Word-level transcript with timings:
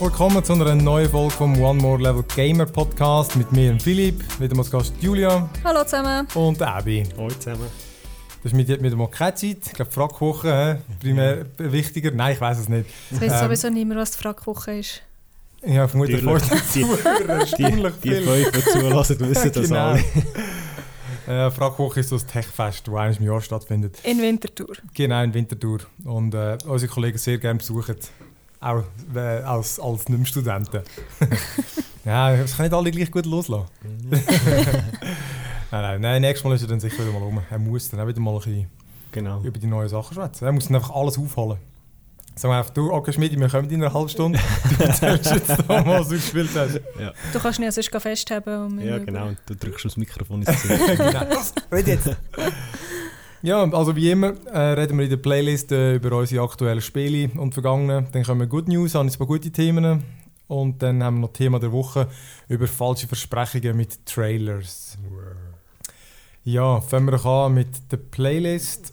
Herzlich 0.00 0.18
willkommen 0.18 0.42
zu 0.42 0.54
einer 0.54 0.74
neuen 0.74 1.10
Folge 1.10 1.30
vom 1.30 1.60
One 1.60 1.78
More 1.82 2.00
Level 2.02 2.22
Gamer 2.34 2.64
Podcast 2.64 3.36
mit 3.36 3.52
mir 3.52 3.72
und 3.72 3.82
Philipp, 3.82 4.24
wieder 4.40 4.54
mal 4.54 4.62
als 4.62 4.70
Gast 4.70 4.94
Julia 4.98 5.46
Hallo 5.62 5.84
zusammen. 5.84 6.26
und 6.34 6.62
Abby. 6.62 7.06
Hallo 7.18 7.28
zusammen. 7.28 7.66
Das 8.42 8.50
ist 8.50 8.56
mit 8.56 8.66
wieder 8.66 8.96
mal 8.96 9.08
keine 9.08 9.34
Zeit. 9.34 9.58
Ich 9.66 9.72
glaube, 9.74 9.90
Frackwoche, 9.90 10.80
primär 11.00 11.44
wichtiger. 11.58 12.12
Nein, 12.12 12.32
ich 12.32 12.40
weiß 12.40 12.60
es 12.60 12.68
nicht. 12.70 12.88
Es 13.10 13.20
weiß 13.20 13.30
Ähm, 13.30 13.38
sowieso 13.40 13.68
nicht 13.68 13.86
mehr, 13.86 13.98
was 13.98 14.12
die 14.12 14.22
Frackwoche 14.22 14.78
ist. 14.78 15.02
Ja, 15.66 15.86
vermutlich 15.86 16.22
vor. 16.22 16.38
Die, 16.38 16.46
die, 16.48 16.86
die 18.02 18.14
fünf, 18.14 18.52
die 18.52 18.60
zulassen, 18.70 19.20
wissen 19.20 19.52
das 19.52 19.68
Genau. 19.68 19.88
alle. 19.90 20.04
Äh, 21.26 21.50
Frackwoche 21.50 22.00
ist 22.00 22.08
so 22.08 22.16
ein 22.16 22.26
Techfest, 22.26 22.88
das 22.88 22.94
einmal 22.94 23.14
im 23.14 23.22
Jahr 23.24 23.40
stattfindet. 23.40 23.98
In 24.02 24.20
Winterthur. 24.20 24.74
Genau, 24.94 25.22
in 25.22 25.32
Winterthur. 25.32 25.80
Und 26.04 26.34
äh, 26.34 26.56
unsere 26.66 26.90
Kollegen 26.90 27.18
sehr 27.18 27.38
gerne 27.38 27.58
besuchen. 27.58 27.94
Auch 28.60 28.82
äh, 29.14 29.18
als, 29.18 29.80
als 29.80 30.08
Nicht-Studenten. 30.08 30.82
ja, 32.04 32.36
das 32.36 32.56
kann 32.56 32.66
nicht 32.66 32.74
alle 32.74 32.90
gleich 32.90 33.10
gut 33.10 33.24
loslassen. 33.26 33.68
nein, 35.70 35.82
nein, 35.82 36.00
nein, 36.00 36.20
nächstes 36.22 36.44
Mal 36.44 36.54
ist 36.54 36.62
er 36.62 36.68
dann 36.68 36.80
sicher 36.80 36.98
wieder 37.02 37.12
mal 37.12 37.22
rum. 37.22 37.40
Er 37.50 37.58
muss 37.58 37.88
dann 37.88 38.00
auch 38.00 38.06
wieder 38.06 38.20
mal 38.20 38.32
ein 38.32 38.38
bisschen 38.38 38.66
Genau. 39.12 39.40
über 39.42 39.58
die 39.58 39.66
neuen 39.66 39.88
Sachen 39.88 40.14
schwätzen. 40.14 40.44
Er 40.44 40.52
muss 40.52 40.66
dann 40.66 40.76
einfach 40.76 40.94
alles 40.94 41.18
aufholen. 41.18 41.58
Sagen 42.36 42.52
wir 42.54 42.58
einfach, 42.58 42.72
du, 42.72 42.92
okay, 42.92 43.12
Schmidi, 43.12 43.36
wir 43.38 43.48
kommen 43.48 43.68
in 43.70 43.82
einer 43.82 43.92
halben 43.92 44.08
Stunde. 44.08 44.38
Du 44.78 44.84
erzählst 44.84 45.30
jetzt 45.32 45.48
da 45.66 45.82
mal, 45.82 46.00
was 46.00 46.08
du 46.08 46.14
gespielt 46.14 46.50
hast. 46.54 46.80
Du 47.32 47.38
kannst 47.40 47.58
ihn 47.58 47.64
ja 47.64 47.72
sonst 47.72 47.90
festhaben. 47.90 48.66
Und 48.66 48.80
Ja, 48.80 48.98
genau. 48.98 49.28
Und 49.28 49.38
du 49.46 49.56
drückst 49.56 49.86
aufs 49.86 49.96
Mikrofon 49.96 50.42
ins 50.42 50.62
Gesicht. 50.62 50.96
genau. 50.96 51.26
Red 51.72 51.86
jetzt. 51.88 52.10
Ja, 53.42 53.62
also 53.62 53.96
wie 53.96 54.10
immer 54.10 54.34
äh, 54.52 54.58
reden 54.58 54.98
wir 54.98 55.04
in 55.04 55.10
der 55.10 55.16
Playlist 55.16 55.72
äh, 55.72 55.94
über 55.94 56.14
unsere 56.16 56.44
aktuellen 56.44 56.82
Spiele 56.82 57.30
und 57.40 57.54
vergangenen. 57.54 58.06
Dann 58.12 58.22
kommen 58.22 58.46
Good 58.46 58.68
News, 58.68 58.94
haben 58.94 59.08
ein 59.08 59.14
paar 59.16 59.26
gute 59.26 59.50
Themen. 59.50 60.04
Und 60.46 60.82
dann 60.82 61.02
haben 61.02 61.16
wir 61.16 61.20
noch 61.22 61.32
Thema 61.32 61.58
der 61.58 61.72
Woche 61.72 62.08
über 62.48 62.66
falsche 62.66 63.06
Versprechungen 63.06 63.76
mit 63.76 64.04
Trailers. 64.04 64.98
Ja, 66.44 66.80
fangen 66.80 67.10
wir 67.10 67.24
an 67.24 67.54
mit 67.54 67.68
der 67.90 67.96
Playlist. 67.96 68.92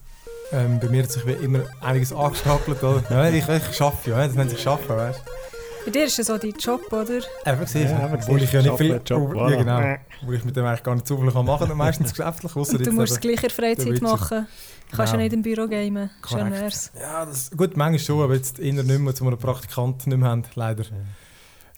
Ähm, 0.54 0.80
bei 0.80 0.88
mir 0.88 1.04
hat 1.04 1.11
sich 1.11 1.26
wie 1.26 1.32
immer 1.32 1.64
einiges 1.82 2.14
angestapelt. 2.14 2.82
Oder? 2.84 3.04
Ja, 3.09 3.30
ich, 3.30 3.50
ich 3.50 3.76
schaffe 3.76 4.11
ja, 4.11 4.26
das 4.26 4.36
nennt 4.36 4.52
sich 4.52 4.61
Schaffen, 4.61 4.95
weißt 4.95 5.20
du? 5.26 5.56
Bei 5.88 5.91
dir 5.91 6.03
ist 6.03 6.19
es 6.19 6.27
so 6.27 6.38
dein 6.38 6.52
Job, 6.52 6.81
oder? 6.91 7.21
Einfach 7.45 7.63
gesehen. 7.63 7.89
Ja, 7.89 8.11
obwohl 8.13 8.43
ich 8.43 8.52
ja 8.52 8.61
nicht 8.61 8.77
viel. 8.77 8.99
Job, 9.05 9.33
ja, 9.33 9.55
genau. 9.55 9.95
Obwohl 10.21 10.35
ich 10.35 10.43
mit 10.43 10.53
dem 10.57 10.66
eigentlich 10.66 10.83
gar 10.83 10.95
nicht 10.95 11.07
so 11.07 11.17
viel 11.17 11.31
kann 11.31 11.45
machen 11.45 11.66
kann, 11.66 11.77
meistens 11.77 12.09
geschäftlich. 12.13 12.53
Und 12.57 12.73
du 12.73 12.77
jetzt 12.77 12.91
musst 12.91 13.13
es 13.13 13.19
gleich 13.21 13.35
in 13.35 13.41
der 13.43 13.49
Freizeit 13.52 14.02
machen. 14.02 14.47
Du 14.91 14.97
kannst 14.97 15.13
Ja. 15.13 15.17
ja 15.17 15.23
nicht 15.23 15.31
im 15.31 15.43
Büro 15.43 15.65
gamen. 15.65 16.09
Schön 16.27 16.39
Korrekt. 16.39 16.52
wär's. 16.59 16.91
Ja, 16.99 17.25
das, 17.25 17.52
gut, 17.52 17.77
manchmal 17.77 17.99
schon, 17.99 18.21
aber 18.21 18.35
jetzt 18.35 18.59
eher 18.59 18.73
nicht 18.83 18.99
mehr, 18.99 19.15
zu 19.15 19.25
einem 19.25 19.38
Praktikant 19.38 20.05
nicht 20.08 20.17
mehr 20.17 20.27
haben, 20.27 20.43
leider. 20.55 20.83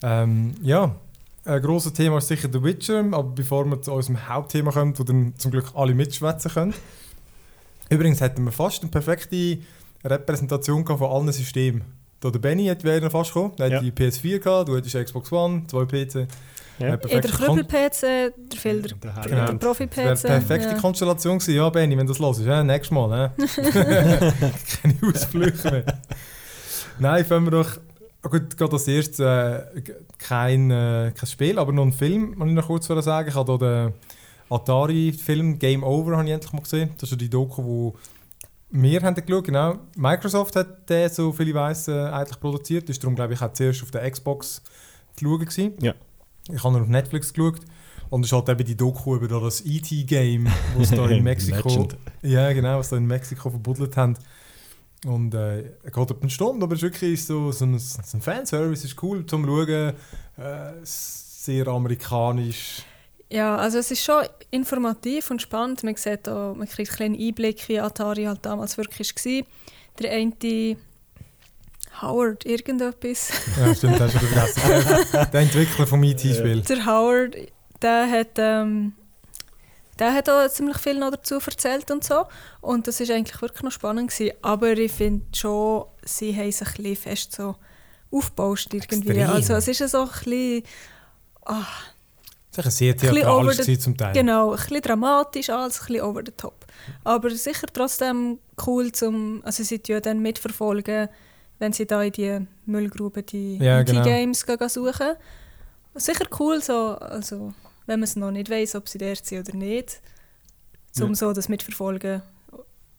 Ähm, 0.02 0.54
ja, 0.60 0.96
ein 1.44 1.62
grosses 1.62 1.92
Thema 1.92 2.18
ist 2.18 2.26
sicher 2.26 2.48
The 2.52 2.64
Witcher, 2.64 3.04
aber 3.12 3.22
bevor 3.22 3.64
wir 3.66 3.80
zu 3.80 3.92
unserem 3.92 4.28
Hauptthema 4.28 4.72
kommen, 4.72 4.98
wo 4.98 5.04
dann 5.04 5.34
zum 5.38 5.52
Glück 5.52 5.66
alle 5.76 5.94
mitschwätzen 5.94 6.50
können. 6.50 6.74
Übrigens 7.90 8.20
hatten 8.20 8.44
wir 8.44 8.50
fast 8.50 8.82
eine 8.82 8.90
perfekte 8.90 9.58
Repräsentation 10.04 10.84
von 10.84 11.00
allen 11.02 11.30
Systemen. 11.30 11.99
Der 12.22 12.30
Benny 12.38 12.66
hat 12.66 12.84
wäre 12.84 13.08
fast 13.10 13.32
gekommen, 13.32 13.54
der 13.58 13.68
Ja. 13.68 13.76
hat 13.76 13.84
die 13.84 13.92
PS4 13.92 14.38
gehabt, 14.40 14.68
du 14.68 14.76
hattest 14.76 14.94
Xbox 14.94 15.32
One, 15.32 15.62
zwei 15.68 15.84
PC. 15.86 16.26
Ja. 16.78 16.94
Äh, 16.94 17.14
In 17.14 17.20
der 17.20 17.30
Krüppel-PC, 17.30 18.00
der 18.02 18.58
Phil, 18.58 18.82
der, 18.82 18.92
Der 18.96 19.12
Genau. 19.22 19.44
der 19.46 19.52
Das 19.54 19.58
Profi-PC. 19.58 19.96
wäre 19.96 20.14
die 20.16 20.22
perfekte 20.26 20.68
ja. 20.68 20.74
Konstellation 20.80 21.38
gewesen. 21.38 21.54
Ja, 21.54 21.68
Benny, 21.70 21.96
wenn 21.96 22.06
du 22.06 22.12
das 22.12 22.20
hörst, 22.22 22.40
ja, 22.40 22.62
nächstes 22.64 22.90
Mal. 22.90 23.08
Ne? 23.08 23.32
Keine 24.82 24.96
Ausflüche 25.14 25.70
mehr. 25.70 25.84
Nein, 26.98 27.24
fangen 27.24 27.46
wir 27.46 27.50
doch. 27.50 27.70
Gut, 28.22 28.54
gerade 28.56 28.72
als 28.72 28.86
erstes 28.86 29.18
äh, 29.20 29.82
kein, 30.18 30.70
äh, 30.70 31.12
kein 31.14 31.26
Spiel, 31.26 31.58
aber 31.58 31.72
noch 31.72 31.84
ein 31.84 31.92
Film, 31.92 32.34
muss 32.36 32.48
ich 32.48 32.54
noch 32.54 32.66
kurz 32.66 32.86
sagen. 32.86 33.28
Ich 33.28 33.34
habe 33.34 33.56
hier 33.58 33.58
den 33.88 33.94
Atari-Film 34.50 35.58
Game 35.58 35.82
Over 35.82 36.16
habe 36.18 36.26
ich 36.26 36.32
endlich 36.34 36.52
mal 36.52 36.60
gesehen. 36.62 36.90
Das 36.98 37.04
ist 37.04 37.12
ja 37.12 37.16
die 37.16 37.30
Doku, 37.30 37.62
wo 37.64 37.94
wir 38.70 39.02
haben 39.02 39.14
geschaut, 39.14 39.44
genau. 39.44 39.78
Microsoft 39.96 40.56
hat 40.56 40.88
den, 40.88 41.08
so 41.08 41.32
viel 41.32 41.48
ich 41.48 41.54
weiss, 41.54 41.88
äh, 41.88 41.92
eigentlich 41.92 42.40
produziert. 42.40 42.88
Das 42.88 42.96
ist 42.96 43.02
darum, 43.02 43.16
glaube 43.16 43.34
ich, 43.34 43.42
auch 43.42 43.52
zuerst 43.52 43.82
auf 43.82 43.90
der 43.90 44.08
Xbox 44.10 44.62
zu 45.16 45.24
schauen. 45.24 45.40
Gewesen. 45.40 45.74
Ja. 45.80 45.94
Ich 46.52 46.62
habe 46.62 46.76
ihn 46.76 46.82
auf 46.82 46.88
Netflix 46.88 47.32
geschaut. 47.32 47.60
Und 48.10 48.22
es 48.24 48.28
ist 48.28 48.32
halt 48.32 48.48
eben 48.48 48.64
die 48.64 48.76
Doku 48.76 49.16
über 49.16 49.28
das 49.40 49.64
E.T.-Game, 49.64 50.48
das 50.76 50.90
da 50.90 51.08
in 51.08 51.22
Mexiko... 51.22 51.88
Ja, 52.22 52.52
genau, 52.52 52.78
was 52.78 52.88
da 52.88 52.96
in 52.96 53.06
Mexiko 53.06 53.50
verbuddelt 53.50 53.96
haben. 53.96 54.16
Und 55.06 55.32
äh, 55.32 55.60
er 55.60 55.90
geht 55.90 56.10
etwa 56.10 56.20
eine 56.20 56.30
Stunde, 56.30 56.64
aber 56.64 56.74
es 56.74 56.80
ist 56.80 56.82
wirklich 56.82 57.24
so, 57.24 57.52
so, 57.52 57.64
ein, 57.64 57.78
so 57.78 58.18
ein 58.18 58.20
Fanservice, 58.20 58.84
ist 58.84 59.00
cool 59.02 59.24
zum 59.26 59.46
Schauen. 59.46 59.94
Äh, 60.36 60.72
sehr 60.82 61.68
amerikanisch. 61.68 62.84
Ja, 63.30 63.56
also 63.56 63.78
es 63.78 63.90
ist 63.90 64.02
schon 64.04 64.24
informativ 64.50 65.30
und 65.30 65.40
spannend. 65.40 65.82
Man, 65.84 65.94
sieht 65.96 66.28
auch, 66.28 66.54
man 66.54 66.68
kriegt 66.68 66.90
einen 66.90 66.96
kleinen 67.14 67.28
Einblick, 67.28 67.68
wie 67.68 67.78
Atari 67.80 68.24
halt 68.24 68.44
damals 68.44 68.76
wirklich 68.76 69.14
war. 69.14 69.46
Der 70.00 70.12
eine 70.12 70.76
Howard 72.02 72.44
irgendetwas. 72.46 73.30
Ja, 73.58 73.74
stimmt, 73.74 74.00
hast 74.00 74.14
du 74.14 74.18
vergessen. 74.20 75.06
Der- 75.32 75.40
Entwickler 75.40 75.86
vom 75.86 76.02
E.T.-Spiel. 76.02 76.62
Der 76.62 76.86
Howard, 76.86 77.36
der 77.82 78.10
hat, 78.10 78.30
ähm, 78.38 78.94
der 79.98 80.14
hat 80.14 80.28
auch 80.28 80.48
ziemlich 80.48 80.78
viel 80.78 80.98
noch 80.98 81.10
dazu 81.10 81.38
erzählt 81.38 81.90
und 81.90 82.02
so. 82.04 82.24
Und 82.60 82.86
das 82.88 83.00
ist 83.00 83.10
eigentlich 83.10 83.40
wirklich 83.42 83.62
noch 83.62 83.72
spannend 83.72 84.10
gewesen. 84.10 84.34
Aber 84.42 84.72
ich 84.72 84.92
finde 84.92 85.26
schon, 85.36 85.84
sie 86.04 86.34
haben 86.34 86.50
sich 86.50 86.68
ein 86.68 86.74
bisschen 86.74 86.96
fest 86.96 87.32
so 87.36 87.56
aufgebauscht 88.10 88.72
irgendwie. 88.72 89.10
Extrem. 89.10 89.30
Also 89.30 89.54
es 89.54 89.68
ist 89.68 89.88
so 89.90 90.02
ein 90.02 90.08
bisschen, 90.08 90.62
ah, 91.44 91.66
Das 92.54 92.64
war 92.64 92.72
sehr 92.72 92.96
theatralisch 92.96 93.58
the- 93.58 93.78
zum 93.78 93.96
Teil. 93.96 94.12
genau, 94.12 94.50
ein 94.52 94.56
bisschen 94.56 94.80
dramatisch, 94.82 95.50
alles 95.50 95.80
ein 95.80 95.86
bisschen 95.86 96.02
over 96.02 96.22
the 96.26 96.32
top. 96.36 96.66
Aber 97.04 97.30
sicher 97.30 97.66
trotzdem 97.72 98.38
cool 98.66 98.90
zum, 98.92 99.40
also 99.44 99.62
sie 99.62 99.80
ja 99.86 100.00
dann 100.00 100.20
mitverfolgen, 100.20 101.08
wenn 101.60 101.72
sie 101.72 101.86
da 101.86 102.02
in 102.02 102.12
die 102.12 102.40
Müllgrube 102.66 103.22
die 103.22 103.56
Ja, 103.58 103.82
genau. 103.82 104.02
Games 104.02 104.44
gehen 104.44 104.68
suchen. 104.68 105.12
Sicher 105.94 106.24
cool 106.40 106.60
so, 106.62 106.96
also 106.98 107.52
wenn 107.86 108.00
man 108.00 108.04
es 108.04 108.16
noch 108.16 108.30
nicht 108.30 108.50
weiß, 108.50 108.74
ob 108.76 108.88
sie 108.88 108.98
dort 108.98 109.24
sind 109.24 109.48
oder 109.48 109.56
nicht, 109.56 110.00
um 111.00 111.10
Ja. 111.10 111.14
so 111.14 111.32
das 111.32 111.48
mitverfolgen. 111.48 112.22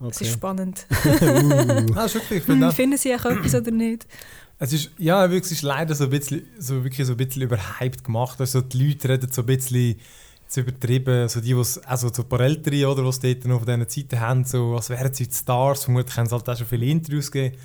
Es 0.10 0.20
ist 0.20 0.22
Okay. 0.22 0.32
spannend. 0.32 0.86
Ah, 0.92 2.04
das 2.04 2.06
ist 2.06 2.16
wirklich, 2.16 2.40
ich 2.40 2.44
finde 2.46 2.68
auch- 2.70 2.74
Finden 2.74 2.98
sie 2.98 3.14
auch 3.16 3.26
etwas 3.26 3.54
oder 3.56 3.72
nicht? 3.72 4.08
Es 4.64 4.74
ist, 4.74 4.92
ja, 5.00 5.22
wirklich, 5.32 5.46
es 5.46 5.52
ist 5.54 5.62
leider 5.64 5.96
so 5.96 6.04
ein 6.04 6.12
bisschen, 6.12 6.44
so 6.60 6.84
wirklich 6.84 7.08
so 7.08 7.14
ein 7.14 7.18
bisschen 7.18 7.42
überhyped 7.42 8.04
gemacht. 8.04 8.40
Also 8.40 8.62
die 8.62 8.90
Leute 8.90 9.10
reden 9.10 9.32
so 9.32 9.42
ein 9.42 9.48
bisschen 9.48 9.96
zu 10.48 10.60
übertrieben. 10.60 11.28
So 11.30 11.42
die, 11.42 11.58
was, 11.58 11.80
also 11.80 12.14
so 12.14 12.22
ein 12.22 12.30
paar 12.30 12.42
Ältere, 12.42 12.88
oder, 12.88 13.02
die 13.02 13.10
es 13.10 13.20
dort 13.20 13.46
noch 13.46 13.56
auf 13.56 13.66
diesen 13.66 13.90
Zeiten 13.90 14.20
haben, 14.20 14.46
so, 14.46 14.76
als 14.76 14.92
wären 14.92 15.12
sie 15.16 15.28
die 15.28 15.34
Stars. 15.34 15.86
Vermutlich 15.86 16.16
haben 16.16 16.28
sie 16.28 16.36
halt 16.36 16.48
auch 16.48 16.56
schon 16.56 16.68
viele 16.68 16.86
Interviews 16.86 17.32
gegeben. 17.32 17.58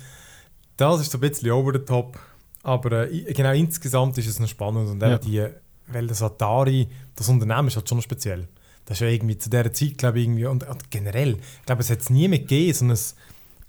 Das 0.75 0.99
ist 0.99 1.11
so 1.11 1.19
ein 1.19 1.21
bisschen 1.21 1.51
over 1.51 1.71
the 1.73 1.85
top. 1.85 2.19
Aber 2.63 3.11
äh, 3.11 3.31
genau 3.31 3.53
insgesamt 3.53 4.17
ist 4.17 4.25
es 4.27 4.39
noch 4.39 4.47
spannend. 4.47 4.89
Und 4.89 4.99
Ja. 5.01 5.19
die, 5.19 5.45
weil 5.89 6.07
das 6.07 6.23
Atari, 6.23 6.87
das 7.15 7.29
Unternehmen 7.29 7.67
ist 7.67 7.75
halt 7.75 7.87
schon 7.87 8.01
speziell. 8.01 8.47
Das 8.85 8.97
ist 8.97 9.01
ja 9.01 9.07
irgendwie 9.09 9.37
zu 9.37 9.51
dieser 9.51 9.71
Zeit, 9.71 9.99
glaube 9.99 10.17
ich, 10.19 10.25
irgendwie, 10.25 10.45
und, 10.47 10.67
und 10.67 10.89
generell, 10.89 11.37
ich 11.59 11.65
glaube, 11.67 11.81
es 11.81 11.91
hat 11.91 11.99
es 11.99 12.09
nie 12.09 12.27
mehr 12.27 12.39
gegeben, 12.39 12.73
so 12.73 12.85
ein 12.85 12.97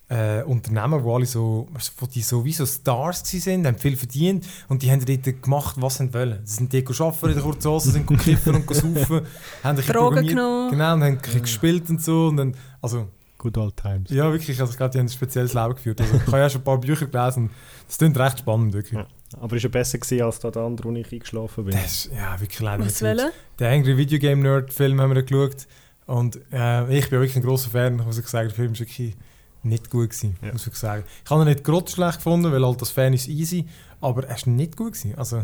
äh, 0.08 0.42
Unternehmen, 0.42 1.02
wo 1.04 1.14
alle 1.14 1.26
so, 1.26 1.68
wo 1.98 2.06
die 2.06 2.22
so 2.22 2.44
wie 2.44 2.52
so 2.52 2.64
Stars 2.64 3.22
gsi 3.22 3.40
sind, 3.40 3.66
haben 3.66 3.78
viel 3.78 3.96
verdient 3.96 4.46
und 4.68 4.82
die 4.82 4.90
haben 4.90 5.04
dort 5.04 5.42
gemacht, 5.42 5.76
was 5.78 5.98
sie 5.98 6.12
wollen. 6.14 6.40
Sie 6.44 6.56
sind 6.56 6.72
dort 6.72 7.00
arbeiten 7.00 7.26
in 7.28 7.34
der 7.34 7.42
kurzen 7.42 7.70
Hose, 7.70 7.90
sind 7.90 8.06
kiffen 8.06 8.54
und 8.54 8.74
saufen, 8.74 9.16
haben 9.16 9.26
ein 9.64 9.76
bisschen 9.76 9.94
Drogen 9.94 10.26
genommen. 10.26 10.70
Genau, 10.70 10.94
und 10.94 11.02
haben 11.02 11.02
ein 11.02 11.18
bisschen 11.18 11.42
gespielt 11.42 11.90
und 11.90 12.02
so. 12.02 12.28
Und 12.28 12.38
dann, 12.38 12.54
also, 12.80 13.08
Good 13.36 13.56
old 13.56 13.76
times. 13.76 14.10
ja, 14.10 14.32
wirklich, 14.32 14.58
also 14.60 14.72
ich 14.72 14.76
glaube, 14.76 14.90
die 14.92 14.98
haben 14.98 15.06
ein 15.06 15.10
spezielles 15.10 15.54
Leben 15.54 15.74
geführt. 15.74 16.00
Also, 16.00 16.16
ich 16.16 16.26
habe 16.26 16.38
ja 16.38 16.50
schon 16.50 16.60
ein 16.60 16.64
paar 16.64 16.78
Bücher 16.78 17.06
gelesen 17.06 17.44
und 17.44 17.50
das 17.86 17.98
klingt 17.98 18.18
recht 18.18 18.40
spannend, 18.40 18.72
wirklich. 18.72 18.98
Ja. 18.98 19.06
Aber 19.40 19.56
ist 19.56 19.62
ja 19.62 19.68
besser 19.68 19.98
gewesen 19.98 20.22
als 20.22 20.40
da 20.40 20.50
der 20.50 20.62
andere, 20.62 20.88
wo 20.88 20.92
ich 20.96 21.12
eingeschlafen 21.12 21.64
bin. 21.64 21.74
Das 21.74 22.06
ist, 22.06 22.10
ja, 22.12 22.40
wirklich 22.40 22.60
leider 22.60 22.84
Was 22.84 23.02
wollen? 23.02 23.30
Den 23.60 23.66
Angry 23.66 23.96
Video 23.96 24.18
Game 24.18 24.40
Nerd 24.40 24.72
Film 24.72 25.00
haben 25.00 25.14
wir 25.14 25.22
geschaut 25.22 25.68
und 26.06 26.40
äh, 26.50 26.98
ich 26.98 27.10
bin 27.10 27.20
wirklich 27.20 27.36
ein 27.36 27.42
grosser 27.42 27.70
Fan, 27.70 27.96
muss 27.98 28.18
ich 28.18 28.26
sagen, 28.26 28.48
der 28.48 28.56
Film 28.56 28.72
ist 28.72 28.80
wirklich 28.80 29.14
nicht 29.62 29.90
gut 29.90 30.10
gewesen, 30.10 30.36
Ja. 30.42 30.52
muss 30.52 30.66
ich 30.66 30.74
sagen. 30.74 31.04
Ich 31.24 31.30
habe 31.30 31.42
ihn 31.42 31.48
nicht 31.48 31.64
grottenschlecht 31.64 32.16
gefunden, 32.16 32.52
weil 32.52 32.64
halt 32.64 32.80
das 32.80 32.90
Fan 32.90 33.12
ist 33.12 33.28
easy, 33.28 33.66
aber 34.00 34.24
er 34.24 34.36
ist 34.36 34.46
nicht 34.46 34.76
gut 34.76 34.92
gewesen. 34.94 35.14
Also, 35.16 35.38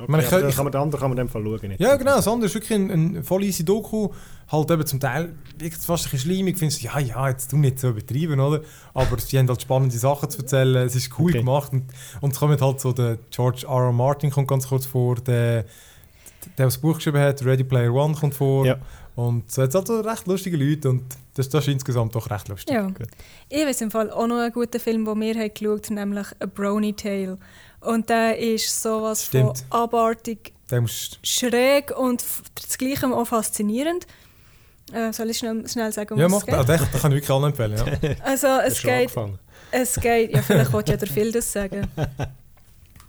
Okay, 0.00 0.06
meine, 0.12 0.22
ich- 0.22 0.28
dann 0.30 0.48
ich- 0.48 0.54
kann 0.54 0.64
man 0.64 0.70
den 0.72 0.80
anderen 0.80 1.00
kann 1.00 1.10
man 1.10 1.18
in 1.18 1.26
dem 1.26 1.28
Fall 1.30 1.42
schauen. 1.42 1.68
Nicht? 1.70 1.80
ja 1.80 1.96
genau, 1.96 2.14
das 2.16 2.28
andere 2.28 2.46
ist 2.46 2.54
wirklich 2.54 2.72
ein, 2.78 2.90
ein 3.18 3.24
voll 3.24 3.42
easy 3.42 3.64
Doku, 3.64 4.10
halt 4.46 4.70
eben 4.70 4.86
zum 4.86 5.00
Teil 5.00 5.34
fast 5.80 6.06
ein 6.06 6.10
bisschen 6.12 6.18
schleimig, 6.20 6.56
findest 6.56 6.82
du, 6.82 6.86
ja, 6.86 6.98
ja, 7.00 7.28
jetzt 7.28 7.50
tu 7.50 7.56
nicht 7.56 7.80
so 7.80 7.88
übertrieben, 7.88 8.38
oder? 8.38 8.60
Aber 8.94 9.18
sie 9.18 9.38
haben 9.38 9.48
halt 9.48 9.60
spannende 9.60 9.98
Sachen 9.98 10.30
zu 10.30 10.38
erzählen, 10.38 10.86
es 10.86 10.94
ist 10.94 11.18
cool 11.18 11.30
Okay. 11.30 11.38
gemacht 11.40 11.72
und, 11.72 11.82
und 12.20 12.32
es 12.32 12.38
kommt 12.38 12.62
halt 12.62 12.80
so, 12.80 12.92
der 12.92 13.18
George 13.30 13.66
R. 13.66 13.86
R. 13.86 13.92
Martin 13.92 14.30
kommt 14.30 14.46
ganz 14.46 14.68
kurz 14.68 14.86
vor, 14.86 15.16
der, 15.16 15.64
der 16.56 16.66
das 16.66 16.78
Buch 16.78 16.94
geschrieben 16.96 17.18
hat, 17.18 17.44
Ready 17.44 17.64
Player 17.64 17.92
One 17.92 18.14
kommt 18.14 18.34
vor, 18.34 18.64
Ja. 18.66 18.76
Und 19.18 19.50
so 19.50 19.62
hat 19.62 19.70
es 19.70 19.74
halt 19.74 19.88
so 19.88 20.00
recht 20.00 20.28
lustige 20.28 20.56
Leute 20.56 20.90
und 20.90 21.02
das, 21.34 21.48
das 21.48 21.66
ist 21.66 21.72
insgesamt 21.72 22.14
doch 22.14 22.30
recht 22.30 22.46
lustig. 22.46 22.72
Ja. 22.72 22.88
Ich 23.48 23.66
weiß 23.66 23.80
im 23.80 23.90
Fall 23.90 24.12
auch 24.12 24.28
noch 24.28 24.38
einen 24.38 24.52
guten 24.52 24.78
Film, 24.78 25.04
den 25.04 25.20
wir 25.20 25.34
haben 25.34 25.52
geschaut 25.52 25.86
haben, 25.86 25.94
nämlich 25.96 26.28
«A 26.38 26.46
Brony 26.46 26.92
Tale». 26.92 27.36
Und 27.80 28.08
der 28.08 28.38
ist 28.38 28.80
sowas 28.80 29.26
Stimmt. 29.26 29.58
von 29.58 29.80
abartig 29.80 30.52
schräg 31.24 31.98
und 31.98 32.22
das 32.54 32.78
Gleiche 32.78 33.12
auch 33.12 33.26
faszinierend. 33.26 34.06
Äh, 34.92 35.12
soll 35.12 35.30
ich 35.30 35.38
schnell, 35.38 35.68
schnell 35.68 35.92
sagen, 35.92 36.14
um 36.14 36.20
ja, 36.20 36.26
was 36.26 36.32
mach 36.32 36.38
es 36.42 36.46
geht? 36.46 36.54
das. 36.54 36.66
Den, 36.66 36.92
den 36.92 37.00
kann 37.00 37.10
ich 37.10 37.16
wirklich 37.16 37.30
allen 37.30 37.44
empfehlen. 37.44 37.98
Ja. 38.00 38.14
Also 38.22 38.46
es 38.46 38.80
geht, 38.80 38.92
angefangen? 38.92 39.38
es 39.72 39.94
geht, 39.96 40.32
ja 40.32 40.42
vielleicht 40.42 40.72
wollte 40.72 40.92
ja 40.92 40.96
der 40.96 41.08
Phil 41.08 41.32
das 41.32 41.52
sagen. 41.52 41.88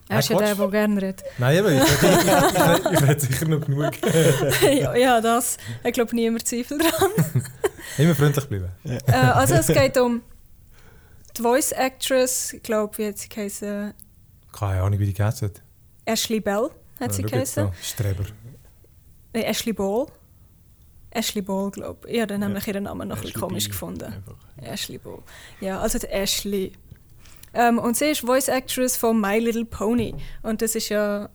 Er 0.09 0.19
ist 0.19 0.29
ja 0.29 0.38
der 0.39 0.56
gerne 0.69 1.01
redet. 1.01 1.23
Nein, 1.38 1.59
aber 1.59 1.71
ich, 1.71 3.01
rede 3.07 3.19
sicher 3.19 3.47
noch 3.47 3.61
genug. 3.61 3.91
ja, 4.63 4.95
ja, 4.95 5.21
das. 5.21 5.57
Ich 5.83 5.94
glaube, 5.94 6.15
niemand 6.15 6.47
Zweifel 6.47 6.79
dran. 6.79 7.44
Immer 7.97 8.15
freundlich 8.15 8.45
bleiben. 8.47 8.69
äh, 8.85 9.13
also 9.13 9.53
es 9.53 9.67
geht 9.67 9.97
um 10.00 10.23
die 11.38 11.41
Voice 11.44 11.71
Actress, 11.73 12.53
ich 12.53 12.63
glaube, 12.63 12.97
wie 12.97 13.07
hat 13.07 13.19
sie 13.19 13.29
geheißen? 13.29 13.94
Keine 14.51 14.81
Ahnung, 14.81 15.00
wie 15.00 15.06
die 15.06 15.13
geheißen 15.13 15.47
hat. 15.50 15.61
Ashley 16.06 16.39
Bell 16.39 16.69
hat 17.00 17.13
sie 17.13 17.21
Ja, 17.21 17.27
jetzt 17.27 17.56
geheißen. 17.56 17.71
Streber. 17.81 18.23
Nein, 19.33 19.44
Ashley 19.44 19.73
Ball. 19.73 20.07
Ashley 21.11 21.41
Ball, 21.44 21.69
glaube 21.71 22.07
ich. 22.07 22.15
Ich 22.15 22.21
habe 22.21 22.27
dann 22.33 22.39
nämlich 22.41 22.67
ihren 22.67 22.83
Namen 22.83 23.07
noch 23.07 23.17
ein 23.17 23.21
bisschen 23.21 23.39
komisch 23.39 23.65
B. 23.65 23.69
gefunden. 23.71 24.06
Einfach. 24.06 24.35
Ashley 24.57 24.97
Ball. 24.97 25.19
Ja, 25.61 25.79
also 25.79 26.00
die 26.00 26.07
Ashley. 26.07 26.71
Ähm, 27.54 27.80
und 27.80 27.98
sie 27.98 28.06
ist 28.12 28.22
Voice 28.22 28.48
Actress 28.48 28.98
von 28.98 29.19
My 29.19 29.40
Little 29.40 29.66
Pony. 29.66 30.16
Und 30.44 30.62
das 30.62 30.75
ist 30.75 30.90
ja 30.90 31.30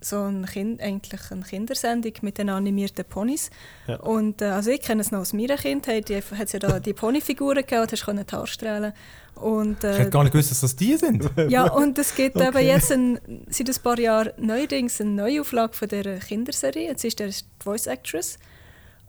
so 0.00 0.22
ein 0.22 0.46
kind, 0.46 0.80
eigentlich 0.80 1.20
eine 1.30 1.42
Kindersendung 1.42 2.12
mit 2.22 2.38
den 2.38 2.50
animierten 2.50 3.04
Ponys. 3.04 3.50
Ja. 3.86 3.96
Und 3.96 4.42
äh, 4.42 4.46
also 4.46 4.70
ich 4.70 4.80
kenne 4.80 5.00
es 5.00 5.10
noch 5.10 5.20
aus 5.20 5.32
meiner 5.32 5.56
Kindheit. 5.56 6.08
Die 6.08 6.16
hat 6.16 6.52
ja 6.52 6.58
da 6.58 6.80
die 6.80 6.92
Ponyfiguren 6.92 7.64
und 7.64 7.92
hast 7.92 8.04
können 8.04 8.24
die 8.24 8.34
Haare 8.34 8.46
strahlen. 8.46 8.92
Und, 9.34 9.78
Ich 9.78 9.90
äh, 9.90 9.94
hätte 9.94 10.10
gar 10.10 10.22
nicht 10.22 10.32
gewusst, 10.32 10.50
dass 10.50 10.60
das 10.60 10.76
die 10.76 10.96
sind. 10.96 11.28
ja, 11.48 11.70
und 11.70 11.98
es 11.98 12.14
gibt 12.14 12.36
Okay. 12.36 12.48
eben 12.48 12.66
jetzt 12.66 12.92
ein, 12.92 13.18
seit 13.48 13.68
ein 13.68 13.82
paar 13.82 13.98
Jahren 13.98 14.32
neuerdings 14.36 15.00
eine 15.00 15.10
Neuauflage 15.10 15.74
von 15.74 15.88
dieser 15.88 16.18
Kinderserie. 16.18 16.88
Jetzt 16.88 17.04
ist 17.04 17.18
der 17.18 17.28
die 17.28 17.34
Voice 17.62 17.86
Actress. 17.86 18.38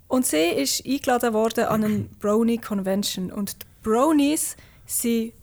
Und 0.07 0.25
sie 0.25 0.37
ist 0.37 0.85
eingeladen 0.85 1.33
worden 1.33 1.65
an 1.65 1.83
eine 1.83 1.99
Brownie 2.19 2.57
Convention. 2.57 3.31
Und 3.31 3.61
die 3.61 3.65
Brownies 3.83 4.55
sind 4.85 5.33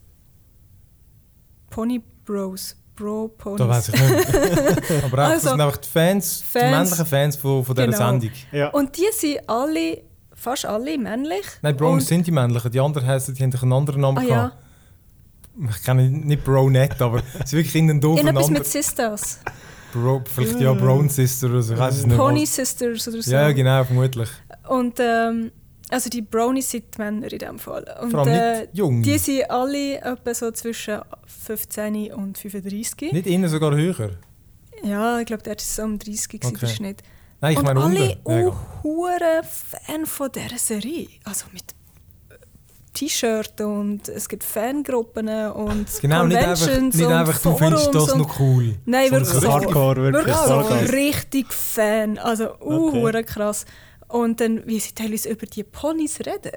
Pony 1.77 2.01
Bros. 2.25 2.75
Bro 2.97 3.29
Ponys. 3.37 3.59
Da 3.59 3.69
weiß 3.69 3.89
ich 3.91 4.01
nicht. 4.01 5.05
Aber 5.05 5.19
auch, 5.19 5.29
Also, 5.29 5.35
das 5.35 5.43
sind 5.53 5.61
einfach 5.61 5.77
die 5.77 5.89
Fans, 5.91 6.39
die 6.39 6.59
Fans. 6.59 6.71
männlichen 6.91 7.07
Fans 7.07 7.37
von, 7.37 7.63
von 7.67 7.75
dieser 7.75 7.87
Genau. 7.89 7.99
Sendung. 7.99 8.31
Ja. 8.53 8.69
Und 8.71 8.97
die 8.97 9.05
sind 9.13 9.41
alle, 9.47 10.01
fast 10.35 10.65
alle 10.65 10.97
männlich. 10.97 11.45
Nein, 11.61 11.77
Und- 11.79 12.01
sind 12.01 12.27
die 12.27 12.31
männlichen. 12.31 12.71
Die 12.71 12.81
anderen 12.81 13.07
heißen, 13.07 13.35
die 13.35 13.43
haben 13.43 13.53
einen 13.55 13.73
anderen 13.75 14.01
Namen 14.01 14.17
Ah 14.19 14.23
ja, 14.23 14.29
gehabt. 14.29 14.57
Ich 15.77 15.83
kenne 15.85 16.09
nicht 16.09 16.43
Brownette, 16.43 17.05
aber 17.05 17.19
sie 17.45 17.51
sind 17.51 17.59
wirklich 17.59 17.75
in 17.77 17.89
den 17.89 18.01
doofen 18.01 18.25
Namen. 18.35 18.53
mit 18.55 18.65
Sisters. 18.67 19.41
Bro, 19.93 20.23
vielleicht 20.35 20.59
ja 20.61 20.73
Brown 20.73 21.11
Sister 21.11 21.49
oder 21.49 21.61
so. 21.63 21.75
Ich 21.75 21.79
weiß 21.79 21.99
es 21.99 22.07
nicht. 22.07 22.17
Pony 22.17 22.47
Sisters 22.47 23.09
oder 23.09 23.21
so. 23.23 23.31
Ja, 23.31 23.53
genau, 23.53 23.85
vermutlich. 23.85 24.29
Und 24.69 24.95
ähm, 25.01 25.53
also 25.91 26.11
die 26.11 26.23
Brownies 26.23 26.71
sind 26.71 26.85
die 26.95 26.99
Männer 27.01 27.33
in 27.33 27.39
diesem 27.39 27.59
Fall. 27.59 27.85
Und, 28.03 28.11
Vor 28.11 28.21
allem 28.21 28.33
äh, 28.35 28.61
nicht 28.63 28.71
jung. 28.75 29.03
Die 29.03 29.19
sind 29.19 29.51
alle 29.51 29.97
etwa 30.01 30.35
so 30.35 30.51
zwischen 30.51 31.01
15 31.27 32.13
und 32.13 32.39
35. 32.39 33.13
Nicht 33.13 33.27
innen 33.27 33.49
sogar 33.49 33.75
höher. 33.75 34.11
Ja, 34.83 35.19
ich 35.21 35.27
glaube, 35.27 35.43
der 35.43 35.57
ist 35.57 35.75
so 35.75 35.83
um 35.83 35.99
30 35.99 36.29
gewesen, 36.29 36.49
Okay. 36.57 36.59
der 36.61 36.67
Schnitt. 36.67 37.03
Nein, 37.41 37.53
ich 37.53 37.59
und 37.59 37.65
meine 37.67 37.81
alle 37.81 38.53
hure 38.83 39.43
Fan 39.45 40.07
von 40.07 40.31
dieser 40.33 40.59
Serie. 40.59 41.09
Also 41.25 41.47
mit 41.53 41.63
äh, 42.31 42.35
T-Shirt 42.95 43.61
und 43.61 44.09
es 44.09 44.29
gibt 44.29 44.43
Fangruppen 44.43 45.29
und 45.29 45.87
Genau, 46.01 46.27
nicht 46.27 46.37
einfach, 46.39 46.59
Conventions 46.67 46.95
nicht 46.97 47.07
und 47.07 47.13
einfach 47.13 47.39
du 47.41 47.57
findest 47.57 47.95
das 47.95 48.13
und 48.13 48.19
noch 48.21 48.41
cool. 48.41 48.75
Nein, 48.87 49.11
Sondern 49.11 49.27
wirklich 49.27 49.29
so 49.35 49.41
so. 49.41 49.53
Hardcore, 49.53 49.97
wirklich. 49.97 50.25
Wirklich 50.27 50.37
so 50.37 50.57
Hardcore. 50.57 50.93
richtig 50.93 51.53
Fan. 51.53 52.19
Also, 52.19 52.45
uh, 52.61 52.89
Okay. 52.89 53.01
hure 53.01 53.25
krass. 53.25 53.67
Und 54.09 54.41
dann, 54.41 54.67
wie 54.67 54.81
sie 54.81 54.95
teilweise 54.95 55.31
über 55.31 55.47
die 55.47 55.65
Ponys 55.65 56.21
reden. 56.21 56.53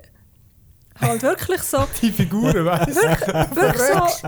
Halt 1.02 1.24
wirklich 1.24 1.62
so. 1.62 1.78
Die 2.02 2.12
Figuren, 2.12 2.66
weißt 2.66 2.90
du? 2.90 3.56
wirklich 3.56 4.20
so. 4.20 4.28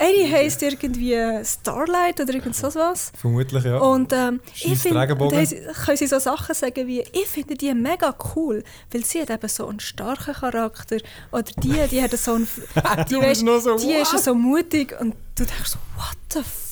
Eine 0.00 0.32
heisst 0.32 0.62
irgendwie 0.62 1.16
Starlight 1.44 2.20
oder 2.20 2.34
irgend 2.34 2.56
so 2.56 2.74
was. 2.74 3.12
Vermutlich, 3.16 3.64
ja. 3.64 3.78
Und 3.78 4.12
ähm, 4.12 4.40
ich 4.54 4.78
finde, 4.78 5.06
können 5.06 5.96
sie 5.96 6.06
so 6.06 6.18
Sachen 6.18 6.54
sagen 6.54 6.86
wie, 6.86 7.00
ich 7.00 7.26
finde 7.26 7.54
die 7.54 7.72
mega 7.72 8.14
cool, 8.34 8.64
weil 8.90 9.04
sie 9.04 9.22
hat 9.22 9.30
eben 9.30 9.48
so 9.48 9.68
einen 9.68 9.80
starken 9.80 10.34
Charakter. 10.34 10.96
Oder 11.30 11.52
die, 11.62 11.86
die 11.88 12.02
hat 12.02 12.12
so 12.18 12.34
einen, 12.34 12.48
die, 13.08 13.44
noch 13.44 13.60
so, 13.60 13.76
die 13.76 13.92
ist 13.92 14.24
so 14.24 14.34
mutig 14.34 14.98
und 15.00 15.14
du 15.36 15.44
denkst 15.44 15.70
so, 15.70 15.78
what 15.96 16.16
the 16.32 16.40
fuck? 16.40 16.65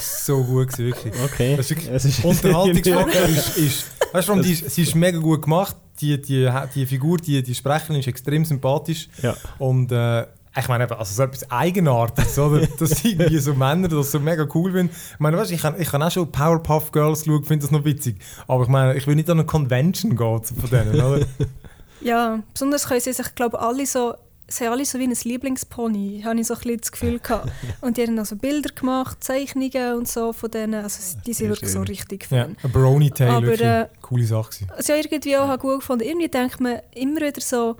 So 0.00 0.42
gut 0.42 0.68
gewesen, 0.68 0.86
wirklich. 0.86 1.14
Okay. 1.24 1.56
Das 1.56 1.70
ist 1.70 1.88
Es 1.88 2.04
ist 2.04 2.24
Unterhaltungsfaktor 2.24 3.22
ist, 3.28 3.56
ist 3.58 3.84
weißt 4.12 4.28
du, 4.28 4.40
die, 4.40 4.52
ist- 4.52 4.70
sie 4.70 4.82
ist 4.82 4.94
mega 4.94 5.18
gut 5.18 5.42
gemacht. 5.42 5.76
Die, 6.00 6.20
die, 6.20 6.50
die 6.74 6.86
Figur, 6.86 7.18
die, 7.18 7.42
die 7.42 7.54
Sprecherin 7.54 7.96
ist 8.00 8.08
extrem 8.08 8.44
sympathisch. 8.44 9.08
Ja. 9.22 9.36
Und 9.58 9.92
äh, 9.92 10.22
ich 10.56 10.68
meine, 10.68 10.90
also 10.98 11.14
so 11.14 11.22
etwas 11.22 11.48
Eigenartiges, 11.50 12.38
oder? 12.38 12.66
Dass 12.78 13.04
irgendwie 13.04 13.38
so 13.38 13.54
Männer 13.54 13.88
das 13.88 14.10
so 14.10 14.18
mega 14.18 14.46
cool 14.54 14.72
finden. 14.72 14.92
Ich 15.12 15.20
meine, 15.20 15.36
weißt, 15.36 15.50
du, 15.50 15.54
ich 15.54 15.62
kann, 15.62 15.80
ich 15.80 15.88
kann 15.88 16.02
auch 16.02 16.10
schon 16.10 16.30
Powerpuff 16.32 16.90
Girls 16.90 17.24
schauen, 17.24 17.44
finde 17.44 17.64
das 17.66 17.70
noch 17.70 17.84
witzig. 17.84 18.16
Aber 18.48 18.64
ich 18.64 18.68
meine, 18.68 18.94
ich 18.96 19.06
will 19.06 19.14
nicht 19.14 19.30
an 19.30 19.38
eine 19.38 19.46
Convention 19.46 20.16
gehen 20.16 20.42
von 20.44 20.70
denen, 20.70 21.00
oder? 21.00 21.24
Ja, 22.00 22.42
besonders 22.52 22.86
können 22.86 23.00
sie 23.00 23.12
sich, 23.14 23.34
glaube 23.34 23.58
alle 23.60 23.86
so, 23.86 24.14
sie 24.48 24.64
haben 24.64 24.72
alle 24.72 24.84
so 24.84 24.98
wie 24.98 25.04
ein 25.04 25.16
Lieblingspony, 25.24 26.22
habe 26.24 26.38
ich 26.38 26.46
so 26.46 26.54
ein 26.54 26.60
bisschen 26.60 26.80
das 26.80 26.92
Gefühl 26.92 27.18
gehabt. 27.18 27.50
Und 27.80 27.96
die 27.96 28.02
haben 28.02 28.18
auch 28.18 28.26
so 28.26 28.36
Bilder 28.36 28.70
gemacht, 28.74 29.22
Zeichnungen 29.22 29.94
und 29.94 30.08
so 30.08 30.32
von 30.32 30.50
denen, 30.50 30.82
also 30.82 31.18
die 31.26 31.32
sind 31.32 31.48
wirklich 31.48 31.70
so 31.70 31.80
richtig 31.80 32.22
ja, 32.30 32.44
Fan. 32.44 32.56
ein 32.62 32.72
Brony 32.72 33.10
Tail, 33.10 33.30
Aber, 33.30 33.46
wirklich. 33.46 33.68
äh, 33.68 33.88
Coole 34.02 34.24
Sache 34.26 34.50
gewesen. 34.50 34.72
Was 34.76 34.88
ich 34.88 35.12
irgendwie 35.12 35.36
auch 35.36 35.58
gut 35.58 35.80
gefunden 35.80 36.04
irgendwie 36.04 36.28
denkt 36.28 36.60
man 36.60 36.80
immer 36.94 37.20
wieder 37.20 37.40
so, 37.40 37.76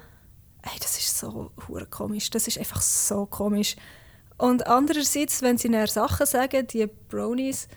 hey, 0.63 0.79
das 0.81 0.99
ist 0.99 1.19
so 1.19 1.51
hure 1.69 1.87
komisch, 1.87 2.31
das 2.31 2.49
ist 2.49 2.59
einfach 2.59 2.81
so 2.81 3.27
komisch. 3.27 3.77
Und 4.37 4.67
andererseits, 4.67 5.43
wenn 5.43 5.59
sie 5.59 5.71
dann 5.71 5.87
Sachen 5.87 6.27
sagen, 6.27 6.67
die 6.67 6.89
Brownies, 7.09 7.69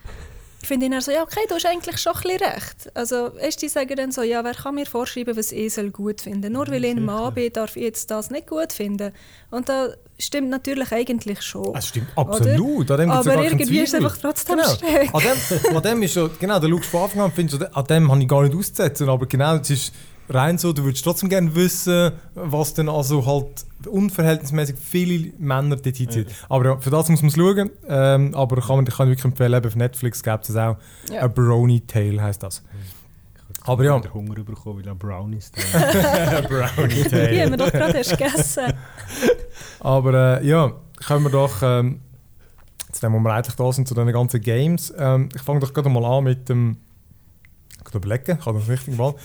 finde 0.64 0.88
ich 0.88 0.92
dann 0.92 1.02
so, 1.02 1.12
ja 1.12 1.24
okay, 1.24 1.42
du 1.48 1.56
hast 1.56 1.66
eigentlich 1.66 1.98
schon 2.00 2.14
ein 2.16 2.22
bisschen 2.22 2.40
recht. 2.40 2.92
Also 2.96 3.36
weißt, 3.36 3.62
die 3.62 3.70
sagen 3.70 3.96
dann 3.96 4.12
so, 4.12 4.24
ja, 4.24 4.44
wer 4.44 4.54
kann 4.54 4.76
mir 4.76 4.86
vorschreiben, 4.86 5.38
was 5.38 5.52
ich 5.52 5.74
soll 5.74 5.92
gut 5.92 6.22
finden 6.22 6.54
Nur 6.54 6.68
weil 6.68 6.84
ich 6.84 6.92
ein 6.92 7.06
Mann 7.06 7.34
bin, 7.34 7.52
darf 7.54 7.76
ich 7.76 7.84
jetzt 7.84 8.10
das 8.12 8.30
nicht 8.32 8.48
gut 8.48 8.74
finden. 8.74 9.12
Und 9.52 9.70
das 9.70 9.94
stimmt 10.20 10.50
natürlich 10.50 10.92
eigentlich 10.92 11.42
schon. 11.42 11.74
Das 11.74 11.88
stimmt 11.88 12.08
absolut. 12.16 12.90
An 12.92 12.98
dem 13.00 13.10
ja 13.10 13.16
Aber 13.16 13.34
keinen 13.34 13.44
irgendwie 13.44 13.80
ist 13.80 13.90
es 13.90 13.96
einfach 13.96 14.18
trotzdem 14.18 14.58
Genau. 14.58 14.70
schräg. 14.76 15.14
An 15.14 15.22
dem, 15.22 15.76
an 15.78 15.84
dem 15.84 16.04
ist 16.04 16.14
schon, 16.14 16.32
genau, 16.40 16.60
da 16.60 16.68
schaust 16.68 16.84
du 16.86 16.90
von 16.90 17.02
Anfang 17.04 17.20
an 17.22 17.26
und 17.28 17.36
findest, 17.36 17.76
an 17.76 17.86
dem 17.86 18.12
habe 18.12 18.22
ich 18.22 18.28
gar 18.28 18.44
nicht 18.44 18.56
auszusetzen. 18.56 19.10
Aber 19.10 19.26
genau, 19.28 19.56
es 19.58 19.70
ist 19.70 19.94
rein 20.30 20.58
so, 20.58 20.74
du 20.74 20.84
würdest 20.84 21.04
trotzdem 21.04 21.30
gerne 21.30 21.56
wissen, 21.56 22.12
was 22.36 22.74
denn 22.74 22.90
also 22.90 23.26
halt 23.26 23.66
unverhältnismäßig 23.88 24.76
viele 24.78 25.34
Männer 25.38 25.76
dort 25.78 25.96
hinzieht. 25.96 26.28
Aber 26.50 26.66
ja, 26.66 26.78
für 26.78 26.90
das 26.90 27.10
muss 27.10 27.22
man 27.22 27.30
es 27.30 27.36
schauen. 27.36 27.70
Ähm, 27.88 28.36
aber 28.36 28.62
kann 28.62 28.78
man, 28.78 28.88
ich 28.88 28.96
kann 28.96 29.08
wirklich 29.08 29.26
empfehlen, 29.26 29.54
eben 29.54 29.68
auf 29.68 29.76
Netflix 29.76 30.24
gibt 30.24 30.50
es 30.50 30.56
auch. 30.56 30.78
Ja. 31.12 31.24
A 31.24 31.28
Brony 31.28 31.82
Tale 31.82 32.22
heisst 32.22 32.44
das. 32.44 32.64
Aber 33.68 33.84
ja. 33.84 34.00
Der 34.00 34.14
Hunger 34.14 34.36
bekommen, 34.44 34.80
weil 34.80 34.88
er 34.88 34.96
Brownies 34.96 35.52
da 35.52 36.42
Brownie 36.48 37.04
Die 37.04 37.42
haben 37.42 37.52
wir 37.52 37.58
doch 37.58 37.72
gerade 37.72 37.98
erst 37.98 38.12
gegessen. 38.12 38.74
Aber 39.82 40.40
äh, 40.42 40.48
ja, 40.48 40.72
kommen 41.06 41.26
wir 41.26 41.32
doch, 41.32 41.62
ähm, 41.62 42.00
zu 42.92 43.02
dem, 43.02 43.14
wo 43.14 43.20
wir 43.20 43.34
eigentlich 43.34 43.56
da 43.56 43.72
sind, 43.72 43.88
zu 43.88 43.94
diesen 43.94 44.12
ganzen 44.12 44.42
Games. 44.42 44.94
Ähm, 44.98 45.30
ich 45.36 45.42
fange 45.42 45.60
doch 45.60 45.74
gerade 45.74 45.90
mal 45.90 46.06
an 46.06 46.24
mit 46.24 46.48
dem. 46.48 46.78
Ich 47.78 47.84
kann 47.84 48.02
überlegen, 48.02 48.38
ich 48.40 48.46
habe 48.46 48.60
das 48.60 48.70
richtig 48.70 48.98
mal. 48.98 49.16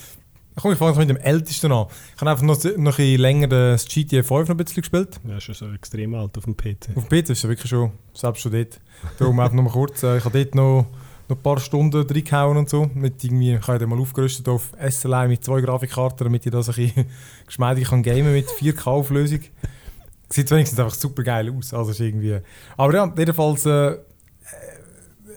Komm, 0.55 0.71
ich 0.71 0.77
fange 0.77 0.91
doch 0.91 0.99
mit 0.99 1.09
dem 1.09 1.17
ältesten 1.17 1.71
an. 1.71 1.87
Ich 2.15 2.21
habe 2.21 2.31
einfach 2.31 2.43
noch, 2.43 2.63
noch 2.63 2.69
ein 2.69 2.83
bisschen 2.83 3.19
länger 3.19 3.47
das 3.47 3.85
GTA 3.85 4.21
5 4.21 4.29
noch 4.29 4.49
ein 4.49 4.57
bisschen 4.57 4.81
gespielt. 4.81 5.19
Ja, 5.27 5.39
schon 5.39 5.55
so 5.55 5.71
extrem 5.71 6.13
alt 6.13 6.37
auf 6.37 6.43
dem 6.43 6.55
PC. 6.55 6.95
Auf 6.95 7.07
dem 7.07 7.09
PC 7.09 7.29
ist 7.31 7.43
es 7.43 7.47
wirklich 7.47 7.69
schon, 7.69 7.91
selbst 8.13 8.41
schon 8.41 8.51
dort. 8.51 8.79
Darum 9.17 9.39
einfach 9.39 9.53
nur 9.53 9.63
mal 9.63 9.71
kurz. 9.71 10.03
Äh, 10.03 10.17
ich 10.17 10.25
habe 10.25 10.37
dort 10.43 10.55
noch, 10.55 10.85
noch 11.27 11.37
ein 11.37 11.41
paar 11.41 11.59
Stunden 11.59 12.05
reingehauen 12.05 12.57
und 12.57 12.69
so. 12.69 12.89
Mit 12.93 13.23
irgendwie, 13.23 13.55
ich 13.55 13.67
habe 13.67 13.79
dann 13.79 13.89
mal 13.89 13.99
aufgerüstet 13.99 14.47
auf 14.47 14.71
SLI 14.87 15.27
mit 15.27 15.43
zwei 15.43 15.61
Grafikkarten, 15.61 16.25
damit 16.25 16.45
ich 16.45 16.51
das 16.51 16.69
ein 16.69 16.75
bisschen 16.75 17.05
geschmeidig 17.47 17.89
kann 17.89 18.03
gamen 18.03 18.33
mit 18.33 18.47
4K-Auflösung. 18.47 19.39
Sieht 20.29 20.51
wenigstens 20.51 20.79
einfach 20.79 20.95
super 20.95 21.23
geil 21.23 21.51
aus. 21.55 21.73
Also 21.73 21.91
ist 21.91 21.99
irgendwie. 21.99 22.39
Aber 22.77 22.93
ja, 22.93 23.11
jedenfalls. 23.17 23.65
Äh, 23.65 23.97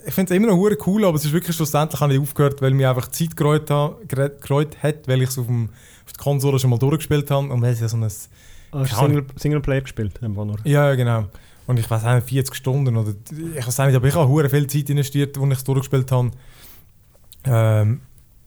ich 0.06 0.14
finde 0.14 0.32
es 0.32 0.36
immer 0.36 0.46
noch 0.48 0.86
cool, 0.86 1.04
aber 1.04 1.16
es 1.16 1.24
ist 1.24 1.32
wirklich 1.32 1.54
schlussendlich 1.56 2.00
habe 2.00 2.14
ich 2.14 2.20
aufgehört, 2.20 2.62
weil 2.62 2.72
mir 2.72 2.88
einfach 2.90 3.08
Zeit 3.08 3.36
gereut, 3.36 3.68
ha- 3.70 3.94
gere- 4.08 4.38
gereut 4.40 4.76
hat, 4.82 5.06
weil 5.08 5.22
ich 5.22 5.28
es 5.30 5.38
auf, 5.38 5.46
dem- 5.46 5.68
auf 6.06 6.12
der 6.12 6.22
Konsole 6.22 6.58
schon 6.58 6.70
mal 6.70 6.78
durchgespielt 6.78 7.30
habe 7.30 7.48
und 7.52 7.60
weil 7.62 7.72
es 7.72 7.80
ja 7.80 7.88
so 7.88 7.96
ein 7.96 8.04
Ah, 8.04 8.80
hast 8.80 8.92
du 8.92 8.96
Keine 8.96 9.08
Single, 9.14 9.26
Singleplayer 9.36 9.80
gespielt? 9.82 10.22
Einfach 10.22 10.44
nur. 10.44 10.56
ja, 10.64 10.88
ja, 10.88 10.94
genau. 10.96 11.24
Und 11.66 11.78
ich 11.78 11.88
weiß 11.90 12.04
auch 12.04 12.14
nicht, 12.14 12.28
40 12.28 12.54
Stunden 12.54 12.96
oder 12.96 13.12
ich 13.30 13.66
weiß 13.66 13.78
nicht, 13.78 13.94
aber 13.96 14.06
ich 14.06 14.14
habe 14.14 14.28
hure 14.28 14.48
viel 14.48 14.66
Zeit 14.66 14.88
investiert, 14.90 15.36
als 15.38 15.46
ich 15.46 15.58
es 15.58 15.64
durchgespielt 15.64 16.10
habe. 16.12 16.30
Ähm, 17.44 18.00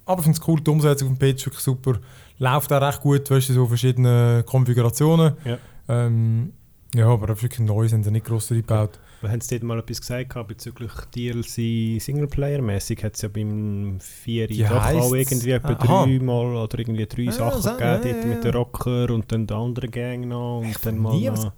aber 0.05 0.19
ich 0.19 0.23
finde 0.25 0.39
es 0.39 0.47
cool, 0.47 0.59
die 0.61 0.69
Umsetzung 0.71 1.11
auf 1.11 1.17
dem 1.17 1.19
PC 1.33 1.35
ist 1.37 1.45
wirklich 1.45 1.63
super. 1.63 1.99
Läuft 2.37 2.71
auch 2.71 2.81
recht 2.81 3.01
gut, 3.01 3.29
weißt 3.29 3.49
du, 3.49 3.53
so 3.53 3.67
verschiedene 3.67 4.43
Konfigurationen. 4.45 5.33
Ja. 5.45 5.57
Ähm, 5.87 6.53
ja, 6.95 7.07
aber 7.07 7.33
auch 7.33 7.41
wirklich 7.41 7.59
neu 7.59 7.87
sind 7.87 8.03
sie 8.03 8.11
nicht 8.11 8.25
gross 8.25 8.51
eingebaut. 8.51 8.99
Wir 9.21 9.29
haben 9.31 9.39
dort 9.49 9.63
mal 9.63 9.79
etwas 9.79 9.99
gesagt 10.01 10.29
gehabt 10.29 10.47
bezüglich 10.47 10.91
DLC 11.15 11.99
Singleplayer-mäßig. 12.01 13.03
Hat 13.03 13.15
es 13.15 13.21
ja 13.21 13.27
beim 13.29 13.99
4 13.99 14.47
Die 14.47 14.63
doch 14.63 14.71
auch 14.85 15.13
irgendwie 15.13 15.51
etwa 15.51 15.73
dreimal 15.73 16.55
oder 16.55 16.79
irgendwie 16.79 17.05
drei 17.05 17.23
Ja, 17.23 17.31
Sachen 17.33 17.61
so- 17.61 17.71
gegeben. 17.71 17.89
ja, 17.89 17.97
dort 17.97 18.05
ja, 18.23 18.25
mit 18.25 18.35
ja. 18.37 18.41
den 18.51 18.53
Rocker 18.55 19.09
und 19.11 19.31
dann 19.31 19.45
der 19.47 19.57
andere 19.57 19.87
Gang 19.89 20.25
noch. 20.27 20.59
Und 20.61 20.85
dann 20.85 20.97
mal 20.97 21.19
noch, 21.19 21.51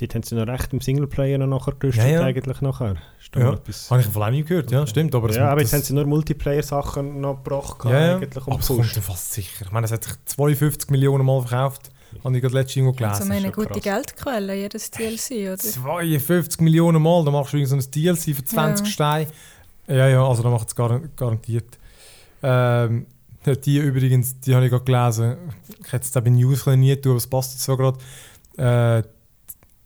Dort 0.00 0.14
haben 0.14 0.22
sie 0.22 0.36
noch 0.36 0.46
recht 0.46 0.72
im 0.72 0.80
Singleplayer 0.80 1.38
noch 1.38 1.48
nachher 1.48 1.72
gerüstet, 1.76 2.04
Ja, 2.04 2.10
ja. 2.10 2.22
eigentlich 2.22 2.60
nachher. 2.60 2.94
Ja. 3.34 3.52
etwas- 3.54 3.90
Habe 3.90 4.00
ich 4.00 4.06
von 4.06 4.30
nie 4.32 4.44
gehört, 4.44 4.70
ja, 4.70 4.82
Okay. 4.82 4.90
stimmt. 4.90 5.12
Aber, 5.16 5.28
ja, 5.32 5.50
aber 5.50 5.60
jetzt 5.60 5.72
haben 5.72 5.82
sie 5.82 5.92
nur 5.92 6.06
Multiplayer-Sachen 6.06 7.20
noch 7.20 7.42
gebracht, 7.42 7.84
Ja, 7.84 7.90
ja. 7.90 8.16
eigentlich 8.16 8.36
aber 8.46 8.54
und 8.54 8.60
es 8.60 8.68
kommt 8.68 8.94
ja 8.94 9.02
fast 9.02 9.32
sicher. 9.32 9.64
Ich 9.66 9.72
meine, 9.72 9.86
es 9.86 9.92
hat 9.92 10.04
sich 10.04 10.12
52 10.24 10.90
Millionen 10.90 11.26
Mal 11.26 11.42
verkauft. 11.42 11.90
Habe 12.24 12.36
ich 12.36 12.42
gerade 12.42 12.54
letztens 12.54 12.76
irgendwo 12.76 13.04
Also 13.04 13.24
gelesen. 13.24 13.28
meine 13.28 13.54
schon 13.54 13.64
gute 13.64 13.80
krass. 13.80 13.82
Geldquelle, 13.82 14.54
jedes 14.54 14.90
DLC, 14.90 15.30
oder? 15.52 15.58
52 15.58 16.60
Millionen 16.60 17.02
Mal, 17.02 17.24
da 17.24 17.30
machst 17.30 17.52
du 17.52 17.64
so 17.66 17.76
ein 17.76 17.84
DLC 17.90 18.34
für 18.34 18.44
20 18.44 18.86
Ja. 18.86 18.92
Steine. 18.92 19.30
Ja, 19.86 20.08
ja, 20.08 20.26
also 20.26 20.42
da 20.42 20.50
macht 20.50 20.68
es 20.68 20.74
gar, 20.74 21.00
garantiert. 21.16 21.78
Ähm, 22.42 23.06
die 23.64 23.78
übrigens, 23.78 24.38
die 24.40 24.54
habe 24.54 24.64
ich 24.66 24.70
gerade 24.70 24.84
gelesen. 24.84 25.36
Ich 25.84 25.92
hätte 25.92 26.04
es 26.04 26.10
da 26.10 26.20
bei 26.20 26.30
News 26.30 26.66
nie 26.66 26.94
tun, 26.96 27.12
aber 27.12 27.16
es 27.18 27.26
passt 27.26 27.52
jetzt 27.52 27.64
so 27.64 27.76
gerade. 27.76 27.98
Äh, 28.58 29.02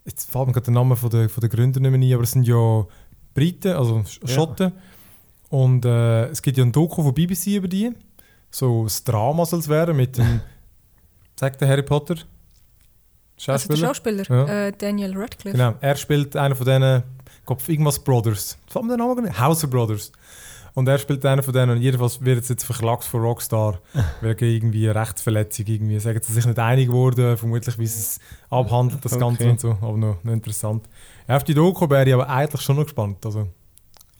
jetzt 0.05 0.31
fällt 0.31 0.47
mir 0.49 0.52
gerade 0.52 0.64
der 0.64 0.75
Name 0.75 0.97
von 0.97 1.11
der, 1.11 1.29
von 1.29 1.41
der 1.41 1.50
Gründer 1.50 1.79
nicht 1.79 1.91
mehr 1.91 2.00
ein, 2.00 2.14
aber 2.14 2.25
es 2.25 2.33
sind 2.33 2.47
ja 2.47 2.85
Briten, 3.35 3.73
also 3.73 3.97
Sch- 3.99 4.21
Ja. 4.23 4.29
Schotten. 4.35 4.73
Und 5.50 5.85
äh, 5.85 6.26
es 6.29 6.43
gibt 6.43 6.57
ja 6.59 6.64
ein 6.64 6.73
Doku 6.73 7.02
von 7.02 7.14
BBC 7.14 7.49
über 7.57 7.69
die. 7.69 7.91
So 8.50 8.85
ein 8.87 8.91
Drama 9.05 9.45
soll 9.47 9.61
es 9.61 9.69
werden 9.69 9.97
mit 9.97 10.19
dem, 10.19 10.41
sagt 11.42 11.61
der 11.61 11.68
Harry 11.68 11.82
Potter? 11.82 12.14
Also 12.14 13.68
der 13.68 13.76
Schauspieler? 13.76 14.25
Schauspieler, 14.25 14.25
Ja. 14.28 14.66
äh, 14.68 14.72
Daniel 14.78 15.16
Radcliffe. 15.16 15.56
Genau, 15.56 15.75
er 15.80 15.96
spielt 15.96 16.37
einen 16.37 16.54
von 16.54 16.64
denen, 16.66 17.02
ich 17.40 17.44
glaube, 17.46 17.62
irgendwas 17.66 17.99
Brothers. 17.99 18.56
Was 18.68 18.76
haben 18.76 18.87
wir 18.87 18.96
den 18.96 19.00
Namen 19.04 19.16
genannt? 19.16 19.40
Hauser 19.40 19.66
Brothers. 19.66 20.12
Und 20.75 20.87
er 20.88 20.99
spielt 20.99 21.26
einen 21.26 21.42
von 21.42 21.52
denen 21.52 21.70
und 21.76 21.82
jedenfalls 21.82 22.20
wird 22.25 22.49
jetzt 22.49 22.64
verklagt 22.64 23.02
von 23.04 23.20
Rockstar 23.22 23.80
wegen 24.20 24.44
irgendwie 24.46 24.87
Rechtsverletzung. 24.87 25.66
Irgendwie 25.66 25.99
sagen 25.99 26.20
sie 26.22 26.32
sich 26.32 26.46
nicht 26.46 26.58
einig 26.61 26.87
geworden, 26.87 27.37
vermutlich 27.37 27.76
wie 27.78 27.87
sie 27.88 27.99
es 28.00 28.20
abhandelt, 28.49 29.04
das 29.04 29.18
Ganze 29.18 29.42
Okay. 29.42 29.50
und 29.50 29.61
so. 29.61 29.70
Aber 29.82 29.99
noch, 29.99 30.22
noch 30.22 30.32
interessant. 30.32 30.88
Ja, 31.26 31.37
auf 31.37 31.44
die 31.44 31.54
Doku 31.54 31.90
wäre 31.90 32.06
ich 32.08 32.14
aber 32.14 32.28
eigentlich 32.28 32.61
schon 32.62 32.76
noch 32.76 32.84
gespannt. 32.84 33.26
Also, 33.26 33.49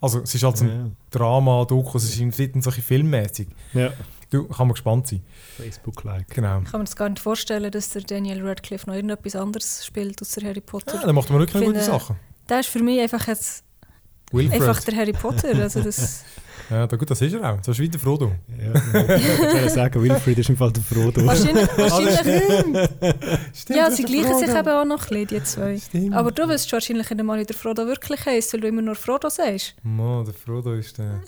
also 0.01 0.19
es 0.23 0.35
ist 0.35 0.43
halt 0.43 0.57
so 0.57 0.65
ein 0.65 0.71
Ja. 0.71 0.91
Drama, 1.11 1.65
Doku, 1.65 1.97
es 1.97 2.05
ist 2.05 2.19
im 2.21 2.33
dritten 2.33 2.61
solche 2.61 2.83
filmmäßig. 2.83 3.47
ja. 3.73 3.91
Du, 4.33 4.45
kann 4.49 4.67
man 4.67 4.73
gespannt 4.75 5.07
sein. 5.09 5.23
Facebook-like. 5.59 6.27
Genau. 6.29 6.61
Ich 6.65 6.71
kann 6.71 6.81
mir 6.81 6.85
das 6.87 6.97
gar 6.97 7.09
nicht 7.09 7.21
vorstellen, 7.21 7.71
dass 7.71 7.91
der 7.91 8.03
Daniel 8.03 8.45
Radcliffe 8.47 8.87
noch 8.89 8.95
irgendetwas 8.97 9.37
anderes 9.37 9.85
spielt 9.85 10.21
als 10.21 10.31
der 10.33 10.49
Harry 10.49 10.61
Potter. 10.63 10.95
Ja, 10.95 11.07
dann 11.07 11.15
macht 11.15 11.29
man 11.31 11.39
wirklich 11.41 11.63
Ich 11.63 11.69
gute 11.69 11.81
finde- 11.81 11.99
Sachen. 11.99 12.17
Der 12.49 12.61
ist 12.61 12.69
für 12.71 12.83
mich 12.83 12.99
einfach 13.01 13.27
jetzt 13.29 13.63
Wilfred. 14.33 14.61
einfach 14.63 14.81
der 14.85 14.97
Harry 14.97 15.13
Potter. 15.13 15.49
Also 15.55 15.83
das, 15.83 16.25
Ja, 16.71 16.87
da, 16.87 16.97
gut, 16.97 17.11
das 17.11 17.21
ist 17.21 17.35
er 17.35 17.53
auch. 17.53 17.59
So 17.63 17.73
ist 17.73 17.79
wie 17.81 17.89
der 17.89 18.01
Frodo. 18.01 18.33
Ja, 18.49 18.73
ich 18.75 18.93
würde 19.53 19.69
sagen, 19.69 20.03
Wilfried 20.03 20.39
ist 20.39 20.49
im 20.49 20.57
Fall 20.57 20.73
der 20.73 20.83
Frodo. 20.83 21.27
wahrscheinlich, 21.27 21.69
wahrscheinlich 21.77 22.89
Stimmt, 23.53 23.79
ja, 23.79 23.91
sie 23.91 24.05
der 24.05 24.11
gleichen 24.23 24.39
sich 24.39 24.49
eben 24.49 24.69
auch 24.69 24.85
noch 24.87 25.03
ein 25.11 25.27
bisschen, 25.27 25.27
die 25.27 25.45
zwei. 25.45 25.79
Stimmt. 25.79 26.15
Aber 26.15 26.31
du 26.33 26.49
wirst 26.49 26.73
wahrscheinlich 26.73 27.11
nicht 27.11 27.23
mal, 27.23 27.39
wie 27.39 27.45
der 27.45 27.57
Frodo 27.57 27.87
wirklich 27.87 28.25
heisst, 28.25 28.55
weil 28.55 28.61
du 28.61 28.69
immer 28.69 28.81
nur 28.81 28.95
Frodo 28.95 29.29
sagst. 29.29 29.75
Mann, 29.83 30.25
der 30.25 30.33
Frodo 30.33 30.73
ist 30.73 30.97
der. 30.97 31.21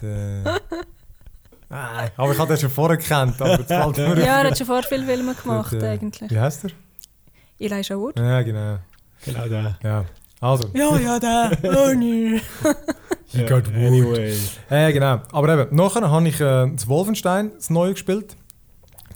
der 0.00 0.60
Nein, 1.70 2.10
aber 2.16 2.32
ich 2.32 2.38
habe 2.38 2.48
den 2.48 2.58
schon 2.60 2.70
vorher 2.70 2.96
gekannt. 2.96 3.40
Aber 3.40 3.58
jetzt 3.58 3.68
fällt 3.68 3.96
mir 3.98 4.18
Ja, 4.20 4.40
er 4.42 4.50
hat 4.50 4.56
schon 4.58 4.66
vor 4.66 4.82
viel 4.82 5.04
Filme 5.04 5.34
gemacht, 5.34 5.70
Gut, 5.70 5.82
äh, 5.82 5.88
eigentlich. 5.88 6.30
Wie 6.30 6.38
heißt 6.38 6.64
er? 6.64 6.70
Elijah 7.60 7.96
Wood. 7.98 8.18
Ja, 8.18 8.42
genau. 8.42 8.78
Genau 9.24 9.48
der. 9.48 9.78
Ja. 9.82 10.04
Also, 10.40 10.68
Ja, 10.72 10.96
ja, 10.98 11.18
der. 11.18 11.58
Oh, 11.64 11.92
nee. 11.94 12.40
He 13.26 13.42
got 13.44 13.66
wood. 13.66 13.74
anyway. 13.76 14.34
äh, 14.70 14.92
genau. 14.92 15.20
Aber 15.32 15.48
eben, 15.60 15.76
nachher 15.76 16.10
habe 16.10 16.28
ich 16.28 16.40
äh, 16.40 16.70
das 16.72 16.88
Wolfenstein, 16.88 17.50
das 17.56 17.68
neue 17.68 17.92
gespielt. 17.92 18.36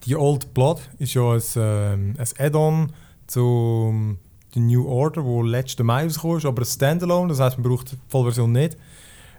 Die 0.05 0.17
Old 0.17 0.53
Blood 0.53 0.81
ist 0.99 1.15
ja 1.15 1.33
ein, 1.33 1.43
ähm, 1.57 2.15
ein 2.19 2.29
Add-on 2.39 2.93
zu 3.29 4.17
der 4.55 4.63
New 4.63 4.87
Order, 4.87 5.25
wo 5.25 5.43
letzten 5.43 5.87
Mai 5.87 6.03
rausgekommen 6.05 6.39
ist, 6.39 6.45
aber 6.45 6.63
ein 6.63 6.67
Standalone, 6.67 7.29
das 7.29 7.41
heißt, 7.41 7.57
man 7.59 7.71
braucht 7.71 7.93
die 7.93 7.97
Vollversion 8.09 8.53
nicht. 8.53 8.77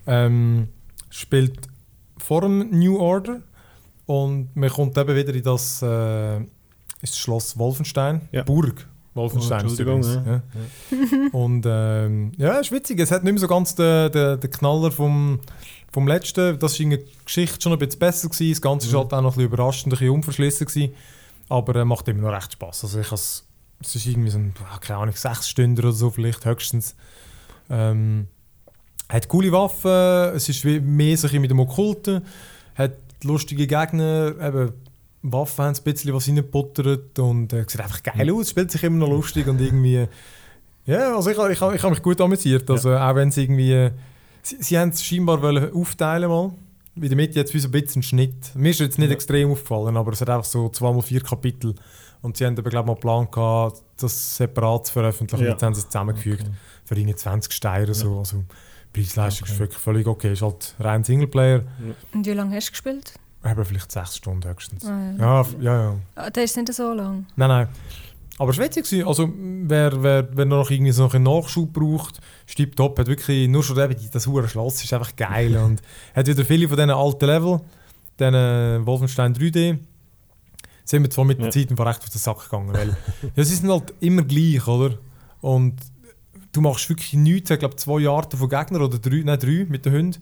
Ähm, 0.08 0.70
spielt 1.10 1.68
vor 2.24 2.42
dem 2.42 2.70
New 2.72 2.98
Order 3.00 3.42
und 4.06 4.56
man 4.56 4.70
kommt 4.70 4.98
eben 4.98 5.16
wieder 5.16 5.34
in 5.34 5.44
das, 5.44 5.82
äh, 5.82 6.38
ist 6.40 7.14
das 7.14 7.18
Schloss 7.20 7.58
Wolfenstein, 7.58 8.22
Ja. 8.32 8.44
Burg 8.44 8.88
Wolfenstein. 9.16 9.68
Oh, 9.68 9.72
übrigens, 9.74 10.08
ja. 10.26 10.42
und 11.34 11.64
ähm, 11.68 12.32
ja, 12.38 12.54
ist 12.60 12.72
witzig. 12.72 13.00
Es 13.00 13.12
hat 13.12 13.24
nicht 13.24 13.34
mehr 13.34 13.40
so 13.40 13.48
ganz 13.48 13.76
den, 13.76 14.12
den, 14.12 14.40
den 14.40 14.50
Knaller 14.50 14.92
vom, 14.92 15.40
vom 15.92 16.08
letzten. 16.08 16.58
Das 16.58 16.74
war 16.74 16.84
in 16.84 16.90
der 16.90 17.00
Geschichte 17.24 17.62
schon 17.62 17.74
ein 17.74 17.78
bisschen 17.78 18.00
besser. 18.00 18.28
Gewesen. 18.28 18.50
Das 18.54 18.62
Ganze 18.62 18.88
war 18.92 18.94
Mhm. 18.94 19.04
halt 19.04 19.14
auch 19.14 19.22
noch 19.22 19.32
ein 19.34 19.36
bisschen 19.36 19.46
überraschend, 19.54 19.86
ein 19.94 19.98
bisschen 20.00 20.10
unverschlissen. 20.10 20.66
Gewesen. 20.66 20.94
Aber 21.48 21.76
äh, 21.76 21.86
macht 21.86 22.08
immer 22.08 22.24
noch 22.24 22.36
recht 22.36 22.54
Spaß. 22.54 22.86
Also 22.86 23.00
ich 23.02 23.12
has, 23.12 23.46
es 23.82 23.96
ist 23.96 24.08
irgendwie 24.08 24.32
so 24.32 24.40
ein, 24.40 24.54
keine 24.82 25.00
Ahnung, 25.00 25.16
sechs 25.16 25.48
Stunden 25.48 25.78
oder 25.78 25.92
so 25.92 26.10
vielleicht 26.10 26.46
höchstens. 26.46 26.96
Ähm, 27.70 28.28
hat 29.14 29.28
coole 29.28 29.52
Waffen, 29.52 30.36
es 30.36 30.50
ist 30.50 30.64
mehr 30.66 30.82
bisschen 31.12 31.42
mit 31.42 31.52
dem 31.52 31.60
Okkulten, 31.60 32.22
hat 32.76 32.94
lustige 33.24 33.68
Gegner, 33.68 34.34
eben 34.42 34.72
Waffen 35.22 35.66
haben 35.66 35.76
ein 35.76 35.84
bisschen 35.84 36.14
was 36.14 36.28
reingebuttert 36.28 37.18
und 37.20 37.54
äh, 37.54 37.64
sieht 37.68 37.80
einfach 37.80 38.04
geil 38.04 38.32
aus, 38.34 38.50
spielt 38.50 38.72
sich 38.72 38.84
immer 38.84 38.98
noch 38.98 39.10
lustig 39.10 39.48
und 39.48 39.62
irgendwie 39.62 40.08
ja, 40.86 41.16
also 41.16 41.30
ich, 41.30 41.38
ich, 41.38 41.52
ich 41.52 41.62
habe 41.62 41.90
mich 41.92 42.02
gut 42.02 42.20
amüsiert, 42.20 42.70
also 42.70 42.94
auch 42.94 43.16
wenn 43.16 43.32
sie 43.32 43.44
irgendwie 43.44 43.90
sie, 44.42 44.58
sie 44.60 44.78
haben 44.78 44.90
es 44.90 45.02
scheinbar 45.02 45.42
wollen 45.42 45.72
aufteilen 45.74 46.28
mal, 46.30 46.52
in 46.96 47.02
der 47.04 47.16
Mitte 47.16 47.40
jetzt 47.40 47.54
wie 47.54 47.60
so 47.60 47.70
ein 47.70 47.72
bisschen 47.72 48.02
ein 48.02 48.04
Schnitt, 48.04 48.54
mir 48.56 48.72
ist 48.72 48.82
jetzt 48.82 49.00
nicht 49.00 49.08
Ja. 49.10 49.14
extrem 49.14 49.52
aufgefallen, 49.52 49.96
aber 49.96 50.12
es 50.12 50.20
hat 50.20 50.30
einfach 50.30 50.44
so 50.44 50.68
zweimal 50.70 51.02
vier 51.02 51.22
Kapitel. 51.22 51.74
Und 52.22 52.38
sie 52.38 52.46
haben 52.46 52.58
aber 52.58 52.70
glaube 52.70 52.86
ich 52.86 52.88
mal 52.88 52.94
einen 52.94 53.28
Plan 53.28 53.32
gehabt, 53.32 53.82
das 53.98 54.38
separat 54.38 54.88
zu 54.88 54.94
veröffentlichen, 54.94 55.46
Ja. 55.46 55.52
jetzt 55.52 55.64
haben 55.64 55.74
sie 55.74 55.80
es 55.82 55.88
zusammengefügt. 55.88 56.46
Für 56.86 56.96
irgendwie 56.96 57.16
20 57.16 57.52
Steine 57.54 57.86
oder 57.86 57.94
so, 57.94 58.20
also 58.20 58.44
Preis-Leistung 58.94 59.46
ist 59.48 59.52
Okay. 59.54 59.60
wirklich 59.60 59.80
völlig 59.80 60.08
okay, 60.08 60.34
ist 60.34 60.42
halt 60.42 60.76
rein 60.80 61.04
Singleplayer, 61.04 61.64
Und 62.14 62.26
wie 62.26 62.32
lange 62.32 62.56
hast 62.56 62.68
du 62.68 62.72
gespielt? 62.72 63.14
aber 63.46 63.66
vielleicht 63.66 63.92
sechs 63.92 64.16
Stunden 64.18 64.48
höchstens. 64.50 64.86
Ah, 64.86 65.12
ja. 65.18 65.18
Ja, 65.18 65.46
ja, 65.60 65.84
ja. 65.84 65.96
Ah, 66.16 66.30
Der 66.30 66.44
ist 66.46 66.56
nicht 66.56 66.74
so 66.74 66.94
lang. 66.94 67.26
Nein, 67.36 67.50
nein. 67.50 67.68
Aber 68.40 68.52
es 68.52 68.58
war 68.58 68.66
witzig. 68.66 69.06
Also, 69.06 69.30
wer, 69.38 70.02
wer, 70.02 70.28
wer 70.36 70.46
noch 70.46 70.72
irgendwie 70.72 70.92
so 70.94 71.10
einen 71.10 71.24
Nachschub 71.24 71.74
braucht, 71.74 72.20
stimmt 72.48 72.78
top. 72.78 72.98
Hat 72.98 73.08
wirklich 73.08 73.50
nur 73.50 73.62
schon 73.64 73.78
eben 73.80 73.96
das 74.12 74.26
hure 74.28 74.48
Schloss 74.48 74.82
ist 74.84 74.94
einfach 74.94 75.16
geil. 75.18 75.58
und 75.66 75.82
hat 76.16 76.26
wieder 76.28 76.46
viele 76.46 76.68
von 76.70 76.78
diesen 76.78 76.90
alten 76.92 77.26
Level, 77.26 77.60
diesen 78.18 78.86
Wolfenstein 78.86 79.36
3D. 79.36 79.78
Sind 80.86 81.04
wir 81.04 81.10
zwar 81.10 81.26
mit 81.26 81.38
der 81.40 81.46
Ja. 81.48 81.52
Zeit 81.52 81.70
einfach 81.70 81.86
recht 81.86 82.02
auf 82.04 82.10
den 82.10 82.20
Sack 82.20 82.44
gegangen. 82.46 82.74
Weil, 82.74 82.96
ja, 83.36 83.44
sie 83.44 83.56
sind 83.56 83.70
halt 83.70 83.94
immer 84.00 84.22
gleich, 84.24 84.66
oder? 84.68 84.98
Und 85.42 85.76
du 86.54 86.62
machst 86.62 86.88
wirklich 86.90 87.14
nichts. 87.14 87.50
Ich 87.50 87.60
glaube, 87.60 87.76
zwei 87.76 88.08
Arten 88.08 88.38
von 88.38 88.48
Gegnern 88.50 88.82
oder 88.82 88.98
drei, 89.00 89.22
nein, 89.26 89.38
drei 89.40 89.66
mit 89.68 89.86
den 89.86 89.94
Hunden. 89.94 90.18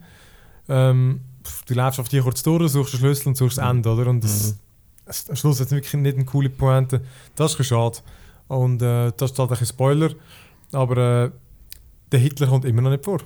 Ähm, 0.69 1.21
du 1.67 1.73
läufst 1.75 1.99
auf 1.99 2.09
die 2.09 2.19
kurz 2.19 2.41
durch, 2.43 2.71
suchst 2.71 2.93
den 2.93 2.99
Schlüssel 2.99 3.27
und 3.29 3.37
suchst 3.37 3.57
das 3.59 3.69
Ende, 3.69 3.89
oder? 3.89 4.07
Und 4.09 4.23
das, 4.23 4.55
Mhm. 5.05 5.11
am 5.29 5.35
Schluss 5.35 5.59
hat 5.59 5.67
es 5.67 5.71
wirklich 5.71 5.93
nicht 5.93 6.15
eine 6.15 6.25
coole 6.25 6.49
Pointe. 6.49 7.01
Das 7.35 7.55
ist 7.55 7.67
schade. 7.67 7.99
Und 8.47 8.81
äh, 8.81 9.11
das 9.15 9.31
ist 9.31 9.39
halt 9.39 9.51
ein 9.51 9.65
Spoiler. 9.65 10.11
Aber 10.71 10.97
äh, 11.25 11.31
der 12.11 12.19
Hitler 12.19 12.47
kommt 12.47 12.65
immer 12.65 12.81
noch 12.81 12.89
nicht 12.91 13.03
vor. 13.05 13.19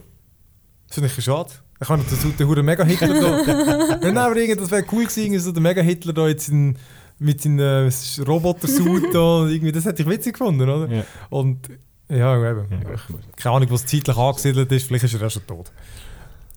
Das 0.87 0.95
finde 0.95 1.09
ich 1.15 1.23
schade. 1.23 1.51
Ich 1.79 1.87
kann 1.87 1.99
dazu 2.09 2.29
den 2.29 2.47
Huren 2.47 2.65
Mega-Hitler 2.65 3.07
da. 3.19 3.97
Nein, 4.01 4.17
aber 4.17 4.35
irgendwie, 4.37 4.59
das 4.59 4.71
wäre 4.71 4.85
cool 4.91 5.05
gewesen, 5.05 5.39
so 5.39 5.51
der 5.51 5.61
Mega-Hitler 5.61 6.13
da 6.13 6.27
jetzt 6.27 6.47
in, 6.47 6.77
mit 7.19 7.41
seinem 7.41 7.59
äh, 7.59 7.91
Roboter-Suit 8.25 9.13
da. 9.13 9.45
Irgendwie, 9.47 9.71
das 9.71 9.85
hätte 9.85 10.03
ich 10.03 10.09
witzig 10.09 10.33
gefunden, 10.33 10.61
oder? 10.61 10.87
Ja. 10.89 11.03
Und 11.29 11.69
ja, 12.09 12.51
eben. 12.51 12.67
Ja, 12.71 12.95
keine 13.35 13.55
Ahnung, 13.55 13.71
was 13.71 13.85
zeitlich 13.85 14.15
angesiedelt 14.17 14.71
ist, 14.71 14.87
vielleicht 14.87 15.05
ist 15.05 15.13
er 15.15 15.25
auch 15.25 15.31
schon 15.31 15.47
tot. 15.47 15.71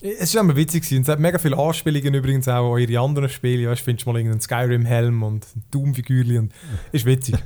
Es 0.00 0.34
war 0.34 0.42
immer 0.42 0.54
witzig 0.54 0.84
gewesen. 0.84 1.02
es 1.02 1.08
hat 1.08 1.18
mega 1.18 1.38
viele 1.38 1.56
Anspielungen 1.56 2.14
übrigens 2.14 2.46
auch 2.46 2.74
an 2.74 2.80
ihre 2.80 3.02
anderen 3.02 3.28
Spiele. 3.28 3.68
Weißt, 3.68 3.82
findest 3.82 4.06
du 4.06 4.12
mal 4.12 4.18
irgendeinen 4.18 4.40
Skyrim-Helm 4.40 5.22
und 5.24 5.44
ein 5.56 5.64
Doom-Figürchen 5.72 6.38
und 6.38 6.52
ist 6.92 7.04
witzig. 7.04 7.36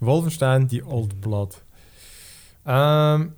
Wolfenstein, 0.00 0.66
die 0.66 0.82
Old 0.82 1.20
Blood. 1.20 1.56
Ähm, 2.66 3.32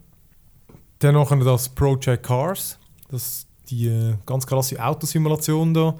dann 0.98 1.14
noch 1.14 1.44
das 1.44 1.68
Project 1.68 2.22
Cars. 2.22 2.78
Das 3.10 3.22
ist 3.22 3.48
die 3.68 3.88
äh, 3.88 4.14
ganz 4.24 4.46
krasse 4.46 4.82
Autosimulation 4.82 5.74
da. 5.74 5.96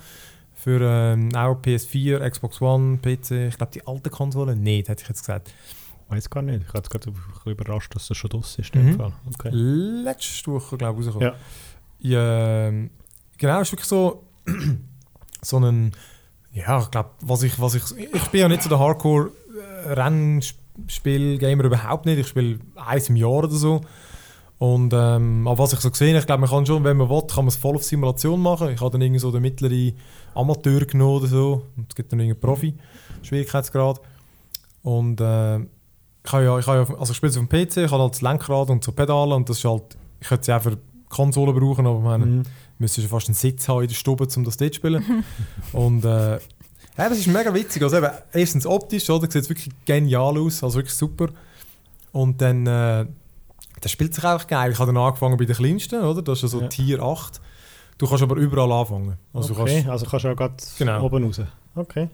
Für 0.54 0.80
ähm, 0.82 1.34
auch 1.34 1.54
PS4, 1.54 2.28
Xbox 2.28 2.60
One, 2.60 2.98
PC. 2.98 3.48
Ich 3.48 3.56
glaube, 3.56 3.72
die 3.72 3.86
alte 3.86 4.10
Konsole 4.10 4.56
nicht, 4.56 4.88
hätte 4.88 5.02
ich 5.02 5.08
jetzt 5.08 5.20
gesagt. 5.20 5.52
Weiß 6.10 6.28
gar 6.28 6.42
nicht. 6.42 6.64
Ich 6.66 6.74
war 6.74 6.80
jetzt 6.80 6.90
gerade 6.90 7.10
ein 7.10 7.52
überrascht, 7.52 7.94
dass 7.94 8.08
das 8.08 8.16
schon 8.16 8.30
draus 8.30 8.58
ist. 8.58 8.74
Mhm. 8.74 8.96
Fall. 8.96 9.12
Okay. 9.32 9.50
Letzte 9.52 10.50
Woche, 10.52 10.76
glaube 10.76 11.00
ich, 11.00 11.06
rausgekommen. 11.06 11.32
Ja. 11.32 11.38
Ja, 12.00 12.68
ähm, 12.68 12.90
genau, 13.38 13.60
ist 13.60 13.70
wirklich 13.72 13.88
so, 13.88 14.24
so 15.42 15.58
einen, 15.58 15.92
ja, 16.52 16.80
ich 16.80 16.90
glaube, 16.90 17.10
was 17.20 17.42
ich, 17.42 17.60
was 17.60 17.74
ich, 17.74 17.82
ich 17.96 18.28
bin 18.28 18.40
ja 18.40 18.48
nicht 18.48 18.62
so 18.62 18.70
der 18.70 18.78
Hardcore-Rennspiel-Gamer 18.78 21.64
überhaupt 21.64 22.06
nicht. 22.06 22.18
Ich 22.18 22.28
spiele 22.28 22.58
eins 22.74 23.10
im 23.10 23.16
Jahr 23.16 23.30
oder 23.30 23.50
so. 23.50 23.82
Und 24.58 24.94
ähm, 24.94 25.46
aber 25.46 25.58
was 25.58 25.72
ich 25.72 25.80
so 25.80 25.90
gesehen 25.90 26.10
habe, 26.10 26.18
ich 26.18 26.26
glaube, 26.26 26.40
man 26.40 26.50
kann 26.50 26.66
schon, 26.66 26.84
wenn 26.84 26.96
man 26.96 27.08
will, 27.08 27.22
kann 27.28 27.44
man 27.44 27.48
es 27.48 27.56
voll 27.56 27.76
auf 27.76 27.84
Simulation 27.84 28.40
machen. 28.40 28.70
Ich 28.70 28.80
habe 28.80 28.90
dann 28.90 29.00
irgendwie 29.00 29.20
so 29.20 29.30
den 29.30 29.42
mittleren 29.42 29.92
Amateur 30.34 30.84
genommen 30.84 31.16
oder 31.16 31.28
so. 31.28 31.66
Und 31.76 31.86
es 31.88 31.94
gibt 31.94 32.12
dann 32.12 32.20
einen 32.20 32.38
Profi-Schwierigkeitsgrad. 32.38 34.00
Und 34.82 35.20
äh, 35.20 35.60
ich 36.24 36.32
habe 36.32 36.44
ja, 36.44 36.58
ich 36.58 36.66
habe 36.66 36.86
ja, 36.92 36.98
also 36.98 37.10
ich 37.12 37.16
spiele 37.16 37.30
es 37.30 37.36
auf 37.38 37.46
dem 37.46 37.48
PC, 37.48 37.76
ich 37.78 37.90
habe 37.90 38.02
halt 38.02 38.14
das 38.14 38.20
Lenkrad 38.22 38.70
und 38.70 38.84
so 38.84 38.92
Pedale 38.92 39.34
und 39.34 39.48
das 39.48 39.58
ist 39.58 39.64
halt, 39.64 39.96
ich 40.20 40.28
könnte 40.28 40.44
sie 40.44 40.52
auch 40.54 40.62
für 40.62 40.78
Konsole 41.08 41.52
brauchen, 41.52 41.86
aber 41.86 41.98
ich 41.98 42.04
meine, 42.04 42.26
Mhm. 42.26 42.42
müsste 42.78 43.00
schon 43.00 43.10
fast 43.10 43.28
einen 43.28 43.34
Sitz 43.34 43.68
haben 43.68 43.82
in 43.82 43.88
der 43.88 43.94
Stube, 43.94 44.26
um 44.36 44.44
das 44.44 44.56
dort 44.56 44.72
zu 44.74 44.76
spielen. 44.76 45.24
und 45.72 46.04
äh, 46.04 46.34
ja, 46.34 47.08
das 47.08 47.18
ist 47.18 47.26
mega 47.26 47.52
witzig. 47.54 47.82
Also 47.82 47.96
eben, 47.96 48.10
erstens 48.32 48.66
optisch, 48.66 49.08
oder? 49.10 49.30
Sieht 49.30 49.42
es 49.42 49.48
wirklich 49.48 49.70
genial 49.86 50.36
aus, 50.38 50.62
also 50.62 50.76
wirklich 50.78 50.94
super. 50.94 51.28
Und 52.12 52.40
dann, 52.40 52.66
äh, 52.66 53.06
das 53.80 53.90
spielt 53.90 54.14
sich 54.14 54.22
einfach 54.24 54.46
geil. 54.46 54.72
Ich 54.72 54.78
habe 54.78 54.92
dann 54.92 55.02
angefangen 55.02 55.36
bei 55.38 55.44
den 55.46 55.56
kleinsten, 55.56 56.02
oder? 56.02 56.20
Das 56.22 56.38
ist 56.38 56.42
ja 56.42 56.48
so 56.48 56.60
Ja. 56.60 56.68
Tier 56.68 57.02
8. 57.02 57.40
Du 57.98 58.06
kannst 58.06 58.22
aber 58.22 58.36
überall 58.36 58.70
anfangen. 58.72 59.16
Also 59.32 59.54
du 59.54 59.60
okay, 59.60 59.76
kannst, 59.84 59.88
also 59.90 60.06
kannst 60.06 60.24
du 60.24 60.28
auch 60.32 60.36
gerade 60.36 60.54
Genau. 60.78 61.04
oben 61.04 61.24
raus. 61.24 61.40
Okay. 61.74 62.08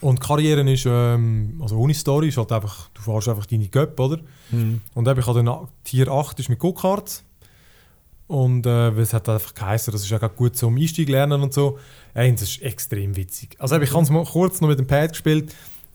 Und 0.00 0.20
Karriere 0.20 0.70
ist, 0.70 0.86
ähm, 0.86 1.58
also 1.60 1.76
ohne 1.76 1.94
Story, 1.94 2.28
ist 2.28 2.36
halt 2.36 2.52
einfach, 2.52 2.88
du 2.94 3.02
fährst 3.02 3.28
einfach 3.28 3.46
deine 3.46 3.68
Göpp, 3.68 3.98
oder? 3.98 4.18
Mhm. 4.50 4.80
Und 4.94 5.08
eben, 5.08 5.18
ich 5.18 5.26
habe 5.26 5.42
dann 5.42 5.68
Tier 5.84 6.08
8 6.08 6.38
ist 6.38 6.48
mit 6.48 6.58
Go-Karts. 6.58 7.24
Und 8.28 8.66
äh, 8.66 8.90
es 8.90 9.14
hat 9.14 9.28
einfach 9.28 9.54
geheißen, 9.54 9.90
das 9.90 10.02
ist 10.02 10.10
ja 10.10 10.18
gut 10.18 10.54
zum 10.54 10.76
Einstieg 10.76 11.08
lernen 11.08 11.42
und 11.42 11.54
so. 11.54 11.78
Ey, 12.12 12.30
das 12.32 12.42
ist 12.42 12.62
extrem 12.62 13.16
witzig. 13.16 13.56
Also 13.58 13.74
eben, 13.74 13.84
ich 13.84 13.92
habe 13.92 14.02
es 14.02 14.10
mal 14.10 14.24
kurz 14.24 14.60
noch 14.60 14.68
mit 14.68 14.78
dem 14.78 14.86
Pad 14.86 15.10
gespielt, 15.10 15.54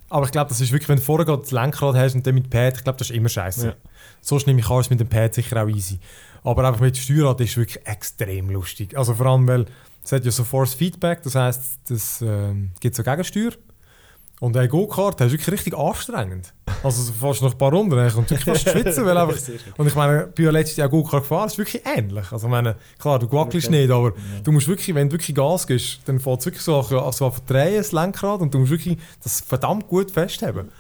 aber 0.09 0.25
ich 0.25 0.31
glaube, 0.31 0.49
das 0.49 0.59
ist 0.59 0.71
wirklich, 0.71 0.89
wenn 0.89 0.97
du 0.97 1.03
vorher 1.03 1.25
gerade 1.25 1.43
das 1.43 1.51
Lenkrad 1.51 1.95
hast 1.95 2.15
und 2.15 2.25
dann 2.25 2.33
mit 2.33 2.45
dem 2.45 2.49
Pad, 2.49 2.77
ich 2.77 2.83
glaube, 2.83 2.97
das 2.97 3.09
ist 3.09 3.15
immer 3.15 3.29
scheiße. 3.29 3.67
Ja. 3.67 3.73
Sonst 4.21 4.47
nehme 4.47 4.59
ich 4.59 4.69
an, 4.69 4.79
ist 4.79 4.89
mit 4.89 4.99
dem 4.99 5.09
Pad 5.09 5.35
sicher 5.35 5.63
auch 5.63 5.67
easy. 5.67 5.99
Aber 6.43 6.67
einfach 6.67 6.81
mit 6.81 6.95
dem 6.95 7.01
Steuerrad 7.01 7.39
ist 7.39 7.55
wirklich 7.55 7.85
extrem 7.85 8.49
lustig. 8.49 8.97
Also 8.97 9.13
vor 9.13 9.27
allem, 9.27 9.47
weil 9.47 9.65
es 10.03 10.11
hat 10.11 10.25
ja 10.25 10.31
so 10.31 10.43
Force 10.43 10.73
Feedback, 10.73 11.21
das 11.21 11.35
heisst, 11.35 11.79
das 11.87 12.21
ähm, 12.21 12.71
gibt 12.79 12.95
so 12.95 13.03
Gegensteuer. 13.03 13.51
Und 14.43 14.57
ein 14.57 14.67
Go-Kart 14.67 15.21
ist 15.21 15.31
wirklich 15.31 15.51
richtig 15.53 15.73
anstrengend. 15.73 16.53
Also 16.83 17.09
du 17.09 17.17
fährst 17.17 17.41
noch 17.41 17.53
ein 17.53 17.57
paar 17.57 17.71
Runden, 17.71 17.95
dann 17.95 18.11
kommt 18.11 18.29
wirklich 18.29 18.43
fast 18.43 18.69
schwitzen, 18.69 19.05
weil 19.05 19.17
einfach 19.17 19.37
und 19.77 19.87
ich 19.87 19.95
meine, 19.95 20.25
ich 20.27 20.35
bin 20.35 20.43
ja 20.43 20.51
letztes 20.51 20.75
Jahr 20.75 20.89
gut 20.89 21.09
gefahren, 21.09 21.47
ist 21.47 21.57
wirklich 21.57 21.81
ähnlich. 21.85 22.29
Also 22.29 22.47
ich 22.47 22.51
meine, 22.51 22.75
klar, 22.99 23.19
du 23.19 23.31
wackelst 23.31 23.69
Okay. 23.69 23.83
nicht, 23.83 23.89
aber 23.89 24.11
du 24.43 24.51
musst 24.51 24.67
wirklich, 24.67 24.93
wenn 24.93 25.07
du 25.07 25.13
wirklich 25.13 25.33
Gas 25.33 25.65
gibst, 25.65 26.01
dann 26.03 26.19
fährt 26.19 26.41
es 26.41 26.45
wirklich 26.45 26.61
so, 26.61 26.81
so 26.81 26.99
auf 26.99 27.39
drehen, 27.45 27.77
das 27.77 27.93
Lenkrad, 27.93 28.41
und 28.41 28.53
du 28.53 28.59
musst 28.59 28.71
wirklich 28.71 28.97
das 29.23 29.39
verdammt 29.39 29.87
gut 29.87 30.11
festhaben. 30.11 30.71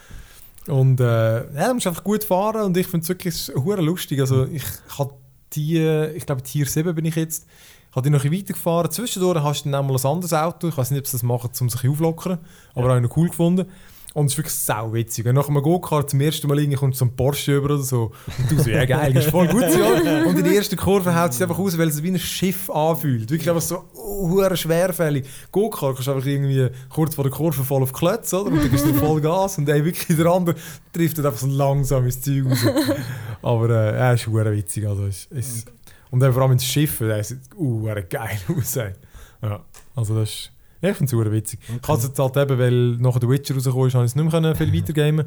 Und 0.67 0.99
äh, 0.99 1.53
ja, 1.53 1.69
du 1.69 1.75
musst 1.75 1.87
einfach 1.87 2.03
gut 2.03 2.25
fahren 2.25 2.63
und 2.63 2.75
ich 2.75 2.87
finde 2.87 3.03
es 3.03 3.09
wirklich 3.09 3.49
lustig. 3.55 4.19
Also 4.19 4.45
ich 4.45 4.65
habe 4.97 5.13
die, 5.53 5.77
ich 6.15 6.25
glaube 6.25 6.43
Tier 6.43 6.65
7 6.65 6.93
bin 6.93 7.05
ich 7.05 7.15
jetzt, 7.15 7.47
habe 7.95 8.03
die 8.03 8.09
noch 8.09 8.23
ein 8.23 8.29
bisschen 8.29 8.43
weitergefahren. 8.43 8.91
Zwischendurch 8.91 9.43
hast 9.43 9.63
du 9.65 9.71
dann 9.71 9.85
mal 9.85 9.95
ein 9.95 10.05
anderes 10.05 10.33
Auto, 10.33 10.67
ich 10.67 10.77
weiß 10.77 10.91
nicht, 10.91 10.99
ob 10.99 11.07
sie 11.07 11.13
das 11.13 11.23
machen, 11.23 11.49
um 11.59 11.69
sich 11.69 11.89
auflockern, 11.89 12.39
aber 12.75 12.89
habe 12.89 12.97
ich 12.97 13.09
noch 13.09 13.17
cool 13.17 13.27
gefunden. 13.29 13.65
Und 14.13 14.27
es 14.27 14.33
ist 14.33 14.37
wirklich 14.37 14.53
sau 14.53 14.93
witzig. 14.93 15.25
Nach 15.25 15.47
einem 15.47 15.63
Go-Kart 15.63 16.11
zum 16.11 16.21
ersten 16.21 16.47
Mal 16.47 16.59
irgendwie 16.59 16.77
kommt 16.77 16.95
so 16.95 17.05
ein 17.05 17.15
Porsche 17.15 17.55
über 17.55 17.65
oder 17.73 17.79
so. 17.79 18.11
Und 18.37 18.51
du 18.51 18.61
so, 18.61 18.69
ja 18.69 18.85
geil, 18.85 19.17
ist 19.17 19.31
voll 19.31 19.47
gut. 19.47 19.63
so. 19.71 19.79
Und 20.29 20.37
in 20.37 20.43
der 20.43 20.53
ersten 20.53 20.75
Kurve 20.75 21.19
haut 21.19 21.31
es 21.31 21.41
einfach 21.41 21.57
aus, 21.57 21.75
weil 21.79 21.87
es 21.87 21.95
sich 21.95 22.03
wie 22.03 22.09
ein 22.09 22.19
Schiff 22.19 22.69
anfühlt. 22.69 23.31
Wirklich 23.31 23.49
einfach 23.49 23.63
so 23.63 23.85
uh, 23.95 24.55
schwerfällig. 24.55 25.25
Go-Kart 25.51 25.95
kannst 25.95 26.07
du 26.07 26.11
einfach 26.11 26.27
irgendwie 26.27 26.69
kurz 26.89 27.15
vor 27.15 27.23
der 27.23 27.33
Kurve 27.33 27.63
voll 27.63 27.81
auf 27.81 27.91
die 27.91 27.97
Klötze, 27.97 28.39
oder? 28.39 28.51
Und 28.51 28.59
dann 28.61 28.69
gibst 28.69 28.85
du 28.85 28.93
Voll 28.93 29.19
Gas 29.19 29.57
und 29.57 29.67
ey, 29.67 29.83
wirklich 29.83 30.15
der 30.15 30.27
andere 30.27 30.55
trifft 30.93 31.17
dann 31.17 31.25
einfach 31.25 31.39
so 31.39 31.47
langsam 31.47 32.05
ins 32.05 32.21
Zeug 32.21 32.45
raus. 32.45 32.59
Aber 33.41 33.69
äh, 33.71 33.97
er 33.97 34.13
ist 34.13 34.31
witzig. 34.31 34.87
Also, 34.87 35.07
ist, 35.07 35.31
ist, 35.31 35.65
und 36.13 36.19
dann 36.19 36.31
vor 36.31 36.43
allem 36.43 36.51
ins 36.51 36.63
Schiff, 36.63 36.99
der 36.99 37.23
sieht 37.23 37.39
uh, 37.57 37.85
geil 38.07 38.37
aus. 38.55 38.75
Ey. 38.75 38.93
Ja, 39.41 39.65
also 39.95 40.13
das 40.13 40.29
ist... 40.29 40.51
Ja, 40.79 40.89
ich 40.91 40.97
finde 40.97 41.15
es 41.15 41.31
witzig. 41.31 41.59
Ich 41.67 41.87
habe 41.87 41.99
es 41.99 42.19
halt 42.19 42.37
eben, 42.37 42.59
weil 42.59 42.97
nachher 42.97 43.19
der 43.19 43.29
Witcher 43.29 43.55
rausgekommen 43.55 43.87
ist, 43.87 43.95
habe 43.95 44.05
ich 44.05 44.11
es 44.11 44.15
nicht 44.15 44.23
mehr 44.23 44.31
können 44.31 44.55
viel 44.55 44.71
weitergamen 44.71 45.25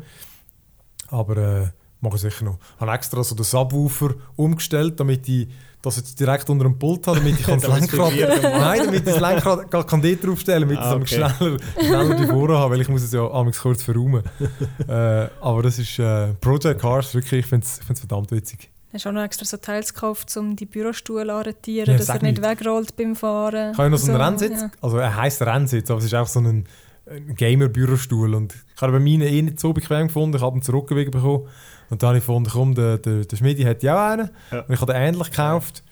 Aber 1.09 1.37
äh, 1.39 1.67
mache 2.01 2.15
ich 2.15 2.23
sicher 2.23 2.45
noch. 2.45 2.59
Ich 2.77 2.81
habe 2.81 2.93
extra 2.93 3.25
so 3.25 3.35
den 3.35 3.43
Subwoofer 3.43 4.15
umgestellt, 4.37 5.01
damit 5.01 5.29
ich 5.29 5.49
das 5.83 5.97
jetzt 5.97 6.21
direkt 6.21 6.49
unter 6.51 6.63
dem 6.63 6.79
Pult 6.79 7.05
habe, 7.09 7.19
damit 7.19 7.41
ich 7.41 7.47
kann 7.47 7.61
das 7.61 7.81
Lenkrad... 7.81 8.13
Nein, 8.43 8.81
damit 8.85 9.09
ich 9.09 9.13
das 9.13 9.21
Lenkrad 9.21 9.69
gar 9.69 9.85
kann 9.85 10.01
dort 10.01 10.25
draufstellen 10.25 10.69
damit 10.69 10.79
Ah, 10.79 11.01
ich 11.03 11.13
es 11.13 11.19
okay. 11.19 11.33
schneller, 11.35 11.57
schneller 11.81 12.15
die 12.15 12.27
Vorne 12.27 12.59
habe, 12.59 12.75
weil 12.75 12.83
ich 12.83 12.89
muss 12.89 13.03
es 13.03 13.11
ja 13.11 13.29
amigs 13.29 13.59
kurz 13.59 13.83
verräumen. 13.83 14.23
äh, 14.87 14.93
aber 15.41 15.65
das 15.65 15.81
ist 15.81 15.99
äh, 15.99 16.33
Project 16.35 16.81
Cars, 16.81 17.13
wirklich, 17.13 17.41
ich 17.41 17.47
finde 17.47 17.67
es 17.67 17.81
verdammt 17.99 18.31
witzig. 18.31 18.71
Hast 18.97 19.07
auch 19.07 19.13
noch 19.13 19.23
extra 19.23 19.45
so 19.45 19.57
Teils 19.59 19.93
gekauft, 19.95 20.35
um 20.37 20.57
die 20.57 20.67
Bürostuhl 20.67 21.29
anretieren, 21.31 21.93
Ja, 21.93 21.99
dass 21.99 22.09
er 22.09 22.15
nicht 22.23 22.41
nicht. 22.41 22.43
wegrollt 22.43 22.97
beim 22.97 23.15
Fahren? 23.15 23.73
Ich 23.73 23.79
habe 23.79 23.91
noch 23.91 23.99
so 23.99 24.11
einen 24.13 24.19
So, 24.21 24.25
Rennsitz, 24.25 24.61
ja. 24.63 24.71
also 24.81 24.97
er 24.99 25.17
heisst 25.17 25.43
Rennsitz, 25.43 25.91
aber 25.91 25.99
es 25.99 26.07
ist 26.07 26.15
auch 26.15 26.27
so 26.27 26.41
ein, 26.41 26.65
ein 27.09 27.35
Gamer-Bürostuhl 27.37 28.35
und 28.35 28.55
ich 28.75 28.83
habe 28.83 28.93
bei 28.93 28.99
meinen 29.01 29.23
eh 29.23 29.43
nicht 29.43 29.61
so 29.61 29.73
bequem 29.73 30.07
gefunden, 30.09 30.37
ich 30.37 30.43
habe 30.43 30.57
ihn 30.59 30.63
zurückgewiesen 30.63 31.11
bekommen 31.11 31.47
und 31.91 32.03
dann 32.03 32.09
habe 32.09 32.19
ich 32.19 32.23
gefunden, 32.25 32.51
komm, 32.53 32.75
der, 32.75 32.99
der, 32.99 33.25
der 33.25 33.37
Schmidi 33.37 33.63
hat 33.65 33.83
ja 33.83 33.95
auch 33.95 34.13
einen 34.13 34.31
Ja. 34.51 34.61
und 34.61 34.75
ich 34.75 34.81
habe 34.81 34.93
den 34.93 35.03
ähnlich 35.03 35.31
gekauft 35.31 35.83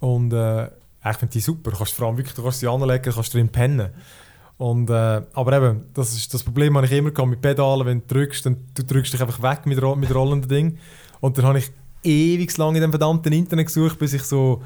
und 0.00 0.32
äh, 0.32 0.66
ich 0.66 1.16
finde 1.18 1.32
die 1.32 1.40
super, 1.40 1.70
du 1.70 1.76
kannst 1.78 1.92
vor 1.94 2.08
allem 2.08 2.16
wirklich, 2.18 2.34
du 2.34 2.42
kannst 2.42 2.60
sie 2.60 2.66
anlegen, 2.68 3.02
du 3.04 3.12
kannst 3.12 3.32
drin 3.32 3.48
pennen. 3.48 3.90
Und, 4.58 4.88
äh, 4.90 5.22
aber 5.34 5.52
eben, 5.52 5.84
das 5.94 6.14
ist 6.16 6.32
das 6.32 6.42
Problem, 6.42 6.74
das 6.74 6.90
ich 6.90 6.92
immer 6.98 7.10
gehabt 7.10 7.28
mit 7.30 7.40
Pedalen, 7.42 7.86
wenn 7.86 8.00
du 8.06 8.14
drückst, 8.14 8.46
dann 8.46 8.56
du 8.74 8.82
drückst 8.84 9.12
dich 9.12 9.20
einfach 9.20 9.40
weg 9.42 9.66
mit, 9.66 9.80
mit 9.98 10.14
rollenden 10.14 10.48
Ding 10.48 10.78
und 11.20 11.36
dann 11.38 11.44
habe 11.44 11.58
ich 11.58 11.70
ewig 12.06 12.56
lang 12.56 12.74
in 12.74 12.80
dem 12.82 12.90
verdammten 12.90 13.32
Internet 13.32 13.66
gesucht, 13.66 13.98
bis 13.98 14.12
ich 14.12 14.22
so 14.22 14.62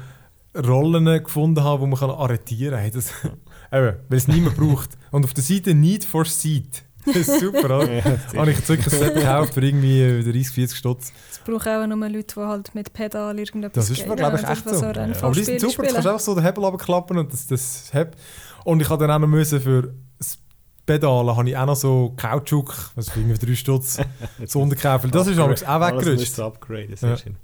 Rollen 0.55 1.05
gefunden 1.23 1.63
habe, 1.63 1.83
die 1.83 1.89
man 1.89 1.99
kann 1.99 2.09
arretieren 2.09 2.73
kann. 2.73 2.81
Hey, 2.81 2.91
Das, 2.91 3.11
eben, 3.71 3.95
weil 4.09 4.17
es 4.17 4.27
niemand 4.27 4.57
braucht. 4.57 4.89
Und 5.11 5.23
auf 5.25 5.33
der 5.33 5.43
Seite 5.43 5.73
Need 5.73 6.03
for 6.05 6.25
Seat. 6.25 6.83
Das 7.03 7.15
ist 7.15 7.39
super, 7.39 7.65
oder? 7.65 7.91
Ja, 7.93 8.03
habe 8.35 8.51
ich 8.51 8.69
wirklich 8.69 8.93
ein 8.93 8.99
Set 8.99 9.15
gekauft 9.15 9.55
für 9.55 9.61
irgendwie 9.65 10.01
äh, 10.03 10.21
30, 10.23 10.49
40 10.51 10.77
Stutz. 10.77 11.11
Es 11.31 11.39
braucht 11.39 11.67
auch 11.67 11.87
nur 11.87 11.97
Leute, 12.09 12.35
die 12.35 12.39
halt 12.41 12.75
mit 12.75 12.93
Pedal 12.93 13.39
irgendetwas 13.39 13.87
Das 13.87 13.97
ist, 13.97 14.03
geben. 14.03 14.17
glaube 14.17 14.37
ich, 14.37 14.47
echt 14.47 14.65
das, 14.67 14.79
so. 14.79 14.85
was 14.85 14.95
Ja. 14.95 15.23
Aber 15.23 15.33
die 15.33 15.43
sind 15.43 15.59
super, 15.61 15.77
du 15.77 15.77
kannst 15.81 15.89
spielen. 15.97 16.07
einfach 16.13 16.19
so 16.19 16.35
den 16.35 16.43
Hebel 16.43 16.63
runterklappen 16.63 17.17
und 17.17 17.33
das, 17.33 17.47
das 17.47 17.89
hebt. 17.91 18.19
Und 18.65 18.81
ich 18.83 18.89
habe 18.89 19.07
dann 19.07 19.15
auch 19.15 19.19
noch 19.19 19.27
müssen 19.27 19.59
für 19.61 19.95
das 20.19 20.37
Pedalen 20.85 21.35
habe 21.35 21.49
ich 21.49 21.55
auch 21.57 21.65
noch 21.65 21.75
so 21.75 22.13
Kautschuk, 22.17 22.91
was 22.95 23.09
für 23.09 23.19
irgendwie 23.19 23.45
drei 23.45 23.55
Stutz, 23.55 23.99
so 24.45 24.61
unterkauft. 24.61 25.05
Das 25.13 25.27
ist 25.27 25.37
übrigens 25.37 25.63
auch 25.63 25.79
weggerutscht. 25.81 26.33
sehr 26.35 27.09
Ja. 27.09 27.17
schön. 27.17 27.35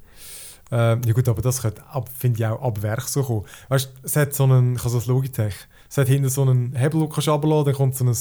Ähm, 0.70 1.02
ja 1.06 1.14
gut, 1.14 1.30
aber 1.30 1.42
das 1.42 1.62
könnte, 1.62 1.82
ab- 1.88 2.10
finde 2.18 2.40
ich 2.40 2.46
auch 2.46 2.62
ab 2.62 2.82
Werk 2.82 3.04
so 3.08 3.24
kommen. 3.24 3.46
Weißt 3.70 3.86
du, 3.86 3.90
es 4.06 4.16
hat 4.18 4.34
so 4.34 4.44
einen, 4.44 4.74
ich 4.76 4.80
habe 4.80 4.90
so 4.90 4.98
ein 5.00 5.06
Logitech, 5.06 5.56
es 5.90 5.98
hat 5.98 6.08
hinten 6.08 6.28
so 6.30 6.42
einen 6.42 6.76
Hebel, 6.76 7.00
den 7.00 7.08
du 7.08 7.08
kannst 7.10 7.30
runterlassen, 7.30 7.66
dann 7.66 7.76
kommt 7.76 7.96
so 7.96 8.04
ein, 8.04 8.16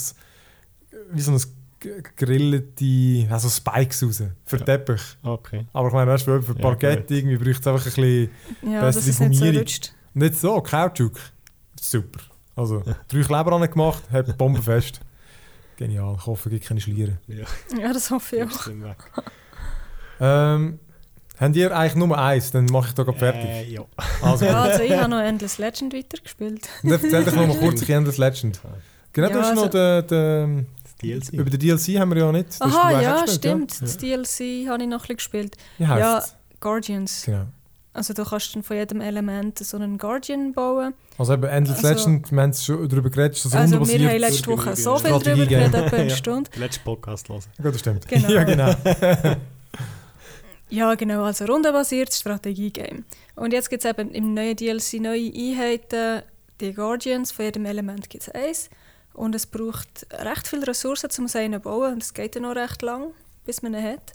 wie 1.12 1.20
so 1.20 1.32
ein 1.32 1.40
gegrillte, 1.80 3.26
also 3.32 3.48
Spikes 3.48 4.02
raus, 4.02 4.22
für 4.44 4.56
Ja. 4.58 4.64
Teppich. 4.64 5.02
Okay. 5.22 5.66
Aber 5.72 5.88
ich 5.88 5.94
meine, 5.94 6.10
weißt 6.10 6.26
du, 6.26 6.42
für 6.42 6.52
Ja, 6.54 6.60
Parkett 6.60 7.08
gut. 7.08 7.16
irgendwie 7.16 7.36
braucht 7.36 7.60
es 7.60 7.66
einfach 7.66 7.80
ein 7.80 7.84
bisschen, 7.84 8.30
Ja, 8.72 8.80
bessere 8.80 9.00
es 9.00 9.06
nicht 9.06 9.16
so 9.18 9.24
Gummierung. 9.24 9.58
rutscht. 9.58 9.92
nicht 10.14 10.34
so, 10.34 10.60
Kautschuk. 10.60 11.18
Super. 11.80 12.20
Also, 12.54 12.82
drei 13.08 13.20
Kleber 13.22 13.52
an 13.52 13.70
gemacht, 13.70 14.02
hat 14.10 14.38
bombenfest. 14.38 15.00
Genial, 15.76 16.16
ich 16.18 16.26
hoffe, 16.26 16.48
es 16.48 16.52
gibt 16.54 16.66
keine 16.66 16.80
Schlieren. 16.80 17.18
Ja, 17.28 17.44
Ja, 17.78 17.92
das 17.92 18.10
hoffe 18.10 18.36
ich 18.36 18.42
auch. 18.44 18.66
Ähm, 20.20 20.78
habt 21.38 21.56
ihr 21.56 21.76
eigentlich 21.76 21.94
nur 21.96 22.16
eins, 22.18 22.50
dann 22.50 22.64
mache 22.66 22.88
ich 22.88 22.94
da 22.94 23.02
gerade 23.02 23.18
fertig. 23.18 23.44
Äh, 23.50 23.64
ja. 23.74 23.84
Also, 24.22 24.44
Ja, 24.46 24.62
also 24.62 24.82
ich 24.82 24.92
habe 24.96 25.10
noch 25.10 25.20
Endless 25.20 25.58
Legend 25.58 25.92
weitergespielt. 25.94 26.68
Dann 26.82 26.92
erzähl 26.92 27.24
doch 27.24 27.34
noch 27.34 27.46
mal 27.46 27.56
kurz, 27.58 27.82
ich 27.82 27.90
Endless 27.90 28.16
Legend. 28.18 28.60
Genau, 29.12 29.28
Ja, 29.28 29.32
du 29.34 29.40
hast 29.40 29.48
also- 29.50 29.64
noch 29.64 29.70
den, 29.70 30.06
den, 30.06 30.66
Das 30.82 30.94
DLC. 30.96 31.32
über 31.34 31.50
den 31.50 31.60
DLC 31.60 31.98
haben 32.00 32.10
wir 32.14 32.22
ja 32.22 32.32
nicht. 32.32 32.48
Das 32.48 32.60
Aha, 32.62 33.00
ja, 33.02 33.20
gespielt, 33.22 33.38
stimmt. 33.38 33.72
Ja? 33.74 33.80
Das 33.80 33.96
DLC 33.98 34.68
habe 34.68 34.82
ich 34.82 34.88
noch 34.88 34.96
ein 34.96 35.00
bisschen 35.02 35.16
gespielt. 35.16 35.56
Wie 35.78 35.86
heisst 35.86 36.00
Ja. 36.00 36.22
Guardians. 36.60 37.22
Genau. 37.26 37.46
Also 37.96 38.12
du 38.12 38.24
kannst 38.24 38.54
dann 38.54 38.62
von 38.62 38.76
jedem 38.76 39.00
Element 39.00 39.58
so 39.58 39.78
einen 39.78 39.96
Guardian 39.96 40.52
bauen. 40.52 40.92
Also 41.16 41.32
eben 41.32 41.44
Endless 41.44 41.82
Also- 41.82 41.88
Legend, 42.10 42.30
wir 42.30 42.42
haben 42.42 42.50
es 42.50 42.64
schon 42.64 42.88
darüber 42.88 43.08
geredet, 43.08 43.36
dass 43.38 43.46
es 43.46 43.54
Also 43.54 43.88
wir 43.88 44.08
haben 44.10 44.18
letzte 44.18 44.46
Woche 44.48 44.76
so 44.76 44.98
viel 44.98 45.10
darüber 45.10 45.46
geredet, 45.46 45.74
etwa 45.74 45.96
eine. 45.96 46.10
Stunde. 46.16 46.50
Den 46.50 46.60
letzten 46.60 46.84
Podcast 46.84 47.28
hören. 47.30 47.42
Ja, 47.56 47.70
das 47.70 47.80
stimmt. 47.80 48.06
Genau. 48.06 48.28
ja, 48.28 48.44
genau. 48.44 48.74
Ja, 50.68 50.94
genau, 50.96 51.22
also 51.22 51.44
rundenbasiertes 51.44 52.18
Strategie-Game. 52.18 53.04
Und 53.36 53.52
jetzt 53.52 53.70
gibt 53.70 53.84
es 53.84 53.88
eben 53.90 54.10
im 54.10 54.34
neuen 54.34 54.56
DLC 54.56 54.94
neue 54.94 55.32
Einheiten, 55.32 56.22
die 56.60 56.72
Guardians, 56.72 57.30
von 57.30 57.44
jedem 57.44 57.66
Element 57.66 58.10
gibt 58.10 58.26
es 58.26 58.34
eins. 58.34 58.68
Und 59.14 59.36
es 59.36 59.46
braucht 59.46 60.06
recht 60.12 60.48
viele 60.48 60.66
Ressourcen, 60.66 61.08
um 61.18 61.28
einen 61.32 61.54
zu 61.54 61.60
bauen. 61.60 61.92
Und 61.94 62.02
es 62.02 62.12
geht 62.12 62.34
ja 62.34 62.40
noch 62.40 62.56
recht 62.56 62.82
lang, 62.82 63.12
bis 63.44 63.62
man 63.62 63.74
ihn 63.74 63.82
hat. 63.84 64.12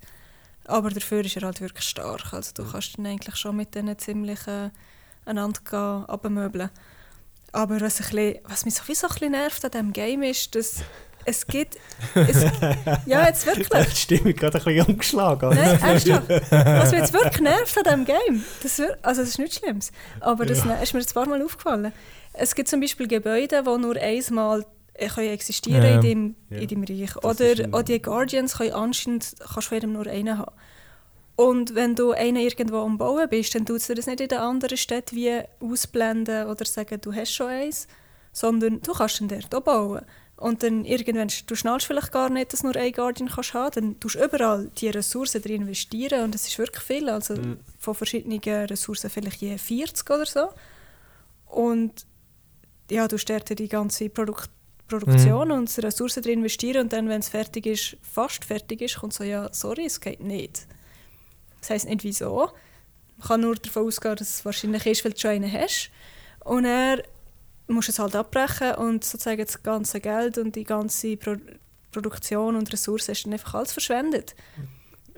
Aber 0.65 0.89
dafür 0.89 1.25
ist 1.25 1.35
er 1.37 1.43
halt 1.43 1.59
wirklich 1.61 1.85
stark. 1.87 2.33
Also 2.33 2.51
du 2.53 2.63
kannst 2.71 2.97
dann 2.97 3.05
eigentlich 3.07 3.35
schon 3.35 3.55
mit 3.55 3.73
denen 3.75 3.97
ziemlich 3.97 4.45
äh, 4.47 4.69
einander 5.25 5.59
gehen, 5.69 6.05
abmöbeln. 6.09 6.69
Aber 7.51 7.81
was, 7.81 7.99
ein 7.99 8.05
bisschen, 8.09 8.39
was 8.45 8.65
mich 8.65 8.75
sowieso 8.75 9.07
ein 9.07 9.13
bisschen 9.13 9.31
nervt 9.31 9.65
an 9.65 9.71
diesem 9.71 9.93
Game 9.93 10.23
ist, 10.23 10.55
dass 10.55 10.83
es 11.25 11.45
gibt... 11.45 11.77
Es, 12.15 12.43
ja, 13.05 13.27
jetzt 13.27 13.45
wirklich. 13.45 13.69
Die 13.89 13.95
Stimmung 13.95 14.33
gerade 14.33 14.57
ein 14.57 14.63
bisschen 14.63 14.85
umgeschlagen. 14.87 15.49
Nein, 15.49 15.79
ernsthaft. 15.81 16.29
Was 16.51 16.91
mich 16.91 16.99
jetzt 17.01 17.13
wirklich 17.13 17.41
nervt 17.41 17.77
an 17.77 17.83
diesem 17.83 18.05
Game, 18.05 18.45
das, 18.63 18.77
wir- 18.79 18.97
also 19.01 19.21
das 19.21 19.29
ist 19.31 19.37
nichts 19.39 19.57
Schlimmes, 19.57 19.91
aber 20.21 20.45
das 20.45 20.63
ne- 20.65 20.81
ist 20.81 20.93
mir 20.93 20.99
jetzt 21.01 21.11
ein 21.11 21.13
paar 21.23 21.27
Mal 21.29 21.43
aufgefallen. 21.43 21.91
Es 22.33 22.55
gibt 22.55 22.69
zum 22.69 22.79
Beispiel 22.79 23.07
Gebäude, 23.07 23.61
die 23.63 23.77
nur 23.77 23.95
einmal 23.97 24.65
können 25.09 25.29
existieren 25.29 25.83
Ja. 25.83 25.95
in 25.95 26.01
deinem, 26.01 26.35
Ja. 26.49 26.57
in 26.57 26.67
deinem 26.67 26.83
Reich. 26.83 27.15
Oder 27.17 27.63
ein- 27.65 27.73
auch 27.73 27.81
die 27.83 28.01
Guardians 28.01 28.55
können 28.57 28.73
anscheinend 28.73 29.35
kannst 29.53 29.71
du 29.71 29.75
jedem 29.75 29.93
nur 29.93 30.07
einen 30.07 30.37
haben. 30.37 30.51
Und 31.35 31.73
wenn 31.75 31.95
du 31.95 32.11
einen 32.11 32.37
irgendwo 32.37 32.79
am 32.81 32.97
Bauen 32.97 33.27
bist, 33.29 33.55
dann 33.55 33.65
tut 33.65 33.77
es 33.77 33.87
dir 33.87 33.95
das 33.95 34.05
nicht 34.07 34.21
in 34.21 34.27
der 34.27 34.41
anderen 34.43 34.77
Stadt 34.77 35.11
wie 35.13 35.41
ausblenden 35.59 36.47
oder 36.47 36.65
sagen, 36.65 36.99
du 37.01 37.13
hast 37.13 37.31
schon 37.33 37.47
eins, 37.47 37.87
sondern 38.31 38.81
du 38.81 38.91
kannst 38.93 39.21
ihn 39.21 39.27
dort 39.27 39.53
auch 39.55 39.61
bauen. 39.61 40.01
Und 40.37 40.63
dann 40.63 40.85
irgendwann, 40.85 41.29
du 41.47 41.55
schnallst 41.55 41.85
vielleicht 41.85 42.11
gar 42.11 42.29
nicht, 42.29 42.51
dass 42.51 42.61
du 42.61 42.67
nur 42.67 42.75
einen 42.75 42.91
Guardian 42.93 43.29
kannst 43.29 43.53
haben, 43.53 43.71
dann 43.75 43.99
tust 43.99 44.15
du 44.15 44.23
überall 44.25 44.69
die 44.77 44.89
Ressourcen 44.89 45.41
drin 45.41 45.61
investieren 45.63 46.23
und 46.23 46.33
es 46.35 46.47
ist 46.47 46.57
wirklich 46.57 46.83
viel, 46.83 47.09
also 47.09 47.35
Mhm. 47.35 47.59
von 47.77 47.93
verschiedenen 47.95 48.39
Ressourcen 48.39 49.09
vielleicht 49.11 49.41
je 49.41 49.57
40 49.57 50.09
oder 50.09 50.25
so. 50.25 50.49
Und 51.45 52.05
ja, 52.89 53.07
du 53.07 53.17
startest 53.17 53.59
die 53.59 53.67
ganze 53.67 54.09
Produk 54.09 54.47
Produktion 54.99 55.47
Mhm. 55.49 55.53
und 55.53 55.77
Ressourcen 55.83 56.23
drin 56.23 56.39
investieren 56.39 56.83
und 56.83 56.93
dann, 56.93 57.07
wenn 57.09 57.19
es 57.19 57.29
fertig 57.29 57.65
ist, 57.65 57.97
fast 58.01 58.45
fertig 58.45 58.81
ist, 58.81 58.97
kommt 58.97 59.13
so, 59.13 59.23
ja, 59.23 59.49
sorry, 59.51 59.85
es 59.85 59.99
geht 59.99 60.21
nicht. 60.21 60.67
Das 61.59 61.69
heisst 61.71 61.87
nicht 61.89 62.03
wieso. 62.03 62.49
Man 63.17 63.27
kann 63.27 63.41
nur 63.41 63.55
davon 63.55 63.85
ausgehen, 63.87 64.15
dass 64.15 64.29
es 64.29 64.45
wahrscheinlich 64.45 64.85
ist, 64.85 65.03
weil 65.05 65.13
du 65.13 65.19
schon 65.19 65.31
einen 65.31 65.51
hast. 65.51 65.89
Und 66.43 66.65
er 66.65 67.03
musst 67.67 67.89
es 67.89 67.99
halt 67.99 68.15
abbrechen 68.15 68.73
und 68.75 69.03
sozusagen 69.03 69.45
das 69.45 69.61
ganze 69.61 69.99
Geld 70.01 70.37
und 70.37 70.55
die 70.55 70.63
ganze 70.63 71.17
Pro 71.17 71.35
Produktion 71.91 72.55
und 72.55 72.71
Ressourcen 72.71 73.11
ist 73.11 73.25
dann 73.25 73.33
einfach 73.33 73.53
alles 73.55 73.73
verschwendet. 73.73 74.33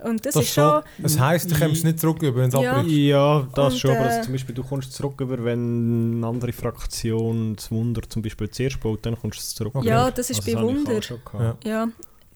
Und 0.04 0.26
das, 0.26 0.34
Das 0.36 0.44
ist 0.44 0.54
schon... 0.54 0.82
Das 1.00 1.20
heisst, 1.20 1.50
du 1.52 1.58
kommst 1.58 1.84
nicht 1.84 2.00
zurück, 2.00 2.18
wenn 2.22 2.50
es 2.50 2.54
Ja. 2.54 2.74
abbricht. 2.74 2.96
Ja, 2.98 3.48
das 3.56 3.74
Und, 3.74 3.80
schon, 3.80 3.92
aber 3.92 4.06
also 4.06 4.24
zum 4.24 4.34
Beispiel 4.34 4.56
du 4.56 4.63
kommst 4.63 4.94
zurück 4.94 5.20
über, 5.22 5.44
wenn 5.44 6.16
eine 6.18 6.28
andere 6.28 6.52
Fraktion 6.54 7.56
das 7.56 7.72
Wunder 7.72 8.02
zum 8.08 8.22
Beispiel 8.22 8.50
zuerst 8.50 8.80
baut, 8.80 9.06
dann 9.06 9.18
kommst 9.20 9.39
du 9.39 9.56
zurück. 9.56 9.76
Okay. 9.76 9.88
Ja, 9.88 10.12
das 10.12 10.30
ist 10.30 10.39
Also 10.46 10.54
bei 10.58 10.62
Wunder. 10.62 11.00
Ja. 11.39 11.58
Ja, 11.63 11.88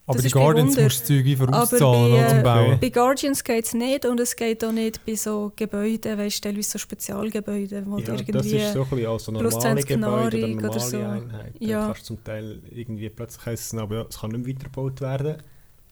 Aber 0.06 0.16
Das 0.16 0.22
die 0.22 0.30
Guardians 0.30 0.76
musst 0.78 1.08
du 1.10 1.16
Zeug 1.18 1.26
einfach 1.26 1.48
Aber 1.48 1.62
auszahlen 1.62 2.26
bei, 2.26 2.38
äh, 2.38 2.42
Bauen. 2.42 2.78
Bei 2.80 2.88
Guardians 2.88 3.44
geht 3.44 3.66
es 3.66 3.74
nicht 3.74 4.06
und 4.06 4.18
es 4.20 4.34
geht 4.34 4.64
auch 4.64 4.72
nicht 4.72 5.04
bei 5.04 5.14
so 5.14 5.52
Gebäuden, 5.54 6.16
weißt 6.16 6.42
du, 6.42 6.48
teilweise 6.48 6.70
so 6.70 6.78
Spezialgebäude, 6.78 7.82
wo 7.86 7.96
du 7.98 8.02
Ja, 8.04 8.12
das 8.12 8.22
irgendwie... 8.22 8.56
ist 8.56 8.72
so 8.72 8.82
ein 8.84 8.88
bisschen 8.88 9.06
auch 9.06 9.20
so 9.20 9.32
normale 9.32 9.50
20 9.58 9.86
Gebäude 9.86 10.36
oder 10.38 10.48
normale 10.48 10.70
oder 10.70 10.80
so. 10.80 10.96
Einheiten. 10.96 11.56
Ja. 11.64 11.80
Da 11.80 11.86
kannst 11.88 12.00
du 12.02 12.06
zum 12.14 12.24
Teil 12.24 12.62
irgendwie 12.70 13.10
plötzlich 13.10 13.44
heißen, 13.44 13.78
aber 13.78 13.94
ja, 13.96 14.06
es 14.08 14.18
kann 14.18 14.30
nicht 14.30 14.46
mehr 14.46 14.54
weitergebaut 14.56 15.00
werden. 15.02 15.36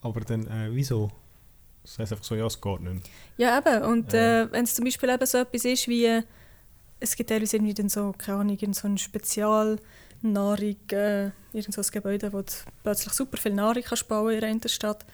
Aber 0.00 0.20
dann, 0.20 0.46
äh, 0.46 0.68
wieso? 0.70 1.10
Das 1.86 1.98
heisst 2.00 2.12
einfach 2.12 2.24
so, 2.24 2.34
ja, 2.34 2.46
es 2.46 2.60
geht 2.60 2.80
nicht 2.80 2.92
mehr. 2.92 3.02
Ja, 3.36 3.58
eben. 3.58 3.84
Und 3.84 4.12
Ja. 4.12 4.42
äh, 4.42 4.52
wenn 4.52 4.64
es 4.64 4.74
zum 4.74 4.84
Beispiel 4.84 5.08
eben 5.08 5.24
so 5.26 5.38
etwas 5.38 5.64
ist 5.64 5.86
wie, 5.86 6.04
äh, 6.06 6.22
es 6.98 7.14
gibt 7.14 7.30
teilweise 7.30 7.56
irgendwie 7.56 7.74
dann 7.74 7.88
so, 7.88 8.12
keine 8.16 8.38
Ahnung, 8.38 8.58
irgend 8.58 8.74
so 8.74 8.88
eine 8.88 8.98
Spezialnahrung, 8.98 9.78
äh, 10.92 11.24
irgend 11.52 11.74
so 11.74 11.80
ein 11.80 11.86
Gebäude, 11.92 12.32
wo 12.32 12.42
du 12.42 12.52
plötzlich 12.82 13.12
super 13.12 13.36
viel 13.36 13.54
Nahrung 13.54 13.82
kannst 13.84 14.08
bauen 14.08 14.34
in 14.34 14.42
einer 14.44 14.68
Stadt. 14.68 15.06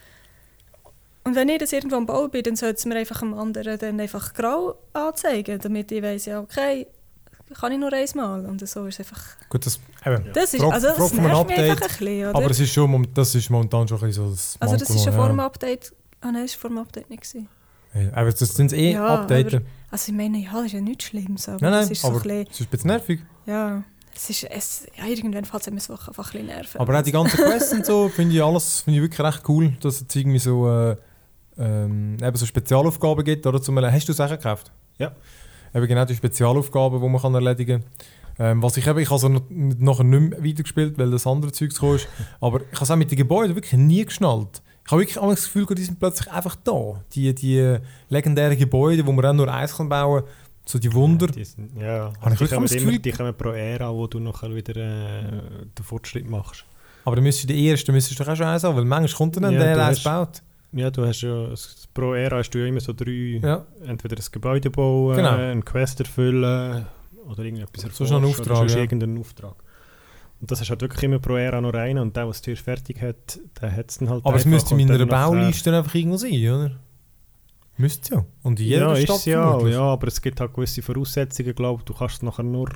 Und 1.25 1.37
wenn 1.37 1.49
ich 1.51 1.59
das 1.59 1.73
irgendwo 1.73 1.97
am 1.97 2.07
Bauen 2.07 2.31
bin, 2.31 2.43
dann 2.43 2.57
sollte 2.57 2.79
es 2.79 2.85
mir 2.87 2.97
einfach 2.97 3.23
am 3.23 3.35
anderen 3.35 3.79
dann 3.79 4.01
einfach 4.01 4.33
grau 4.33 4.77
anzeigen, 4.93 5.61
damit 5.61 5.93
ich 5.93 6.03
weiss, 6.03 6.25
ja, 6.25 6.41
okay, 6.41 6.87
kann 7.61 7.71
ich 7.71 7.79
nur 7.79 7.93
einmal. 7.93 8.47
Und 8.47 8.67
so 8.67 8.87
ist 8.87 8.99
es 8.99 9.07
einfach... 9.07 9.23
Gut, 9.49 9.67
das, 9.67 9.79
eben. 10.07 10.33
Das 10.33 10.55
ist, 10.55 10.65
also 10.65 10.89
das 10.89 11.13
einem 11.13 11.25
nervt 11.25 11.49
mich 11.49 11.59
einfach 11.59 11.75
Update, 11.75 11.83
ein 11.83 11.99
bisschen, 11.99 12.29
oder? 12.31 12.35
Aber 12.39 12.51
es 12.51 12.61
ist 12.61 12.73
schon, 12.73 13.09
das 13.15 13.35
ist 13.35 13.51
momentan 13.51 13.87
schon 13.87 13.99
ein 13.99 14.07
bisschen 14.07 14.25
so 14.25 14.31
das 14.31 14.57
also 14.59 14.77
das 14.77 14.89
Manko, 14.89 15.01
ist 15.01 15.07
ja 15.07 15.13
ja. 15.13 15.19
Ah 16.23 16.33
nein, 16.33 16.43
das 16.43 16.55
war 16.55 16.61
vor 16.61 16.71
dem 16.71 16.79
Update 16.79 17.11
nicht. 17.11 17.23
Gewesen. 17.23 17.49
Ja, 17.95 18.15
aber 18.15 18.33
das 18.33 18.39
sind 18.39 18.73
eh 18.73 18.93
Ja, 18.93 19.07
Updaten. 19.07 19.67
Also 19.91 20.11
ich 20.11 20.17
meine, 20.17 20.39
ja, 20.39 20.53
das 20.53 20.67
ist 20.67 20.73
ja 20.73 20.81
nichts 20.81 21.05
Schlimmes, 21.05 21.49
aber 21.49 21.59
Nein, 21.61 21.71
nein, 21.73 21.85
es 21.85 21.91
ist 21.91 22.01
so 22.03 22.09
aber 22.09 22.17
ein 22.19 22.23
bisschen... 22.23 22.47
es 22.51 22.61
ist 22.61 22.67
ein 22.67 22.71
bisschen 22.71 22.89
nervig. 22.89 23.21
Ja, 23.45 23.85
es 24.15 24.31
ist, 24.31 24.45
es, 24.45 24.87
ja 24.97 25.05
irgendwann 25.07 25.45
fällt 25.45 25.67
es 25.67 25.73
mir 25.73 25.81
so 25.81 25.93
einfach 25.93 26.09
ein 26.09 26.33
bisschen 26.33 26.47
nerven. 26.47 26.81
Aber 26.81 26.99
auch 26.99 27.03
die 27.03 27.13
ganzen 27.13 27.37
Quests 27.37 27.73
und 27.75 27.85
so 27.85 28.09
finde 28.09 28.35
ich 28.35 28.43
alles 28.43 28.81
finde 28.81 29.01
ich 29.01 29.05
wirklich 29.05 29.21
recht 29.21 29.43
cool, 29.49 29.77
dass 29.81 30.01
es 30.01 30.17
irgendwie 30.17 30.39
so, 30.39 30.69
äh, 30.71 30.97
ähm, 31.59 32.17
eben 32.23 32.37
so 32.37 32.47
Spezialaufgaben 32.47 33.25
gibt. 33.25 33.47
Oder 33.47 33.61
zum 33.61 33.79
hast 33.79 34.09
du 34.09 34.13
Sachen 34.13 34.37
gekauft? 34.37 34.73
Ja. 34.99 35.13
Eben 35.75 35.87
genau 35.87 36.05
die 36.05 36.15
Spezialaufgaben, 36.15 37.01
die 37.01 37.09
man 37.09 37.21
kann 37.21 37.35
erledigen 37.35 37.83
kann. 38.39 38.49
Ähm, 38.53 38.63
was 38.63 38.77
ich 38.77 38.87
eben, 38.87 38.99
ich 38.99 39.11
habe 39.11 39.21
so 39.21 39.29
noch, 39.29 39.43
nachher 39.51 40.05
nicht 40.05 40.31
mehr 40.31 40.45
weitergespielt, 40.45 40.97
weil 40.99 41.11
das 41.11 41.27
andere 41.27 41.53
Zeug 41.53 41.71
gekommen 41.71 41.97
ist. 41.97 42.09
Aber 42.41 42.61
ich 42.61 42.75
habe 42.75 42.85
es 42.85 42.91
auch 42.91 42.97
mit 42.97 43.11
den 43.11 43.19
Gebäuden 43.19 43.55
wirklich 43.55 43.79
nie 43.79 44.05
geschnallt. 44.05 44.63
Ich 44.85 44.91
habe 44.91 45.01
wirklich 45.01 45.17
das 45.17 45.45
Gefühl, 45.45 45.67
die 45.75 45.85
sind 45.85 45.99
plötzlich 45.99 46.31
einfach 46.31 46.57
da. 46.57 47.03
Die, 47.13 47.35
die 47.35 47.79
legendären 48.09 48.59
Gebäude, 48.59 49.07
wo 49.07 49.13
man 49.13 49.25
auch 49.27 49.33
nur 49.33 49.53
eins 49.53 49.77
kann 49.77 49.89
bauen 49.89 50.23
kann. 50.23 50.31
So 50.65 50.79
die 50.79 50.93
Wunder. 50.93 51.27
Die, 51.27 51.45
sind, 51.45 51.77
ja, 51.81 52.11
ich 52.11 52.23
also 52.23 52.45
die, 52.45 52.55
kommen 52.55 52.67
immer, 52.69 52.99
die 52.99 53.11
kommen 53.13 53.35
pro 53.35 53.51
Ära, 53.51 53.93
wo 53.93 54.07
du 54.07 54.21
nachher 54.21 54.55
wieder 54.55 54.77
äh, 54.77 55.23
den 55.77 55.85
Fortschritt 55.85 56.29
machst. 56.29 56.65
Aber 57.05 57.17
dann 57.17 57.25
müsstest 57.25 57.51
du 57.51 57.55
die 57.55 57.69
ersten 57.69 57.93
müsstest 57.93 58.19
du 58.21 58.25
doch 58.25 58.33
auch 58.33 58.37
schon 58.37 58.47
eins 58.47 58.63
haben, 58.63 58.77
weil 58.77 58.85
manchmal 58.85 59.17
kommt 59.17 59.37
dann 59.37 59.53
Ja, 59.53 59.59
der, 59.59 59.87
eins 59.87 60.03
baut. 60.03 60.43
Ja, 60.73 60.91
du 60.91 61.05
hast 61.05 61.21
ja, 61.23 61.49
pro 61.93 62.15
Ära 62.15 62.39
hast 62.39 62.51
du 62.51 62.59
ja 62.61 62.67
immer 62.67 62.81
so 62.81 62.93
drei, 62.93 63.41
Ja. 63.43 63.65
entweder 63.85 64.17
ein 64.17 64.25
Gebäude 64.31 64.71
bauen, 64.71 65.17
Genau. 65.17 65.37
eine 65.37 65.63
Quest 65.63 66.01
erfüllen 66.01 66.87
oder 67.29 67.43
irgendetwas 67.43 67.95
So 67.97 68.05
ist 68.05 68.13
ein 68.13 68.25
Auftrag, 68.25 68.47
Oder 68.47 68.57
sonst 68.57 68.75
ja. 68.75 68.81
irgendeinen 68.81 69.19
Auftrag. 69.19 69.57
Und 70.43 70.51
das 70.51 70.61
ist 70.61 70.69
halt 70.71 70.81
wirklich 70.83 71.03
immer 71.05 71.21
pro 71.21 71.37
Ära 71.37 71.61
nur 71.61 71.73
einer 71.75 72.03
und 72.03 72.15
der, 72.17 72.25
der 72.25 72.31
es 72.33 72.43
zuerst 72.43 72.63
fertig 72.63 73.01
hat, 73.01 73.39
der 73.61 73.75
hat 73.75 73.91
es 73.91 73.99
dann 73.99 74.11
halt 74.11 74.27
Aber 74.27 74.35
es 74.37 74.43
einfach 74.45 74.51
müsste 74.51 74.75
in 74.75 74.89
meiner 74.89 75.07
Bauliste 75.07 75.75
einfach 75.75 75.95
irgendwo 75.95 76.17
sein, 76.19 76.33
oder? 76.49 76.73
Müsste 77.79 78.03
es 78.03 78.09
ja. 78.11 78.27
Und 78.43 78.59
in 78.61 78.67
jeder 78.67 78.89
Ja, 78.89 78.97
Stadt 79.07 79.17
ist 79.19 79.25
ja, 79.27 79.67
ja, 79.69 79.81
aber 79.81 80.09
es 80.09 80.21
gibt 80.21 80.41
halt 80.41 80.53
gewisse 80.53 80.83
Voraussetzungen, 80.83 81.55
glaube 81.55 81.81
ich. 81.81 81.85
Du 81.85 81.95
kannst 81.95 82.23
nachher 82.23 82.43
nur... 82.43 82.69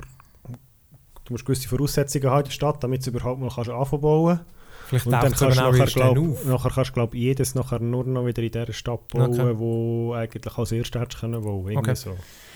Du 1.25 1.33
musst 1.33 1.45
gewisse 1.45 1.69
Voraussetzungen 1.69 2.31
haben 2.31 2.39
in 2.39 2.45
der 2.45 2.51
Stadt, 2.53 2.83
damit 2.85 3.05
du 3.05 3.11
überhaupt 3.11 3.41
mal 3.41 3.51
kannst 3.53 3.69
anfangen 3.69 4.01
bauen 4.01 4.41
Vielleicht 4.87 5.07
Und 5.07 5.13
dann 5.13 5.23
kannst 5.23 5.41
du 5.41 5.47
auch 5.47 5.55
nachher, 5.57 5.81
erst 5.81 5.97
dann 5.99 6.15
glaub, 6.15 6.31
auf. 6.31 6.45
nachher 6.45 6.71
kannst 6.71 6.91
du 6.91 6.95
glaub, 6.95 7.15
jedes 7.17 7.55
nachher 7.57 7.81
nur 7.81 8.05
noch 8.05 8.25
wieder 8.27 8.43
in 8.45 8.53
dieser 8.53 8.73
Stadt 8.73 9.09
bauen, 9.11 9.33
Okay. 9.41 9.59
wo 9.59 10.13
eigentlich 10.15 10.57
als 10.57 10.71
erstes 10.71 11.01
hättest 11.01 11.21
können 11.21 11.43
bauen. 11.43 11.69
Irgendwie 11.69 11.79
Okay. 11.91 11.95
so. 11.97 12.11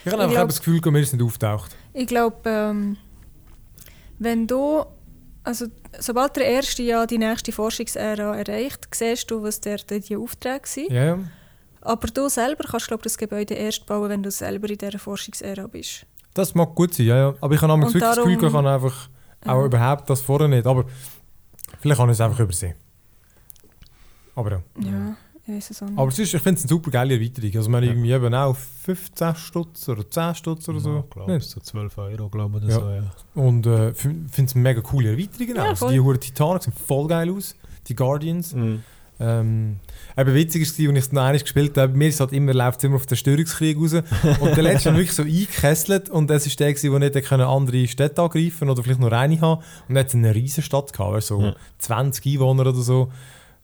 Ich 0.05 0.13
habe 0.13 0.23
Ich 0.23 0.23
einfach 0.23 0.31
glaub- 0.37 0.49
das 0.49 0.59
Gefühl, 0.63 0.81
mir 0.93 1.01
ist 1.01 1.13
nicht 1.13 1.23
auftaucht. 1.25 1.77
Ich 1.93 2.07
glaube, 2.07 2.37
ähm, 2.47 2.97
wenn 4.21 4.47
du, 4.47 4.85
also 5.45 5.67
sobald 5.99 6.37
der 6.37 6.47
erste 6.47 6.83
ja 6.83 7.07
die 7.07 7.19
nächste 7.19 7.53
Forschungsära 7.53 8.37
erreicht, 8.37 8.89
siehst 8.95 9.31
du, 9.31 9.43
was 9.43 9.61
der, 9.61 9.79
die 9.79 10.17
Aufträge 10.17 10.67
sind. 10.69 10.91
Ja, 10.91 11.05
ja. 11.05 11.19
Aber 11.83 12.07
du 12.09 12.29
selber 12.29 12.65
kannst 12.71 12.89
glaub, 12.89 13.03
das 13.03 13.17
Gebäude 13.17 13.55
erst 13.55 13.87
bauen, 13.87 14.11
wenn 14.11 14.23
du 14.23 14.31
selber 14.31 14.69
in 14.69 14.77
dieser 14.79 14.99
Forschungsära 14.99 15.67
bist. 15.67 16.05
Das 16.35 16.55
mag 16.55 16.75
gut 16.75 16.93
sein, 16.95 17.07
ja, 17.07 17.17
ja. 17.17 17.35
Aber 17.41 17.55
ich 17.55 17.63
habe 17.63 17.73
Und 17.73 17.81
wirklich 17.83 18.03
das 18.03 18.17
Gefühl, 18.17 18.33
ich 18.33 18.39
darum- 18.39 18.53
kann 18.55 18.67
einfach 18.67 19.09
auch 19.47 19.61
Ja. 19.61 19.65
überhaupt 19.65 20.11
das 20.11 20.21
vorher 20.21 20.49
nicht. 20.49 20.67
Aber 20.67 20.85
vielleicht 21.81 21.99
habe 22.01 22.11
ich 22.13 22.17
es 22.17 22.21
einfach 22.21 22.39
übersehen. 22.41 22.75
Aber 24.35 24.51
ja. 24.53 24.63
Ja, 24.91 25.17
ich 25.47 25.55
weiß 25.55 25.71
es 25.71 25.83
auch 25.83 25.89
nicht. 25.89 25.99
Aber 25.99 26.11
sonst, 26.11 26.35
ich 26.35 26.41
finde 26.43 26.59
es 26.59 26.63
eine 26.65 26.69
super 26.69 26.91
geile 26.91 27.15
Erweiterung. 27.15 27.51
Also, 27.57 27.71
wir 27.71 27.77
haben 27.77 27.85
Ja. 27.85 27.91
irgendwie 27.91 28.13
eben 28.13 28.35
auch 28.35 28.57
15 28.57 29.35
Stutz 29.37 29.89
oder 29.89 30.09
10 30.09 30.35
Stutz 30.35 30.69
oder 30.69 30.81
so. 30.81 30.95
Ja, 30.97 31.05
glaube 31.11 31.33
Nicht? 31.35 31.49
so 31.49 31.61
12 31.61 31.99
Euro, 31.99 32.29
glaube 32.29 32.59
ich. 32.59 32.65
Oder 32.65 32.73
Ja. 32.75 32.81
So, 32.81 32.91
ja. 32.91 33.43
Und 33.43 33.67
äh, 33.67 33.91
ich 33.91 33.97
finde 33.97 34.27
es 34.45 34.55
eine 34.55 34.63
mega 34.63 34.81
coole 34.81 35.11
Erweiterung. 35.13 35.57
Ja, 35.57 35.65
also, 35.65 35.89
die 35.91 36.01
Hure 36.01 36.19
Titanic 36.21 36.63
sehen 36.63 36.73
voll 36.87 37.09
geil 37.09 37.31
aus. 37.31 37.55
Die 37.89 37.95
Guardians. 37.97 38.55
Mhm. 38.55 38.83
Ähm, 39.23 39.77
eben 40.17 40.35
witzig 40.35 40.63
war, 40.63 40.69
als 40.69 40.79
ich 40.79 40.97
es 41.05 41.13
noch 41.13 41.21
einmal 41.23 41.39
gespielt 41.39 41.77
habe, 41.77 41.93
mir 41.95 42.09
ist 42.09 42.21
halt 42.21 42.33
immer, 42.33 42.55
läuft 42.55 42.79
es 42.79 42.85
immer 42.85 42.97
auf 42.97 43.03
den 43.03 43.09
Zerstörungskrieg 43.09 43.77
raus. 43.77 43.93
Und 44.41 44.57
der 44.57 44.63
letzte 44.63 44.89
hat 44.91 44.97
wirklich 44.97 45.13
so 45.13 45.25
eingekesselt 45.25 46.09
und 46.09 46.31
es 46.31 46.47
war 46.47 46.67
der, 46.67 46.73
der 46.75 46.99
nicht 46.99 47.29
können 47.29 47.43
andere 47.47 47.87
Städte 47.87 48.23
angreifen 48.23 48.71
oder 48.71 48.83
vielleicht 48.83 49.01
nur 49.01 49.13
eine 49.13 49.39
haben. 49.43 49.61
Und 49.89 49.95
dann 49.95 49.99
hat 49.99 50.07
es 50.09 50.15
eine 50.15 50.35
riesen 50.35 50.63
Stadt 50.63 50.95
gehabt, 50.95 51.23
so 51.23 51.43
Ja. 51.43 51.55
20 51.81 52.25
Einwohner 52.35 52.63
oder 52.63 52.73
so. 52.81 53.13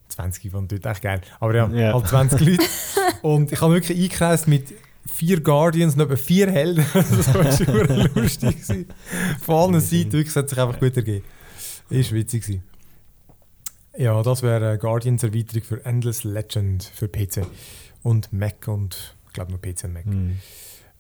20 0.09 0.45
Einwohner, 0.47 0.67
das 0.69 0.79
ist 0.79 0.87
echt 0.87 1.03
geil. 1.03 1.21
Aber 1.41 1.55
ja, 1.55 1.69
Ja. 1.69 1.93
halt 1.95 2.07
20 2.09 2.41
Leute. 2.41 2.63
Und 3.23 3.53
ich 3.53 3.61
habe 3.61 3.75
wirklich 3.75 3.97
eingekreist 3.99 4.49
mit 4.49 4.73
vier 5.09 5.41
Guardians 5.41 5.95
und 5.95 6.01
etwa 6.01 6.17
vier 6.17 6.51
Helden. 6.51 6.85
das 6.95 7.33
war 7.35 7.51
schon 7.53 8.09
lustig. 8.15 8.51
gewesen. 8.63 8.87
Von 9.41 9.73
allen 9.75 9.81
Seiten, 9.81 10.13
wirklich, 10.13 10.29
es 10.29 10.37
hat 10.37 10.49
sich 10.49 10.59
einfach 10.59 10.79
gut 10.79 10.97
ergeben. 10.97 11.25
Ist 11.91 12.13
witzig 12.13 12.43
gewesen. 12.43 12.63
Ja, 13.97 14.23
das 14.23 14.43
wäre 14.43 14.69
eine 14.69 14.79
Guardians-Erweiterung 14.79 15.63
für 15.63 15.85
Endless 15.87 16.25
Legend 16.25 16.85
für 16.85 17.09
PC 17.09 17.47
und 18.03 18.33
Mac 18.33 18.69
und 18.69 19.15
ich 19.29 19.33
glaube 19.33 19.53
nur 19.53 19.61
PC 19.61 19.85
und 19.85 19.93
Mac. 19.95 20.07
Mhm. 20.07 20.37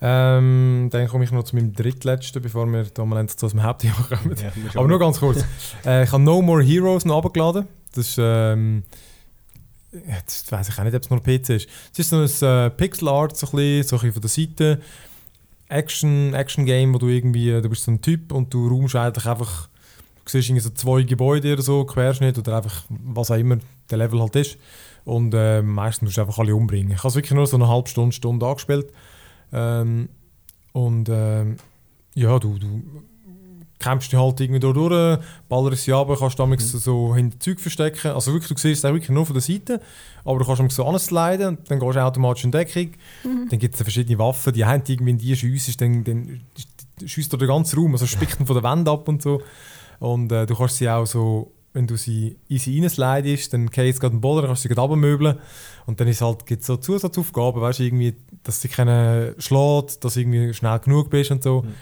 Ähm, 0.00 0.88
dann 0.92 1.08
komme 1.08 1.24
ich 1.24 1.32
noch 1.32 1.44
zu 1.44 1.56
meinem 1.56 1.72
drittletzten, 1.72 2.42
bevor 2.42 2.66
wir 2.66 2.84
da 2.84 3.04
mal 3.04 3.18
endlich 3.20 3.38
zu 3.38 3.46
unserem 3.46 3.62
Hauptthema 3.64 3.94
kommen. 4.08 4.36
Ja, 4.36 4.50
Aber 4.78 4.88
nur 4.88 4.98
ganz 4.98 5.20
kurz. 5.20 5.44
äh, 5.84 6.04
ich 6.04 6.12
habe 6.12 6.22
No 6.22 6.40
More 6.42 6.62
Heroes 6.62 7.04
noch 7.04 7.24
abgeladen. 7.24 7.66
Das 7.96 8.08
ist, 8.08 8.18
ähm, 8.18 8.82
jetzt 9.92 10.50
weiß 10.50 10.68
ich 10.68 10.78
auch 10.78 10.84
nicht, 10.84 10.94
ob 10.94 11.02
es 11.02 11.10
nur 11.10 11.22
PC 11.22 11.50
ist. 11.50 11.68
Es 11.92 11.98
ist 11.98 12.10
so 12.10 12.44
ein 12.44 12.66
äh, 12.66 12.70
Pixel 12.70 13.08
Art, 13.08 13.36
so 13.36 13.46
ein 13.46 13.52
bisschen, 13.52 13.82
so 13.84 13.96
ein 13.96 14.12
bisschen 14.12 14.12
von 14.12 14.22
der 14.22 14.30
Seite. 14.30 14.80
Action, 15.68 16.32
Action-Game, 16.34 16.94
wo 16.94 16.98
du 16.98 17.08
irgendwie, 17.08 17.50
du 17.60 17.68
bist 17.68 17.84
so 17.84 17.90
ein 17.90 18.00
Typ 18.00 18.32
und 18.32 18.54
du 18.54 18.68
raumst 18.68 18.94
eigentlich 18.94 19.26
einfach, 19.26 19.68
du 20.24 20.30
siehst 20.30 20.48
irgendwie 20.48 20.62
so 20.62 20.70
zwei 20.70 21.02
Gebäude 21.02 21.52
oder 21.52 21.62
so, 21.62 21.84
Querschnitt 21.84 22.38
oder 22.38 22.56
einfach 22.56 22.84
was 22.88 23.30
auch 23.30 23.36
immer 23.36 23.58
der 23.90 23.98
Level 23.98 24.20
halt 24.20 24.36
ist. 24.36 24.58
Und 25.04 25.34
äh, 25.34 25.62
meistens 25.62 26.06
musst 26.06 26.16
du 26.16 26.20
einfach 26.20 26.38
alle 26.38 26.54
umbringen. 26.54 26.92
Ich 26.92 26.98
habe 26.98 27.08
es 27.08 27.14
wirklich 27.14 27.32
nur 27.32 27.46
so 27.46 27.56
eine 27.56 27.68
halbe 27.68 27.88
Stunde, 27.88 28.14
Stunde 28.14 28.46
angespielt. 28.46 28.92
Ähm, 29.52 30.08
und 30.72 31.08
ähm, 31.08 31.56
ja, 32.14 32.38
du, 32.38 32.58
du 32.58 32.82
kämpfst 33.78 34.10
dich 34.12 34.18
halt 34.18 34.40
irgendwie 34.40 34.60
durch, 34.60 34.74
durch 34.74 35.18
ballerst 35.48 35.84
sie 35.84 35.90
runter, 35.90 36.16
kannst 36.18 36.38
damit 36.38 36.60
Mhm. 36.60 36.64
so 36.78 37.14
hinter 37.14 37.38
Zeug 37.40 37.60
verstecken. 37.60 38.08
Also 38.12 38.32
wirklich, 38.32 38.48
du 38.48 38.56
siehst 38.56 38.84
es 38.84 38.90
wirklich 38.90 39.10
nur 39.10 39.26
von 39.26 39.34
der 39.34 39.42
Seite, 39.42 39.80
aber 40.24 40.38
du 40.38 40.44
kannst 40.44 40.60
damit 40.60 40.72
so 40.72 40.84
ansliden 40.86 41.48
und 41.48 41.70
dann 41.70 41.78
gehst 41.78 41.96
du 41.96 42.00
automatisch 42.02 42.44
in 42.44 42.52
Deckung. 42.52 42.90
Dann 43.50 43.58
gibt 43.58 43.74
es 43.74 43.82
verschiedene 43.82 44.18
Waffen, 44.18 44.52
die 44.52 44.64
haben 44.64 44.82
irgendwie 44.86 45.10
in 45.10 45.18
die 45.18 45.36
schiessest, 45.36 45.80
dann, 45.80 46.04
dann 46.04 46.40
schiesst 47.04 47.32
dir 47.32 47.38
den 47.38 47.48
ganzen 47.48 47.78
Raum, 47.78 47.92
also 47.92 48.06
spickt 48.06 48.32
von 48.36 48.46
der 48.54 48.62
Wand 48.62 48.88
ab 48.88 49.08
und 49.08 49.22
so. 49.22 49.42
Und 49.98 50.32
äh, 50.32 50.46
du 50.46 50.54
kannst 50.54 50.76
sie 50.76 50.88
auch 50.88 51.06
so, 51.06 51.52
wenn 51.72 51.86
du 51.86 51.96
sie 51.96 52.36
easy 52.48 52.80
reinslidest, 52.80 53.52
dann 53.52 53.66
geht 53.68 53.94
es 53.94 54.00
gerade 54.00 54.12
einen 54.12 54.20
Boden, 54.22 54.38
dann 54.42 54.46
kannst 54.46 54.64
du 54.64 54.68
sie 54.68 54.74
gerade 54.74 54.88
runtermöbeln. 54.88 55.36
Und 55.84 56.00
dann 56.00 56.08
ist 56.08 56.22
halt, 56.22 56.46
gibt 56.46 56.62
es 56.62 56.66
so 56.66 56.78
Zusatzaufgaben, 56.78 57.60
weißt 57.60 57.80
du, 57.80 57.82
irgendwie, 57.84 58.14
dass 58.42 58.62
sie 58.62 58.68
keine 58.68 59.34
schlägt, 59.38 60.02
dass 60.02 60.14
du 60.14 60.20
irgendwie 60.20 60.54
schnell 60.54 60.78
genug 60.78 61.10
bist 61.10 61.30
und 61.30 61.42
so. 61.42 61.62
Mhm. 61.62 61.74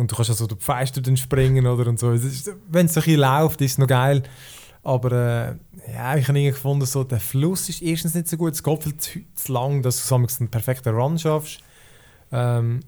Und 0.00 0.10
du 0.10 0.16
kannst 0.16 0.30
also 0.30 0.46
die 0.46 0.56
Fenster 0.58 1.02
dann 1.02 1.18
springen 1.18 1.66
oder 1.66 1.86
und 1.86 2.00
so. 2.00 2.08
Wenn 2.08 2.16
es 2.16 2.44
so 2.44 2.52
ein 2.52 2.86
bisschen 2.86 3.20
läuft, 3.20 3.60
ist 3.60 3.72
es 3.72 3.78
noch 3.78 3.86
geil. 3.86 4.22
Aber 4.82 5.12
äh, 5.12 5.92
ja, 5.92 6.16
ich 6.16 6.26
habe 6.26 6.38
irgendwie 6.38 6.52
gefunden, 6.52 6.86
so, 6.86 7.04
der 7.04 7.20
Fluss 7.20 7.68
ist 7.68 7.82
erstens 7.82 8.14
nicht 8.14 8.26
so 8.26 8.38
gut, 8.38 8.54
es 8.54 8.62
geht 8.62 8.82
viel 8.82 8.96
zu, 8.96 9.20
zu 9.34 9.52
lang, 9.52 9.82
dass 9.82 10.08
du 10.08 10.14
einen 10.14 10.48
perfekten 10.48 10.94
Run 10.94 11.18
schaffst. 11.18 11.60
Ähm, 12.32 12.80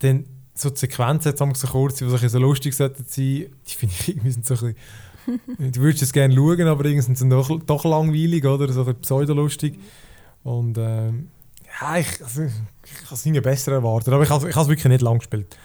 dann 0.00 0.26
so 0.54 0.68
die 0.68 0.80
Sequenzen, 0.80 1.30
jetzt 1.30 1.40
haben 1.40 1.54
so 1.54 1.66
kurz, 1.66 1.94
die 1.96 2.28
so, 2.28 2.38
lustig 2.38 2.74
sollten 2.74 3.06
sein, 3.08 3.46
die 3.66 3.74
finde 3.74 3.94
ich 3.98 4.08
irgendwie 4.08 4.32
sind 4.32 4.44
so 4.44 4.54
ein 4.54 4.76
bisschen, 5.56 5.72
du 5.72 5.80
würdest 5.80 6.02
es 6.02 6.12
gerne 6.12 6.34
schauen, 6.34 6.66
aber 6.66 6.84
irgendwie 6.84 7.06
sind 7.06 7.16
sie 7.16 7.26
doch, 7.26 7.58
doch 7.64 7.84
langweilig 7.86 8.44
oder 8.44 8.70
so 8.70 8.84
ein 8.84 9.00
pseudolustig. 9.00 9.78
Und 10.44 10.76
ähm, 10.76 11.28
ja, 11.80 11.96
ich, 11.96 12.22
also, 12.22 12.42
ich 12.42 13.04
habe 13.06 13.14
es 13.14 13.24
irgendwie 13.24 13.40
besser 13.40 13.72
erwartet, 13.72 14.12
aber 14.12 14.24
ich 14.24 14.30
habe 14.30 14.46
es 14.46 14.68
wirklich 14.68 14.84
nicht 14.84 15.00
lang 15.00 15.16
gespielt. 15.16 15.56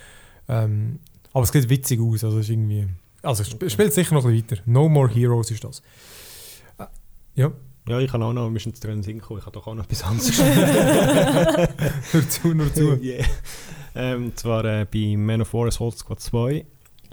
Ähm, 0.48 1.00
aber 1.34 1.44
es 1.44 1.50
sieht 1.50 1.70
witzig 1.70 2.00
aus, 2.00 2.24
also 2.24 2.40
es 2.40 2.46
ist 2.46 2.52
irgendwie... 2.52 2.88
Also 3.22 3.44
ich 3.44 3.50
sp 3.52 3.70
spiele 3.70 3.92
sicher 3.92 4.14
noch 4.14 4.26
ein 4.26 4.32
bisschen 4.32 4.52
weiter. 4.52 4.64
No 4.66 4.88
More 4.88 5.10
Heroes 5.10 5.52
ist 5.52 5.64
das. 5.64 5.82
Äh, 6.78 6.86
ja, 7.36 7.52
Ja, 7.88 8.00
ich 8.00 8.12
kann 8.12 8.24
auch 8.24 8.34
noch, 8.34 8.52
wir 8.52 8.60
sind 8.60 8.82
drin 8.84 9.04
Sinn 9.04 9.20
gekommen, 9.20 9.40
ich 9.40 9.46
habe 9.46 9.54
doch 9.54 9.68
auch 9.68 9.76
noch 9.76 9.84
etwas 9.84 10.04
anderes. 10.04 10.40
nur 12.14 12.30
zu, 12.30 12.54
nur 12.54 12.74
zu. 12.74 12.94
yeah. 13.02 13.26
ähm, 13.96 14.36
zwar 14.36 14.66
äh, 14.66 14.86
bei 14.86 15.16
Man 15.18 15.42
of 15.42 15.54
War 15.54 15.68
Assault 15.68 15.98
Squad 15.98 16.20
2 16.20 16.66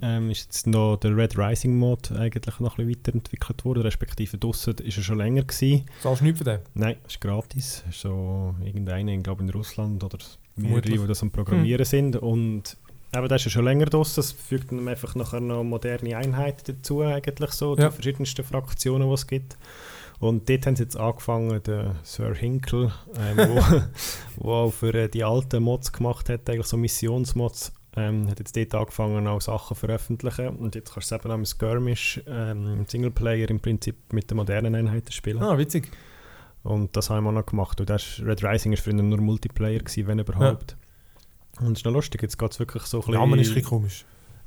ähm, 0.03 0.31
ist 0.31 0.45
jetzt 0.45 0.67
noch 0.67 0.97
der 0.97 1.17
Red 1.17 1.39
Rising 1.39 1.77
Mod 1.79 2.13
eigentlich 2.13 2.61
noch 2.61 2.79
ein 2.79 2.87
bisschen 2.87 3.05
weiterentwickelt 3.05 3.65
worden, 3.65 3.83
respektive 3.83 4.39
draussen 4.39 4.75
ist 4.79 4.97
er 4.97 5.03
schon 5.03 5.19
länger 5.19 5.43
gewesen. 5.43 5.85
Zahlst 6.03 6.21
du 6.21 6.25
nichts 6.25 6.39
für 6.39 6.45
den? 6.45 6.61
Nein, 6.75 6.97
ist 7.07 7.21
gratis. 7.21 7.85
Ist 7.89 8.01
so 8.01 8.55
irgendeiner, 8.63 9.13
ich 9.13 9.23
glaube 9.23 9.43
in 9.43 9.51
Russland 9.51 10.03
oder 10.03 10.19
mehrere, 10.57 10.83
die 10.83 11.07
das 11.07 11.23
am 11.23 11.31
Programmieren 11.31 11.85
sind. 11.85 12.17
Und 12.17 12.77
eben, 13.17 13.29
das 13.29 13.41
ist 13.43 13.47
ja 13.47 13.51
schon 13.53 13.65
länger 13.65 13.87
draussen. 13.87 14.21
Es 14.21 14.33
fügt 14.33 14.73
dann 14.73 14.87
einfach 14.89 15.15
nachher 15.15 15.41
noch 15.41 15.63
moderne 15.65 16.17
Einheiten 16.17 16.77
dazu, 16.77 17.03
eigentlich 17.03 17.51
so, 17.53 17.77
Ja. 17.77 17.89
die 17.89 17.95
verschiedensten 17.95 18.45
Fraktionen, 18.45 19.09
die 19.09 19.15
es 19.15 19.27
gibt. 19.27 19.57
Und 20.21 20.49
dort 20.49 20.67
haben 20.67 20.77
sie 20.77 20.85
jetzt 20.85 20.97
angefangen, 20.97 21.63
der 21.65 21.97
Sir 22.03 22.35
Hinkle, 22.35 22.93
ähm, 23.19 23.37
wo, 23.37 23.61
wo 24.45 24.53
auch 24.53 24.71
für 24.73 24.95
äh, 24.95 25.09
die 25.09 25.25
alten 25.25 25.63
Mods 25.63 25.93
gemacht 25.93 26.29
hat, 26.29 26.49
eigentlich 26.49 26.67
so 26.67 26.77
Missionsmods, 26.77 27.73
ähm, 27.97 28.29
hat 28.29 28.39
jetzt 28.39 28.57
dort 28.57 28.75
angefangen, 28.75 29.27
auch 29.27 29.41
Sachen 29.41 29.75
zu 29.77 29.81
veröffentlichen. 29.81 30.49
Und 30.49 30.75
jetzt 30.75 30.95
kannst 30.95 31.11
du 31.11 31.15
es 31.17 31.21
eben 31.21 31.31
am 31.33 31.45
Skirmish, 31.45 32.21
ähm, 32.27 32.85
Singleplayer 32.89 33.51
im 33.51 33.61
Prinzip 33.61 34.13
mit 34.13 34.31
den 34.31 34.37
modernen 34.37 34.75
Einheiten 34.75 35.13
spielen. 35.13 35.43
Ah, 35.43 35.59
witzig. 35.59 35.91
Und 36.63 36.97
das 36.97 37.11
haben 37.11 37.25
wir 37.25 37.33
noch 37.33 37.45
gemacht. 37.47 37.79
Und 37.81 37.91
das 37.91 38.03
ist, 38.19 38.23
Red 38.25 38.43
Rising 38.43 38.73
war 38.73 38.79
früher 38.79 38.95
nur 38.95 39.21
Multiplayer, 39.21 39.81
gewesen, 39.81 40.07
wenn 40.07 40.19
überhaupt. 40.21 40.77
Und 41.61 41.73
es 41.73 41.79
ist 41.81 41.85
noch 41.85 41.93
lustig, 41.93 42.23
jetzt 42.23 42.39
geht 42.39 42.51
es 42.53 42.59
wirklich 42.59 42.83
so 42.85 43.01
ein 43.03 43.11
Der 43.11 43.21
Name 43.21 43.41
ist 43.41 43.49
ein 43.49 43.55
bisschen 43.55 43.69
komisch. 43.69 44.05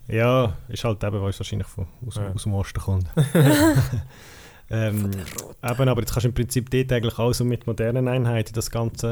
Ja, 0.09 0.55
ist 0.69 0.83
halt 0.83 1.03
eben, 1.03 1.21
weil 1.21 1.29
es 1.29 1.39
wahrscheinlich 1.39 1.67
von, 1.67 1.87
aus, 2.05 2.15
Ja. 2.15 2.31
aus 2.33 2.43
dem 2.43 2.53
Osten 2.53 2.79
kommt. 2.79 3.07
ähm, 4.69 5.11
eben, 5.63 5.89
aber 5.89 6.01
jetzt 6.01 6.11
kannst 6.13 6.25
du 6.25 6.29
im 6.29 6.33
Prinzip 6.33 6.69
dort 6.69 6.91
eigentlich 6.91 7.17
auch 7.19 7.33
so 7.33 7.45
mit 7.45 7.67
modernen 7.67 8.07
Einheiten 8.07 8.53
das 8.53 8.69
Ganze 8.71 9.07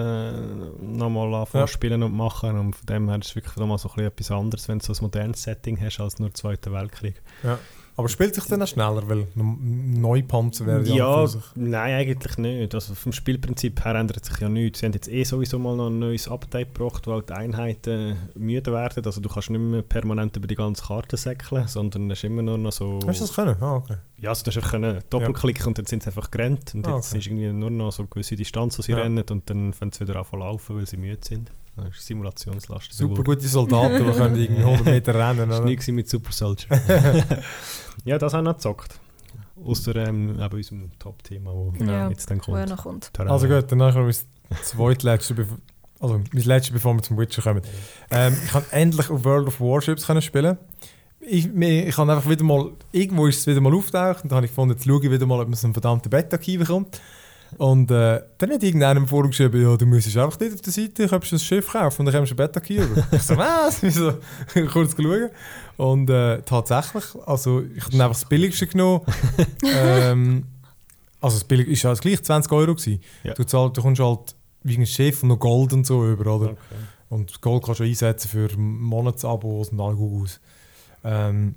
äh, 0.81 0.85
nochmal 0.85 1.33
anfangen 1.33 1.67
Ja. 1.81 1.95
und 2.05 2.15
machen. 2.15 2.57
Und 2.59 2.75
von 2.75 2.85
dem 2.85 3.07
her 3.09 3.19
ist 3.19 3.27
es 3.29 3.35
wirklich 3.35 3.55
nochmal 3.55 3.77
so 3.77 3.89
ein 3.89 3.95
bisschen 3.95 4.07
etwas 4.07 4.31
anderes, 4.31 4.67
wenn 4.67 4.79
du 4.79 4.85
so 4.85 4.93
ein 4.93 4.97
modernes 5.01 5.43
Setting 5.43 5.79
hast 5.79 5.99
als 5.99 6.19
nur 6.19 6.33
Zweiter 6.33 6.71
Weltkrieg. 6.73 7.21
Aber 7.97 8.09
spielt 8.09 8.35
sich 8.35 8.43
dann 8.45 8.61
auch 8.61 8.67
schneller, 8.67 9.07
weil 9.07 9.25
ein 9.37 10.01
Neupanzer 10.01 10.65
wäre 10.65 10.83
Ja, 10.83 11.25
nein, 11.55 11.93
eigentlich 11.95 12.37
nicht. 12.37 12.75
Also 12.75 12.93
vom 12.93 13.13
Spielprinzip 13.13 13.85
her 13.85 13.95
ändert 13.95 14.25
sich 14.25 14.37
ja 14.39 14.49
nichts. 14.49 14.79
Sie 14.79 14.85
haben 14.85 14.91
jetzt 14.93 15.07
eh 15.07 15.23
sowieso 15.23 15.59
mal 15.59 15.77
noch 15.77 15.87
ein 15.87 15.99
neues 15.99 16.27
Update 16.27 16.73
gebracht, 16.73 17.07
weil 17.07 17.21
die 17.21 17.31
Einheiten 17.31 18.17
müde 18.35 18.73
werden. 18.73 19.05
Also 19.05 19.21
du 19.21 19.29
kannst 19.29 19.49
nicht 19.49 19.59
mehr 19.61 19.81
permanent 19.81 20.35
über 20.35 20.45
die 20.47 20.55
ganze 20.55 20.83
Karte 20.83 21.15
säckeln, 21.15 21.67
sondern 21.69 22.11
es 22.11 22.17
ist 22.19 22.25
immer 22.25 22.41
nur 22.41 22.57
noch 22.57 22.73
so... 22.73 22.99
Hast 23.07 23.21
du 23.21 23.25
das 23.27 23.33
können? 23.33 23.55
Ah, 23.61 23.75
okay. 23.77 23.95
Ja, 24.17 24.29
also 24.29 24.43
du 24.43 24.47
hast 24.51 24.57
einfach 24.57 24.71
können 24.71 24.99
doppelklicken 25.09 25.67
und 25.67 25.77
dann 25.77 25.85
sind 25.85 26.03
sie 26.03 26.07
einfach 26.09 26.29
gerannt. 26.31 26.73
Und 26.75 26.85
Ah, 26.87 26.97
jetzt 26.97 27.11
okay. 27.11 27.19
ist 27.19 27.27
irgendwie 27.27 27.47
nur 27.53 27.71
noch 27.71 27.91
so 27.93 28.01
eine 28.03 28.09
gewisse 28.09 28.35
Distanz, 28.35 28.77
wo 28.77 28.81
sie 28.81 28.91
Ja. 28.91 28.97
rennen 28.97 29.23
und 29.29 29.49
dann 29.49 29.71
fangen 29.71 29.93
sie 29.93 30.01
wieder 30.05 30.17
an 30.17 30.25
zu 30.29 30.35
laufen, 30.35 30.75
weil 30.75 30.85
sie 30.85 30.97
müde 30.97 31.19
sind. 31.21 31.49
Das 31.75 31.87
ist 31.89 32.05
Simulationslast. 32.05 32.93
Super 32.93 33.23
gute 33.23 33.47
Soldaten, 33.47 33.97
die 34.05 34.11
können 34.11 34.35
irgendwie 34.35 34.63
100 34.63 34.85
Meter 34.85 35.13
rennen. 35.15 35.49
Das 35.49 35.59
war 35.59 35.65
nie 35.65 35.91
mit 35.91 36.09
Super 36.09 36.31
Soldier. 36.31 36.67
ja, 38.05 38.17
das 38.17 38.33
haben 38.33 38.45
wir 38.45 38.51
noch 38.51 38.57
gezockt. 38.57 38.99
Außer 39.63 39.95
ähm, 39.95 40.39
eben 40.39 40.55
unserem 40.55 40.91
Top-Thema, 40.99 41.51
wo 41.53 41.73
Ja, 41.79 42.09
jetzt 42.09 42.29
dann 42.29 42.39
wo 42.45 42.53
er 42.55 42.59
kommt. 42.65 42.69
noch 42.69 42.83
kommt. 42.83 43.13
Terrain. 43.13 43.31
Also 43.31 43.47
gut, 43.47 43.71
dann 43.71 43.77
noch 43.79 43.95
mein 43.95 44.13
zweitletzte, 44.63 45.33
bev- 45.33 45.57
also 45.99 46.17
mein 46.33 46.43
letztes, 46.43 46.73
bevor 46.73 46.93
wir 46.93 47.01
zum 47.03 47.17
Witcher 47.17 47.41
kommen. 47.41 47.61
Ähm, 48.11 48.35
ich 48.43 48.51
kann 48.51 48.63
endlich 48.71 49.09
auf 49.09 49.23
World 49.23 49.47
of 49.47 49.59
Warships 49.61 50.05
können 50.07 50.21
spielen. 50.21 50.57
Ich, 51.21 51.47
ich 51.55 51.97
habe 51.97 52.11
einfach 52.13 52.29
wieder 52.29 52.43
mal, 52.43 52.71
irgendwo 52.91 53.27
ist 53.27 53.39
es 53.39 53.47
wieder 53.47 53.59
mal 53.61 53.73
auftaucht 53.73 54.23
und 54.23 54.31
dann 54.31 54.35
habe 54.37 54.45
ich 54.45 54.51
gefunden, 54.51 54.75
jetzt 54.75 54.85
schaue 54.85 55.03
ich 55.03 55.09
wieder 55.09 55.25
mal, 55.25 55.39
ob 55.41 55.47
man 55.47 55.55
so 55.55 55.65
einen 55.67 55.73
verdammten 55.73 56.09
Beta-Key 56.09 56.57
bekommt. 56.57 57.01
Und 57.57 57.89
äh, 57.89 58.21
dann 58.37 58.51
hat 58.51 58.63
irgendeiner 58.63 58.99
im 58.99 59.07
Forum 59.07 59.29
geschrieben, 59.29 59.61
ja, 59.61 59.77
du 59.77 59.85
müsstest 59.85 60.17
einfach 60.17 60.39
nicht 60.39 60.53
auf 60.53 60.61
der 60.61 60.73
Seite, 60.73 61.07
kannst 61.07 61.31
du 61.31 61.35
ein 61.35 61.39
Schiff 61.39 61.71
kaufen 61.71 62.01
und 62.01 62.05
dann 62.07 62.15
kommst 62.15 62.31
du 62.31 62.35
einen 62.35 62.51
Beta-Key 62.51 62.75
über. 62.75 63.07
ich 63.11 63.21
so, 63.21 63.37
was? 63.37 63.83
Ich 63.83 63.93
so, 63.93 64.13
kurz 64.71 64.95
schauen. 64.95 65.29
Und 65.77 66.09
äh, 66.09 66.41
tatsächlich, 66.41 67.03
also 67.25 67.61
ich 67.61 67.83
habe 67.85 67.93
einfach 67.93 68.09
das 68.09 68.25
Billigste 68.25 68.67
genommen. 68.67 69.01
ähm, 69.63 70.45
also 71.21 71.37
das 71.37 71.43
Billig 71.45 71.67
ist 71.69 71.83
ja 71.83 71.91
das 71.91 72.01
gleich 72.01 72.21
20 72.21 72.51
Euro 72.51 72.75
gewesen. 72.75 73.01
Ja. 73.23 73.33
Du, 73.33 73.43
zahlst, 73.45 73.77
du 73.77 73.81
kommst 73.81 74.01
halt 74.01 74.35
wegen 74.63 74.83
ein 74.83 74.87
Schiff 74.87 75.23
und 75.23 75.29
noch 75.29 75.39
Gold 75.39 75.73
und 75.73 75.87
so 75.87 76.05
über, 76.05 76.35
oder? 76.35 76.51
Okay. 76.51 76.57
Und 77.09 77.41
Gold 77.41 77.63
kannst 77.63 77.79
du 77.79 77.83
einsetzen 77.83 78.27
für 78.27 78.49
Monatsabos 78.57 79.69
und 79.69 79.79
all 79.79 79.95
aus. 79.95 80.39
Ähm, 81.03 81.55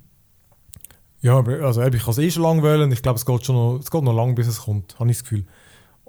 ja, 1.21 1.43
also 1.43 1.81
ich 1.81 2.01
kann 2.01 2.11
es 2.11 2.17
eh 2.17 2.31
schon 2.31 2.43
lange 2.43 2.63
wählen. 2.63 2.91
Ich 2.91 3.01
glaube, 3.01 3.17
es 3.17 3.25
geht 3.25 3.45
schon 3.45 3.55
noch, 3.55 3.79
es 3.79 3.91
geht 3.91 4.03
noch 4.03 4.13
lange, 4.13 4.33
bis 4.33 4.47
es 4.47 4.61
kommt, 4.61 4.97
habe 4.99 5.09
ich 5.09 5.17
das 5.17 5.23
Gefühl. 5.23 5.45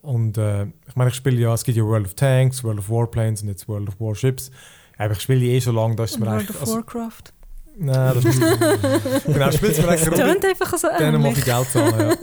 Und 0.02 0.38
äh, 0.38 0.64
ich 0.88 0.96
meine, 0.96 1.10
ich 1.10 1.16
spiele 1.16 1.40
ja, 1.40 1.52
es 1.54 1.64
gibt 1.64 1.76
ja 1.76 1.84
World 1.84 2.06
of 2.06 2.14
Tanks, 2.14 2.64
World 2.64 2.78
of 2.78 2.88
Warplanes 2.90 3.42
und 3.42 3.48
jetzt 3.48 3.68
World 3.68 3.88
of 3.88 4.00
Warships. 4.00 4.50
Aber 4.96 5.12
ich 5.12 5.20
spiele 5.20 5.44
eh 5.44 5.60
schon 5.60 5.74
lange, 5.74 5.96
da 5.96 6.04
ist 6.04 6.18
mir 6.18 6.26
World 6.26 6.50
of 6.50 6.60
Also, 6.60 6.74
Warcraft. 6.76 7.22
nein, 7.76 8.12
das 8.14 8.24
ist... 8.24 8.40
genau, 9.26 9.48
ich 9.48 9.56
spiele 9.56 9.72
es 9.72 9.78
mir 9.78 9.88
eigentlich 9.88 10.20
tönt 10.20 10.44
einfach 10.44 10.76
so 10.78 10.88
Dann 10.98 11.20
muss 11.20 11.38
ich. 11.38 11.44
Geld 11.44 11.68
zahlen, 11.70 12.16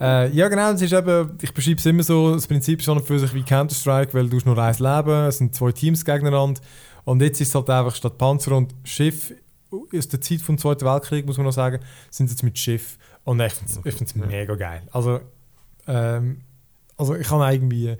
ja. 0.00 0.24
äh, 0.24 0.30
ja, 0.30 0.48
genau, 0.48 0.72
es 0.72 0.82
ist 0.82 0.92
eben, 0.92 1.38
ich 1.40 1.52
beschreibe 1.54 1.78
es 1.78 1.86
immer 1.86 2.02
so, 2.02 2.34
das 2.34 2.46
Prinzip 2.46 2.80
ist 2.80 3.06
für 3.06 3.18
sich 3.18 3.34
wie 3.34 3.42
Counter-Strike, 3.42 4.12
weil 4.14 4.28
du 4.28 4.36
hast 4.36 4.46
nur 4.46 4.58
ein 4.58 4.74
Leben, 4.74 5.26
es 5.26 5.38
sind 5.38 5.54
zwei 5.54 5.72
Teams 5.72 6.04
gegeneinander 6.04 6.60
und 7.04 7.22
jetzt 7.22 7.40
ist 7.40 7.48
es 7.48 7.54
halt 7.54 7.70
einfach 7.70 7.94
statt 7.94 8.18
Panzer 8.18 8.56
und 8.56 8.74
Schiff, 8.84 9.32
aus 9.70 10.08
der 10.08 10.20
Zeit 10.20 10.40
vom 10.40 10.56
Zweiten 10.58 10.84
Weltkrieg, 10.84 11.26
muss 11.26 11.36
man 11.36 11.46
noch 11.46 11.52
sagen, 11.52 11.80
sind 12.10 12.28
sie 12.28 12.34
jetzt 12.34 12.42
mit 12.42 12.58
Schiff 12.58 12.98
und 13.24 13.40
ich 13.40 13.52
finde 13.52 14.04
es 14.04 14.14
mega 14.14 14.54
geil. 14.54 14.82
Also, 14.92 15.20
ähm, 15.86 16.42
also 16.96 17.14
ich 17.14 17.30
habe 17.30 17.52
irgendwie, 17.52 17.96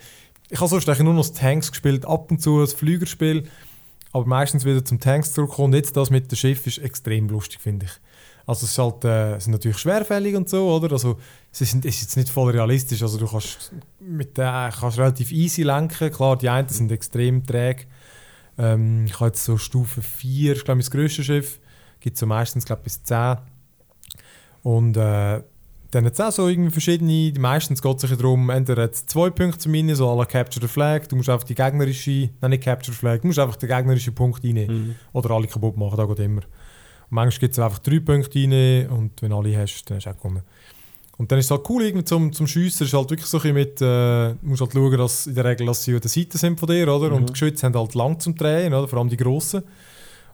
ich 0.50 0.60
habe 0.60 0.68
sonst 0.68 0.86
nur 1.00 1.14
noch 1.14 1.28
Tanks 1.28 1.70
gespielt, 1.70 2.04
ab 2.06 2.30
und 2.30 2.40
zu 2.40 2.60
das 2.60 2.72
Flügerspiel, 2.72 3.44
aber 4.12 4.26
meistens 4.26 4.64
wieder 4.64 4.84
zum 4.84 5.00
Tanks 5.00 5.32
zurückkommen 5.32 5.66
und 5.66 5.74
jetzt 5.74 5.96
das 5.96 6.10
mit 6.10 6.30
dem 6.30 6.36
Schiff 6.36 6.66
ist 6.66 6.78
extrem 6.78 7.28
lustig, 7.28 7.60
finde 7.60 7.86
ich. 7.86 7.92
Also 8.46 8.64
es 8.64 8.72
ist 8.72 8.78
halt, 8.78 9.04
äh, 9.04 9.38
sind 9.38 9.52
natürlich 9.52 9.78
schwerfällig 9.78 10.36
und 10.36 10.48
so, 10.48 10.70
oder? 10.70 10.92
Also 10.92 11.18
es 11.50 11.62
ist, 11.62 11.84
ist 11.84 12.02
jetzt 12.02 12.16
nicht 12.16 12.28
voll 12.28 12.52
realistisch. 12.52 13.02
Also 13.02 13.18
du 13.18 13.26
kannst 13.26 13.72
mit 14.00 14.36
der 14.36 14.70
kannst 14.78 14.98
relativ 14.98 15.32
easy 15.32 15.62
lenken. 15.62 16.10
Klar, 16.12 16.36
die 16.36 16.50
einen 16.50 16.68
sind 16.68 16.92
extrem 16.92 17.46
träge. 17.46 17.84
Ähm, 18.58 19.06
ich 19.06 19.14
habe 19.14 19.26
jetzt 19.26 19.44
so 19.44 19.56
Stufe 19.56 20.02
4, 20.02 20.56
ist 20.56 20.64
glaube 20.64 20.80
ich 20.80 20.86
das 20.86 20.92
grösste 20.92 21.24
Schiff. 21.24 21.58
Gibt 22.00 22.18
so 22.18 22.26
meistens 22.26 22.66
glaube 22.66 22.82
bis 22.82 23.02
10. 23.02 23.38
Und 24.62 24.96
äh, 24.98 25.42
dann 25.94 26.06
hat 26.06 26.14
es 26.14 26.20
auch 26.20 26.32
so 26.32 26.48
irgendwie 26.48 26.72
verschiedene, 26.72 27.32
die 27.32 27.38
meistens 27.38 27.80
geht 27.80 28.02
es 28.02 28.08
sich 28.08 28.18
darum, 28.18 28.50
entweder 28.50 28.82
hat 28.82 28.94
es 28.94 29.06
zwei 29.06 29.30
Punkte 29.30 29.58
zum 29.58 29.72
Minen, 29.72 29.94
so 29.94 30.10
alle 30.10 30.26
Capture 30.26 30.66
the 30.66 30.72
Flag, 30.72 31.06
du 31.08 31.16
musst 31.16 31.28
einfach 31.28 31.46
die 31.46 31.54
gegnerische, 31.54 32.30
nein 32.40 32.50
nicht 32.50 32.64
Capture 32.64 32.92
the 32.92 32.98
Flag, 32.98 33.20
du 33.20 33.28
musst 33.28 33.38
einfach 33.38 33.56
den 33.56 33.68
gegnerischen 33.68 34.14
Punkt 34.14 34.42
reinnehmen. 34.42 34.88
Mhm. 34.88 34.94
Oder 35.12 35.30
alle 35.30 35.46
kaputt 35.46 35.76
machen, 35.76 35.96
da 35.96 36.04
geht 36.06 36.18
immer. 36.18 36.42
Und 36.42 37.10
manchmal 37.10 37.40
gibt 37.40 37.52
es 37.52 37.58
einfach 37.60 37.78
drei 37.78 38.00
Punkte 38.00 38.38
rein 38.38 38.88
und 38.88 39.22
wenn 39.22 39.30
du 39.30 39.36
alle 39.36 39.56
hast, 39.56 39.84
dann 39.84 39.98
hast 39.98 40.06
du 40.06 40.10
auch 40.10 40.16
gewonnen. 40.16 40.42
Und 41.16 41.30
dann 41.30 41.38
ist 41.38 41.44
es 41.44 41.50
halt 41.52 41.62
cool 41.68 41.84
irgendwie 41.84 42.04
zum, 42.04 42.32
zum 42.32 42.48
Schiessen, 42.48 42.86
ist 42.86 42.92
halt 42.92 43.10
wirklich 43.10 43.28
so 43.28 43.38
ein 43.40 43.54
mit, 43.54 43.80
äh, 43.80 44.34
musst 44.42 44.62
halt 44.62 44.72
schauen, 44.72 44.98
dass 44.98 45.28
in 45.28 45.34
der 45.36 45.44
Regel, 45.44 45.66
dass 45.66 45.84
sie 45.84 45.94
an 45.94 46.00
der 46.00 46.10
Seite 46.10 46.38
sind 46.38 46.58
von 46.58 46.68
dir, 46.68 46.92
oder? 46.92 47.10
Mhm. 47.10 47.16
Und 47.16 47.28
die 47.28 47.32
Geschütze 47.34 47.66
haben 47.66 47.74
halt 47.74 47.94
lang 47.94 48.18
zum 48.18 48.34
Drehen, 48.34 48.74
oder? 48.74 48.88
Vor 48.88 48.98
allem 48.98 49.08
die 49.08 49.16
grossen. 49.16 49.62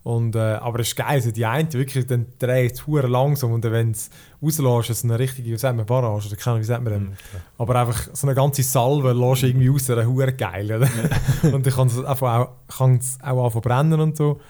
Und, 0.03 0.35
äh, 0.35 0.39
aber 0.39 0.81
es 0.81 0.89
ist 0.89 0.97
geil, 0.97 1.21
so 1.21 1.31
die 1.31 1.45
eine 1.45 1.71
wirklich, 1.75 2.07
dann 2.07 2.27
dreht 2.39 2.73
es 2.73 2.83
langsam 2.87 3.53
und 3.53 3.65
wenn 3.65 3.91
es 3.91 4.09
rauslässt, 4.43 4.91
ist 4.91 4.99
es 4.99 5.05
eine 5.05 5.19
richtige, 5.19 5.51
wie 5.51 5.59
sagt 5.59 5.77
man, 5.77 5.85
Barrage, 5.85 6.27
oder 6.27 6.37
keine 6.37 6.61
wie 6.61 6.65
sagt 6.65 6.83
man 6.83 6.93
dem? 6.93 7.03
Mhm, 7.03 7.17
klar. 7.31 7.43
Aber 7.59 7.77
einfach 7.77 8.09
so 8.15 8.27
eine 8.27 8.35
ganze 8.35 8.63
Salve 8.63 9.13
lässt 9.13 9.43
irgendwie 9.43 9.69
raus, 9.69 9.91
eine 9.91 10.07
hure 10.07 10.33
geil, 10.33 10.73
oder? 10.73 10.89
und 11.55 11.67
dann 11.67 11.73
kann 11.73 11.89
es 11.89 12.03
einfach 12.03 12.39
auch, 12.39 12.49
kann 12.75 12.97
es 12.97 13.19
auch 13.23 13.45
anfangen 13.45 13.63
brennen 13.63 14.01
und 14.01 14.17
so. 14.17 14.41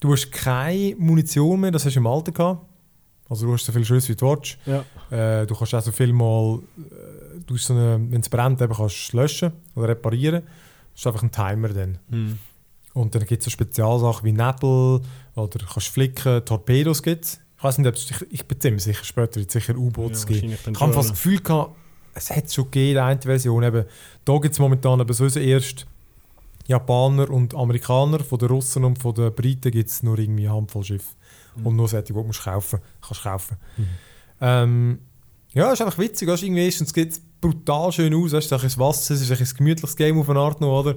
Du 0.00 0.12
hast 0.12 0.30
keine 0.32 0.94
Munition 0.98 1.60
mehr, 1.60 1.70
das 1.70 1.86
hast 1.86 1.94
du 1.94 2.00
im 2.00 2.06
Alter 2.06 2.32
gehabt. 2.32 2.66
Also 3.30 3.46
du 3.46 3.52
hast 3.52 3.64
so 3.64 3.72
viele 3.72 3.84
Schüsse 3.84 4.08
wie 4.08 4.16
du 4.16 4.28
willst. 4.28 4.58
Ja. 4.66 4.84
Äh, 5.10 5.46
du 5.46 5.54
kannst 5.54 5.74
auch 5.74 5.82
so 5.82 5.92
viel 5.92 6.12
mal, 6.12 6.58
äh, 6.76 7.40
du 7.46 7.56
so 7.56 7.74
wenn 7.74 8.20
es 8.20 8.28
brennt, 8.28 8.60
eben 8.60 8.74
kannst 8.74 9.12
du 9.12 9.16
löschen 9.16 9.52
oder 9.76 9.88
reparieren. 9.88 10.42
Das 10.92 11.00
ist 11.00 11.06
einfach 11.06 11.22
ein 11.22 11.30
Timer 11.30 11.68
dann. 11.68 11.98
Mhm. 12.08 12.38
Und 12.92 13.14
dann 13.14 13.24
gibt 13.24 13.40
es 13.40 13.44
so 13.44 13.50
Spezialsachen 13.50 14.24
wie 14.24 14.32
Nebel 14.32 15.00
oder 15.34 15.66
kannst 15.72 15.88
flicken, 15.88 16.44
Torpedos 16.44 17.02
gibt 17.02 17.24
es. 17.24 17.40
Ich 17.56 17.64
weiß 17.64 17.78
nicht, 17.78 17.86
ob 17.88 17.94
es, 17.94 18.10
ich, 18.10 18.32
ich 18.32 18.46
bin 18.46 18.60
ziemlich 18.60 18.82
sicher, 18.82 19.04
später 19.04 19.36
wird 19.36 19.48
es 19.48 19.52
sicher 19.52 19.76
U-Boots 19.76 20.26
Ja, 20.28 20.40
geben. 20.40 20.56
Ich 20.72 20.80
habe 20.80 20.92
fast 20.92 21.10
das 21.10 21.16
Gefühl 21.16 21.40
gehabt, 21.40 21.76
es 22.14 22.30
hat 22.30 22.52
schon 22.52 22.64
gegeben, 22.64 22.94
die 22.94 22.98
eine 22.98 23.20
Version. 23.20 23.62
Eben, 23.62 23.84
da 24.24 24.38
gibt 24.38 24.52
es 24.52 24.58
momentan 24.58 25.00
eben 25.00 25.12
sowieso 25.12 25.40
erst 25.40 25.86
Japaner 26.66 27.30
und 27.30 27.54
Amerikaner. 27.54 28.20
Von 28.20 28.38
den 28.38 28.48
Russen 28.48 28.84
und 28.84 28.98
von 28.98 29.14
den 29.14 29.32
Briten 29.34 29.70
gibt 29.70 29.88
es 29.88 30.02
nur 30.02 30.18
irgendwie 30.18 30.46
eine 30.48 30.56
Handvoll 30.56 30.84
Schiffe. 30.84 31.14
Mhm. 31.56 31.66
Und 31.66 31.76
nur 31.76 31.88
solche, 31.88 32.06
die 32.06 32.12
du 32.12 32.22
musst 32.22 32.42
kaufen 32.42 32.80
kannst. 33.00 33.22
kaufen. 33.22 33.56
Mhm. 33.76 33.86
Ähm, 34.40 34.98
ja, 35.52 35.72
ist 35.72 35.82
einfach 35.82 35.98
witzig. 35.98 36.28
Weißt, 36.28 36.42
irgendwie 36.42 36.64
erstens 36.64 36.90
sieht 36.90 37.12
es 37.12 37.22
brutal 37.40 37.92
schön 37.92 38.14
aus. 38.14 38.32
Weißt, 38.32 38.50
du, 38.50 38.54
es 38.56 38.64
ist 38.64 38.76
ein 38.76 38.80
Wasser, 38.80 39.14
es 39.14 39.20
ist 39.28 39.30
ein 39.52 39.56
gemütliches 39.56 39.96
Game 39.96 40.18
auf 40.18 40.28
eine 40.30 40.40
Art 40.40 40.60
noch, 40.60 40.80
oder? 40.80 40.94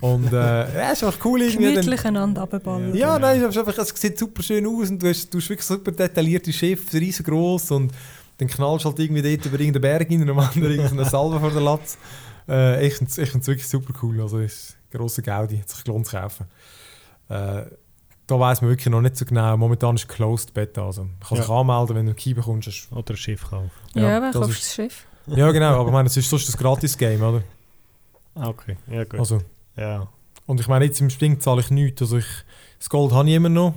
Und 0.00 0.32
äh, 0.32 0.74
ja, 0.76 0.90
ist 0.92 1.04
einfach 1.04 1.24
cool 1.24 1.42
irgendwie. 1.42 1.70
Gemütlich 1.72 2.04
einander 2.04 2.42
runterballern. 2.42 2.94
ja, 2.94 3.18
nein, 3.18 3.40
es, 3.42 3.50
ist 3.50 3.58
einfach, 3.58 3.78
es 3.78 3.88
sieht 4.00 4.18
super 4.18 4.42
schön 4.42 4.66
aus 4.66 4.90
und 4.90 5.02
du 5.02 5.08
hast, 5.08 5.32
du 5.32 5.38
hast 5.38 5.48
wirklich 5.48 5.66
super 5.66 5.92
detaillierte 5.92 6.52
Schiffe, 6.52 6.98
riesengroß 7.00 7.70
und 7.72 7.92
dann 8.38 8.48
knallst 8.48 8.84
du 8.84 8.88
halt 8.88 8.98
irgendwie 8.98 9.22
dort 9.22 9.46
über 9.46 9.60
irgendeinen 9.60 9.82
Berg 9.82 10.10
in 10.10 10.22
und 10.22 10.30
am 10.30 10.38
anderen 10.40 10.72
irgendeine 10.72 11.04
Salve 11.08 11.38
vor 11.38 11.50
der 11.50 11.60
Latz. 11.60 11.96
Äh, 12.48 12.86
ich 12.86 12.94
finde 12.94 13.10
es 13.22 13.46
wirklich 13.46 13.68
super 13.68 13.94
cool, 14.02 14.20
also 14.20 14.38
ist 14.40 14.76
grosse 14.92 15.22
Gaudi, 15.22 15.58
hat 15.58 15.68
sich 15.68 15.84
gelohnt 15.84 16.06
zu 16.06 16.16
kaufen. 16.16 16.46
Äh, 17.28 17.62
da 18.26 18.40
weiss 18.40 18.60
man 18.62 18.70
wirklich 18.70 18.90
noch 18.90 19.00
nicht 19.00 19.16
so 19.16 19.24
genau, 19.24 19.56
momentan 19.56 19.94
ist 19.96 20.08
Closed 20.08 20.52
Beta, 20.54 20.84
also 20.86 21.04
man 21.04 21.20
kann 21.20 21.36
Ja. 21.38 21.44
sich 21.44 21.52
anmelden, 21.52 21.96
wenn 21.96 22.06
du 22.06 22.10
einen 22.10 22.16
Key 22.16 22.34
bekommst. 22.34 22.88
Oder 22.90 23.14
ein 23.14 23.16
Schiff 23.16 23.48
kaufen. 23.48 23.70
Ja, 23.94 24.02
Ja, 24.02 24.08
wer 24.22 24.32
das 24.32 24.40
kauft 24.40 24.50
ist- 24.50 24.62
das 24.66 24.74
Schiff? 24.74 25.06
Ja 25.26 25.50
genau, 25.52 25.80
aber 25.80 25.86
ich 25.86 25.92
meine, 25.92 26.06
es 26.08 26.16
ist 26.16 26.28
sonst 26.28 26.54
ein 26.54 26.58
Gratis-Game, 26.58 27.22
oder? 27.22 27.42
Ah, 28.34 28.48
okay. 28.48 28.76
Ja, 28.90 29.04
gut. 29.04 29.20
Also, 29.20 29.40
ja. 29.76 30.08
Und 30.46 30.60
ich 30.60 30.68
meine, 30.68 30.84
jetzt 30.84 31.00
im 31.00 31.10
Spring 31.10 31.40
zahle 31.40 31.60
ich 31.60 31.70
nichts. 31.70 32.02
Also 32.02 32.18
ich, 32.18 32.26
das 32.78 32.90
Gold 32.90 33.12
habe 33.12 33.28
ich 33.28 33.34
immer 33.34 33.48
noch. 33.48 33.74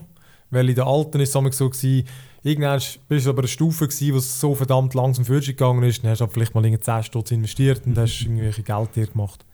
Weil 0.49 0.69
in 0.69 0.75
der 0.75 0.87
alten 0.87 1.19
ist 1.19 1.35
es 1.35 1.57
so 1.57 1.69
gewesen, 1.69 2.07
irgendwann 2.43 2.81
bist 3.09 3.25
du 3.25 3.29
aber 3.29 3.39
eine 3.39 3.47
Stufe 3.47 3.87
gewesen, 3.87 4.13
wo 4.13 4.17
es 4.17 4.39
so 4.39 4.55
verdammt 4.55 4.93
langsam 4.93 5.25
für 5.25 5.39
dich 5.39 5.47
gegangen 5.47 5.83
ist. 5.83 6.03
Dann 6.03 6.11
hast 6.11 6.19
du 6.19 6.23
aber 6.23 6.33
vielleicht 6.33 6.55
mal 6.55 6.63
irgendwie 6.63 6.81
10 6.81 7.03
Stutz 7.03 7.31
investiert 7.31 7.85
und 7.85 7.97
hast 7.97 8.21
irgendwelche 8.21 8.63
Geld 8.63 8.95
dir 8.95 9.07
gemacht. 9.07 9.45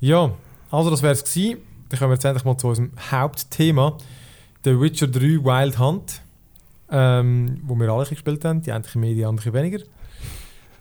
Ja, 0.00 0.32
also 0.70 0.90
das 0.90 1.02
wäre 1.02 1.12
es 1.12 1.24
gewesen. 1.24 1.58
Dann 1.88 1.98
kommen 1.98 2.10
wir 2.10 2.14
jetzt 2.14 2.24
endlich 2.24 2.44
mal 2.44 2.56
zu 2.56 2.68
unserem 2.68 2.92
Hauptthema. 3.10 3.98
The 4.64 4.80
Witcher 4.80 5.08
3 5.08 5.20
Wild 5.20 5.78
Hunt. 5.78 6.22
Ähm, 6.92 7.60
wo 7.64 7.76
wir 7.76 7.88
alle 7.88 8.06
gespielt 8.06 8.44
haben. 8.44 8.62
Die 8.62 8.70
bisschen 8.70 9.00
mehr, 9.00 9.14
die 9.14 9.36
bisschen 9.36 9.52
weniger. 9.52 9.78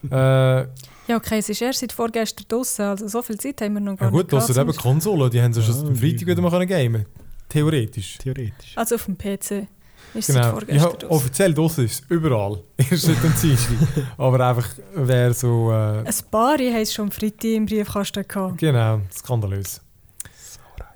äh, 0.12 0.16
Ja, 0.16 1.16
okay, 1.16 1.40
es 1.40 1.50
ist 1.50 1.62
erst 1.62 1.80
seit 1.80 1.92
vorgestern 1.92 2.46
draußen, 2.48 2.86
also 2.86 3.08
so 3.08 3.22
viel 3.22 3.38
Zeit 3.38 3.62
haben 3.62 3.74
wir 3.74 3.80
noch 3.82 3.98
gar 3.98 4.08
ja 4.08 4.12
gut, 4.12 4.32
nicht 4.32 4.34
das 4.34 4.48
sind 4.48 4.58
eben 4.58 4.76
Konsolen, 4.76 5.30
die 5.32 5.42
haben 5.42 5.54
sie 5.54 5.62
schon 5.62 5.76
Ja, 5.76 5.88
am 5.88 5.96
Freitag 5.96 6.28
wieder 6.28 6.42
mal 6.42 6.52
können 6.52 6.68
gamen 6.68 7.06
Theoretisch. 7.50 8.18
Also 8.18 8.24
Theoretisch. 8.24 8.78
auf 8.78 9.06
dem 9.06 9.18
PC 9.18 9.68
ist 10.14 10.28
Genau. 10.28 10.60
Ja, 10.68 10.92
offiziell 11.10 11.54
draussen 11.54 11.86
ist 11.86 12.04
es 12.04 12.10
überall. 12.10 12.64
Erst 12.78 13.04
seit 13.04 13.24
dem 13.24 13.34
Dienstag. 13.40 13.76
Aber 14.18 14.48
einfach 14.48 14.70
wäre 14.96 15.34
so. 15.34 15.72
Äh, 15.72 16.00
Ein 16.00 16.14
paar 16.32 16.58
haben 16.58 16.76
es 16.76 16.94
schon 16.94 17.06
am 17.06 17.12
Freitag 17.12 17.44
im 17.46 17.66
Briefkasten 17.66 18.28
gehabt. 18.28 18.58
genau, 18.58 19.02
skandalös. 19.12 19.82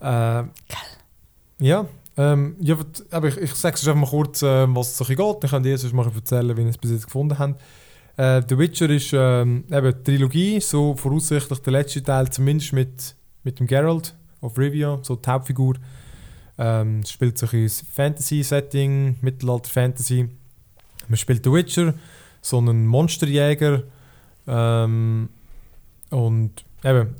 Äh, 0.02 0.44
ja, 1.60 1.86
ähm, 2.18 2.56
ja, 2.60 2.78
aber 3.10 3.30
ich, 3.30 3.38
ich 3.38 3.56
sage 3.56 3.76
es 3.76 3.88
einfach 3.88 4.02
mal 4.02 4.10
kurz, 4.10 4.44
äh, 4.44 4.68
was 4.76 4.90
es 4.90 4.98
so 4.98 5.06
geht. 5.06 5.18
Dann 5.18 5.50
könnt 5.50 5.66
ihr 5.66 5.78
sonst 5.78 5.94
mal 5.94 6.06
erzählen, 6.14 6.56
wie 6.56 6.62
ihr 6.62 6.70
es 6.70 6.78
bis 6.78 6.92
jetzt 6.92 7.06
gefunden 7.06 7.40
habt. 7.40 7.60
Äh, 8.16 8.42
The 8.48 8.58
Witcher 8.58 8.90
ist 8.90 9.12
ähm, 9.14 9.64
eben 9.72 10.04
Trilogie, 10.04 10.60
so 10.60 10.96
voraussichtlich 10.96 11.60
der 11.60 11.74
letzte 11.74 12.04
Teil, 12.04 12.30
zumindest 12.30 12.74
mit, 12.74 13.16
mit 13.44 13.60
dem 13.60 13.68
Geralt 13.68 14.14
of 14.42 14.58
Rivia, 14.58 15.00
so 15.02 15.16
die 15.16 15.30
Hauptfigur. 15.30 15.76
Ähm, 16.58 17.00
es 17.04 17.12
spielt 17.12 17.38
sich 17.38 17.54
ein 17.54 17.70
Fantasy-Setting, 17.70 19.18
Mittelalter-Fantasy. 19.22 20.30
Man 21.08 21.18
spielt 21.18 21.44
The 21.44 21.52
Witcher, 21.52 21.96
so 22.42 22.60
einen 22.60 22.86
Monsterjäger. 22.86 23.84
Ähm, 24.46 25.30
und 26.12 26.52
eben, 26.84 27.16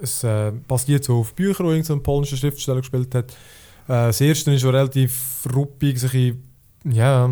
es 0.00 0.24
äh, 0.24 0.52
basiert 0.66 1.04
so 1.04 1.20
auf 1.20 1.34
Büchern, 1.34 1.66
die 1.66 1.72
irgendein 1.72 2.02
polnischer 2.02 2.36
Schriftsteller 2.36 2.80
gespielt 2.80 3.14
hat. 3.14 3.30
Äh, 3.30 3.36
das 3.86 4.20
erste 4.20 4.52
ist 4.52 4.64
relativ 4.64 5.46
ruppig, 5.54 6.00
bisschen, 6.00 6.42
ja, 6.84 7.30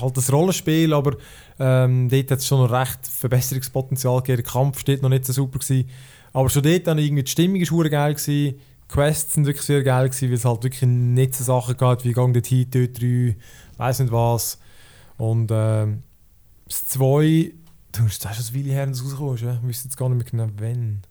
halt 0.00 0.16
das 0.16 0.32
Rollenspiel, 0.32 0.92
aber 0.92 1.16
ähm, 1.58 2.08
dort 2.08 2.30
hat 2.30 2.38
es 2.38 2.46
schon 2.46 2.64
recht 2.66 3.06
Verbesserungspotenzial 3.06 4.20
gegeben. 4.22 4.42
Der 4.42 4.52
Kampf 4.52 4.80
steht 4.80 5.02
noch 5.02 5.08
nicht 5.08 5.24
so 5.24 5.32
super 5.32 5.58
gewesen. 5.58 5.88
Aber 6.32 6.48
schon 6.50 6.62
dort 6.62 6.86
irgendwie 6.86 7.22
die 7.22 7.30
Stimmung 7.30 7.62
hure 7.62 7.90
geil 7.90 8.14
gewesen. 8.14 8.58
Die 8.58 8.60
Quests 8.88 9.34
sind 9.34 9.46
wirklich 9.46 9.64
sehr 9.64 9.82
geil 9.82 10.08
gewesen, 10.08 10.28
weil 10.28 10.36
es 10.36 10.44
halt 10.44 10.62
wirklich 10.62 10.82
nicht 10.82 11.34
so 11.34 11.44
Sachen 11.44 11.76
gab 11.76 12.04
wie 12.04 12.12
«Gang 12.12 12.32
dorthin, 12.32 12.66
dort 12.70 13.00
drei», 13.00 13.36
weiss 13.78 13.98
nicht 13.98 14.12
was. 14.12 14.58
Und 15.16 15.50
ähm, 15.50 16.02
das 16.66 16.86
2, 16.88 17.52
du 17.92 18.02
hast 18.02 18.22
schon 18.22 18.30
ein 18.30 18.54
Weile 18.54 18.74
her, 18.74 18.86
dass 18.86 19.00
es 19.00 19.18
rausgekommen 19.18 19.58
ich 19.62 19.68
wüsste 19.68 19.88
jetzt 19.88 19.96
gar 19.96 20.08
nicht 20.08 20.32
mehr 20.32 20.46
genau, 20.46 20.54
wann. 20.58 21.02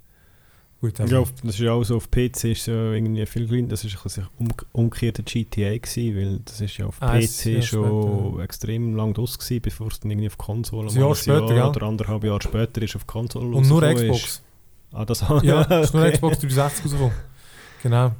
Gut, 0.86 1.00
also, 1.00 1.16
Ja, 1.16 1.22
auf, 1.22 1.32
das 1.44 1.56
ist 1.56 1.60
ja 1.60 1.72
auch 1.72 1.84
so 1.84 1.96
auf 1.96 2.12
PC 2.12 2.44
ist 2.46 2.68
ja 2.68 2.92
irgendwie 2.92 3.26
viel 3.26 3.48
klein. 3.48 3.68
Das 3.70 3.84
ist 3.84 3.98
ein 4.06 4.28
um, 4.38 4.48
umgekehrter 4.72 5.24
GTA 5.24 5.78
gewesen, 5.78 6.16
weil 6.16 6.40
das 6.46 6.62
ist 6.62 6.78
ja 6.78 6.86
auf 6.86 6.98
Ah, 7.00 7.18
PC 7.18 7.46
Jahr 7.46 7.62
schon 7.64 8.32
später, 8.32 8.44
extrem 8.44 8.96
lang 8.96 9.14
draus 9.14 9.40
gewesen, 9.40 9.62
bevor 9.62 9.88
es 9.88 10.00
dann 10.00 10.12
irgendwie 10.12 10.28
auf 10.28 10.38
Konsole 10.38 10.90
Ein 10.90 10.96
Jahr 11.00 11.16
später, 11.16 11.40
Jahr 11.40 11.48
gell? 11.48 11.64
oder 11.64 11.84
anderthalb 11.84 12.24
Jahre 12.24 12.42
später 12.42 12.82
ist 12.84 12.96
auf 12.96 13.08
Konsole 13.08 13.56
und 13.56 13.68
nur 13.68 13.82
Xbox. 13.82 14.24
Ist. 14.24 14.44
Ah, 14.92 15.06
das 15.06 15.22
Ja, 15.42 15.62
es 15.64 15.86
ist 15.88 15.94
nur 15.94 16.04
okay. 16.04 16.14
Xbox 16.14 16.40
360 16.40 16.86
rausgekommen. 16.86 17.14
Genau. 17.82 18.12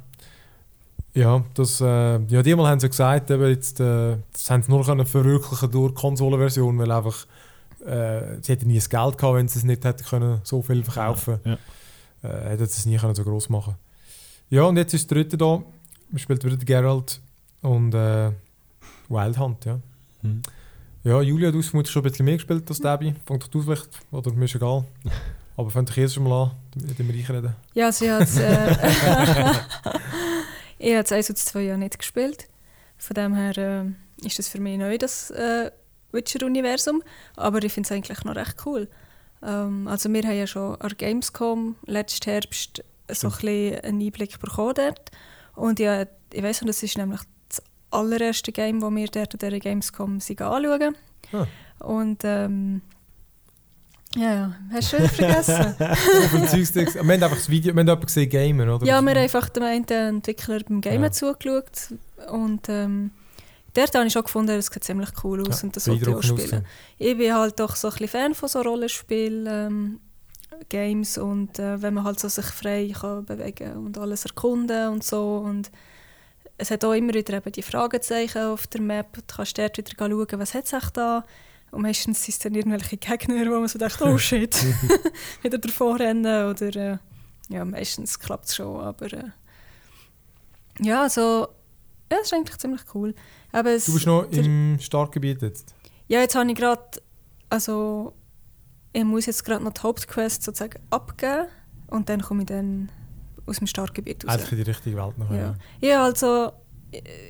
Ja, 1.14 1.44
das, 1.54 1.80
äh, 1.80 2.18
ja, 2.26 2.42
die 2.42 2.54
mal 2.54 2.68
haben 2.68 2.80
sie 2.80 2.88
gesagt, 2.88 3.30
eben 3.30 3.48
jetzt, 3.48 3.80
äh, 3.80 4.16
das 4.32 4.50
haben 4.50 4.62
sie 4.62 4.70
nur 4.70 4.84
können 4.84 5.06
verwirklichen 5.06 5.70
durch 5.70 5.92
die 5.92 6.00
Konsolenversion, 6.00 6.78
weil 6.78 6.90
einfach, 6.90 7.26
äh, 7.86 8.36
sie 8.42 8.52
hätten 8.52 8.66
nie 8.66 8.74
das 8.74 8.90
Geld 8.90 9.16
gehabt, 9.16 9.36
wenn 9.36 9.48
sie 9.48 9.58
es 9.60 9.64
nicht 9.64 9.84
hätten 9.84 10.04
können, 10.04 10.40
so 10.42 10.60
viel 10.60 10.84
verkaufen. 10.84 11.38
Ja. 11.44 11.58
Äh, 12.26 12.50
hätten 12.50 12.66
sie 12.66 12.78
es 12.78 12.86
nie 12.86 12.96
können 12.96 13.14
so 13.14 13.24
groß 13.24 13.48
machen. 13.48 13.76
Ja, 14.50 14.62
und 14.62 14.76
jetzt 14.76 14.94
ist 14.94 15.10
der 15.10 15.18
dritte 15.18 15.36
da. 15.36 15.62
Man 16.10 16.18
spielt 16.18 16.44
wieder 16.44 16.56
Geralt 16.56 17.20
und 17.62 17.94
äh, 17.94 18.30
Wild 19.08 19.38
Hunt, 19.38 19.64
ja. 19.64 19.80
Hm. 20.22 20.42
Ja, 21.04 21.20
Julia, 21.20 21.50
du 21.50 21.58
hast 21.58 21.68
vermutlich 21.68 21.92
schon 21.92 22.02
ein 22.02 22.10
bisschen 22.10 22.24
mehr 22.24 22.34
gespielt 22.34 22.68
als 22.68 22.80
Debbie. 22.80 23.14
Fang 23.24 23.38
doch 23.38 23.48
du 23.48 23.62
vielleicht, 23.62 23.88
oder 24.10 24.32
mir 24.32 24.44
ist 24.44 24.54
egal. 24.54 24.84
Aber 25.56 25.70
fang 25.70 25.86
dich 25.86 25.96
erst 25.96 26.14
schon 26.14 26.24
mal 26.24 26.44
an, 26.44 26.50
damit 26.74 26.98
wir 26.98 27.14
reinreden. 27.14 27.56
Ja, 27.74 27.90
sie 27.90 28.10
hat 28.10 28.28
äh, 28.36 28.74
Ich 30.78 30.92
habe 30.92 31.02
das 31.02 31.12
1 31.12 31.30
und 31.30 31.38
2 31.38 31.62
ja 31.62 31.76
nicht 31.76 31.98
gespielt. 31.98 32.48
Von 32.98 33.14
dem 33.14 33.34
her 33.34 33.56
äh, 33.56 34.26
ist 34.26 34.38
das 34.38 34.48
für 34.48 34.60
mich 34.60 34.78
neu, 34.78 34.98
das 34.98 35.30
äh, 35.30 35.70
Witcher-Universum. 36.12 37.02
Aber 37.36 37.62
ich 37.62 37.72
finde 37.72 37.86
es 37.86 37.92
eigentlich 37.92 38.24
noch 38.24 38.36
recht 38.36 38.56
cool. 38.66 38.88
Ähm, 39.42 39.88
also 39.88 40.12
wir 40.12 40.22
haben 40.22 40.36
ja 40.38 40.46
schon 40.46 40.80
an 40.80 40.92
Gamescom 40.96 41.76
letzten 41.86 42.30
Herbst 42.30 42.82
so 43.10 43.28
ein 43.28 43.32
bisschen 43.32 43.80
einen 43.80 44.00
Einblick 44.02 44.38
bekommen 44.40 44.74
dort. 44.74 45.10
Und 45.54 45.78
ja, 45.78 46.04
ich 46.32 46.42
weiss 46.42 46.60
noch, 46.60 46.66
das 46.66 46.82
ist 46.82 46.98
nämlich 46.98 47.20
das 47.48 47.62
allererste 47.90 48.52
Game, 48.52 48.80
das 48.80 48.90
wir 48.94 49.06
dort 49.08 49.34
an 49.34 49.38
dieser 49.38 49.58
Gamescom 49.60 50.18
anschauen. 50.18 50.96
Ah. 51.32 51.46
Und 51.84 52.22
ähm, 52.24 52.82
ja, 54.16 54.34
ja, 54.34 54.56
hast 54.72 54.92
du 54.92 54.98
wieder 54.98 55.08
vergessen? 55.10 55.74
Wir 55.78 57.00
haben 57.00 57.10
einfach 57.10 57.36
das 57.36 57.50
Video, 57.50 57.74
wir 57.74 57.80
haben 57.80 57.86
jemanden 57.86 58.06
gesehen, 58.06 58.30
Gamer, 58.30 58.74
oder? 58.74 58.86
Ja, 58.86 59.02
wir 59.02 59.10
haben 59.10 59.18
einfach 59.18 59.50
dem 59.50 59.62
einen 59.64 59.84
Entwickler 59.84 60.60
beim 60.66 60.80
Gamen 60.80 61.02
Ja. 61.02 61.10
zugeschaut 61.12 61.94
und 62.32 62.66
ähm, 62.70 63.10
dort 63.76 63.94
habe 63.94 64.06
ich 64.06 64.12
schon 64.12 64.24
gefunden, 64.24 64.52
es 64.52 64.66
sieht 64.66 64.84
ziemlich 64.84 65.10
cool 65.22 65.40
aus 65.42 65.60
Ja, 65.60 65.66
und 65.66 65.76
das 65.76 65.88
wollte 65.88 66.10
ich 66.10 66.16
auch 66.16 66.22
spielen. 66.22 66.66
Ich 66.98 67.16
bin 67.16 67.34
halt 67.34 67.58
doch 67.60 67.76
so 67.76 67.88
ein 67.88 67.92
bisschen 67.92 68.08
Fan 68.08 68.34
von 68.34 68.48
so 68.48 68.60
Rollenspielen, 68.60 69.46
ähm, 69.46 70.00
Games 70.68 71.18
und 71.18 71.58
äh, 71.58 71.82
wenn 71.82 71.94
man 71.94 72.04
halt 72.04 72.18
so 72.18 72.28
sich 72.28 72.46
frei 72.46 72.92
kann 72.98 73.24
bewegen 73.24 73.76
und 73.76 73.98
alles 73.98 74.24
erkunden 74.24 74.88
und 74.88 75.04
so 75.04 75.38
und 75.38 75.70
es 76.58 76.70
hat 76.70 76.84
auch 76.84 76.92
immer 76.92 77.12
wieder 77.12 77.34
eben 77.34 77.52
die 77.52 77.62
Fragezeichen 77.62 78.42
auf 78.42 78.66
der 78.66 78.80
Map. 78.80 79.12
Du 79.14 79.34
kannst 79.36 79.58
dort 79.58 79.76
wieder 79.76 79.90
schauen, 79.98 80.40
was 80.40 80.54
hat 80.54 80.64
es 80.64 80.72
echt 80.72 80.96
da. 80.96 81.24
Und 81.70 81.82
meistens 81.82 82.24
sind 82.24 82.32
es 82.32 82.38
dann 82.38 82.54
irgendwelche 82.54 82.96
Gegner, 82.96 83.44
wo 83.50 83.58
man 83.58 83.68
so 83.68 83.78
denkt, 83.78 84.00
oh 84.00 84.16
shit, 84.16 84.56
wieder 85.42 85.58
davor 85.58 86.00
rennen 86.00 86.48
oder 86.48 86.76
äh, 86.76 86.98
ja, 87.48 87.64
meistens 87.64 88.18
klappt 88.18 88.46
es 88.46 88.56
schon, 88.56 88.80
aber 88.80 89.12
äh, 89.12 89.30
ja, 90.80 91.02
also 91.02 91.48
ja, 92.10 92.18
das 92.18 92.26
ist 92.26 92.34
eigentlich 92.34 92.58
ziemlich 92.58 92.82
cool. 92.94 93.14
Aber 93.52 93.70
es, 93.70 93.86
Du 93.86 93.94
bist 93.94 94.06
noch 94.06 94.24
im 94.30 94.78
Startgebiet 94.80 95.42
jetzt. 95.42 95.74
ja, 96.08 96.20
jetzt 96.20 96.34
habe 96.34 96.48
ich 96.50 96.56
gerade, 96.56 96.82
also 97.48 98.12
ich 98.92 99.04
muss 99.04 99.26
jetzt 99.26 99.44
gerade 99.44 99.62
noch 99.64 99.72
die 99.72 99.80
Hauptquest 99.82 100.42
sozusagen 100.42 100.78
abgeben 100.90 101.46
und 101.88 102.08
dann 102.08 102.20
komme 102.22 102.42
ich 102.42 102.46
dann 102.46 102.90
aus 103.46 103.58
dem 103.58 103.66
Startgebiet 103.66 104.24
raus. 104.26 104.34
Eigentlich 104.34 104.52
in 104.52 104.56
die 104.58 104.70
richtige 104.70 104.96
Welt 104.96 105.18
noch. 105.18 105.30
Ja. 105.30 105.54
Ja, 105.80 106.04
also 106.04 106.52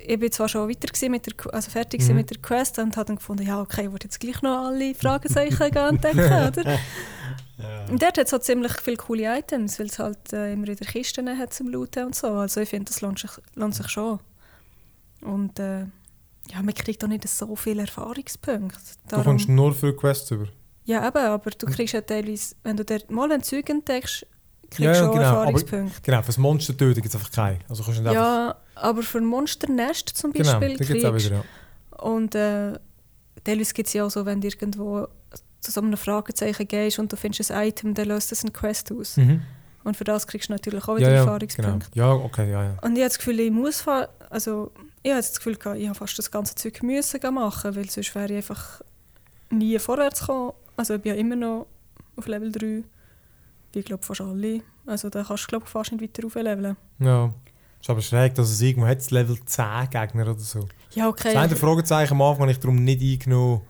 ich, 0.07 0.19
bin 0.19 0.31
zwar 0.31 0.47
schon 0.49 0.69
weiter 0.69 1.09
mit 1.09 1.25
der, 1.25 1.53
also 1.53 1.69
fertig 1.71 2.07
Mhm. 2.07 2.15
mit 2.15 2.29
der 2.29 2.37
Quest 2.37 2.79
und 2.79 2.95
habe 2.95 3.07
dann 3.07 3.15
gefunden, 3.17 3.43
ja 3.45 3.59
okay, 3.61 3.85
ich 3.85 3.91
wollte 3.91 4.05
jetzt 4.07 4.19
gleich 4.19 4.41
noch 4.41 4.67
alle 4.67 4.95
Fragezeichen 4.95 5.61
entdecken, 5.75 6.19
oder? 6.19 6.79
Und 7.89 8.01
dort 8.01 8.17
hat 8.17 8.27
es 8.27 8.31
halt 8.33 8.43
ziemlich 8.43 8.71
viele 8.81 8.97
coole 8.97 9.37
Items, 9.39 9.79
weil 9.79 9.87
es 9.87 9.97
halt 9.99 10.31
äh, 10.31 10.53
immer 10.53 10.67
wieder 10.67 10.85
Kisten 10.85 11.27
hat 11.37 11.53
zum 11.53 11.69
Looten 11.69 12.05
und 12.05 12.15
so. 12.15 12.27
Also 12.27 12.61
ich 12.61 12.69
finde, 12.69 12.85
das 12.91 13.01
lohnt 13.01 13.17
sich, 13.19 13.31
lohnt 13.55 13.73
sich 13.75 13.89
schon. 13.89 14.19
Und 15.21 15.57
äh, 15.59 15.85
ja, 16.51 16.61
man 16.61 16.73
kriegt 16.73 17.03
auch 17.03 17.07
nicht 17.07 17.27
so 17.27 17.55
viele 17.55 17.81
Erfahrungspunkte. 17.81 18.77
Du 19.05 19.09
Darum- 19.09 19.25
kommst 19.25 19.49
nur 19.49 19.73
für 19.73 19.95
Quests 19.95 20.31
über. 20.31 20.47
ja, 20.85 21.07
eben, 21.07 21.17
aber 21.17 21.51
du 21.51 21.65
kriegst 21.65 21.93
ja 21.93 22.01
teilweise, 22.01 22.55
wenn 22.63 22.77
du 22.77 22.85
dort 22.85 23.09
mal 23.11 23.31
ein 23.31 23.43
Zeug 23.43 23.69
entdeckst, 23.69 24.25
kriegst 24.69 24.79
du 24.79 24.83
Ja, 24.83 24.91
ja, 24.91 24.95
schon 24.95 25.11
genau, 25.11 25.23
aber- 25.23 25.37
Erfahrungspunkte. 25.39 26.01
Genau, 26.01 26.21
für 26.21 26.27
das 26.27 26.37
Monster 26.37 26.77
töten 26.77 27.01
gibt 27.01 27.07
es 27.07 27.15
einfach 27.15 27.31
keine. 27.31 27.59
Also 27.69 27.83
kannst 27.83 27.99
du. 27.99 28.03
Ja, 28.03 28.55
aber 28.75 29.03
für 29.03 29.21
Monsternest 29.21 30.09
zum 30.09 30.33
Genau, 30.33 30.59
Beispiel 30.59 30.77
gibt 30.77 30.89
es 30.99 31.05
auch 31.05 31.11
kriegst 31.11 31.25
wieder, 31.27 31.37
ja. 31.37 31.99
Und 32.03 32.35
äh, 32.35 32.73
teilweise 33.43 33.73
gibt 33.73 33.87
es 33.87 33.93
ja 33.93 34.05
auch 34.05 34.11
so, 34.11 34.25
wenn 34.25 34.39
du 34.41 34.47
irgendwo 34.47 35.07
zu 35.61 35.71
so 35.71 35.81
einem 35.81 35.97
Fragezeichen 35.97 36.67
gehst 36.67 36.99
und 36.99 37.11
du 37.11 37.15
findest 37.17 37.51
ein 37.51 37.67
Item, 37.69 37.93
dann 37.93 38.07
löst 38.07 38.31
das 38.31 38.43
eine 38.43 38.51
Quest 38.51 38.91
aus. 38.91 39.17
Mhm. 39.17 39.41
Und 39.83 39.95
für 39.97 40.03
das 40.03 40.27
kriegst 40.27 40.49
du 40.49 40.53
natürlich 40.53 40.85
auch 40.87 40.97
wieder 40.97 41.07
Ja, 41.07 41.13
ja, 41.15 41.19
Erfahrungspunkte. 41.21 41.89
genau. 41.93 42.05
Ja, 42.07 42.11
okay, 42.13 42.51
ja, 42.51 42.63
ja. 42.63 42.69
Und 42.81 42.91
ich 42.95 42.99
habe 42.99 43.07
das 43.09 43.17
Gefühl, 43.17 43.39
ich 43.39 43.51
muss 43.51 43.85
also 44.29 44.71
ich 45.07 45.13
habe 45.13 45.21
das 45.21 45.37
Gefühl, 45.37 45.55
gehabt, 45.55 45.79
ich 45.79 45.87
habe 45.87 45.97
fast 45.97 46.19
das 46.19 46.29
ganze 46.29 46.53
Zeug 46.55 46.83
müssen 46.83 47.33
machen, 47.33 47.75
weil 47.75 47.89
sonst 47.89 48.13
wäre 48.13 48.25
ich 48.25 48.37
einfach 48.37 48.81
nie 49.49 49.79
vorwärts 49.79 50.19
gekommen. 50.19 50.51
Also 50.75 50.95
ich 50.95 51.01
bin 51.01 51.13
ja 51.13 51.17
immer 51.17 51.35
noch 51.37 51.67
auf 52.17 52.27
Level 52.27 52.51
3, 52.51 52.83
wie 53.71 53.79
ich 53.79 53.85
glaube 53.85 54.03
fast 54.03 54.19
alle. 54.19 54.61
Also 54.85 55.09
da 55.09 55.23
kannst 55.23 55.45
du 55.45 55.47
glaube 55.47 55.65
fast 55.65 55.93
nicht 55.93 56.01
weiter 56.01 56.27
aufleveln. 56.27 56.75
Ja. 56.99 57.33
Ist 57.79 57.89
aber 57.89 58.01
schräg, 58.01 58.35
dass 58.35 58.49
es 58.49 58.59
irgendwo 58.59 58.87
hat, 58.87 59.09
Level 59.11 59.37
10 59.45 59.89
Gegner 59.89 60.31
oder 60.31 60.39
so. 60.39 60.67
Ja, 60.91 61.07
okay. 61.07 61.33
Das 61.33 61.43
eine 61.43 61.55
Fragezeichen 61.55 62.13
am 62.13 62.21
Anfang 62.21 62.41
habe 62.41 62.51
ich 62.51 62.59
darum 62.59 62.83
nicht 62.83 63.01
eingenommen. 63.01 63.61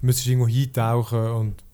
Du 0.00 0.06
müsstest 0.06 0.28
irgendwo 0.28 0.48
hintauchen 0.48 1.30
und... 1.30 1.64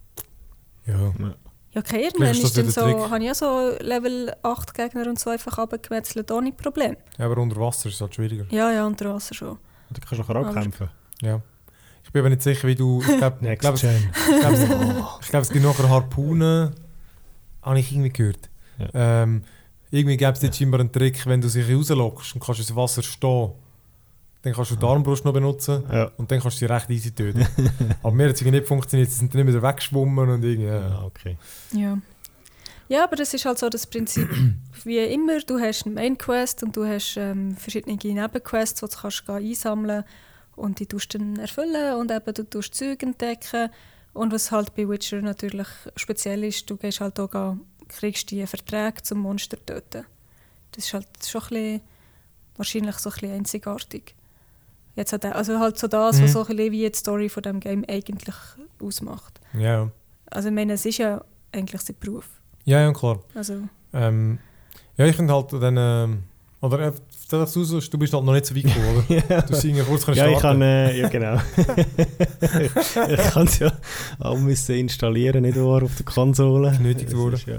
Ja. 0.86 1.12
Ja, 1.18 1.34
okay, 1.80 2.04
irgendwann 2.04 2.30
ist 2.30 2.56
dann 2.56 2.70
so, 2.70 2.80
Trick. 2.82 2.96
habe 3.10 3.18
ich 3.18 3.24
ja 3.24 3.34
so 3.34 3.72
Level 3.80 4.32
8 4.42 4.74
Gegner 4.74 5.06
und 5.08 5.18
so 5.18 5.30
einfach 5.30 5.58
abgemetzelt, 5.58 6.30
ohne 6.30 6.52
Problem. 6.52 6.96
ja, 7.18 7.26
aber 7.26 7.38
unter 7.40 7.56
Wasser 7.56 7.88
ist 7.88 7.96
es 7.96 8.00
halt 8.00 8.14
schwieriger. 8.14 8.44
Ja, 8.50 8.70
ja, 8.72 8.86
unter 8.86 9.12
Wasser 9.14 9.34
schon. 9.34 9.58
Du 9.90 10.00
kannst 10.00 10.30
auch 10.30 10.54
kämpfen. 10.54 10.88
Ja. 11.22 11.40
Ich 12.04 12.12
bin 12.12 12.20
aber 12.20 12.30
nicht 12.30 12.42
sicher, 12.42 12.66
wie 12.68 12.74
du... 12.74 13.00
Ich 13.02 13.16
glaube, 13.18 13.56
glaub, 13.56 13.74
es- 13.74 13.82
ich 13.84 15.28
glaub, 15.28 15.42
es 15.42 15.50
gibt 15.50 15.64
nachher 15.64 15.88
Harpunen. 15.88 16.74
Habe 17.62 17.78
ich 17.78 17.92
irgendwie 17.92 18.10
gehört. 18.10 18.48
Ja. 18.78 19.22
Ähm, 19.22 19.42
irgendwie 19.90 20.16
gibt 20.16 20.36
es 20.36 20.42
jetzt 20.42 20.56
scheinbar 20.58 20.80
einen 20.80 20.90
Trick, 20.92 21.26
wenn 21.26 21.40
du 21.40 21.48
sie 21.48 21.62
rauslockst 21.62 22.34
und 22.34 22.40
kannst 22.44 22.60
ins 22.60 22.74
Wasser 22.74 23.02
stehen. 23.02 23.50
Dann 24.42 24.54
kannst 24.54 24.70
du 24.70 24.76
die 24.76 24.86
Armbrust 24.86 25.24
noch 25.24 25.34
benutzen 25.34 25.84
Ja. 25.92 26.10
und 26.16 26.30
dann 26.30 26.40
kannst 26.40 26.56
du 26.56 26.66
sie 26.66 26.72
recht 26.72 26.88
easy 26.90 27.12
töten. 27.14 27.46
aber 28.02 28.12
mir 28.12 28.28
hat 28.28 28.34
es 28.36 28.40
irgendwie 28.40 28.58
nicht 28.58 28.68
funktioniert. 28.68 29.10
Sie 29.10 29.16
sind 29.18 29.34
dann 29.34 29.44
nicht 29.44 29.54
wieder 29.54 29.62
weggeschwommen 29.62 30.28
und 30.30 30.42
irgendwie... 30.42 30.64
ja, 30.66 31.02
okay. 31.02 31.36
Ja. 31.72 31.98
Ja, 32.88 33.04
aber 33.04 33.14
das 33.16 33.32
ist 33.34 33.44
halt 33.44 33.58
so 33.58 33.68
das 33.68 33.86
Prinzip, 33.86 34.28
wie 34.84 34.98
immer, 34.98 35.38
du 35.40 35.60
hast 35.60 35.86
eine 35.86 35.94
Main 35.94 36.18
Quest 36.18 36.62
und 36.64 36.76
du 36.76 36.84
hast 36.84 37.16
ähm, 37.16 37.54
verschiedene 37.56 37.96
Nebenquests, 37.96 38.80
die 38.80 38.86
du 38.86 38.96
kannst 39.00 39.28
einsammeln 39.30 40.04
und 40.56 40.80
die 40.80 40.86
tust 40.86 41.14
du 41.14 41.18
dann 41.18 41.36
erfüllen 41.36 41.94
und 41.96 42.10
eben 42.10 42.34
du 42.34 42.42
tust 42.48 42.74
Zeug 42.74 43.02
entdecken. 43.02 43.70
Und 44.12 44.32
was 44.32 44.50
halt 44.50 44.74
bei 44.74 44.88
Witcher 44.88 45.22
natürlich 45.22 45.68
speziell 45.94 46.42
ist, 46.42 46.68
du 46.68 46.76
gehst 46.76 47.00
halt 47.00 47.20
auch 47.20 47.30
gehen, 47.30 47.60
kriegst 47.88 48.30
die 48.30 48.44
Verträge 48.46 49.02
zum 49.02 49.20
Monster 49.20 49.56
töten. 49.64 50.04
Das 50.72 50.84
ist 50.84 50.94
halt 50.94 51.06
schon 51.24 51.42
ein 51.42 51.48
bisschen, 51.48 51.80
wahrscheinlich 52.56 52.96
so 52.96 53.10
ein 53.10 53.12
bisschen 53.14 53.32
einzigartig. 53.34 54.14
Jetzt 54.96 55.12
hat 55.12 55.24
er, 55.24 55.36
also 55.36 55.58
halt 55.58 55.78
so 55.78 55.86
das, 55.88 56.18
Mhm. 56.18 56.24
was 56.24 56.32
so 56.32 56.40
ein 56.40 56.46
bisschen 56.56 56.72
wie 56.72 56.88
die 56.90 56.96
Story 56.96 57.28
von 57.28 57.42
dem 57.42 57.60
Game 57.60 57.84
eigentlich 57.88 58.34
ausmacht. 58.82 59.40
Ja, 59.54 59.90
Also 60.30 60.48
ich 60.48 60.54
meine, 60.54 60.74
es 60.74 60.84
ist 60.86 60.98
ja 60.98 61.22
eigentlich 61.52 61.80
sein 61.80 61.96
Beruf. 62.00 62.28
ja, 62.64 62.80
ja, 62.80 62.92
klar. 62.92 63.20
Also, 63.34 63.54
Ähm, 63.92 64.38
ja, 64.96 65.06
ich 65.06 65.16
finde 65.16 65.32
halt 65.34 65.52
dann... 65.52 65.76
Ähm, 65.78 66.22
oder 66.60 66.78
äh, 66.88 66.92
das 67.30 67.52
du, 67.52 67.64
so, 67.64 67.80
du 67.80 67.98
bist 67.98 68.12
halt 68.12 68.24
noch 68.24 68.32
nicht 68.34 68.44
so 68.46 68.54
weit 68.54 68.64
gekommen, 68.64 69.04
oder? 69.08 69.16
ja. 69.30 69.40
Du 69.48 69.54
irgendwie 69.54 69.82
kurz 69.84 70.06
Ja, 70.16 70.28
ich 70.28 70.38
kann, 70.38 70.60
äh, 70.60 70.94
ja 70.98 71.08
genau. 71.08 71.40
ich 73.08 73.30
kann 73.32 73.46
es 73.46 73.58
ja 73.60 73.72
auch 74.18 74.36
müssen 74.38 74.74
installieren, 74.76 75.42
nicht 75.42 75.56
wahr, 75.56 75.82
auf 75.82 75.96
der 75.96 76.04
Konsole. 76.06 76.72
Genötigt 76.72 77.12
ist 77.12 77.46
Ja, 77.46 77.58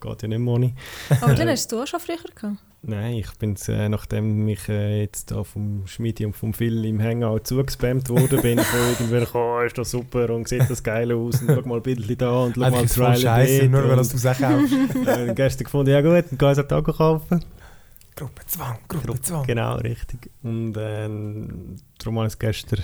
geht 0.00 0.22
ja 0.22 0.28
nicht 0.28 0.38
mehr 0.38 0.54
ohne. 0.54 0.72
aber 1.20 1.34
dann 1.34 1.48
hast 1.48 1.70
du 1.70 1.80
auch 1.82 1.86
schon 1.86 2.00
früher 2.00 2.16
gehabt. 2.34 2.56
Nein, 2.82 3.16
ich 3.16 3.30
bin 3.34 3.56
äh, 3.68 3.90
nachdem 3.90 4.48
ich 4.48 4.66
äh, 4.70 5.02
jetzt 5.02 5.30
da 5.30 5.44
vom 5.44 5.86
Schmidi 5.86 6.24
und 6.24 6.34
vom 6.34 6.54
Phil 6.54 6.82
im 6.86 7.00
Hangout 7.00 7.40
zugespammt 7.44 8.08
wurde, 8.08 8.40
bin 8.40 8.58
ich 8.58 8.66
von 8.66 8.80
irgendwelchen, 8.80 9.38
oh, 9.38 9.60
ist 9.60 9.76
das 9.76 9.90
super 9.90 10.30
und 10.30 10.48
sieht 10.48 10.68
das 10.68 10.82
geil 10.82 11.12
aus 11.12 11.42
und 11.42 11.48
schau 11.54 11.68
mal 11.68 11.76
ein 11.76 11.82
bisschen 11.82 12.16
da 12.16 12.44
und 12.44 12.54
schau 12.54 12.70
mal 12.70 12.86
Trailer 12.86 13.16
scheiße, 13.16 13.68
nur 13.68 13.86
weil 13.86 13.96
du 13.96 14.04
Sachen 14.04 14.46
kaufst. 14.46 15.06
äh, 15.06 15.34
gestern 15.34 15.64
gefunden, 15.64 15.90
ja 15.90 16.00
gut, 16.00 16.24
dann 16.30 16.38
geh 16.38 16.52
ich 16.52 16.58
es 16.58 16.72
auch 16.72 16.82
kaufen. 16.82 17.44
Gruppenzwang, 18.16 18.78
Gruppenzwang. 18.88 19.46
Genau, 19.46 19.76
richtig. 19.76 20.30
Und 20.42 20.74
ähm, 20.78 21.76
darum 21.98 22.16
habe 22.16 22.28
ich 22.28 22.32
es 22.32 22.38
gestern 22.38 22.82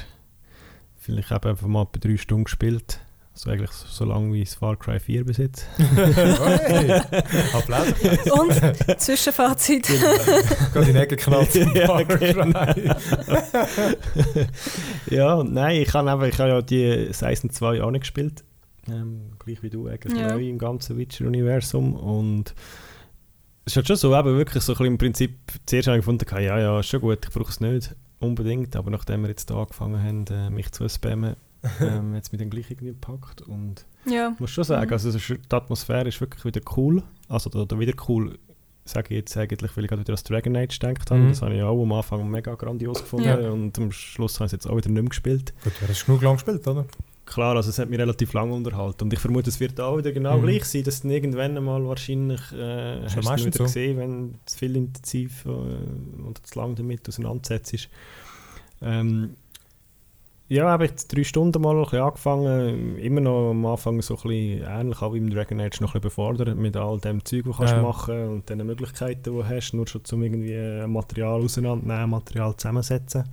vielleicht 0.99 1.30
eben 1.30 1.51
einfach 1.51 1.66
mal 1.66 1.84
bei 1.84 2.01
drei 2.01 2.16
Stunden 2.18 2.44
gespielt. 2.44 3.01
Also 3.37 3.51
eigentlich 3.51 3.70
so, 3.70 4.07
lange 4.07 4.32
wie 4.32 4.43
das 4.45 4.55
Far 4.55 4.76
Cry 4.76 4.99
4 4.99 5.26
bis 5.26 5.37
jetzt. 5.37 5.66
hey, 5.76 6.91
Applaus. 7.53 7.89
Und 8.32 8.99
Zwischenfazit. 8.99 9.87
Gerade 10.72 10.91
in 10.91 10.97
Ecke 10.97 11.16
knallt. 11.16 11.55
Ja, 11.74 12.03
genau. 12.03 12.51
ja, 15.11 15.34
und 15.34 15.53
nein, 15.53 15.82
ich 15.82 15.93
habe 15.93 16.11
einfach, 16.11 16.26
ich 16.26 16.39
habe 16.39 16.49
ja 16.49 16.62
die 16.62 17.12
Season 17.12 17.51
2 17.51 17.82
auch 17.82 17.91
nicht 17.91 18.01
gespielt. 18.01 18.43
Ähm, 18.89 19.32
gleich 19.39 19.62
wie 19.62 19.68
du, 19.68 19.87
eigentlich 19.87 20.18
Ja. 20.18 20.32
neu 20.32 20.49
im 20.49 20.57
ganzen 20.59 20.97
Witcher-Universum. 20.97 21.95
Und 21.95 22.55
es 23.66 23.72
ist 23.72 23.76
halt 23.76 23.87
schon 23.89 23.97
so, 23.97 24.16
eben 24.18 24.39
wirklich 24.39 24.62
so 24.64 24.72
ein 24.72 24.76
bisschen 24.78 24.93
im 24.93 24.99
Prinzip, 24.99 25.39
zuerst 25.66 25.89
habe 25.89 25.99
ich 25.99 26.07
gefunden, 26.07 26.24
ja, 26.43 26.59
ja, 26.59 26.80
ist 26.80 26.89
schon 26.89 27.03
gut, 27.03 27.18
ich 27.22 27.34
brauche 27.34 27.51
es 27.51 27.61
nicht 27.61 27.95
unbedingt, 28.18 28.74
aber 28.76 28.91
nachdem 28.91 29.20
wir 29.22 29.28
jetzt 29.28 29.51
da 29.51 29.57
angefangen 29.61 30.03
haben, 30.03 30.24
äh, 30.30 30.49
mich 30.49 30.72
zu 30.72 30.89
spammen, 30.89 31.37
ähm, 31.81 32.14
hat 32.14 32.23
es 32.25 32.33
mich 32.33 32.39
dann 32.41 32.51
gleich 32.51 32.71
irgendwie 32.71 32.89
gepackt 32.93 33.43
und 33.43 33.85
ja. 34.07 34.31
ich 34.35 34.41
muss 34.41 34.51
schon 34.51 34.64
sagen, 34.64 34.87
Mhm. 34.87 34.93
also 34.93 35.09
ist, 35.11 35.29
die 35.29 35.55
Atmosphäre 35.55 36.09
ist 36.09 36.21
wirklich 36.21 36.45
wieder 36.45 36.61
cool, 36.77 37.03
also 37.29 37.51
oder, 37.51 37.79
wieder 37.79 37.95
cool, 38.09 38.39
sage 38.85 39.09
ich 39.11 39.17
jetzt 39.21 39.37
eigentlich, 39.37 39.77
weil 39.77 39.85
ich 39.85 39.89
gerade 39.91 40.01
wieder 40.03 40.12
an 40.12 40.14
das 40.17 40.25
Dragon 40.25 40.57
Age 40.57 40.79
gedacht 40.79 41.11
habe, 41.11 41.21
Mhm. 41.21 41.29
das 41.31 41.43
habe 41.43 41.55
ich 41.55 41.62
auch 41.62 41.83
am 41.83 41.93
Anfang 41.93 42.31
mega 42.31 42.55
grandios 42.55 43.01
gefunden 43.01 43.27
Ja. 43.27 43.51
und 43.51 43.77
am 43.79 43.91
Schluss 43.93 44.35
habe 44.41 44.45
ich 44.47 44.49
es 44.49 44.53
jetzt 44.53 44.67
auch 44.67 44.77
wieder 44.77 44.89
nicht 44.91 45.03
mehr 45.03 45.09
gespielt. 45.09 45.53
Gut, 45.64 45.73
du 45.81 45.89
hast 45.89 46.07
genug 46.07 46.23
lang 46.23 46.35
gespielt, 46.35 46.67
oder? 46.69 46.87
Klar, 47.29 47.57
also 47.57 47.71
es 47.71 47.79
hat 47.81 47.91
mich 47.91 47.99
relativ 47.99 48.33
lange 48.35 48.55
unterhalten 48.55 49.03
und 49.03 49.12
ich 49.12 49.19
vermute, 49.19 49.51
es 49.51 49.59
wird 49.59 49.81
auch 49.81 49.99
wieder 49.99 50.12
genau 50.12 50.39
Mhm. 50.39 50.43
gleich 50.47 50.64
sein, 50.67 50.85
dass 50.85 51.03
dann 51.03 51.11
irgendwann 51.11 51.57
einmal 51.57 51.85
wahrscheinlich 51.85 52.41
äh, 52.53 53.05
Ist 53.05 53.17
ja 53.17 53.23
hast 53.29 53.41
du 53.43 53.47
wieder 53.47 53.59
so. 53.59 53.64
gesehen, 53.64 53.99
wenn 53.99 54.33
du 54.35 54.39
zu 54.47 54.59
viel 54.59 54.77
intensiv 54.77 55.45
äh, 55.45 55.49
oder 55.49 56.41
zu 56.45 56.57
lange 56.57 56.77
damit 56.77 57.09
auseinandersetzt. 57.09 57.89
Ähm, 58.81 59.31
ja, 60.49 60.68
habe 60.68 60.84
ich 60.86 60.92
drei 61.09 61.24
Stunden 61.24 61.61
mal 61.61 61.76
ein 61.76 62.01
angefangen, 62.01 62.99
immer 62.99 63.20
noch 63.20 63.51
am 63.51 63.66
Anfang 63.66 64.01
so 64.03 64.14
ein 64.14 64.22
bisschen 64.22 64.62
ähnlich 64.64 65.03
auch 65.03 65.12
wie 65.14 65.18
im 65.18 65.30
Dragon 65.30 65.61
Age 65.61 65.80
noch 65.80 65.88
ein 65.94 66.01
bisschen 66.01 66.09
befordert 66.09 66.57
mit 66.57 66.76
all 66.76 66.99
dem 67.01 67.24
Zeug, 67.24 67.47
was 67.47 67.57
du 67.57 67.62
Ja. 67.64 67.68
kannst 67.72 67.82
machen 67.82 68.28
und 68.28 68.49
den 68.49 68.64
Möglichkeiten, 68.66 69.22
die 69.24 69.30
du 69.30 69.44
hast, 69.44 69.72
nur 69.74 69.86
schon 69.88 70.05
zum 70.05 70.22
irgendwie 70.22 70.86
Material 70.86 71.42
auseinandernehmen, 71.42 72.11
Material 72.11 72.57
zusammensetzen. 72.57 73.24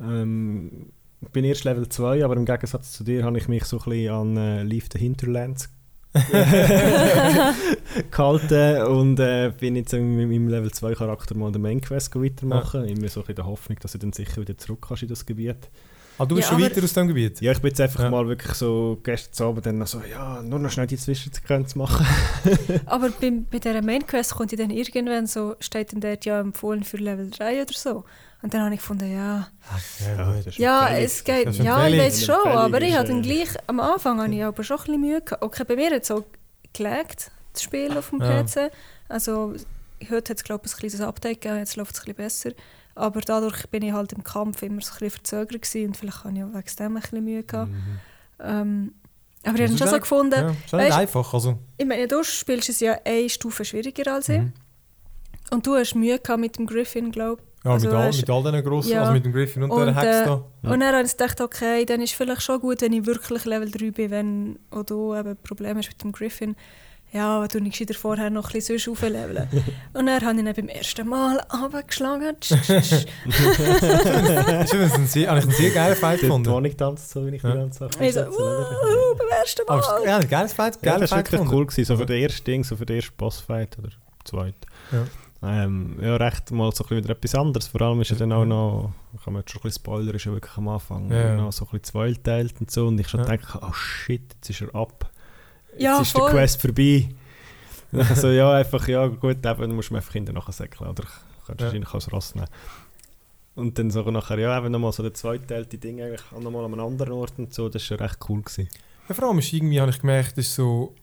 Ähm, 0.00 0.86
ich 1.20 1.28
bin 1.28 1.44
erst 1.44 1.64
Level 1.64 1.88
2, 1.88 2.24
aber 2.24 2.36
im 2.36 2.44
Gegensatz 2.44 2.92
zu 2.92 3.04
dir 3.04 3.24
habe 3.24 3.38
ich 3.38 3.46
mich 3.48 3.64
so 3.64 3.78
ein 3.78 3.84
bisschen 3.84 4.12
an 4.14 4.36
äh, 4.36 4.62
Leave 4.64 4.86
the 4.92 4.98
Hinterlands 4.98 5.68
gehalten 8.10 8.82
und 8.86 9.18
äh, 9.20 9.52
bin 9.58 9.76
jetzt 9.76 9.92
mit 9.92 10.02
meinem 10.28 10.48
Level 10.48 10.70
2 10.70 10.94
Charakter 10.94 11.34
mal 11.36 11.52
den 11.52 11.62
Main 11.62 11.80
Quest 11.80 12.14
weitermachen. 12.16 12.84
Immer 12.84 13.08
so 13.08 13.22
in 13.22 13.34
der 13.34 13.46
Hoffnung, 13.46 13.78
dass 13.80 13.92
du 13.92 13.98
dann 13.98 14.12
sicher 14.12 14.40
wieder 14.40 14.56
zurück 14.58 14.84
kannst 14.88 15.02
in 15.02 15.08
das 15.08 15.24
Gebiet. 15.26 15.68
Ah, 16.18 16.26
du 16.26 16.34
bist 16.36 16.50
Ja, 16.50 16.54
schon 16.58 16.62
weiter 16.64 16.84
aus 16.84 16.92
dem 16.92 17.08
Gebiet? 17.08 17.40
Ja, 17.40 17.52
ich 17.52 17.60
bin 17.60 17.70
jetzt 17.70 17.80
einfach 17.80 18.00
Ja. 18.04 18.10
mal 18.10 18.28
wirklich 18.28 18.52
so 18.52 19.00
gestern 19.02 19.48
Abend 19.48 19.64
dann 19.64 19.78
noch 19.78 19.86
so, 19.86 20.02
ja, 20.10 20.42
nur 20.42 20.58
noch 20.58 20.70
schnell 20.70 20.86
die 20.86 20.98
Zwischensequenz 20.98 21.74
machen. 21.74 22.06
Aber 22.86 23.08
bei, 23.10 23.32
bei 23.50 23.58
dieser 23.58 23.80
Main 23.82 24.06
Quest 24.06 24.34
kommt 24.34 24.52
ja 24.52 24.58
dann 24.58 24.70
irgendwann 24.70 25.26
so, 25.26 25.56
steht 25.60 25.92
dann 25.94 26.00
dort 26.00 26.24
ja 26.26 26.38
empfohlen 26.40 26.84
für 26.84 26.98
Level 26.98 27.30
3 27.30 27.62
oder 27.62 27.72
so. 27.72 28.04
Und 28.42 28.52
dann 28.52 28.62
habe 28.62 28.74
ich 28.74 28.80
gefunden, 28.80 29.10
ja, 29.12 29.48
Ja, 30.16 30.32
das 30.34 30.46
ist 30.46 30.58
ja, 30.58 30.88
es 30.88 31.22
geht, 31.24 31.54
ja, 31.54 31.86
ich 31.86 31.98
weiß 31.98 32.24
schon, 32.24 32.48
aber 32.48 32.80
ich 32.82 32.92
hatte 32.96 33.08
dann 33.12 33.22
gleich, 33.22 33.48
am 33.68 33.78
Anfang 33.78 34.20
hatte 34.20 34.32
ich 34.34 34.42
aber 34.44 34.64
schon 34.64 34.78
ein 34.78 34.84
bisschen 34.84 35.00
Mühe 35.00 35.20
gehabt. 35.22 35.42
Okay, 35.42 35.64
bei 35.64 35.76
mir 35.76 35.90
hat 35.94 36.02
es 36.02 36.08
so 36.08 36.24
gelegt, 36.72 37.30
das 37.52 37.62
Spiel 37.62 37.96
auf 37.96 38.10
dem 38.10 38.20
Ja. 38.20 38.42
PC. 38.42 38.72
Also 39.08 39.54
heute 40.10 40.30
hat 40.30 40.38
es 40.38 40.44
glaube 40.44 40.64
ich 40.66 40.72
ein 40.72 40.76
kleines 40.78 41.00
Update 41.00 41.40
gegeben, 41.40 41.58
jetzt 41.60 41.76
läuft 41.76 41.94
es 41.94 42.00
ein 42.00 42.04
bisschen 42.06 42.16
besser. 42.16 42.50
Aber 42.96 43.20
dadurch 43.20 43.66
bin 43.70 43.82
ich 43.82 43.92
halt 43.92 44.12
im 44.12 44.24
Kampf 44.24 44.60
immer 44.62 44.80
so 44.82 44.90
ein 44.92 44.98
bisschen 44.98 45.10
verzögert 45.10 45.62
gewesen 45.62 45.86
und 45.88 45.96
vielleicht 45.96 46.24
habe 46.24 46.36
ich 46.36 46.42
auch 46.44 46.48
wegen 46.52 46.76
dem 46.78 46.96
ein 46.96 47.00
bisschen 47.00 47.24
Mühe 47.24 47.42
gehabt. 47.44 47.70
Mhm. 47.70 47.98
Ähm, 48.40 48.94
aber 49.44 49.54
ich 49.54 49.62
habe 49.62 49.72
ist 49.72 49.78
schon 49.78 49.88
so 49.88 49.98
gefunden, 50.00 50.34
Ja, 50.40 50.50
nicht 50.50 50.74
Weißt- 50.74 50.96
einfach. 50.98 51.32
Also, 51.34 51.58
ich 51.78 51.86
meine, 51.86 52.06
du 52.08 52.22
spielst 52.24 52.68
es 52.68 52.80
ja 52.80 52.96
eine 53.04 53.28
Stufe 53.28 53.64
schwieriger 53.64 54.12
als 54.14 54.28
ich. 54.28 54.40
mhm. 54.40 54.52
Und 55.50 55.66
du 55.66 55.76
hast 55.76 55.94
Mühe 55.94 56.18
gehabt 56.18 56.40
mit 56.40 56.58
dem 56.58 56.66
Griffin, 56.66 57.12
glaube 57.12 57.40
ich. 57.42 57.51
Ja, 57.64 57.70
Also 57.72 57.86
mit, 57.86 57.96
all, 57.96 58.06
hast- 58.08 58.16
mit 58.20 58.30
all 58.30 58.42
diesen 58.42 58.64
grossen, 58.64 58.90
Ja. 58.90 59.00
also 59.02 59.12
mit 59.12 59.24
dem 59.24 59.32
Griffin 59.32 59.62
und, 59.62 59.70
Und, 59.70 59.86
der 59.86 59.94
Hex 59.94 60.04
äh, 60.06 60.24
da. 60.24 60.44
Ja. 60.62 60.70
Und 60.70 60.80
dann 60.80 60.94
habe 60.96 61.04
ich 61.06 61.12
gedacht, 61.16 61.40
okay, 61.40 61.84
dann 61.84 62.00
ist 62.00 62.12
vielleicht 62.14 62.42
schon 62.42 62.60
gut, 62.60 62.80
wenn 62.82 62.92
ich 62.92 63.06
wirklich 63.06 63.44
Level 63.44 63.70
3 63.70 63.90
bin, 63.92 64.10
wenn 64.10 64.58
auch 64.70 64.82
du 64.84 65.14
eben 65.14 65.36
Probleme 65.42 65.78
hast 65.78 65.88
mit 65.88 66.02
dem 66.02 66.10
Griffin. 66.12 66.56
Ja, 67.14 67.46
du 67.46 67.60
nicht 67.60 67.78
wieder 67.78 67.92
vorher 67.94 68.30
noch 68.30 68.46
ein 68.48 68.52
bisschen 68.54 68.78
sonst 68.78 68.88
aufleveln. 68.98 69.46
Und 69.92 70.06
dann 70.06 70.24
habe 70.24 70.32
ich 70.40 70.46
ihn 70.46 70.52
beim 70.54 70.68
ersten 70.68 71.06
Mal 71.06 71.40
runtergeschlagen. 71.52 72.36
Das 72.46 72.70
ist 74.64 74.72
übrigens 74.72 74.94
ein 74.94 75.06
sehr, 75.06 75.30
eigentlich 75.30 75.44
ein 75.44 75.50
sehr 75.52 75.70
geiler 75.70 75.96
Fight 75.96 76.20
Der 76.20 76.28
gefunden. 76.28 76.48
Tonic 76.50 76.78
tanzt 76.78 77.10
so, 77.10 77.26
wie 77.26 77.36
ich 77.36 77.42
Ja. 77.42 77.50
die 77.52 77.58
ganze 77.58 77.78
Sache 77.80 78.04
ich 78.04 78.14
so? 78.14 78.20
«Wuhu, 78.26 79.14
beim 79.18 79.28
ersten 79.40 79.62
Aber 79.68 79.80
Mal. 79.80 79.98
es- 80.00 80.06
ja, 80.06 80.16
ein 80.18 80.28
geiles 80.28 80.52
Fight, 80.52 80.74
Ja, 80.76 80.80
geiler 80.92 81.00
das 81.00 81.10
war 81.10 81.18
wirklich 81.18 81.30
gefunden. 81.32 81.54
cool 81.54 81.66
gewesen, 81.66 81.84
so 81.84 81.96
für 81.96 82.06
den 82.06 82.22
ersten 82.22 82.44
Ding, 82.44 82.64
so 82.64 82.76
für 82.76 82.86
den 82.86 82.96
ersten 82.96 83.16
Bossfight 83.16 83.78
oder 83.78 83.90
zweiten. 84.24 84.56
Ja. 84.90 85.04
Ähm, 85.44 85.98
ja, 86.00 86.16
recht 86.16 86.50
mal 86.52 86.70
so 86.72 86.84
ein 86.84 86.88
bisschen 86.88 87.04
wieder 87.04 87.10
etwas 87.16 87.34
anderes. 87.34 87.66
Vor 87.66 87.80
allem 87.82 88.00
ist 88.00 88.10
ja 88.10 88.16
dann 88.16 88.32
auch 88.32 88.44
noch, 88.44 88.92
kann 89.24 89.32
man 89.32 89.40
jetzt 89.42 89.50
schon 89.50 89.60
ein 89.60 89.62
bisschen 89.64 89.82
spoilern, 89.82 90.14
ist 90.14 90.24
ja 90.24 90.32
wirklich 90.32 90.56
am 90.56 90.68
Anfang 90.68 91.10
Ja, 91.10 91.34
noch 91.36 91.52
so 91.52 91.64
ein 91.64 91.70
bisschen 91.80 91.84
zweiteilt 91.84 92.54
und 92.60 92.70
so. 92.70 92.86
Und 92.86 93.00
ich 93.00 93.08
schon 93.08 93.20
Ja. 93.20 93.26
denke, 93.26 93.58
oh 93.60 93.72
shit, 93.72 94.22
jetzt 94.34 94.50
ist 94.50 94.60
er 94.62 94.74
ab. 94.74 95.10
Jetzt 95.72 95.82
Ja, 95.82 96.00
ist 96.00 96.12
voll. 96.12 96.22
der 96.22 96.30
Quest 96.30 96.60
vorbei. 96.60 97.08
Und 97.90 97.98
dann 98.08 98.16
so, 98.16 98.28
ja, 98.28 98.52
einfach, 98.52 98.86
ja, 98.86 99.06
gut, 99.08 99.38
eben, 99.38 99.42
dann 99.42 99.74
musst 99.74 99.90
du 99.90 99.94
mir 99.94 99.98
einfach 99.98 100.12
hinterher 100.12 100.38
nachher 100.40 100.52
säckeln. 100.52 100.90
Oder 100.90 101.02
kannst 101.04 101.48
du 101.48 101.52
Ja. 101.54 101.60
wahrscheinlich 101.66 101.92
als 101.94 102.12
Ross 102.12 102.34
nehmen. 102.36 102.48
Und 103.54 103.78
dann 103.78 103.90
so 103.90 104.02
nachher, 104.10 104.38
ja, 104.38 104.56
eben 104.58 104.70
nochmal 104.70 104.92
so 104.92 105.02
der 105.02 105.12
zweiteilte 105.12 105.76
Ding 105.76 106.00
eigentlich 106.00 106.22
auch 106.32 106.40
nochmal 106.40 106.64
an 106.64 106.72
einem 106.72 106.84
anderen 106.86 107.12
Ort 107.14 107.34
und 107.38 107.52
so, 107.52 107.68
das 107.68 107.82
war 107.82 107.98
schon 107.98 108.06
recht 108.06 108.18
cool 108.28 108.40
gewesen. 108.42 108.68
Ja, 109.08 109.14
vor 109.14 109.28
allem 109.28 109.40
ist 109.40 109.52
irgendwie, 109.52 109.80
habe 109.80 109.90
ich 109.90 110.00
gemerkt, 110.00 110.38
ist 110.38 110.54
so... 110.54 110.94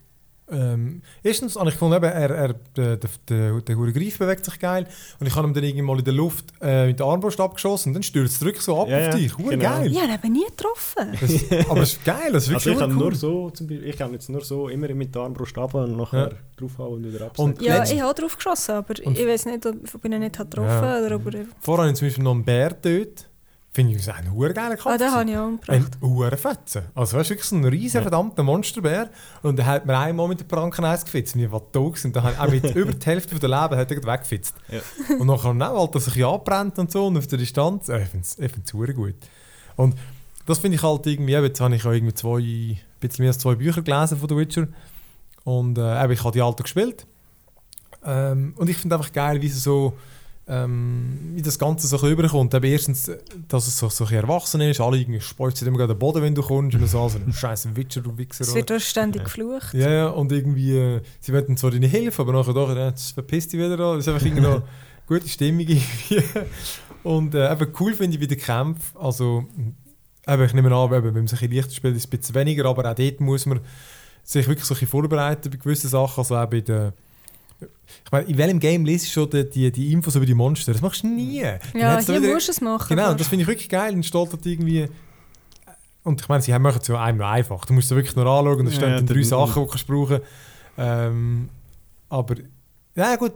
Ähm, 0.52 1.02
erstens 1.24 1.56
habe 1.56 1.70
ich 1.70 1.76
gefunden, 1.76 1.96
eben, 1.98 2.06
er, 2.06 2.30
er, 2.32 2.54
der, 2.76 2.98
der, 2.98 3.10
der, 3.30 3.62
der 3.62 3.76
hure 3.78 3.94
Greif 3.94 4.18
bewegt 4.18 4.46
sich 4.46 4.60
geil. 4.60 4.88
Und 5.20 5.28
ich 5.28 5.36
habe 5.36 5.48
ihm 5.48 5.54
dann 5.54 5.64
irgendwie 5.64 5.82
mal 5.84 5.98
in 6.00 6.06
der 6.06 6.14
Luft 6.14 6.46
äh, 6.62 6.88
mit 6.88 7.00
der 7.00 7.06
Armbrust 7.06 7.40
abgeschossen 7.40 7.90
und 7.90 7.94
dann 7.96 8.04
stürzt 8.04 8.36
er 8.38 8.40
zurück 8.40 8.62
so 8.62 8.82
ab 8.82 8.88
Ja, 8.90 8.98
auf 8.98 9.04
ja, 9.04 9.10
dich. 9.16 9.38
Hure 9.38 9.50
genau. 9.58 9.70
geil. 9.78 9.92
Ich 9.92 10.00
habe 10.02 10.30
nie 10.30 10.46
getroffen. 10.46 11.18
Das, 11.20 11.70
aber 11.70 11.82
es 11.82 11.94
ist 11.94 12.06
geil, 12.06 12.32
das 12.32 12.48
ist 12.48 12.54
Also 12.54 12.66
wirklich 12.72 12.76
ich 12.76 12.82
hure 12.82 12.88
nur 12.94 13.04
cool. 13.08 13.16
so, 13.16 13.50
zum 13.52 13.68
Beispiel, 13.68 13.88
ich 13.90 13.98
kann 13.98 14.12
jetzt 14.14 14.30
nur 14.30 14.44
so 14.44 14.70
immer 14.70 14.88
mit 14.94 15.14
der 15.14 15.22
Armbrust 15.24 15.58
ab 15.58 15.74
und 15.76 15.96
nachher 15.98 16.30
Ja. 16.32 16.38
draufhauen 16.58 16.94
und 17.06 17.14
wieder 17.14 17.32
Und 17.38 17.52
absetzen. 17.58 17.64
Ja, 17.66 17.84
ich 17.84 18.02
habe 18.02 18.20
drauf 18.22 18.36
geschossen, 18.36 18.72
aber 18.76 18.94
Und- 19.06 19.18
ich 19.18 19.28
weiß 19.28 19.46
nicht, 19.46 19.66
ob 19.66 19.76
ich 20.04 20.12
ihn 20.12 20.20
nicht 20.20 20.38
getroffen 20.38 20.68
Ja. 20.68 21.00
oder 21.06 21.16
ob 21.16 21.34
er... 21.34 21.46
Vorher 21.62 21.84
habe 21.84 21.92
ich 21.92 21.98
zum 22.00 22.08
Beispiel 22.08 22.24
noch 22.24 22.32
einen 22.34 22.44
Bär 22.44 22.70
dort. 22.82 23.29
Finde 23.80 23.96
ich 23.98 24.14
einen 24.14 24.34
hure 24.34 24.54
geilen 24.54 24.78
Kampf. 24.78 24.88
Ah, 24.88 24.98
den 24.98 25.12
habe 25.12 25.30
ich 25.30 25.38
auch 25.38 25.42
Ein 25.46 25.52
umgebracht. 25.54 25.98
hure 26.02 26.36
Fetzen. 26.38 26.82
Also 26.96 27.16
weißt 27.18 27.30
du, 27.30 27.34
wirklich 27.34 27.48
so 27.48 27.56
ein 27.56 27.64
riesen 27.64 27.96
Ja. 27.98 28.02
verdammter 28.02 28.44
Monsterbär. 28.44 29.10
Und 29.42 29.56
der 29.58 29.66
hat 29.68 29.86
mir 29.86 29.98
einmal 29.98 30.28
mit 30.28 30.42
der 30.42 30.46
Pranken 30.46 30.84
eins 30.84 31.06
gefitzt. 31.06 31.36
Und 31.36 31.44
ich 31.44 31.50
war 31.52 31.62
tot. 31.72 32.04
Und 32.04 32.14
dann 32.14 32.38
auch 32.38 32.50
mit 32.50 32.64
über 32.76 32.92
die 32.92 33.06
Hälfte 33.06 33.30
von 33.30 33.40
der 33.40 33.50
Leben 33.50 33.80
hat 33.80 33.90
er 33.92 34.04
weggefitzt. 34.04 34.54
Ja. 34.68 34.80
Und 35.18 35.28
nachher 35.28 35.50
auch, 35.72 35.82
Alter, 35.82 36.00
sich 36.02 36.26
anbrennt 36.26 36.78
und 36.78 36.92
so 36.92 37.08
und 37.08 37.18
auf 37.18 37.28
der 37.28 37.38
Distanz. 37.38 37.88
Äh, 37.88 38.02
Ich 38.04 38.10
finde 38.10 38.26
es 38.26 38.38
ich 38.38 38.52
find's 38.52 38.74
hure 38.74 38.94
gut. 38.94 39.16
Und 39.78 39.96
das 40.46 40.58
finde 40.60 40.76
ich 40.76 40.84
halt 40.84 41.08
irgendwie, 41.08 41.32
jetzt 41.32 41.62
habe 41.62 41.74
ich 41.76 41.86
auch 41.86 41.92
irgendwie 41.92 42.14
zwei, 42.16 42.40
ein 42.40 42.80
bisschen 43.00 43.24
mehr 43.24 43.30
als 43.30 43.40
zwei 43.40 43.56
Bücher 43.56 43.82
gelesen 43.82 44.18
von 44.18 44.28
The 44.28 44.36
Witcher. 44.36 44.68
Und 45.46 45.78
äh, 45.78 46.12
ich 46.12 46.22
habe 46.24 46.34
die 46.34 46.42
alten 46.42 46.64
gespielt. 46.64 47.06
Ähm, 48.06 48.54
und 48.58 48.70
ich 48.70 48.78
finde 48.78 48.96
einfach 48.98 49.12
geil, 49.14 49.42
wie 49.42 49.48
sie 49.48 49.60
so 49.60 49.94
ähm, 50.52 51.32
wie 51.36 51.44
das 51.44 51.60
Ganze 51.60 51.86
so 51.88 51.96
ein 51.98 52.02
bisschen 52.02 52.16
rüberkommt. 52.18 52.54
Eben 52.56 52.66
erstens, 52.66 53.08
äh, 53.08 53.20
dass 53.48 53.68
es 53.68 53.78
so, 53.78 53.88
so 53.90 54.04
ein 54.04 54.08
bisschen 54.10 54.24
erwachsen 54.24 54.62
ist, 54.62 54.82
alle 54.82 54.98
irgendwie 54.98 55.22
speuzen 55.22 55.68
immer 55.68 55.78
gerade 55.78 55.94
den 55.94 56.00
Boden, 56.00 56.24
wenn 56.24 56.34
du 56.34 56.42
kommst, 56.42 56.76
und 56.76 56.88
so, 56.88 57.08
so 57.08 57.18
ein 57.20 57.32
scheiß 57.32 57.76
Witcher, 57.76 58.02
du 58.02 58.18
Wichser. 58.18 58.42
Es 58.42 58.56
wird 58.56 58.72
auch 58.72 58.80
ständig 58.80 59.20
Ja. 59.22 59.24
geflucht. 59.26 59.74
Ja, 59.76 59.92
ja, 59.92 60.08
und 60.08 60.32
irgendwie, 60.32 60.76
äh, 60.76 61.02
sie 61.20 61.32
wollen 61.34 61.56
zwar 61.56 61.70
deine 61.72 61.86
Hilfe, 61.88 62.22
aber 62.24 62.34
nachher 62.34 62.54
doch, 62.54 62.76
jetzt 62.76 63.12
verpisst 63.12 63.54
dich 63.54 63.60
wieder 63.60 63.78
da. 63.78 63.96
Das 63.96 64.08
ist 64.08 64.12
einfach 64.14 64.26
irgendwie 64.26 64.44
noch 64.44 64.64
gute 65.08 65.28
Stimmung 65.30 65.62
irgendwie. 65.68 66.24
Und 67.04 67.36
äh, 67.36 67.52
eben 67.52 67.68
cool 67.80 67.94
finde 67.94 68.16
ich 68.16 68.20
bei 68.20 68.26
den 68.26 68.40
Kämpfen, 68.40 68.98
also 69.00 69.46
eben, 70.28 70.44
ich 70.44 70.54
nehme 70.54 70.76
an, 70.76 70.92
eben, 70.94 71.06
wenn 71.06 71.14
man 71.14 71.28
sich 71.28 71.42
ein 71.44 71.52
leichter 71.52 71.72
spielt, 71.72 71.96
ist 71.96 72.06
es 72.06 72.12
ein 72.12 72.18
bisschen 72.18 72.36
weniger, 72.36 72.66
aber 72.66 72.90
auch 72.90 72.96
dort 72.96 73.22
muss 73.22 73.46
man 73.46 73.60
sich 74.24 74.48
wirklich 74.48 74.66
so 74.66 74.74
ein 74.74 74.76
bisschen 74.80 74.90
vorbereiten 74.90 75.50
bei 75.52 75.58
gewissen 75.58 75.90
Sachen, 75.90 76.20
also 76.22 76.36
auch 76.36 76.46
bei 76.50 76.62
den 76.62 76.92
ich 77.62 78.12
meine, 78.12 78.26
in 78.28 78.38
welchem 78.38 78.60
Game 78.60 78.86
liest 78.86 79.06
du 79.08 79.10
schon 79.12 79.30
die, 79.30 79.50
die, 79.50 79.72
die 79.72 79.92
Infos 79.92 80.16
über 80.16 80.26
die 80.26 80.34
Monster? 80.34 80.72
Das 80.74 80.82
machst 80.82 81.04
du 81.04 81.08
nie. 81.08 81.42
Dann 81.42 81.60
Ja, 81.74 82.00
hier 82.00 82.22
wieder- 82.22 82.34
musst 82.34 82.48
du 82.48 82.52
es 82.52 82.62
machen. 82.62 82.88
Genau, 82.96 83.14
das 83.14 83.28
finde 83.28 83.44
ich 83.44 83.48
wirklich 83.48 83.70
geil. 83.70 83.92
Dann 83.92 84.04
steht 84.04 84.32
dort 84.32 84.46
irgendwie. 84.46 84.88
Und 86.04 86.22
ich 86.22 86.28
meine, 86.30 86.42
sie 86.42 86.54
haben- 86.54 86.62
machen 86.64 86.80
es 86.82 86.88
ja 86.88 87.02
einem 87.04 87.18
nur 87.18 87.28
einfach. 87.28 87.66
Du 87.66 87.74
musst 87.74 87.92
es 87.92 87.96
wirklich 87.96 88.16
nur 88.16 88.26
anschauen 88.26 88.60
und 88.62 88.66
Ja, 88.68 88.72
stehen 88.72 88.90
dann 88.96 89.06
der- 89.06 89.16
drei 89.16 89.24
Sachen, 89.24 89.68
die 89.68 89.78
du 89.78 89.86
brauchen 89.86 90.20
ähm, 90.78 91.50
Aber, 92.08 92.36
ja 92.96 93.16
gut, 93.18 93.34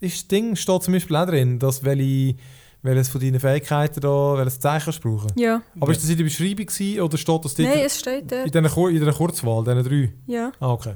ist 0.00 0.16
das 0.16 0.28
Ding 0.28 0.56
steht 0.56 0.82
zum 0.82 0.92
Beispiel 0.94 1.16
auch 1.16 1.26
drin, 1.26 1.58
dass 1.58 1.82
welche, 1.84 2.34
welches 2.82 3.08
von 3.08 3.20
deinen 3.20 3.38
Fähigkeiten 3.40 4.00
da, 4.00 4.34
welches 4.36 4.58
Zeichen 4.60 4.84
kannst 4.86 5.04
du 5.04 5.08
brauchen. 5.16 5.32
Ja. 5.36 5.62
Aber 5.80 5.92
ist 5.92 6.02
das 6.02 6.10
in 6.10 6.16
der 6.18 6.24
Beschreibung 6.24 6.66
gewesen, 6.66 7.00
oder 7.00 7.16
steht 7.16 7.44
das 7.44 7.54
dort 7.54 7.68
Nein, 7.68 7.78
es 7.86 8.00
steht 8.00 8.22
in 8.32 8.50
dort. 8.52 8.90
in 8.90 8.98
dieser 9.00 9.12
Kurzwahl, 9.12 9.64
diesen 9.64 9.84
drei? 9.84 10.12
Ja. 10.26 10.52
Ah, 10.60 10.72
okay. 10.72 10.94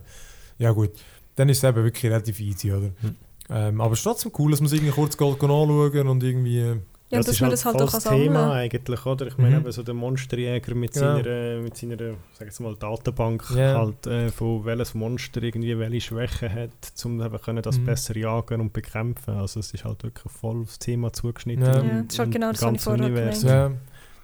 Ja 0.58 0.72
gut, 0.72 0.90
dann 1.38 1.48
ist 1.48 1.58
es 1.58 1.64
eben 1.64 1.84
wirklich 1.84 2.04
relativ 2.10 2.40
easy, 2.40 2.72
oder? 2.72 2.90
Hm. 3.00 3.16
Ähm, 3.50 3.80
aber 3.80 3.92
es 3.92 4.00
ist 4.00 4.04
trotzdem 4.04 4.32
cool, 4.38 4.50
dass 4.50 4.60
man 4.60 4.66
es 4.66 4.72
irgendwie 4.72 4.92
kurz 4.92 5.16
anschauen 5.20 6.08
und 6.08 6.22
irgendwie... 6.22 6.58
äh, 6.58 6.76
Ja, 7.10 7.18
man 7.40 7.50
das 7.50 7.64
halt 7.64 7.76
auch 7.76 7.90
voll 7.90 7.90
das 7.92 8.02
sammeln 8.04 8.22
Thema 8.24 8.52
eigentlich, 8.52 9.06
oder? 9.06 9.26
Ich 9.26 9.38
meine, 9.38 9.56
Mhm. 9.56 9.62
eben 9.62 9.72
so 9.72 9.82
der 9.82 9.94
Monsterjäger 9.94 10.74
mit 10.74 10.92
Genau. 10.92 11.16
seiner, 11.22 11.62
mit 11.62 11.74
seiner 11.74 11.96
sag 12.34 12.46
jetzt 12.48 12.60
mal, 12.60 12.74
Datenbank, 12.76 13.44
Ja. 13.56 13.78
halt, 13.78 14.06
äh, 14.06 14.28
von 14.28 14.66
welches 14.66 14.92
Monster 14.94 15.42
irgendwie 15.42 15.78
welche 15.78 16.00
Schwächen 16.02 16.52
hat, 16.52 16.70
um 17.06 17.22
eben 17.22 17.38
können 17.40 17.62
das 17.62 17.78
Mhm. 17.78 17.84
besser 17.86 18.14
jagen 18.18 18.60
und 18.60 18.74
bekämpfen. 18.74 19.32
Also 19.34 19.60
es 19.60 19.72
ist 19.72 19.84
halt 19.86 20.02
wirklich 20.02 20.30
voll 20.30 20.60
aufs 20.60 20.78
Thema 20.78 21.10
zugeschnitten. 21.10 21.64
Ja. 21.64 21.82
Ja, 21.82 22.02
das 22.02 22.12
ist 22.12 22.18
halt 22.18 22.30
genau 22.32 22.50
das, 22.52 22.60
was 22.60 22.72
ich 22.74 22.80
vorher 22.82 23.06
Universum. 23.06 23.48
Ja, 23.48 23.70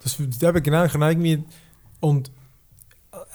das 0.03 0.21
eben 0.43 0.63
genau, 0.63 0.85
ich 0.85 0.93
kann 0.93 1.01
irgendwie 1.03 1.43
und 2.01 2.29
äh, 2.29 2.33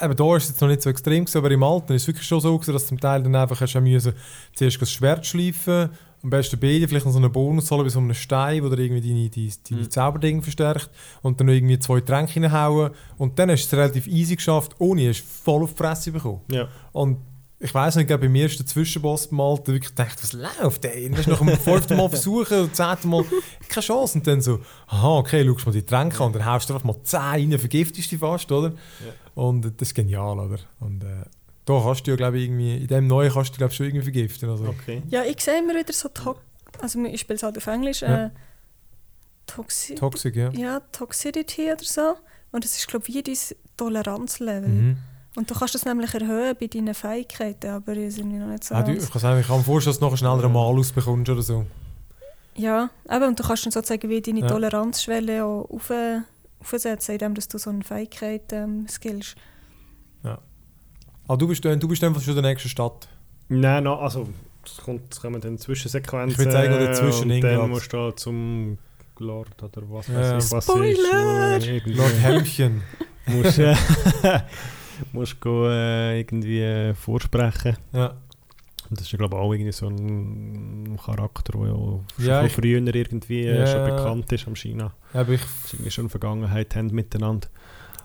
eben 0.02 0.16
da 0.16 0.36
ist 0.36 0.44
es 0.44 0.50
jetzt 0.50 0.62
noch 0.62 0.68
nicht 0.68 0.82
so 0.82 0.90
extrem 0.90 1.26
gewesen, 1.26 1.38
aber 1.38 1.52
im 1.52 1.64
Alten 1.64 1.94
ist 1.94 2.04
es 2.04 2.08
wirklich 2.08 2.28
schon 2.28 2.40
so 2.42 2.58
gewesen, 2.58 2.74
dass 2.74 2.88
zum 2.88 3.00
Teil 3.00 3.24
dann 3.24 3.36
einfach 3.36 3.60
hast 3.62 3.74
du 3.74 3.82
müssen 3.82 4.14
zuerst 4.56 4.82
das 4.82 4.92
Schwert 4.92 5.26
schleifen, 5.26 5.90
am 6.22 6.30
besten 6.30 6.60
beide, 6.60 6.88
vielleicht 6.88 7.06
noch 7.06 7.14
so 7.14 7.20
einen 7.20 7.32
Bonus 7.32 7.72
holen 7.72 7.84
bei 7.84 7.90
so 7.90 8.00
einem 8.00 8.14
Stein, 8.14 8.64
wo 8.64 8.70
der 8.70 8.80
irgendwie 8.80 9.02
deine, 9.02 9.30
deine, 9.30 9.50
deine 9.70 9.82
Mhm. 9.82 9.90
Zauberdinge 9.90 10.42
verstärkt 10.42 10.90
und 11.22 11.40
dann 11.40 11.48
noch 11.48 11.54
irgendwie 11.54 11.80
zwei 11.80 12.02
Tränke 12.02 12.42
reinhauen 12.42 12.92
und 13.18 13.40
dann 13.40 13.50
hast 13.52 13.64
du 13.72 13.76
es 13.76 13.82
relativ 13.82 14.08
easy 14.08 14.36
geschafft, 14.36 14.76
ohne 14.80 15.08
hast 15.08 15.22
du 15.22 15.26
voll 15.44 15.64
auf 15.64 15.72
die 15.72 15.78
Fresse 15.78 16.12
bekommen. 16.12 16.42
Ja. 16.52 16.68
Und 16.92 17.18
ich 17.62 17.74
weiß 17.74 17.98
nicht, 17.98 18.10
ich 18.10 18.18
beim 18.18 18.36
ersten 18.36 18.66
Zwischenboss 18.66 19.28
beim 19.28 19.42
Alten 19.42 19.74
wirklich 19.74 19.94
gedacht, 19.94 20.18
was 20.22 20.32
läuft 20.32 20.86
ey? 20.86 21.10
Dann 21.10 21.26
nach 21.28 21.40
dem 21.40 21.50
fünften 21.58 21.98
Mal 21.98 22.08
versuchen, 22.08 22.74
zehnten 22.74 23.10
Mal, 23.10 23.26
keine 23.68 23.86
Chance. 23.86 24.18
Und 24.18 24.28
dann 24.28 24.42
so, 24.42 24.60
aha, 24.88 25.18
okay, 25.18 25.46
schaust 25.46 25.66
mal 25.66 25.72
die 25.74 25.82
Tränke 25.86 26.24
an, 26.24 26.32
dann 26.32 26.46
haust 26.46 26.70
du 26.70 26.74
einfach 26.74 26.86
mal 26.86 26.96
10 27.04 27.20
rein, 27.20 27.60
vergiftest 27.60 28.12
dich 28.14 28.20
fast, 28.20 28.50
oder? 28.52 28.74
Und 29.40 29.66
äh, 29.66 29.72
das 29.78 29.90
ist 29.90 29.94
genial, 29.96 30.40
oder? 30.40 30.60
Und 30.80 31.04
äh, 31.04 31.24
da 31.66 31.82
kannst 31.84 32.06
du 32.08 32.12
ja, 32.12 32.18
glaube 32.18 32.38
ich, 32.38 32.46
irgendwie, 32.46 32.78
in 32.78 32.88
dem 32.88 33.08
Neuen 33.08 33.32
kannst 33.32 33.54
du, 33.54 33.58
glaube 33.58 33.72
ich, 33.72 33.78
schon 33.78 33.86
irgendwie 33.86 34.04
vergiften. 34.04 34.50
Also. 34.50 34.66
Okay. 34.66 35.02
Ja, 35.10 35.24
ich 35.24 35.40
sehe 35.42 35.60
immer 35.60 35.76
wieder 35.76 35.94
so 35.94 36.10
to 36.10 36.36
also 36.82 37.04
ich 37.04 37.22
spiele 37.22 37.36
es 37.36 37.44
halt 37.44 37.58
auf 37.58 37.68
Englisch, 37.68 38.02
Ja. 38.02 38.26
äh, 38.26 38.30
Toxi 39.48 39.96
Toxic, 39.96 40.36
ja. 40.36 40.50
ja, 40.52 40.80
Toxicity 40.92 41.72
oder 41.72 41.84
so. 41.84 42.16
Und 42.52 42.64
es 42.66 42.78
ist, 42.78 42.88
glaube 42.88 43.06
ich, 43.08 43.16
wie 43.16 43.24
dein 43.24 43.36
Toleranzlevel. 43.78 44.70
Mhm. 44.70 44.98
Und 45.36 45.50
du 45.50 45.56
kannst 45.56 45.76
das 45.76 45.86
nämlich 45.86 46.14
erhöhen 46.14 46.56
bei 46.60 46.68
deinen 46.68 46.94
Fähigkeiten, 46.94 47.70
aber 47.72 47.96
die 47.96 48.10
sind 48.12 48.32
mir 48.32 48.40
noch 48.40 48.52
nicht 48.52 48.64
so 48.64 48.76
Ah, 48.76 48.84
du, 48.84 48.92
ich 48.94 49.10
kann 49.10 49.22
sagen, 49.22 49.40
ich 49.40 49.48
kann 49.48 49.58
mir 49.58 49.64
vorstellen, 49.64 49.94
dass 49.94 50.00
du 50.00 50.06
noch 50.06 50.18
schneller 50.18 50.44
einen 50.44 50.54
Mal 50.54 50.60
ausbekommst 50.60 51.30
oder 51.30 51.42
so. 51.42 51.66
Ja, 52.56 52.90
eben, 53.10 53.24
und 53.24 53.40
du 53.40 53.44
kannst 53.44 53.66
dann 53.66 53.72
sozusagen 53.72 54.10
wie 54.10 54.22
deine 54.22 54.42
Ja. 54.42 54.48
Toleranzschwelle 54.48 55.46
auch 55.46 55.70
auf, 55.70 55.92
aufsetzen, 56.60 57.14
indem 57.14 57.36
dass 57.36 57.48
du 57.48 57.58
so 57.58 57.70
eine 57.70 57.84
Fähigkeit 57.84 58.52
ähm, 58.54 58.88
skillst. 58.88 59.36
Ah, 60.24 61.36
du 61.38 61.48
bist 61.48 61.64
dann, 61.64 61.80
du 61.80 61.88
bist 61.88 62.02
dann 62.02 62.20
schon 62.20 62.36
in 62.38 62.42
der 62.42 62.52
nächsten 62.52 62.70
Stadt. 62.70 63.08
Nein, 63.50 63.84
no, 63.84 63.96
also 64.00 64.28
es 64.66 64.78
kommt, 64.78 65.16
kommen 65.22 65.40
dann 65.40 65.60
Zwischensequenzen. 65.60 66.32
Ich 66.32 66.38
würd 66.40 66.52
sagen, 66.52 66.74
oder 66.74 66.92
zwischen 66.94 67.30
und 67.32 67.42
dann 67.42 67.70
musst 67.70 67.94
du 67.94 68.12
zum 68.16 68.80
Lord 69.20 69.62
oder 69.62 69.84
was 69.92 70.08
Ja. 70.08 70.16
weiß 70.38 70.46
ich, 70.46 70.52
was 70.52 70.64
Spoiler! 70.64 71.58
ist. 71.58 71.68
irgendwie- 71.68 71.94
Lord 71.94 72.14
Helmchen. 72.20 72.82
musst, 73.28 73.60
äh, 73.60 73.76
musst 75.14 75.40
go, 75.40 75.68
äh, 75.70 76.20
irgendwie 76.20 76.62
äh, 76.62 76.96
vorsprechen. 76.96 77.78
Ja. 77.94 78.16
Und 78.90 79.00
das 79.00 79.06
ist 79.08 79.12
ja 79.12 79.18
glaube 79.18 79.36
ich 79.36 79.42
auch 79.42 79.54
irgendwie 79.54 79.72
so 79.72 79.88
ein 79.88 80.98
Charakter, 81.04 81.54
der 81.58 81.68
ja 81.68 81.74
schon 81.76 82.06
Ja, 82.18 82.40
von 82.42 82.50
früher 82.50 82.96
irgendwie 82.96 83.44
äh, 83.46 83.60
Ja. 83.60 83.68
schon 83.68 83.84
bekannt 83.86 84.32
ist 84.32 84.48
am 84.48 84.56
China. 84.56 84.94
Aber 85.14 85.32
ich, 85.34 85.42
Das 85.64 85.74
irgendwie 85.74 85.92
schon 85.92 86.10
Vergangenheit 86.10 86.76
haben 86.76 86.88
miteinander. 86.88 87.48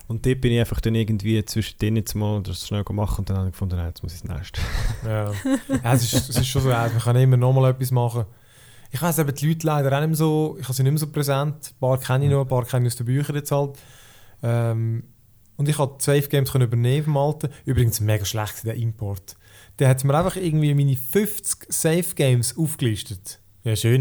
Und 0.07 0.27
dort 0.27 0.43
bin 0.43 0.53
ich 0.53 0.61
einfach 0.61 0.83
dann 0.83 0.95
irgendwie 0.95 1.43
zwischen 1.47 1.79
denen 1.79 1.97
jetzt 1.97 2.15
mal 2.15 2.43
das 2.43 2.67
schnell 2.69 2.85
gemacht 2.85 3.19
und 3.19 3.31
dann 3.31 3.39
habe 3.39 3.47
ich 3.49 3.53
gefunden, 3.53 3.77
nein, 3.77 3.87
jetzt 3.87 4.03
muss 4.03 4.15
ich 4.15 4.21
das 4.23 4.31
nächste. 4.37 4.61
ja. 5.07 5.33
ja 5.33 5.93
es, 5.95 6.03
ist, 6.13 6.29
es 6.29 6.37
ist 6.37 6.47
schon 6.47 6.61
so, 6.63 6.69
man 6.69 6.99
kann 6.99 7.17
immer 7.17 7.39
noch 7.39 7.55
mal 7.55 7.71
etwas 7.71 7.91
machen. 7.91 8.27
Ich 8.91 9.01
weiß 9.01 9.19
eben, 9.21 9.35
die 9.35 9.49
Leute 9.49 9.67
leider 9.67 9.97
auch 9.97 10.01
nicht 10.01 10.09
mehr 10.11 10.17
so, 10.17 10.57
ich 10.61 10.65
habe 10.65 10.75
sie 10.75 10.83
nicht 10.83 10.93
mehr 10.93 10.99
so 11.01 11.07
präsent. 11.07 11.73
Ein 11.73 11.79
paar 11.81 11.99
kenne 11.99 12.27
ich 12.27 12.31
noch, 12.31 12.43
ein 12.43 12.49
paar 12.49 12.65
kenne 12.67 12.87
ich 12.87 12.93
aus 12.93 12.97
den 12.97 13.07
Büchern 13.07 13.35
jetzt 13.37 13.51
halt. 13.51 13.79
Ähm, 14.43 15.05
und 15.57 15.69
ich 15.69 15.77
konnte 15.77 16.05
Safe 16.05 16.29
Games 16.29 16.53
können 16.53 16.65
übernehmen 16.67 17.05
vom 17.05 17.17
Alten. 17.17 17.49
Übrigens 17.65 18.01
mega 18.01 18.25
schlecht, 18.25 18.65
der 18.65 18.75
Import. 18.75 19.37
Der 19.79 19.89
hat 19.89 20.05
mir 20.05 20.15
einfach 20.15 20.37
irgendwie 20.37 20.75
meine 20.75 20.97
50 20.97 21.73
Safe 21.73 22.15
Games 22.15 22.57
aufgelistet. 22.57 23.41
Ja, 23.65 23.75
schön. 23.75 24.01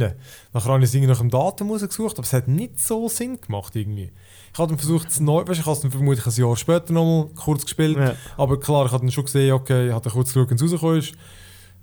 Nachher 0.51 0.71
habe 0.71 0.79
ich 0.79 0.89
es 0.89 0.93
irgendwie 0.93 1.11
nach 1.11 1.19
dem 1.19 1.29
Datum 1.29 1.71
rausgesucht, 1.71 2.17
aber 2.17 2.27
es 2.27 2.33
hat 2.33 2.49
nicht 2.49 2.81
so 2.81 3.07
Sinn 3.07 3.39
gemacht 3.39 3.75
irgendwie. 3.75 4.11
Ich 4.51 4.59
habe 4.59 4.67
dann 4.67 4.77
versucht, 4.77 5.07
es 5.07 5.21
neu, 5.21 5.47
weißt, 5.47 5.61
ich 5.61 5.65
habe 5.65 5.75
es 5.75 5.79
dann 5.79 5.91
vermutlich 5.91 6.25
ein 6.25 6.33
Jahr 6.33 6.57
später 6.57 6.91
nochmal 6.91 7.33
kurz 7.33 7.63
gespielt. 7.63 7.97
Ja. 7.97 8.15
Aber 8.35 8.59
klar, 8.59 8.85
ich 8.85 8.91
habe 8.91 9.05
dann 9.05 9.11
schon 9.11 9.23
gesehen, 9.23 9.53
okay, 9.53 9.87
ich 9.87 9.93
habe 9.93 10.03
dann 10.03 10.13
kurz 10.13 10.33
geschaut, 10.33 10.49
wenn 10.49 10.57
es 10.57 10.63
rausgekommen 10.63 10.99
ist. 10.99 11.13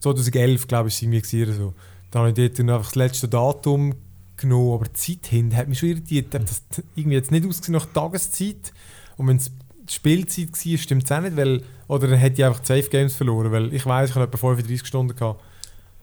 2011, 0.01 0.69
glaube 0.69 0.89
ich, 0.89 1.03
war 1.03 1.13
es 1.13 1.33
irgendwie 1.33 1.53
so. 1.53 1.75
Dann 2.11 2.21
habe 2.21 2.29
ich 2.29 2.35
dort 2.35 2.59
dann 2.59 2.71
einfach 2.71 2.87
das 2.87 2.97
letzte 2.97 3.29
Datum 3.29 3.95
genommen, 4.37 4.75
aber 4.75 4.85
die 4.85 4.93
Zeit 4.93 5.27
hin 5.31 5.57
hat 5.57 5.69
mich 5.69 5.79
schon 5.79 5.89
irritiert. 5.89 6.35
Das 6.35 6.63
irgendwie 6.95 7.17
jetzt 7.17 7.31
nicht 7.31 7.47
ausgesehen 7.47 7.75
nach 7.75 7.87
Tageszeit. 7.87 8.73
Und 9.17 9.29
wenn 9.29 9.37
es 9.37 9.51
die 9.91 9.95
Spielzeit 9.95 10.51
war, 10.53 10.79
stimmt 10.79 11.05
es 11.05 11.13
auch 11.13 11.21
nicht, 11.21 11.37
weil, 11.37 11.63
oder 11.89 12.07
dann 12.07 12.19
hätte 12.19 12.41
ich 12.41 12.45
einfach 12.47 12.61
die 12.61 12.67
Safe 12.67 12.89
Games 12.89 13.15
verloren, 13.15 13.51
weil 13.51 13.75
ich 13.75 13.85
weiß, 13.85 14.11
ich 14.11 14.15
habe 14.15 14.27
etwa 14.27 14.37
35 14.37 14.87
Stunden 14.87 15.17
gehabt. 15.17 15.43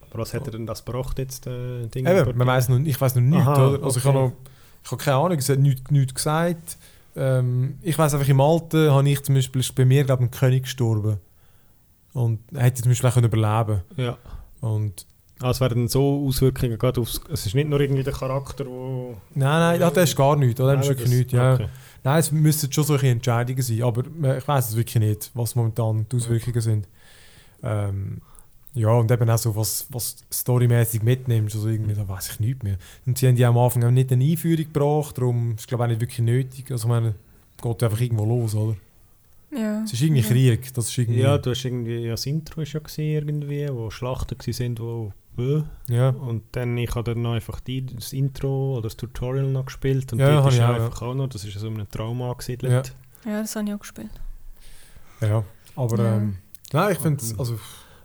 Aber 0.10 0.22
was 0.22 0.34
hat 0.34 0.46
er 0.46 0.52
denn 0.52 0.66
das 0.66 0.84
gebracht 0.84 1.18
jetzt, 1.20 1.48
äh, 1.48 1.88
Ding? 1.88 2.06
Eben, 2.06 2.38
man 2.38 2.48
weiss 2.48 2.68
noch, 2.68 2.80
ich 2.80 3.00
weiß 3.00 3.16
noch 3.16 3.22
nichts, 3.22 3.48
Aha, 3.48 3.68
oder? 3.68 3.84
Also 3.84 4.00
ich 4.00 4.06
okay. 4.06 4.16
habe 4.16 4.28
noch, 4.28 4.34
ich 4.84 4.92
habe 4.92 5.04
keine 5.04 5.18
Ahnung, 5.18 5.38
es 5.38 5.48
hat 5.48 5.60
nichts, 5.60 5.90
nichts 5.90 6.14
gesagt. 6.14 6.78
Ähm, 7.16 7.78
ich 7.82 7.98
weiß 7.98 8.14
einfach, 8.14 8.28
im 8.28 8.42
Alten 8.42 8.92
habe 8.92 9.10
ich 9.10 9.24
zum 9.24 9.36
Beispiel, 9.36 9.62
ist 9.62 9.74
bei 9.74 9.86
mir, 9.86 10.04
glaube 10.04 10.24
ich, 10.24 10.30
ein 10.30 10.32
König 10.32 10.64
gestorben. 10.64 11.18
Und 12.14 12.40
er 12.54 12.64
hätte 12.64 12.82
zum 12.82 12.92
Beispiel 12.92 13.10
auch 13.10 13.14
können 13.14 13.28
überleben 13.28 13.82
Ja. 13.96 14.18
Und 14.60 15.06
Also 15.40 15.52
es 15.52 15.62
werden 15.62 15.88
so 15.88 16.26
Auswirkungen 16.28 16.78
gerade 16.78 17.00
aufs... 17.00 17.22
Es 17.32 17.46
ist 17.46 17.56
nicht 17.56 17.70
nur 17.70 17.80
irgendwie 17.80 18.04
der 18.04 18.14
Charakter, 18.14 18.66
wo... 18.66 19.16
nein, 19.34 19.60
nein, 19.60 19.80
ja, 19.80 19.90
das 19.90 20.10
ist 20.10 20.16
gar 20.18 20.36
nichts, 20.36 20.60
oder? 20.60 20.76
Das 20.76 20.86
ist 20.86 20.90
wirklich 20.90 21.10
nichts, 21.10 21.32
ja. 21.32 21.54
okay. 21.54 21.68
Nein, 22.08 22.20
es 22.20 22.32
müssten 22.32 22.72
schon 22.72 22.86
solche 22.86 23.10
Entscheidungen 23.10 23.62
sein, 23.62 23.84
aber 23.84 24.04
äh, 24.24 24.38
ich 24.38 24.48
weiß 24.48 24.70
es 24.70 24.78
wirklich 24.78 25.04
nicht, 25.04 25.30
was 25.34 25.56
momentan 25.56 26.06
die 26.10 26.16
Auswirkungen 26.16 26.62
sind. 26.62 26.88
Ähm, 27.62 28.22
ja, 28.74 28.88
und 28.92 29.12
eben 29.12 29.30
auch 29.30 29.38
so, 29.38 29.54
was, 29.58 29.88
was 29.90 30.16
storymäßig 30.32 31.04
mitnimmst, 31.04 31.56
also 31.56 31.68
irgendwie, 31.68 31.96
da 31.96 32.08
weiß 32.08 32.30
ich 32.30 32.40
nichts 32.40 32.64
mehr. 32.64 32.78
Und 33.06 33.18
sie 33.18 33.28
haben 33.28 33.36
ja 33.36 33.50
am 33.50 33.58
Anfang 33.58 33.84
auch 33.84 33.92
nicht 33.92 34.10
eine 34.10 34.24
Einführung 34.24 34.72
gebracht, 34.72 35.18
darum 35.18 35.56
ist 35.56 35.60
es 35.60 35.68
glaube 35.68 35.84
ich 35.84 35.86
auch 35.86 35.90
nicht 35.90 36.00
wirklich 36.00 36.20
nötig. 36.20 36.72
Also 36.72 36.88
ich 36.88 36.90
meine, 36.90 37.16
geht 37.62 37.84
einfach 37.84 38.00
irgendwo 38.00 38.24
los, 38.24 38.56
oder? 38.56 38.78
Ja. 39.52 39.84
Es 39.84 39.92
ist 39.92 40.02
irgendwie 40.02 40.22
Ja. 40.22 40.28
Krieg, 40.28 40.74
das 40.76 40.88
ist 40.88 40.98
irgendwie... 40.98 41.20
Ja, 41.20 41.38
du 41.38 41.50
hast 41.50 41.66
irgendwie... 41.66 41.98
Ja, 41.98 42.12
das 42.12 42.26
Intro 42.26 42.62
ist 42.62 42.72
ja 42.72 42.80
gewesen, 42.80 43.02
irgendwie, 43.02 43.68
wo 43.70 43.90
Schlachten 43.90 44.38
sind, 44.54 44.80
wo... 44.80 45.12
Ja. 45.90 46.10
Und 46.10 46.44
dann, 46.54 46.78
ich 46.78 46.94
habe 46.96 47.14
dann 47.14 47.22
noch 47.22 47.34
einfach 47.34 47.60
die, 47.60 47.86
das 47.86 48.14
Intro 48.14 48.74
oder 48.74 48.84
das 48.84 48.98
Tutorial 48.98 49.46
noch 49.48 49.66
gespielt 49.66 50.12
und 50.14 50.20
Ja, 50.20 50.28
dort 50.28 50.38
habe 50.40 50.48
ist 50.50 50.54
ich 50.56 50.60
ja 50.62 50.72
auch, 50.72 50.78
ja. 50.78 50.86
einfach 50.86 51.02
auch 51.04 51.14
noch, 51.14 51.28
das 51.28 51.44
ist 51.44 51.54
ja 51.54 51.60
so 51.60 51.68
einem 51.68 51.90
Trauma 51.90 52.32
angesiedelt. 52.32 52.94
ja, 53.26 53.42
das 53.42 53.56
habe 53.56 53.68
ich 53.68 53.74
auch 53.74 53.80
gespielt. 53.80 54.10
ja. 55.22 55.44
Aber 55.76 56.04
Ja. 56.04 56.16
ähm, 56.16 56.38
nein, 56.74 56.92
ich 56.94 57.00
finde 57.00 57.24
es, 57.24 57.38
also, 57.38 57.54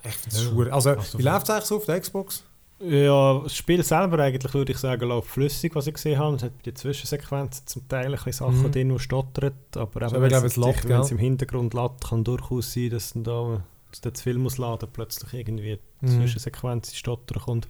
ich 0.04 0.10
finde 0.12 0.36
es 0.36 0.44
Ja. 0.44 0.50
schwierig. 0.50 0.72
Also, 0.72 0.90
Also 0.90 1.18
wie 1.18 1.22
läuft 1.22 1.44
es 1.44 1.50
eigentlich 1.50 1.64
so 1.64 1.76
auf 1.76 1.86
der 1.86 2.00
Xbox? 2.00 2.44
Ja, 2.84 3.38
das 3.44 3.54
Spiel 3.54 3.82
selber 3.84 4.18
eigentlich 4.18 4.52
würde 4.54 4.72
ich 4.72 4.78
sagen, 4.78 5.06
läuft 5.08 5.28
flüssig, 5.28 5.72
was 5.76 5.86
ich 5.86 5.94
gesehen 5.94 6.18
habe. 6.18 6.34
Es 6.36 6.42
hat 6.42 6.56
bei 6.58 6.62
den 6.64 6.74
Zwischensequenzen 6.76 7.64
zum 7.66 7.86
Teil 7.88 8.06
ein 8.06 8.12
bisschen 8.12 8.32
Sachen 8.32 8.62
Mhm. 8.64 8.72
drin, 8.72 8.88
die 8.88 8.98
stottern. 8.98 9.52
Aber 9.76 10.02
eben, 10.02 10.20
wenn 10.20 10.32
es 10.32 10.56
es 10.56 11.10
im 11.12 11.18
Hintergrund 11.18 11.74
lädt, 11.74 12.04
kann 12.04 12.24
durchaus 12.24 12.72
sein, 12.72 12.90
dass 12.90 13.12
dann 13.12 13.22
da 13.22 13.62
dass 13.92 14.00
der 14.00 14.14
zu 14.14 14.24
viel 14.24 14.38
muss 14.38 14.58
laden, 14.58 14.88
plötzlich 14.92 15.32
irgendwie 15.34 15.78
Mhm. 16.00 16.08
Zwischensequenz 16.08 16.90
in 16.90 16.96
kommt. 17.40 17.68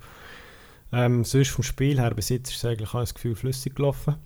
Ähm, 0.92 1.24
sonst 1.24 1.48
vom 1.50 1.62
Spiel 1.64 1.98
her 2.00 2.14
bis 2.14 2.28
jetzt 2.30 2.50
ist 2.50 2.56
es 2.58 2.64
eigentlich 2.64 2.94
auch 2.94 3.00
das 3.00 3.14
Gefühl 3.14 3.34
flüssig 3.34 3.74
gelaufen. 3.76 4.16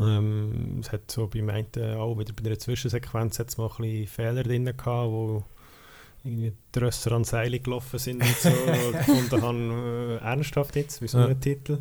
Ähm, 0.00 0.80
es 0.80 0.90
hat 0.92 1.10
so 1.10 1.26
beim 1.28 1.48
einen 1.48 1.96
auch 1.96 2.18
wieder 2.18 2.32
bei 2.32 2.44
einer 2.48 2.58
Zwischensequenz 2.58 3.38
hat's 3.38 3.56
mal 3.56 3.66
ein 3.68 3.76
bisschen 3.82 4.06
Fehler 4.08 4.42
drin 4.42 4.64
gehabt, 4.64 4.84
wo 4.86 5.44
irgendwie 6.24 6.52
die 6.74 6.78
Rösser 6.80 7.12
an 7.12 7.24
Seile 7.24 7.60
gelaufen 7.60 7.98
sind 7.98 8.20
und 8.22 8.36
so 8.36 8.48
und 8.48 8.92
gefunden 9.06 9.42
haben, 9.42 9.70
äh, 9.70 10.16
ernsthaft 10.16 10.74
jetzt, 10.76 11.00
wie 11.02 11.08
so 11.08 11.18
Ja. 11.18 11.26
ein 11.26 11.40
Titel. 11.40 11.78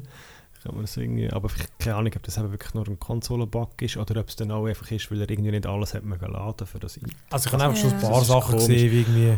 Kann 0.63 0.73
man 0.75 0.81
das 0.83 0.97
irgendwie, 0.97 1.29
aber 1.29 1.49
ich 1.55 1.64
keine 1.85 1.97
Ahnung, 1.97 2.11
ob 2.15 2.23
das 2.23 2.37
eben 2.37 2.51
wirklich 2.51 2.73
nur 2.73 2.87
ein 2.87 2.99
Konsolenbug 2.99 3.81
ist 3.81 3.97
oder 3.97 4.19
ob 4.19 4.29
es 4.29 4.35
dann 4.35 4.51
auch 4.51 4.65
einfach 4.65 4.89
ist, 4.91 5.09
weil 5.11 5.21
er 5.21 5.29
irgendwie 5.29 5.51
nicht 5.51 5.65
alles 5.65 5.93
hat 5.93 6.03
laden 6.03 6.67
für 6.67 6.79
das. 6.79 6.99
Also 7.29 7.47
ich 7.47 7.53
habe 7.53 7.63
einfach 7.63 7.77
schon 7.79 7.91
ein 7.93 8.01
Ja. 8.01 8.09
paar 8.09 8.23
Sachen 8.25 8.51
komisch. 8.57 8.67
gesehen, 8.67 8.91
wie 8.91 8.99
irgendwie 9.01 9.37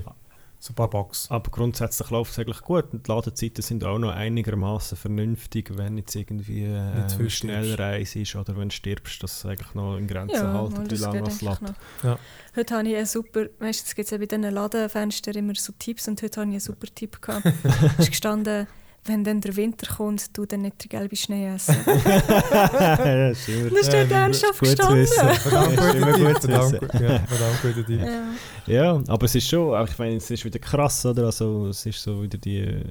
so 0.60 0.72
ein 0.72 0.76
paar 0.76 0.89
Bugs. 0.89 1.28
Aber 1.30 1.52
grundsätzlich 1.52 2.10
läuft 2.10 2.32
es 2.32 2.39
eigentlich 2.39 2.62
gut 2.62 2.86
und 2.91 3.06
die 3.06 3.12
Ladezeiten 3.12 3.62
sind 3.62 3.84
auch 3.84 4.00
noch 4.00 4.12
einigermaßen 4.12 4.98
vernünftig, 4.98 5.78
wenn 5.78 5.98
jetzt 5.98 6.16
irgendwie 6.16 6.62
Nicht 6.68 7.12
zu 7.12 7.18
viel 7.18 7.28
äh, 7.28 7.30
Schnellreise 7.30 8.20
ist 8.22 8.36
oder 8.36 8.58
wenn 8.58 8.70
du 8.70 8.76
stirbst, 8.76 9.22
dass 9.22 9.38
es 9.38 9.45
eigentlich 9.45 9.74
noch 9.76 9.98
in 9.98 10.08
Grenzen 10.08 10.36
Ja, 10.36 10.54
mal, 10.54 10.72
wie 10.84 10.88
das 10.88 11.00
lange 11.00 11.28
es 11.28 11.41
lädt. 11.41 11.62
noch. 11.62 11.74
Ja. 12.04 12.18
Heute 12.56 12.76
habe 12.76 12.88
ich 12.89 12.95
einen 12.95 13.06
super, 13.06 13.45
weißt 13.60 13.82
du, 13.82 13.86
es 13.88 13.95
gibt 13.95 14.10
ja 14.10 14.18
bei 14.18 14.26
diesen 14.26 14.43
Ladenfenstern 14.52 15.36
immer 15.36 15.54
so 15.56 15.74
Tipps 15.78 16.08
und 16.08 16.22
heute 16.24 16.41
habe 16.41 16.50
ich 16.50 16.54
einen 16.56 16.60
super 16.60 16.88
Tipp 16.93 17.22
gehabt. 17.22 17.45
Es 17.45 18.00
ist 18.00 18.10
gestanden, 18.10 18.66
wenn 19.08 19.24
dann 19.24 19.41
der 19.41 19.55
Winter 19.55 19.88
kommt, 19.95 20.34
tu 20.34 20.45
dann 20.45 20.62
nicht 20.62 20.84
den 20.84 20.89
gelben 20.89 21.16
Schnee 21.16 21.47
essen. 21.53 21.76
ja, 21.86 23.30
ist 23.30 23.47
immer 23.49 23.70
Das 23.70 23.88
steht 23.88 24.10
Ja, 24.12 24.18
ernsthaft 24.24 24.60
gestanden. 24.60 25.08
Verdammt 25.08 25.74
ist 25.74 26.18
gut 26.18 26.41
zu 26.41 26.51
ja, 26.51 27.20
verdammt. 27.20 27.89
Ja. 27.89 28.24
Ja, 28.68 29.01
aber 29.08 29.26
es 29.26 29.36
ist 29.36 29.47
schon, 29.47 29.86
ich 29.88 29.97
meine, 29.97 30.16
es 30.18 30.30
ist 30.30 30.43
wieder 30.43 30.60
krass, 30.60 31.05
oder? 31.05 31.26
Also, 31.26 31.68
es 31.68 31.86
ist 31.86 32.01
so 32.01 32.22
wieder 32.22 32.38
die 32.38 32.60
äh, 32.60 32.84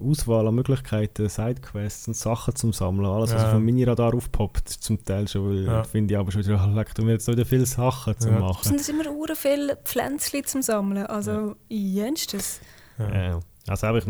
Auswahl 0.00 0.46
an 0.46 0.54
Möglichkeiten, 0.54 1.28
Sidequests 1.28 2.06
und 2.06 2.14
Sachen 2.16 2.54
zum 2.54 2.72
Sammeln. 2.72 3.06
Alles, 3.06 3.34
was 3.34 3.42
Ja. 3.42 3.48
auf 3.48 3.54
dem 3.54 3.64
Mini-Radar 3.64 4.14
aufpoppt, 4.14 4.70
ist 4.70 4.82
zum 4.84 5.04
Teil 5.04 5.26
schon, 5.28 5.48
weil 5.48 5.64
Ja. 5.64 5.82
finde 5.84 6.14
ich 6.14 6.18
aber 6.18 6.30
schon 6.30 6.44
wieder, 6.44 6.64
leck, 6.74 6.94
du 6.94 7.02
mir 7.02 7.12
jetzt 7.12 7.26
wieder 7.28 7.44
viele 7.44 7.66
Sachen 7.66 8.18
zu 8.18 8.28
Ja. 8.28 8.36
Es 8.36 8.40
machen. 8.40 8.78
sind 8.78 8.88
immer 9.00 9.10
ure 9.12 9.34
viele 9.36 9.76
Pflänzchen 9.84 10.44
zum 10.44 10.62
Sammeln. 10.62 11.06
Also, 11.06 11.56
jenstes. 11.68 12.60
Ja. 12.98 13.14
Ja. 13.30 13.40
Also, 13.66 13.86
aber 13.88 13.98
ich 13.98 14.06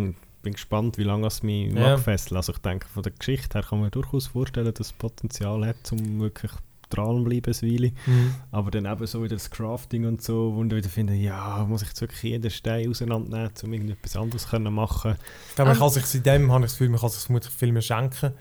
bin 0.47 0.53
gespannt, 0.55 0.97
wie 0.99 1.03
lange 1.05 1.27
es 1.27 1.43
mich 1.43 1.73
Ja. 1.73 1.81
mag 1.97 1.99
fesseln. 2.01 2.37
Also, 2.37 2.53
ich 2.53 2.59
denke, 2.59 2.87
von 2.89 3.03
der 3.03 3.13
Geschichte 3.13 3.59
her 3.59 3.67
kann 3.69 3.81
man 3.81 3.91
durchaus 3.91 4.29
vorstellen, 4.29 4.73
dass 4.73 4.87
es 4.87 4.93
Potenzial 4.93 5.67
hat, 5.67 5.77
um 5.93 6.21
wirklich 6.21 6.53
dranbleiben, 6.89 7.53
eine 7.53 7.73
Weile. 7.73 7.93
Mhm. 8.07 8.35
Aber 8.53 8.71
dann 8.71 8.87
eben 8.87 9.07
so 9.07 9.23
wieder 9.23 9.35
das 9.35 9.51
Crafting 9.51 10.07
und 10.07 10.23
so, 10.23 10.53
wo 10.55 10.63
ich 10.65 10.71
wieder 10.71 10.89
finde, 10.89 11.15
ja, 11.15 11.65
muss 11.69 11.83
ich 11.83 11.89
jetzt 11.89 12.01
wirklich 12.01 12.23
jeden 12.23 12.49
Stein 12.51 12.89
auseinandernehmen, 12.89 13.51
um 13.65 13.73
irgendetwas 13.73 14.17
anderes 14.17 14.49
können 14.49 14.73
machen 14.73 15.17
Ich 15.49 15.55
glaube, 15.57 15.71
man 15.71 15.77
Ähm. 15.77 15.81
kann 15.81 15.91
sich 15.91 16.07
seitdem 16.07 16.53
habe 16.53 16.65
ich 16.65 16.71
das 16.71 16.79
Gefühl, 16.79 16.91
man 16.91 17.01
kann 17.01 17.09
sich 17.11 17.23
vermutlich 17.23 17.53
viel 17.53 17.73
mehr 17.73 17.83
schenken. 17.83 18.33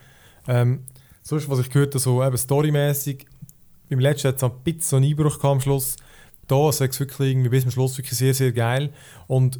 Ähm, 0.47 0.83
sonst, 1.23 1.49
was 1.49 1.57
ich 1.59 1.69
gehört 1.71 1.95
habe, 1.95 1.99
so 1.99 2.23
eben 2.23 2.37
storymäßig, 2.37 3.25
beim 3.89 3.99
letzten 3.99 4.27
hat 4.27 4.35
es 4.37 4.43
ein 4.43 4.51
bisschen 4.63 4.81
so 4.81 4.95
einen 4.97 5.05
Einbruch 5.09 5.43
am 5.43 5.59
Schluss. 5.59 5.95
Da 6.47 6.69
ist 6.69 6.81
es 6.81 6.99
wirklich 6.99 7.29
irgendwie 7.31 7.49
bis 7.49 7.63
zum 7.63 7.71
Schluss 7.71 7.97
wirklich 7.97 8.15
sehr, 8.17 8.35
sehr 8.35 8.51
geil. 8.51 8.93
Und 9.25 9.57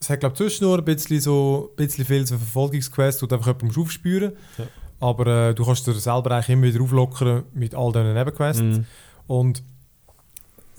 es 0.00 0.08
hat, 0.08 0.20
glaube 0.20 0.32
ich, 0.32 0.38
zwischendurch 0.38 0.78
ein 0.80 0.84
bisschen, 0.84 1.20
so, 1.20 1.70
ein 1.72 1.86
bisschen 1.86 2.04
viel 2.06 2.26
so 2.26 2.38
Verfolgungsquest, 2.38 3.22
wo 3.22 3.26
du 3.26 3.34
einfach 3.34 3.48
jemanden 3.48 3.80
aufspüren 3.80 4.32
Ja. 4.56 4.64
Aber 4.98 5.26
äh, 5.48 5.54
du 5.54 5.64
kannst 5.64 5.86
dir 5.86 5.94
selber 5.94 6.30
eigentlich 6.32 6.48
immer 6.50 6.62
wieder 6.66 6.82
auflockern 6.82 7.44
mit 7.54 7.74
all 7.74 7.92
diesen 7.92 8.14
Nebenquests. 8.14 8.60
Mhm. 8.62 8.86
Und 9.26 9.62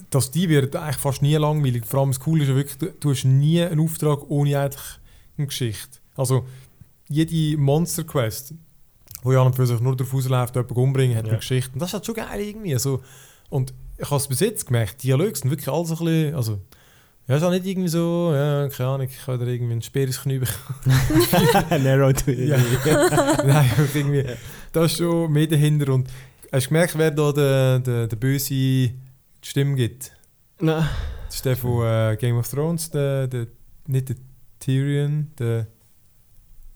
dass 0.10 0.30
die 0.32 0.50
wird 0.50 0.76
eigentlich 0.76 0.98
fast 0.98 1.22
nie 1.22 1.36
langweilig. 1.36 1.86
Vor 1.86 2.02
allem 2.02 2.10
das 2.10 2.20
Coole 2.20 2.44
ist 2.44 2.50
ja 2.50 2.56
wirklich, 2.56 2.78
du, 2.78 2.92
du 3.00 3.12
hast 3.12 3.24
nie 3.24 3.62
einen 3.62 3.80
Auftrag 3.80 4.30
ohne 4.30 4.60
eigentlich 4.60 5.00
eine 5.38 5.48
Geschichte. 5.48 6.00
Also 6.16 6.46
jede 7.08 7.58
Monster 7.58 8.04
Quest, 8.04 8.54
wo 9.24 9.32
ja 9.32 9.52
für 9.52 9.66
sich 9.68 9.80
nur 9.80 9.96
darauf 9.96 10.14
ausläuft, 10.14 10.56
jemanden 10.56 10.76
umbringen, 10.76 11.18
hat 11.18 11.26
Ja. 11.26 11.32
eine 11.32 11.40
Geschichte. 11.40 11.72
Und 11.74 11.80
das 11.80 11.90
ist 11.90 11.94
halt 11.94 12.06
schon 12.06 12.16
geil 12.16 12.42
irgendwie. 12.42 12.74
Also, 12.74 13.02
und 13.50 13.74
ich 13.98 14.06
habe 14.06 14.18
es 14.18 14.28
bis 14.28 14.40
jetzt 14.40 14.66
gemerkt, 14.66 15.02
Dialoge 15.04 15.36
sind 15.36 15.50
wirklich 15.50 15.70
alles 15.70 15.90
so 15.90 15.96
ein 15.96 16.06
bisschen, 16.06 16.36
also 16.36 16.60
ja, 17.28 17.38
ist 17.38 17.44
auch 17.44 17.52
nicht 17.52 17.66
irgendwie 17.66 17.88
so, 17.88 18.32
ja, 18.34 18.68
keine 18.70 18.90
Ahnung, 18.90 19.08
ich 19.10 19.28
habe 19.28 19.38
da 19.38 19.46
irgendwie 19.46 19.76
ein 19.76 19.82
Speer 19.82 20.08
ins 20.08 20.22
Knie 20.22 20.40
bekommen. 20.40 20.80
Narrow 21.84 22.12
to 22.14 22.32
Ja. 22.32 22.58
Nein, 23.46 23.70
irgendwie, 23.94 24.26
das 24.74 24.92
ist 24.92 24.98
schon 24.98 25.32
mehr 25.32 25.48
dahinter. 25.48 25.94
Und 25.94 26.10
hast 26.52 26.66
du 26.66 26.70
gemerkt, 26.70 26.98
wer 26.98 27.12
da 27.12 27.32
der, 27.32 27.80
der, 27.80 28.08
der 28.08 28.16
böse 28.18 28.92
Stimme 29.42 29.76
gibt? 29.76 30.12
Nein. 30.60 30.88
Das 31.28 31.36
ist 31.36 31.46
der 31.46 31.56
von 31.56 31.86
äh, 31.86 32.18
Game 32.20 32.38
of 32.38 32.50
Thrones, 32.50 32.90
der, 32.90 33.28
der, 33.28 33.48
nicht 33.88 34.10
der 34.10 34.16
Tyrion, 34.60 35.32
der, 35.40 35.68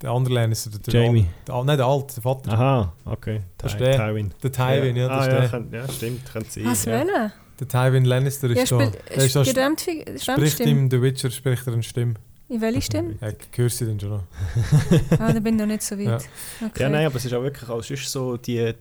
der 0.02 0.12
andere 0.12 0.36
Lannister. 0.36 0.70
Der, 0.70 0.80
der 0.80 1.04
Jamie. 1.04 1.22
Al- 1.22 1.28
Der, 1.48 1.64
nein, 1.66 1.78
der 1.78 1.86
alte, 1.86 2.14
der 2.16 2.24
Vater. 2.24 2.54
Aha, 2.54 2.94
okay. 3.06 3.42
Das 3.58 3.74
ist 3.74 3.80
der. 3.80 3.98
Tywin. 3.98 4.34
Der 4.42 4.52
Tywin, 4.52 4.96
ja, 4.96 5.08
das 5.08 5.18
ah, 5.18 5.22
ist 5.22 5.28
ja, 5.28 5.40
der. 5.40 5.50
kann, 5.50 5.72
ja, 5.72 5.92
stimmt, 5.92 6.26
könnte 6.32 6.50
sein. 6.52 6.66
Was 6.66 6.86
ja. 6.86 7.00
wollen? 7.00 7.32
Der 7.60 7.68
Tywin 7.68 8.06
Lannister 8.06 8.50
ist 8.50 8.70
Ja, 8.72 8.78
da. 8.78 8.92
Der 9.10 9.18
ist 9.18 9.36
da 9.36 9.46
spricht 9.46 10.60
ihm 10.62 10.90
The 10.92 11.02
Witcher, 11.02 11.32
spricht 11.32 11.66
er 11.68 11.74
eine 11.74 11.84
Stimme. 11.84 12.16
In 12.48 12.62
welche 12.62 12.82
Stimme? 12.84 13.16
Ja, 13.22 13.32
hörst 13.56 13.82
du 13.82 13.86
den 13.86 14.00
schon 14.00 14.10
noch? 14.10 14.24
Ah, 15.20 15.34
da 15.34 15.40
bin 15.40 15.56
ich 15.56 15.60
noch 15.62 15.66
nicht 15.66 15.82
so 15.82 15.98
weit. 15.98 16.06
Ja. 16.06 16.68
Okay. 16.68 16.84
Ja, 16.84 16.90
nein, 16.90 17.06
aber 17.08 17.16
es 17.16 17.26
ist 17.26 17.34
auch 17.34 17.42
wirklich 17.42 17.70
auch 17.70 17.82
sonst 17.82 18.12
so 18.12 18.38
die. 18.38 18.74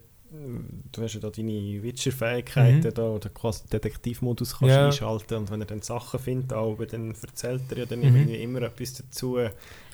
Du 0.91 1.01
hast 1.01 1.15
ja 1.15 1.21
da 1.21 1.31
deine 1.31 1.81
Witcher-Fähigkeiten, 1.81 2.79
Mhm. 2.89 2.95
da, 2.95 3.03
oder 3.05 3.29
quasi 3.29 3.69
Detektivmodus 3.73 4.59
kannst 4.59 4.75
Ja. 4.75 4.87
einschalten 4.87 5.35
und 5.39 5.51
wenn 5.53 5.61
er 5.61 5.67
dann 5.67 5.81
Sachen 5.81 6.19
findet, 6.19 6.53
auch, 6.53 6.77
dann 6.91 7.15
erzählt 7.23 7.63
er 7.71 7.79
ja 7.79 7.87
dann 7.87 8.01
Mhm. 8.01 8.29
immer 8.31 8.63
etwas 8.63 8.95
dazu. 8.95 9.39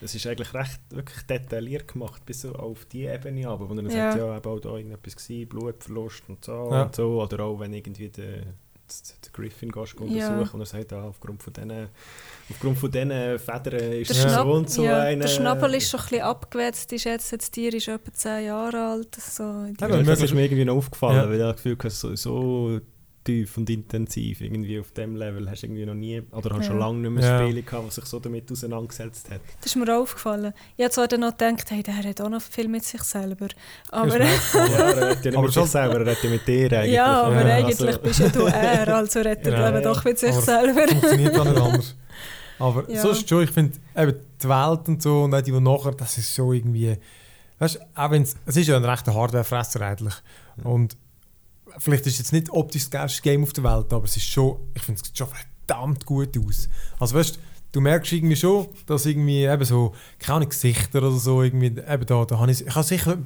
Das 0.00 0.14
ist 0.14 0.26
eigentlich 0.26 0.54
recht 0.54 0.80
wirklich 0.88 1.22
detailliert 1.26 1.88
gemacht, 1.88 2.24
bis 2.24 2.40
so 2.40 2.54
auf 2.54 2.86
die 2.86 3.02
Ebene 3.04 3.46
aber 3.48 3.68
wo 3.68 3.74
er 3.74 3.82
dann 3.82 3.90
Ja. 3.90 4.12
sagt, 4.12 4.16
ja, 4.16 4.36
eben 4.38 4.46
auch 4.50 4.60
da 4.60 4.76
irgendetwas 4.76 5.14
gewesen, 5.16 5.48
Blutverlust 5.50 6.22
und 6.28 6.42
so 6.42 6.52
Ja. 6.72 6.82
und 6.84 6.96
so, 6.96 7.22
oder 7.22 7.44
auch 7.44 7.60
wenn 7.60 7.74
irgendwie 7.74 8.08
der, 8.08 8.44
der 9.24 9.32
Griffin 9.32 9.70
gehst 9.70 9.94
du 9.98 10.04
Ja. 10.06 10.28
untersuchen 10.28 10.54
und 10.54 10.60
er 10.60 10.66
sagt, 10.66 10.92
ah, 10.92 11.04
aufgrund 11.04 11.42
von 11.42 11.52
diesen 11.52 11.88
aufgrund 12.50 12.78
von 12.78 12.90
diesen 12.90 13.10
Federn 13.38 13.92
ist 13.92 14.10
Der. 14.10 14.14
Schnapp, 14.14 14.44
so 14.46 14.52
und 14.52 14.70
so 14.70 14.84
ja, 14.84 14.98
eine... 15.00 15.20
der 15.22 15.28
Schnabel 15.28 15.74
ist 15.74 15.90
schon 15.90 16.00
ein 16.00 16.06
bisschen 16.08 16.22
abgewetzt, 16.22 16.92
ist 16.92 17.04
jetzt, 17.04 17.32
das 17.32 17.50
Tier 17.50 17.72
ist 17.74 17.88
etwa 17.88 18.12
10 18.12 18.44
Jahre 18.46 18.78
alt. 18.92 19.14
So 19.14 19.42
Ja, 19.80 19.88
das 20.02 20.22
ist 20.22 20.34
mir 20.34 20.42
irgendwie 20.44 20.64
noch 20.64 20.76
aufgefallen, 20.76 21.16
Ja. 21.16 21.28
weil 21.28 21.34
ich 21.34 21.40
das 21.40 21.56
Gefühl 21.56 21.76
habe, 21.78 21.90
so, 21.90 22.14
so 22.16 22.80
tief 23.22 23.56
und 23.58 23.68
intensiv 23.68 24.40
irgendwie 24.40 24.80
auf 24.80 24.92
dem 24.92 25.14
Level 25.16 25.48
hast 25.50 25.62
du 25.62 25.66
irgendwie 25.66 25.84
noch 25.84 25.94
nie, 25.94 26.22
oder 26.32 26.50
hast 26.50 26.60
Ja. 26.60 26.62
schon 26.68 26.78
lange 26.78 26.98
nicht 26.98 27.10
mehr 27.10 27.22
Ja. 27.40 27.42
Spiele 27.46 27.62
gehabt, 27.62 27.86
was 27.86 27.94
sich 27.96 28.04
so 28.06 28.18
damit 28.18 28.50
auseinandergesetzt 28.50 29.30
hat. 29.30 29.40
Das 29.60 29.66
ist 29.66 29.76
mir 29.76 29.84
auch 29.94 30.02
aufgefallen. 30.02 30.52
Ich 30.76 30.84
habe 30.84 30.90
zwar 30.92 31.06
dann 31.08 31.20
noch 31.20 31.36
gedacht, 31.36 31.70
hey, 31.70 31.82
der 31.82 31.96
hat 31.96 32.20
auch 32.20 32.28
noch 32.30 32.40
viel 32.40 32.68
mit 32.68 32.82
sich 32.84 33.02
selber. 33.02 33.48
Aber, 33.90 34.18
ja, 34.18 34.26
er 34.26 35.10
redet 35.10 35.24
ja 35.24 35.30
nicht 35.30 35.36
Aber 35.36 35.42
mit 35.46 35.52
sich 35.52 35.64
selber, 35.66 35.94
er 35.94 36.00
redet 36.06 36.24
ja 36.24 36.30
mit 36.30 36.46
dir 36.48 36.72
eigentlich. 36.78 36.92
ja, 36.94 37.22
aber 37.22 37.46
Ja, 37.46 37.54
eigentlich 37.56 37.80
also- 37.88 37.98
bist 38.00 38.20
ja 38.20 38.28
du 38.28 38.44
er, 38.46 38.88
also 38.96 39.20
redet 39.20 39.46
er 39.46 39.52
Ja, 39.74 39.80
doch 39.80 40.04
mit 40.04 40.18
sich 40.18 40.32
Aber- 40.32 40.40
selber. 40.42 40.88
Funktioniert 40.88 41.38
auch 41.38 41.44
nicht 41.44 41.60
anders. 41.60 41.96
Aber 42.58 42.90
Ja. 42.90 43.00
sonst 43.02 43.28
schon, 43.28 43.42
ich 43.44 43.50
finde, 43.50 43.78
eben 43.96 44.14
die 44.42 44.48
Welt 44.48 44.88
und 44.88 45.02
so 45.02 45.22
und 45.24 45.34
auch 45.34 45.40
die, 45.40 45.50
die 45.52 45.60
nachher, 45.60 45.92
das 45.92 46.16
ist 46.18 46.34
so 46.34 46.52
irgendwie. 46.52 46.96
Weißt 47.58 47.76
du, 47.76 47.80
auch 47.94 48.10
wenn 48.10 48.22
es. 48.22 48.34
Es 48.46 48.56
ist 48.56 48.66
ja 48.68 48.76
ein 48.76 48.84
rechter 48.84 49.14
Hardware-Fresser 49.14 49.80
eigentlich. 49.82 50.14
Und 50.64 50.96
vielleicht 51.78 52.06
ist 52.06 52.14
es 52.14 52.18
jetzt 52.18 52.32
nicht 52.32 52.50
optisch 52.50 52.82
das 52.84 52.90
geilste 52.90 53.22
Game 53.22 53.42
auf 53.42 53.52
der 53.52 53.64
Welt, 53.64 53.92
aber 53.92 54.04
es 54.04 54.16
ist 54.16 54.26
schon. 54.26 54.56
Ich 54.74 54.82
finde, 54.82 55.00
es 55.02 55.16
schon 55.16 55.28
verdammt 55.28 56.04
gut 56.06 56.36
aus. 56.38 56.68
Also 56.98 57.16
weißt 57.16 57.38
du, 57.72 57.80
merkst 57.80 58.12
irgendwie 58.12 58.36
schon, 58.36 58.66
dass 58.86 59.06
irgendwie 59.06 59.44
eben 59.44 59.64
so, 59.64 59.94
keine 60.18 60.46
Gesichter 60.46 60.98
oder 60.98 61.12
so, 61.12 61.42
irgendwie, 61.42 61.66
eben 61.66 62.06
da, 62.06 62.24
da 62.24 62.38
habe 62.38 62.50
ich, 62.50 62.66
ich 62.66 62.74
habe 62.74 62.84
sicher, 62.86 63.18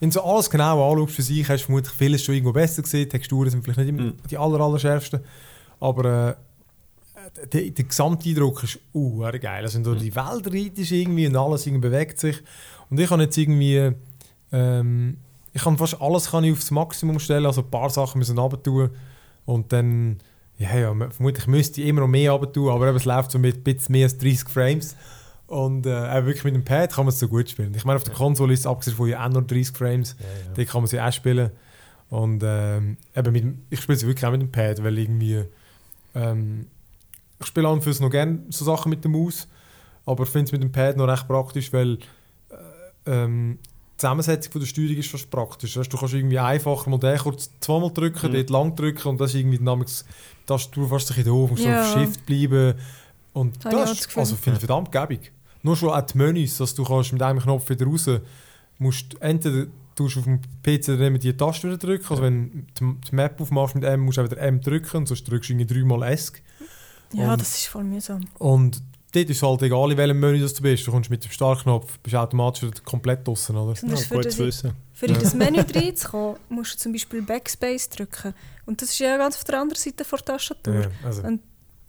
wenn 0.00 0.10
du 0.10 0.14
so 0.14 0.22
alles 0.22 0.50
genau 0.50 0.92
anschaust 0.92 1.14
für 1.14 1.22
sich, 1.22 1.48
hast 1.48 1.62
du 1.62 1.66
vermutlich 1.66 1.94
vieles 1.94 2.22
schon 2.22 2.34
irgendwo 2.34 2.52
besser 2.52 2.82
gesehen, 2.82 3.08
Texturen 3.08 3.48
sind 3.50 3.64
vielleicht 3.64 3.78
nicht 3.78 3.88
immer 3.88 4.02
Mhm. 4.02 4.14
die 4.30 4.36
aller, 4.36 4.60
aller 4.60 4.78
schärfsten, 4.78 5.20
aber 5.80 6.36
äh, 6.36 7.46
der, 7.52 7.70
der 7.70 7.84
Gesamteindruck 7.84 8.62
ist 8.64 8.78
uh, 8.94 9.20
geil. 9.20 9.64
Also, 9.64 9.76
wenn 9.76 9.84
du 9.84 9.90
Mhm. 9.94 9.98
die 9.98 10.14
Welt 10.14 10.46
reitest 10.52 10.92
irgendwie 10.92 11.26
und 11.26 11.36
alles 11.36 11.66
irgendwie 11.66 11.88
bewegt 11.88 12.20
sich. 12.20 12.36
Und 12.88 13.00
ich 13.00 13.08
kann 13.08 13.20
jetzt 13.20 13.36
irgendwie, 13.36 13.92
ähm, 14.52 15.16
ich 15.56 15.62
kann 15.62 15.78
fast 15.78 16.00
alles 16.02 16.30
kann 16.30 16.44
ich 16.44 16.52
aufs 16.52 16.70
Maximum 16.70 17.18
stellen, 17.18 17.46
also 17.46 17.62
ein 17.62 17.70
paar 17.70 17.88
Sachen 17.88 18.18
müssen 18.18 18.38
runter 18.38 18.62
tun 18.62 18.90
und 19.46 19.72
dann, 19.72 20.18
ja, 20.58 20.76
ja, 20.76 20.94
vermutlich 21.10 21.46
müsste 21.46 21.80
ich 21.80 21.88
immer 21.88 22.02
noch 22.02 22.08
mehr 22.08 22.32
runter 22.32 22.52
tun, 22.52 22.70
aber 22.70 22.88
eben, 22.88 22.96
es 22.96 23.06
läuft 23.06 23.30
so 23.30 23.38
mit 23.38 23.56
ein 23.56 23.62
bisschen 23.62 23.92
mehr 23.92 24.04
als 24.04 24.18
30 24.18 24.50
Frames. 24.50 24.96
Und 25.46 25.86
äh, 25.86 26.26
wirklich 26.26 26.44
mit 26.44 26.54
dem 26.54 26.64
Pad 26.64 26.92
kann 26.92 27.06
man 27.06 27.10
es 27.12 27.20
so 27.20 27.28
gut 27.28 27.48
spielen. 27.48 27.72
Ich 27.74 27.84
meine, 27.84 27.96
auf 27.96 28.02
der 28.02 28.12
Konsole 28.12 28.52
ist 28.52 28.60
es 28.60 28.66
abgesehen 28.66 28.96
von 28.96 29.08
ja 29.08 29.24
auch 29.24 29.30
nur 29.30 29.42
30 29.42 29.76
Frames. 29.76 30.16
Ja, 30.18 30.26
ja. 30.26 30.54
Die 30.54 30.64
kann 30.66 30.82
man 30.82 30.88
sie 30.88 31.00
auch 31.00 31.12
spielen. 31.12 31.50
Und 32.10 32.42
ähm, 32.44 32.96
eben 33.14 33.32
mit, 33.32 33.44
ich 33.70 33.80
spiele 33.80 33.96
sie 33.96 34.06
wirklich 34.08 34.26
auch 34.26 34.32
mit 34.32 34.42
dem 34.42 34.50
Pad, 34.50 34.82
weil 34.82 34.98
irgendwie 34.98 35.44
ähm, 36.16 36.66
ich 37.40 37.46
spiele 37.46 37.68
an 37.68 37.74
und 37.74 37.84
für 37.84 37.92
sich 37.92 38.02
noch 38.02 38.10
gerne 38.10 38.40
so 38.50 38.64
Sachen 38.64 38.90
mit 38.90 39.04
der 39.04 39.10
Maus, 39.10 39.46
aber 40.04 40.24
ich 40.24 40.30
finde 40.30 40.46
es 40.46 40.52
mit 40.52 40.62
dem 40.62 40.72
Pad 40.72 40.96
noch 40.96 41.06
recht 41.06 41.28
praktisch, 41.28 41.72
weil 41.72 41.98
äh, 42.50 42.56
ähm, 43.06 43.58
Zusammensetzung 43.96 44.52
von 44.52 44.60
der 44.60 44.66
Steuerung 44.68 44.96
ist 44.96 45.08
fast 45.10 45.30
praktisch. 45.30 45.76
Weißt, 45.76 45.92
du 45.92 45.96
kannst 45.96 46.14
irgendwie 46.14 46.38
einfacher 46.38 46.90
mal 46.90 46.98
den 46.98 47.18
kurz 47.18 47.50
zweimal 47.60 47.90
drücken, 47.92 48.30
Mhm. 48.30 48.34
dort 48.34 48.50
lang 48.50 48.76
drücken 48.76 49.08
und 49.08 49.20
das 49.20 49.30
ist 49.30 49.36
irgendwie 49.40 49.58
dynamisch 49.58 50.02
Tastatur 50.46 50.88
fast 50.88 51.10
ein 51.10 51.16
bisschen 51.16 51.24
doof, 51.32 51.50
musst 51.50 51.64
Ja. 51.64 51.84
so 51.84 51.94
auf 51.98 52.02
Shift 52.02 52.26
bleiben. 52.26 52.74
Und 53.32 53.64
das 53.64 53.72
das 53.72 53.92
ist, 53.92 54.16
also 54.18 54.36
finde 54.36 54.58
ich 54.60 54.66
verdammt 54.66 54.92
gäbig. 54.92 55.32
Nur 55.62 55.76
schon 55.76 55.90
auch 55.90 56.00
die 56.02 56.16
Menüs, 56.18 56.56
dass 56.58 56.74
du 56.74 56.84
kannst 56.84 57.12
mit 57.12 57.22
einem 57.22 57.40
Knopf 57.40 57.68
wieder 57.68 57.86
raus 57.86 58.08
musst 58.78 59.20
entweder 59.20 59.66
tust 59.94 60.16
du 60.16 60.20
auf 60.20 60.24
dem 60.26 60.40
PC 60.62 60.86
dann 60.98 61.00
immer 61.00 61.18
die 61.18 61.34
Taste 61.34 61.66
wieder 61.68 61.78
drücken, 61.78 62.06
also 62.10 62.22
wenn 62.22 62.66
du 62.78 62.96
die, 63.10 63.14
Map 63.14 63.40
aufmachst 63.40 63.74
mit 63.74 63.84
M, 63.84 64.00
musst 64.00 64.18
du 64.18 64.22
auch 64.22 64.26
wieder 64.30 64.38
M 64.38 64.60
drücken 64.60 64.98
und 64.98 65.08
sonst 65.08 65.24
drückst 65.24 65.48
du 65.48 65.54
irgendwie 65.54 65.74
dreimal 65.74 66.02
ESC. 66.12 66.42
Ja, 67.14 67.32
Und- 67.32 67.40
das 67.40 67.56
ist 67.56 67.66
voll 67.68 67.84
mühsam. 67.84 68.26
Und 68.38 68.82
dort 69.16 69.30
ist 69.30 69.36
es 69.38 69.42
halt 69.42 69.62
egal, 69.62 69.90
in 69.92 69.96
welchem 69.98 70.20
Menü 70.20 70.40
das 70.40 70.54
du 70.54 70.62
bist. 70.62 70.86
Du 70.86 70.90
kommst 70.92 71.10
mit 71.10 71.24
dem 71.24 71.30
Startknopf, 71.30 71.98
bist 72.00 72.14
automatisch 72.14 72.68
komplett 72.84 73.26
draußen, 73.26 73.56
oder? 73.56 73.74
Ja, 73.82 73.96
für, 73.96 74.14
gut 74.14 74.26
das, 74.26 74.36
zu 74.36 74.46
wissen. 74.46 74.72
für 74.92 75.06
in 75.06 75.14
das 75.14 75.34
Menü 75.34 75.60
reinzukommen, 75.74 76.36
musst 76.48 76.74
du 76.74 76.78
zum 76.78 76.92
Beispiel 76.92 77.22
Backspace 77.22 77.88
drücken. 77.90 78.34
Und 78.66 78.80
das 78.82 78.90
ist 78.90 78.98
ja 78.98 79.16
ganz 79.16 79.36
auf 79.36 79.44
der 79.44 79.60
anderen 79.60 79.80
Seite 79.82 80.04
der 80.04 80.18
Tastatur. 80.18 80.74
Ja, 80.82 80.90
also, 81.04 81.22
Und- 81.22 81.40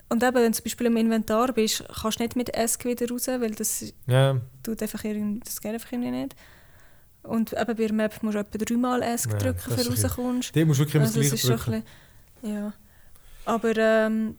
Und 0.09 0.23
eben, 0.23 0.35
wenn 0.35 0.51
du 0.51 0.57
zum 0.57 0.63
Beispiel 0.63 0.87
im 0.87 0.95
Inventar 0.97 1.51
bist, 1.51 1.83
kannst 2.01 2.19
du 2.19 2.23
nicht 2.23 2.35
mit 2.37 2.55
ESC 2.55 2.85
wieder 2.85 3.09
raus, 3.09 3.27
weil 3.27 3.51
das 3.51 3.83
ja, 4.07 4.39
tut 4.63 4.81
einfach 4.81 5.03
irgendwie, 5.03 5.41
das 5.41 5.59
geht 5.59 5.73
einfach 5.73 5.91
irgendwie 5.91 6.11
nicht. 6.11 6.33
Und 7.23 7.51
eben 7.51 7.65
bei 7.65 7.73
der 7.73 7.91
Map 7.93 8.23
musst 8.23 8.35
du 8.35 8.39
etwa 8.39 8.57
dreimal 8.57 9.01
ESC 9.03 9.31
Ja, 9.33 9.37
drücken, 9.37 9.59
das 9.75 9.83
für 9.83 9.89
rauskommst. 9.89 10.55
dort 10.55 10.65
musst 10.67 10.79
du 10.79 10.83
wirklich 10.83 10.95
immer 10.95 11.03
Also 11.05 11.19
das 11.21 11.33
ist 11.33 11.41
schon 11.41 11.57
drücken. 11.57 11.73
ein 11.73 11.83
bisschen, 12.41 12.55
ja. 12.55 12.73
Aber 13.43 13.75
ähm, 13.75 14.37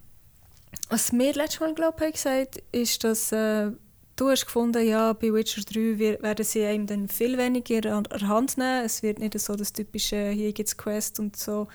was 0.89 1.13
mir 1.13 1.33
letztes 1.35 1.61
Mal 1.61 1.75
glaub 1.75 2.01
ich 2.01 2.13
gesagt 2.13 2.63
ist, 2.73 3.05
dass 3.05 3.33
äh, 3.33 3.71
du 4.17 4.31
hast 4.31 4.47
gefunden, 4.47 4.87
ja, 4.87 5.13
bei 5.13 5.33
Witcher 5.33 5.63
3 5.63 5.99
wir- 5.99 6.23
werden 6.23 6.45
sie 6.45 6.65
einem 6.65 6.87
dann 6.87 7.09
viel 7.09 7.37
weniger 7.39 7.95
an 7.95 8.05
der 8.05 8.27
Hand 8.29 8.59
nehmen. 8.59 8.85
Es 8.85 9.03
wird 9.03 9.19
nicht 9.19 9.39
so 9.39 9.55
das 9.55 9.73
typische 9.73 10.31
hier 10.31 10.53
gibt 10.53 10.69
es 10.69 10.77
Quest 10.77 11.19
und 11.21 11.37
so 11.37 11.69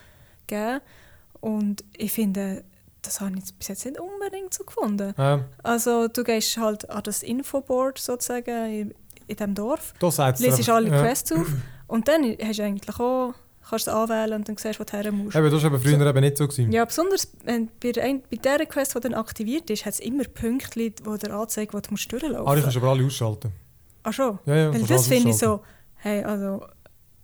geben. 0.48 0.82
Und 1.40 1.84
ich 1.98 2.12
finde, 2.14 2.64
das 3.02 3.20
habe 3.22 3.34
ich 3.38 3.54
bis 3.56 3.68
jetzt 3.68 3.86
nicht 3.86 4.00
unbedingt 4.00 4.54
so 4.54 4.64
gefunden. 4.64 5.14
Ja, 5.18 5.44
Also 5.62 6.08
du 6.08 6.24
gehst 6.24 6.58
halt 6.58 6.90
an 6.90 7.04
das 7.04 7.22
Infoboard 7.24 7.98
sozusagen 8.00 8.66
in, 8.72 8.94
in 9.28 9.36
diesem 9.36 9.56
Dorf 9.56 9.94
lesest 10.42 10.70
alle 10.70 10.90
ja. 10.90 11.02
Quests 11.02 11.32
auf 11.34 11.48
und 11.88 12.08
dann 12.08 12.24
hast 12.42 12.60
du 12.60 12.64
eigentlich 12.64 13.00
auch, 13.00 13.34
kannst 13.70 13.88
du 13.88 13.92
es 13.92 13.96
anwählen 13.98 14.34
und 14.34 14.48
dann 14.50 14.58
siehst 14.58 14.80
du, 14.80 14.80
wo 14.82 14.84
du 14.84 14.92
her 14.98 15.12
musst. 15.12 15.36
Eben, 15.36 15.52
das 15.52 15.64
war 15.64 15.70
aber 15.72 15.80
früher 15.80 16.00
eben 16.08 16.20
nicht 16.22 16.38
so. 16.38 16.48
Gewesen. 16.48 16.72
Ja, 16.72 16.86
besonders 16.86 17.28
wenn 17.44 17.70
bei, 17.82 17.92
der, 17.92 18.04
ein- 18.04 18.22
bei 18.30 18.38
dieser 18.38 18.66
Quest, 18.66 18.96
die 18.96 19.00
dann 19.00 19.14
aktiviert 19.14 19.70
ist, 19.70 19.86
hat 19.86 19.94
es 19.94 20.00
immer 20.00 20.24
Punkte, 20.26 20.80
die 20.80 20.90
dir 20.92 21.34
anzeigen, 21.34 21.74
wo 21.74 21.80
du 21.80 21.92
musst 21.92 22.12
durchlaufen 22.12 22.36
Ah, 22.38 22.40
die 22.40 22.62
musst. 22.62 22.64
kannst 22.64 22.76
du 22.76 22.80
aber 22.82 22.90
alle 22.92 23.06
ausschalten. 23.06 23.52
Ach 24.04 24.14
schon? 24.14 24.40
Ja, 24.46 24.56
ja, 24.56 24.74
Weil 24.74 24.84
das 24.84 25.08
finde 25.08 25.30
ich 25.30 25.38
so, 25.38 25.62
hey, 25.96 26.24
also 26.24 26.66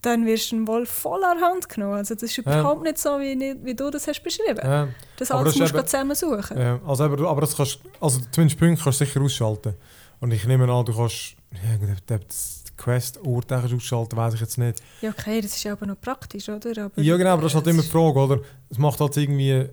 dann 0.02 0.26
wirst 0.26 0.54
du 0.54 0.66
wohl 0.66 0.86
voll 0.86 1.22
an 1.26 1.38
der 1.40 1.48
Hand 1.50 1.68
genommen. 1.68 1.96
Also 1.96 2.14
das 2.16 2.24
ist 2.24 2.38
überhaupt 2.38 2.84
nicht 2.84 2.98
so, 2.98 3.20
wie, 3.20 3.38
wie 3.64 3.76
du 3.76 3.90
das 3.90 4.08
hast 4.08 4.22
beschrieben. 4.24 4.62
Ja, 4.64 4.88
Das 5.18 5.30
alles 5.30 5.54
das 5.56 5.60
musst 5.60 5.74
du 5.76 5.86
zusammen 5.86 6.16
suchen. 6.16 6.58
ja, 6.58 6.80
also, 6.88 7.04
aber, 7.04 7.30
aber 7.30 7.42
das 7.42 7.56
kannst, 7.58 7.80
also 8.00 8.22
zumindest 8.32 8.58
Punkte 8.60 8.82
kannst 8.82 9.02
du 9.02 9.06
sicher 9.06 9.20
ausschalten. 9.22 9.74
Und 10.22 10.32
ich 10.32 10.46
nehme 10.48 10.72
an, 10.72 10.86
du 10.86 10.94
kannst 10.96 11.36
ja, 11.52 12.18
das 12.18 12.59
Kannst 12.82 13.20
ausschalten, 13.20 14.16
weiß 14.16 14.36
ich 14.36 14.40
jetzt 14.40 14.58
nicht. 14.58 14.82
Ja, 15.02 15.10
okay, 15.10 15.42
das 15.42 15.56
ist 15.56 15.64
ja 15.64 15.74
aber 15.74 15.86
noch 15.86 16.00
praktisch, 16.00 16.48
oder? 16.48 16.86
Aber 16.86 17.02
Ja, 17.02 17.18
genau, 17.18 17.32
aber 17.32 17.42
das 17.44 17.52
ist 17.52 17.56
halt 17.56 17.68
immer 17.68 17.82
die 17.82 17.90
Frage, 17.90 18.20
oder? 18.20 18.40
Es 18.70 18.78
macht 18.78 19.00
halt 19.02 19.18
irgendwie, 19.18 19.66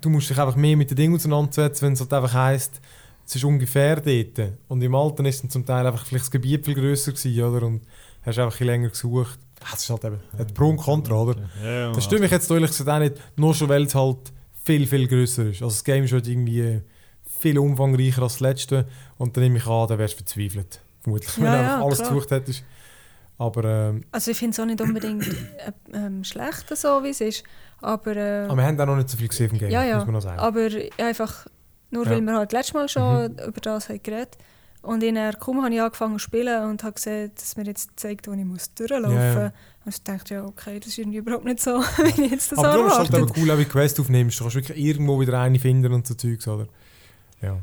du 0.00 0.10
musst 0.10 0.28
dich 0.30 0.38
einfach 0.38 0.56
mehr 0.56 0.76
mit 0.76 0.90
den 0.90 0.96
Dingen 0.96 1.14
auseinandersetzen, 1.14 1.86
wenn 1.86 1.92
es 1.92 2.00
halt 2.00 2.12
einfach 2.12 2.34
heisst, 2.34 2.80
es 3.26 3.36
ist 3.36 3.44
ungefähr 3.44 3.96
dort. 4.00 4.52
Und 4.68 4.82
im 4.82 4.94
Alten 4.94 5.24
ist 5.26 5.42
dann 5.42 5.50
zum 5.50 5.64
Teil 5.64 5.86
einfach 5.86 6.04
vielleicht 6.04 6.24
das 6.24 6.30
Gebiet 6.30 6.64
viel 6.64 6.74
grösser 6.74 7.12
gewesen, 7.12 7.42
oder? 7.44 7.66
Und 7.66 7.82
hast 8.22 8.38
einfach 8.38 8.60
ein 8.60 8.66
länger 8.66 8.88
gesucht. 8.88 9.38
Ah, 9.60 9.68
Das 9.72 9.82
ist 9.82 9.90
halt 9.90 10.04
eben 10.04 10.18
ein 10.38 10.46
Pro 10.54 10.68
und 10.70 10.76
Contra, 10.78 11.14
oder? 11.14 11.36
Ja, 11.62 11.70
ja. 11.70 11.92
Das 11.92 12.04
stimmt 12.04 12.22
mich 12.22 12.30
jetzt 12.30 12.50
ehrlich 12.50 12.70
gesagt 12.70 12.88
auch 12.88 12.98
nicht, 12.98 13.14
nur 13.36 13.54
schon 13.54 13.68
weil 13.68 13.84
es 13.84 13.94
halt 13.94 14.32
viel, 14.64 14.86
viel 14.86 15.06
grösser 15.06 15.46
ist. 15.46 15.62
Also 15.62 15.66
das 15.76 15.84
Game 15.84 16.04
ist 16.04 16.12
halt 16.12 16.26
irgendwie 16.26 16.80
viel 17.40 17.58
umfangreicher 17.58 18.22
als 18.22 18.34
das 18.34 18.40
letzte 18.40 18.88
und 19.16 19.36
dann 19.36 19.44
nehme 19.44 19.58
ich 19.58 19.66
an, 19.66 19.86
dann 19.88 19.98
wärst 19.98 20.14
du 20.14 20.18
verzweifelt. 20.18 20.80
Vermutlich, 21.08 21.36
wenn 21.38 21.44
Ja, 21.44 21.56
du 21.56 21.62
ja, 21.62 21.82
alles 21.84 21.98
klar. 21.98 22.10
gesucht 22.10 22.30
hättest. 22.30 22.64
Aber, 23.38 23.64
ähm, 23.64 24.04
Also 24.10 24.30
ich 24.32 24.38
finde 24.38 24.52
es 24.54 24.60
auch 24.60 24.64
nicht 24.66 24.80
unbedingt 24.80 25.26
äh, 25.28 25.72
ähm, 25.94 26.24
schlecht, 26.24 26.76
so 26.76 27.02
wie 27.04 27.10
es 27.10 27.20
ist. 27.20 27.44
Aber, 27.80 28.16
äh, 28.16 28.44
aber 28.46 28.56
wir 28.56 28.64
haben 28.64 28.80
auch 28.80 28.86
noch 28.86 28.96
nicht 28.96 29.08
so 29.08 29.16
viel 29.16 29.28
gesehen 29.28 29.48
vom 29.50 29.58
Game, 29.58 29.70
Ja, 29.70 29.84
ja. 29.84 29.96
muss 29.96 30.06
man 30.06 30.14
noch 30.14 30.22
sagen. 30.22 30.38
aber 30.40 30.68
einfach, 30.98 31.46
nur 31.90 32.04
Ja. 32.04 32.10
weil 32.10 32.20
wir 32.22 32.34
halt 32.36 32.52
letztes 32.52 32.74
Mal 32.74 32.88
schon 32.88 33.38
über 33.38 33.60
das 33.60 33.88
haben 33.88 34.02
geredet 34.02 34.36
Und 34.82 35.02
in 35.02 35.14
der 35.16 35.34
kaum 35.34 35.62
habe 35.64 35.74
ich 35.74 35.80
angefangen 35.80 36.14
zu 36.14 36.18
spielen 36.20 36.64
und 36.70 36.82
habe 36.82 36.94
gesehen, 36.94 37.30
dass 37.34 37.56
mir 37.56 37.64
jetzt 37.64 37.90
zeigt, 37.96 38.26
wo 38.28 38.32
ich 38.32 38.44
muss 38.44 38.72
durchlaufen 38.74 39.10
muss. 39.12 39.14
Ja, 39.22 39.32
ja. 39.44 39.52
Und 39.84 39.94
ich 39.94 40.02
dachte, 40.02 40.34
ja, 40.34 40.44
okay, 40.44 40.78
das 40.80 40.88
ist 40.88 40.98
irgendwie 40.98 41.18
überhaupt 41.18 41.44
nicht 41.44 41.60
so, 41.60 41.80
wie 41.98 42.24
ich 42.24 42.30
jetzt 42.32 42.52
das 42.52 42.58
Aber 42.58 42.72
du 42.74 42.86
ist 42.86 42.98
halt 42.98 43.14
aber 43.14 43.26
cool, 43.36 43.58
wie 43.58 43.64
du 43.64 43.70
Quest 43.70 43.98
aufnimmst. 44.00 44.38
Du 44.38 44.44
kannst 44.44 44.56
wirklich 44.56 44.78
irgendwo 44.78 45.20
wieder 45.20 45.38
eine 45.40 45.58
finden 45.58 45.92
und 45.92 46.06
so 46.06 46.14
Zeugs, 46.14 46.46
oder? 46.48 46.66
Ja. 47.42 47.56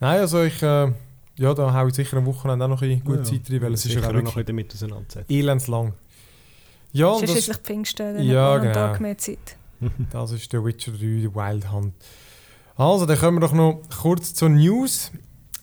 Nein, 0.00 0.20
also 0.20 0.42
ich, 0.42 0.60
äh, 0.62 0.92
ja, 1.36 1.54
da 1.54 1.72
habe 1.72 1.88
ich 1.90 1.94
sicher 1.94 2.16
am 2.18 2.26
Wochenende 2.26 2.64
auch 2.64 2.68
noch 2.68 2.82
ein 2.82 2.88
bisschen 2.88 3.04
gute 3.04 3.18
Ja, 3.18 3.24
Zeit 3.24 3.48
drin, 3.48 3.62
weil 3.62 3.72
es 3.74 3.84
ist 3.86 3.94
ja 3.94 4.00
auch 4.08 4.12
noch 4.12 4.24
wirklich 4.34 4.46
damit 4.46 4.72
auseinandersetzen. 4.72 5.32
elendslang. 5.32 5.92
Ja, 6.92 7.10
Es 7.10 7.16
und 7.16 7.22
ist 7.24 7.28
das, 7.36 7.44
schließlich 7.44 7.56
Pfingsten, 7.64 8.14
dann 8.16 8.24
Ja, 8.26 8.54
hat 8.54 8.62
man 8.62 8.68
genau. 8.72 8.84
einen 8.84 8.92
Tag 8.92 9.00
mehr 9.00 9.18
Zeit. 9.18 9.56
das 10.12 10.32
ist 10.32 10.52
der 10.52 10.64
Witcher 10.64 10.92
3, 10.92 10.98
die 10.98 11.34
Wild 11.34 11.70
Hunt. 11.72 11.94
Also, 12.76 13.06
dann 13.06 13.18
kommen 13.18 13.36
wir 13.38 13.40
doch 13.40 13.52
noch 13.54 13.80
kurz 14.00 14.34
zur 14.34 14.48
News. 14.50 15.10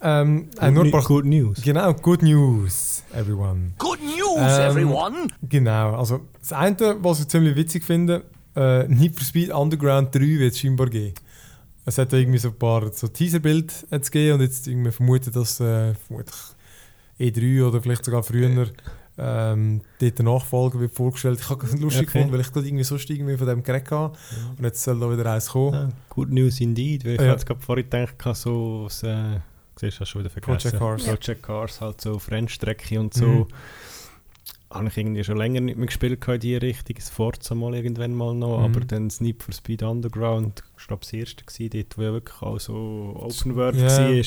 Ähm, 0.06 0.50
äh, 0.60 0.70
nur 0.70 0.84
ein 0.84 0.92
paar, 0.92 1.02
Good 1.04 1.24
News. 1.26 1.62
genau, 1.62 1.94
good 1.94 2.22
news, 2.24 3.04
everyone. 3.14 3.72
Good 3.78 4.00
news, 4.02 4.38
Ähm, 4.38 4.72
everyone! 4.72 5.28
Genau, 5.44 5.96
also 5.96 6.20
das 6.42 6.52
eine, 6.52 6.98
was 7.02 7.22
ich 7.22 7.30
ziemlich 7.30 7.56
witzig 7.56 7.86
finde, 7.86 8.24
äh, 8.56 8.86
Need 8.90 9.16
for 9.16 9.24
Speed 9.24 9.52
Underground 9.52 10.14
3 10.14 10.20
wird 10.20 10.52
es 10.54 10.60
scheinbar 10.60 10.88
geben. 10.88 11.14
Es 11.86 11.98
hat 11.98 12.14
irgendwie 12.14 12.38
so 12.40 12.50
ein 12.50 12.56
paar 12.58 12.92
so 12.94 13.08
Teaserbild 13.08 13.86
gegeben 13.92 14.36
und 14.36 14.42
jetzt 14.42 14.68
irgendwie 14.68 14.92
vermuten, 14.92 15.32
dass 15.34 15.60
äh, 15.60 15.94
vermutlich 15.96 16.36
E3 17.20 17.68
oder 17.68 17.82
vielleicht 17.82 18.06
sogar 18.06 18.24
früher 18.24 18.68
ähm, 19.18 19.82
dort 20.00 20.18
der 20.18 20.26
Nachfolger 20.26 20.80
wird 20.80 20.94
vorgestellt. 20.96 21.40
Ich 21.42 21.50
habe 21.50 21.66
es 21.66 21.74
lustig 21.80 22.08
Okay. 22.08 22.14
gefunden, 22.14 22.32
weil 22.34 22.40
ich 22.42 22.52
gerade 22.52 22.66
irgendwie 22.68 22.84
so 22.84 22.96
irgendwie 22.96 23.38
von 23.38 23.48
dem 23.48 23.62
Gerät 23.64 23.92
hatte 23.92 24.18
und 24.58 24.64
jetzt 24.64 24.82
soll 24.84 25.00
da 25.00 25.12
wieder 25.12 25.32
eins 25.32 25.50
kommen. 25.50 25.74
Ja, 25.74 25.90
good 26.10 26.30
News 26.32 26.60
indeed. 26.62 27.06
Weil 27.06 27.14
ich 27.14 27.20
Ja. 27.20 27.26
ja. 27.28 27.32
jetzt 27.34 27.46
gerade 27.46 27.60
vorhin 27.62 27.88
gedacht, 27.90 28.16
so 28.36 28.84
was, 28.86 29.04
äh, 29.04 29.40
siehst 29.80 29.98
du, 29.98 30.02
hast 30.02 30.10
schon 30.10 30.22
wieder 30.22 30.32
vergessen. 30.32 30.78
Project 30.78 30.80
Cars. 30.80 31.04
Project 31.04 31.44
Cars, 31.44 31.82
halt 31.82 32.02
so 32.02 32.20
Rennstrecke 32.30 33.00
und 33.00 33.14
so. 33.14 33.26
Mhm. 33.26 33.48
Habe 34.74 34.88
ich 34.88 34.98
irgendwie 34.98 35.24
schon 35.24 35.38
länger 35.38 35.62
nicht 35.62 35.78
mehr 35.78 35.86
gespielt 35.86 36.28
in 36.28 36.40
die 36.40 36.56
Richtung. 36.56 36.96
Das 36.96 37.10
Forza 37.10 37.54
mal 37.54 37.76
irgendwann 37.76 38.14
mal 38.16 38.34
noch, 38.34 38.58
Mhm. 38.60 38.64
aber 38.66 38.80
dann 38.82 39.12
Need 39.20 39.44
for 39.44 39.54
Speed 39.54 39.84
Underground, 39.84 40.64
ich 40.80 40.88
glaube 40.88 41.02
das 41.04 41.14
erste 41.14 41.44
gewesen, 41.46 41.70
dort, 41.72 41.98
wo 41.98 42.02
ja 42.02 42.12
wirklich 42.14 42.42
auch 42.42 42.60
so 42.60 42.74
Open 43.16 43.56
World 43.56 43.76
Ja. 43.76 43.84
war, 43.84 44.00
habe 44.00 44.18
ich 44.18 44.24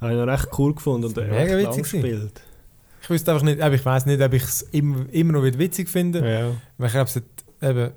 noch 0.00 0.26
recht 0.26 0.48
cool 0.58 0.74
gefunden 0.74 1.06
und 1.06 1.16
war 1.16 1.24
mega 1.24 1.56
witzig 1.58 1.82
gespielt. 1.90 2.42
Ich 3.02 3.08
wüsste 3.10 3.32
einfach 3.32 3.44
nicht, 3.44 3.60
aber 3.60 3.74
ich 3.74 3.84
weiß 3.84 4.04
nicht, 4.06 4.20
ob 4.20 4.32
ich 4.32 4.42
es 4.42 4.62
immer, 4.62 5.06
immer 5.12 5.32
noch 5.34 5.44
wieder 5.44 5.58
witzig 5.58 5.88
finde. 5.88 6.18
Ja. 6.18 6.50
Weil 6.76 6.86
ich 6.88 6.92
glaube, 6.92 7.08
es 7.08 7.16
hat 7.16 7.22
eben, 7.62 7.78
äh, 7.88 7.92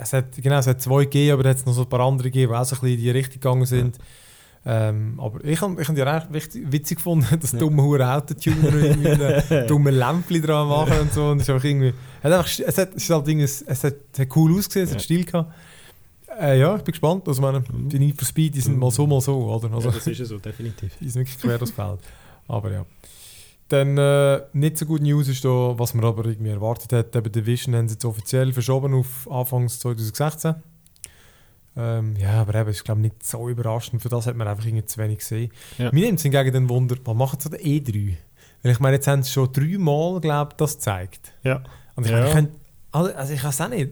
es 0.00 0.12
hat, 0.14 0.32
genau, 0.42 0.58
es 0.58 0.66
hat 0.66 0.80
zwei 0.82 1.04
gegeben, 1.04 1.32
aber 1.38 1.44
es 1.48 1.60
hat 1.60 1.66
noch 1.66 1.74
so 1.74 1.82
ein 1.82 1.88
paar 1.88 2.00
andere 2.00 2.28
gegeben, 2.30 2.52
die 2.52 2.58
auch 2.58 2.64
so 2.64 2.74
ein 2.76 2.80
bisschen 2.80 2.96
in 2.98 3.02
die 3.04 3.10
Richtung 3.10 3.34
gegangen 3.34 3.66
sind. 3.66 3.98
Ähm, 4.66 5.18
aber 5.18 5.42
ich 5.44 5.60
habe 5.62 5.80
ich 5.80 5.88
hab 5.88 5.94
die 5.94 6.02
recht 6.02 6.32
wichtig, 6.32 6.70
witzig 6.70 6.98
gefunden, 6.98 7.26
das 7.40 7.52
Ja. 7.52 7.58
dumme 7.58 7.82
hure 7.82 8.12
Autotuner 8.12 8.74
irgendwie 8.74 9.08
ein 9.54 9.66
dumme 9.66 9.90
Lämpchen 9.90 10.42
dran 10.42 10.68
machen 10.68 10.98
und 11.00 11.12
so. 11.12 11.28
Und 11.30 11.40
es 11.40 11.48
einfach 11.48 11.64
irgendwie, 11.64 11.94
hat 12.22 12.32
einfach, 12.32 12.46
es 12.48 12.78
hat, 12.78 12.90
es 12.94 13.04
ist 13.04 13.10
halt 13.10 13.28
irgendwie, 13.28 13.44
es 13.44 13.84
hat, 13.84 13.94
hat 14.18 14.36
cool 14.36 14.56
ausgesehen, 14.58 14.84
es 14.84 14.90
hat 14.90 14.98
Ja. 15.00 15.04
Stil 15.04 15.24
gehabt. 15.24 15.52
Äh, 16.40 16.60
ja, 16.60 16.76
ich 16.76 16.82
bin 16.82 16.92
gespannt. 16.92 17.26
Also, 17.26 17.40
meine, 17.40 17.60
Mhm. 17.60 17.88
die 17.88 17.98
Need 17.98 18.18
for 18.18 18.26
Speed, 18.26 18.54
die 18.54 18.60
sind 18.60 18.74
Mhm. 18.74 18.80
mal 18.80 18.90
so, 18.90 19.06
mal 19.06 19.20
so, 19.20 19.36
oder? 19.44 19.72
Also, 19.72 19.88
ja, 19.88 19.94
das 19.94 20.06
ist 20.06 20.18
ja 20.18 20.24
so, 20.24 20.38
definitiv. 20.38 20.92
die 21.00 21.08
sind 21.08 21.22
wirklich 21.22 21.38
quer 21.38 21.58
das 21.58 21.70
Feld. 21.70 22.00
Aber 22.46 22.70
ja. 22.70 22.84
Dann 23.68 23.98
äh, 23.98 24.40
nicht 24.54 24.78
so 24.78 24.86
gute 24.86 25.02
News 25.04 25.28
ist 25.28 25.44
da, 25.44 25.74
was 25.78 25.92
man 25.94 26.04
aber 26.04 26.24
irgendwie 26.24 26.50
erwartet 26.50 26.92
hat. 26.92 27.14
Eben 27.16 27.30
Division 27.32 27.74
haben 27.74 27.88
sie 27.88 27.94
jetzt 27.94 28.04
offiziell 28.04 28.52
verschoben 28.52 28.94
auf 28.94 29.30
Anfangs 29.30 29.78
2016. 29.80 30.54
Ähm, 31.76 32.16
ja, 32.16 32.40
aber 32.40 32.54
eben, 32.56 32.70
ist 32.70 32.84
glaube 32.84 33.00
nicht 33.00 33.22
so 33.24 33.48
überraschend. 33.48 34.02
Für 34.02 34.08
das 34.08 34.26
hat 34.26 34.36
man 34.36 34.48
einfach 34.48 34.64
irgendwie 34.64 34.84
zu 34.84 34.98
wenig 35.00 35.18
gesehen. 35.18 35.52
Ja. 35.78 35.90
Mir 35.92 36.06
nimmt 36.06 36.18
es 36.18 36.22
hingegen 36.24 36.52
den 36.52 36.68
Wunder, 36.68 36.96
was 37.04 37.14
macht 37.14 37.42
so 37.42 37.48
der 37.48 37.60
E3? 37.60 38.16
Weil 38.62 38.72
ich 38.72 38.80
meine, 38.80 38.96
jetzt 38.96 39.06
haben 39.06 39.22
sie 39.22 39.30
schon 39.30 39.52
dreimal, 39.52 40.20
glaube 40.20 40.50
ich, 40.52 40.56
das 40.56 40.74
gezeigt. 40.74 41.32
Ja. 41.44 41.62
Und 41.94 42.04
ich 42.06 42.10
Ja. 42.10 42.16
meine, 42.18 42.28
ich 42.28 42.34
könnte- 42.34 42.58
also, 42.90 43.14
also 43.14 43.32
ich 43.32 43.40
kann 43.40 43.50
es 43.50 43.60
auch 43.60 43.68
nicht. 43.68 43.90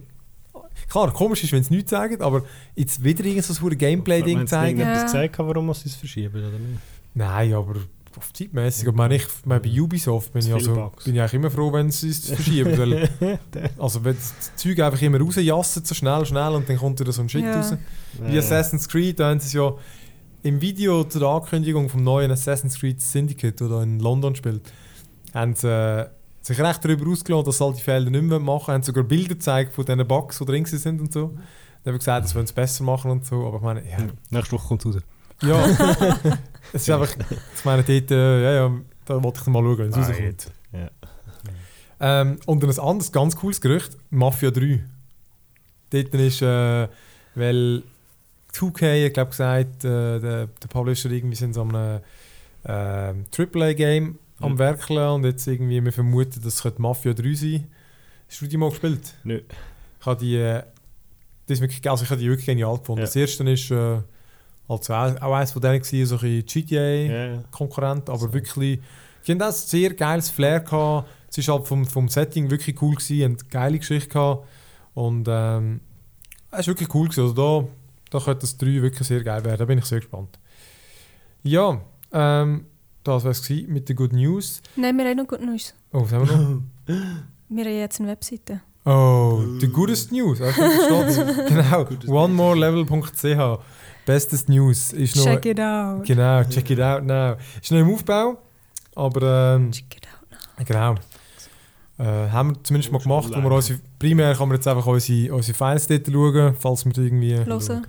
Klar, 0.88 1.12
komisch 1.12 1.42
ist, 1.44 1.52
wenn 1.52 1.62
sie 1.62 1.74
nichts 1.74 1.90
sagen, 1.90 2.20
aber 2.20 2.42
jetzt 2.74 3.02
wieder 3.02 3.24
irgend 3.24 3.44
so 3.44 3.66
ein 3.66 3.78
Gameplay-Ding 3.78 4.40
sie 4.40 4.46
zeigen. 4.46 4.78
irgendetwas 4.80 5.12
Ja. 5.14 5.20
gesagt 5.22 5.38
haben, 5.38 5.48
warum 5.48 5.72
sie 5.74 5.88
es 5.88 5.94
verschieben, 5.94 6.36
oder 6.36 6.58
nicht? 6.58 6.80
Nein, 7.14 7.54
aber 7.54 7.76
auf 8.16 8.32
zeitmäßig. 8.32 8.90
Meine, 8.92 9.16
ich, 9.16 9.26
meine, 9.44 9.60
bei 9.60 9.80
Ubisoft 9.80 10.32
bin 10.32 10.44
ich, 10.46 10.52
also, 10.52 10.92
bin 11.04 11.14
ich 11.14 11.20
eigentlich 11.20 11.34
immer 11.34 11.50
froh, 11.50 11.72
wenn 11.72 11.90
sie 11.90 12.08
es 12.10 12.28
verschieben. 12.30 12.76
weil, 12.78 13.08
also 13.78 14.04
wenn 14.04 14.14
das 14.16 14.32
Zeug 14.56 14.78
einfach 14.80 15.00
immer 15.02 15.20
rausjassen, 15.20 15.84
so 15.84 15.94
schnell, 15.94 16.24
schnell 16.26 16.52
und 16.54 16.68
dann 16.68 16.76
kommt 16.78 16.98
wieder 17.00 17.12
so 17.12 17.22
ein 17.22 17.28
Shit 17.28 17.42
Ja. 17.44 17.56
raus. 17.56 17.74
Wie 18.20 18.38
Assassin's 18.38 18.88
Creed, 18.88 19.20
da 19.20 19.30
haben 19.30 19.40
sie 19.40 19.46
es 19.48 19.52
ja 19.52 19.72
im 20.42 20.60
Video 20.60 21.04
zur 21.04 21.28
Ankündigung 21.28 21.88
vom 21.88 22.04
neuen 22.04 22.30
Assassin's 22.30 22.78
Creed 22.78 23.00
Syndicate, 23.00 23.60
das 23.60 23.68
da 23.68 23.82
in 23.82 23.98
London 24.00 24.34
spielt, 24.36 24.62
haben 25.34 25.54
sie 25.54 25.68
äh, 25.68 26.06
sich 26.40 26.60
recht 26.60 26.84
darüber 26.84 27.10
ausgelassen, 27.10 27.44
dass 27.46 27.58
sie 27.58 27.64
all 27.64 27.72
die 27.74 27.82
Fehler 27.82 28.08
nicht 28.10 28.22
mehr 28.22 28.38
machen. 28.38 28.72
Haben 28.72 28.82
sogar 28.84 29.02
Bilder 29.04 29.30
gezeigt 29.34 29.74
von 29.74 29.84
diesen 29.84 30.06
Bugs, 30.06 30.38
die 30.38 30.44
drin 30.44 30.64
sind 30.64 31.00
und 31.00 31.12
so. 31.12 31.28
Dann 31.82 31.92
haben 31.92 31.94
sie 31.94 31.98
gesagt, 31.98 32.24
das 32.24 32.34
wollen 32.36 32.46
sie 32.46 32.54
besser 32.54 32.84
machen 32.84 33.10
und 33.10 33.26
so. 33.26 33.44
Aber 33.46 33.56
ich 33.56 33.62
meine, 33.62 33.82
ja, 33.84 33.98
Ja. 33.98 34.06
Nächste 34.30 34.52
Woche 34.52 34.68
kommt 34.68 34.86
es 34.86 34.94
raus. 34.96 35.02
ja, 35.42 35.66
es 36.72 36.82
ist 36.82 36.90
einfach, 36.90 37.14
ich 37.56 37.64
meine, 37.64 37.82
dort, 37.82 38.10
äh, 38.10 38.42
ja, 38.42 38.52
ja, 38.66 38.72
da 39.04 39.22
wollte 39.22 39.40
ich 39.40 39.46
mal 39.46 39.62
schauen, 39.62 39.78
wenn 39.78 39.88
es 39.90 39.96
Ah, 39.96 40.00
rauskommt. 40.06 40.52
Ja. 40.72 40.90
Ähm, 41.98 42.38
und 42.46 42.62
ein 42.62 42.78
anderes 42.78 43.12
ganz 43.12 43.36
cooles 43.36 43.60
Gerücht, 43.60 43.96
Mafia 44.10 44.50
3. 44.50 44.80
Dort 45.90 46.14
ist, 46.14 46.42
äh, 46.42 46.88
weil 47.34 47.82
2K, 48.52 49.06
ich 49.06 49.12
glaube 49.12 49.30
gesagt, 49.30 49.84
äh, 49.84 50.18
der, 50.20 50.46
der 50.48 50.68
Publisher 50.68 51.10
irgendwie 51.10 51.36
sind 51.36 51.54
so 51.54 51.62
einem 51.62 52.00
äh, 52.64 53.14
AAA-Game 53.30 54.18
am 54.40 54.52
Mhm. 54.52 54.58
werkeln 54.58 55.08
und 55.08 55.24
jetzt 55.24 55.46
irgendwie, 55.46 55.82
wir 55.82 55.92
vermuten, 55.92 56.40
das 56.42 56.62
könnte 56.62 56.82
Mafia 56.82 57.14
3 57.14 57.34
sein. 57.34 57.66
Hast 58.28 58.42
du 58.42 58.46
die 58.46 58.56
mal 58.58 58.68
gespielt? 58.70 59.14
Nö. 59.24 59.40
Ich 60.00 60.06
habe 60.06 60.20
die, 60.20 60.36
äh, 60.36 60.62
das 61.46 61.58
ist 61.58 61.60
wirklich, 61.60 61.88
also 61.88 62.04
ich 62.04 62.10
habe 62.10 62.20
die 62.20 62.28
wirklich 62.28 62.46
genial 62.46 62.76
gefunden. 62.78 63.00
Ja. 63.00 63.06
Das 63.06 63.16
erste 63.16 63.48
ist 63.50 63.70
äh, 63.70 63.98
also 64.68 64.92
auch, 64.94 65.32
eines 65.32 65.52
von 65.52 65.62
denen 65.62 65.80
gewesen, 65.80 66.06
so 66.06 66.16
ein 66.16 66.42
bisschen 66.42 66.66
GTA. 66.66 66.80
Ja, 66.80 67.26
ja. 67.34 67.42
Konkurrent, 67.50 68.08
aber 68.08 68.18
So. 68.18 68.32
wirklich, 68.32 68.78
ich 69.20 69.26
finde 69.26 69.44
das 69.44 69.68
sehr 69.70 69.94
geiles 69.94 70.30
Flair 70.30 70.60
gehabt. 70.60 71.08
Es 71.36 71.46
war 71.48 71.56
halt 71.56 71.66
vom, 71.68 71.84
vom 71.84 72.08
Setting 72.08 72.50
wirklich 72.50 72.80
cool 72.80 72.94
gewesen, 72.94 73.24
eine 73.24 73.36
geile 73.50 73.78
Geschichte 73.78 74.08
gehabt 74.08 74.46
und 74.94 75.26
ähm, 75.28 75.80
es 76.50 76.60
ist 76.60 76.66
wirklich 76.68 76.92
cool 76.94 77.08
gewesen. 77.08 77.22
Also 77.28 77.34
da, 77.34 77.68
da 78.18 78.24
könnte 78.24 78.40
das 78.40 78.56
3 78.56 78.66
wirklich 78.82 79.06
sehr 79.06 79.22
geil 79.22 79.44
werden. 79.44 79.58
Da 79.58 79.64
bin 79.66 79.78
ich 79.78 79.84
sehr 79.84 80.00
gespannt. 80.00 80.38
Ja, 81.42 81.80
ähm, 82.12 82.66
das 83.04 83.24
war 83.24 83.30
es 83.32 83.42
gewesen 83.42 83.72
mit 83.72 83.88
den 83.88 83.96
Good 83.96 84.12
News. 84.12 84.62
Nein, 84.76 84.96
wir 84.96 85.04
haben 85.04 85.16
noch 85.18 85.26
Good 85.28 85.42
News. 85.42 85.74
Oh, 85.92 86.02
was 86.02 86.12
haben 86.12 86.28
wir 86.28 86.36
noch? 86.36 86.62
Wir 87.48 87.64
haben 87.64 87.72
jetzt 87.76 88.00
eine 88.00 88.08
Webseite. 88.10 88.60
Oh, 88.84 89.40
the 89.60 89.68
goodest 89.68 90.10
news. 90.10 90.40
Also, 90.40 90.60
genau, 91.48 91.86
onemorelevel.ch. 92.08 93.60
Bestes 94.06 94.48
News 94.48 94.92
ist 94.92 95.16
noch. 95.16 95.24
Check 95.24 95.46
it 95.46 95.60
out. 95.60 96.04
Genau, 96.06 96.44
check 96.44 96.70
it 96.70 96.80
out 96.80 97.04
now. 97.04 97.34
Ist 97.60 97.70
noch 97.72 97.78
im 97.80 97.92
Aufbau, 97.92 98.38
aber 98.94 99.56
ähm, 99.56 99.72
Check 99.72 99.96
it 99.96 100.06
out. 100.06 100.66
genau. 100.66 100.94
Äh, 101.98 102.30
haben 102.30 102.50
wir 102.54 102.62
zumindest 102.64 102.92
mal 102.92 103.00
gemacht. 103.00 103.30
Wo 103.34 103.42
wir 103.42 103.50
unsere, 103.50 103.80
primär 103.98 104.34
kann 104.34 104.48
man 104.48 104.56
jetzt 104.56 104.68
einfach 104.68 104.86
unsere, 104.86 105.34
unsere 105.34 105.56
Files 105.56 105.86
dort 105.86 106.06
schauen, 106.06 106.54
falls 106.58 106.84
wir 106.84 106.92
die 106.92 107.00
irgendwie 107.06 107.32
äh, 107.32 107.44
Hören. 107.44 107.60
Hören. 107.60 107.82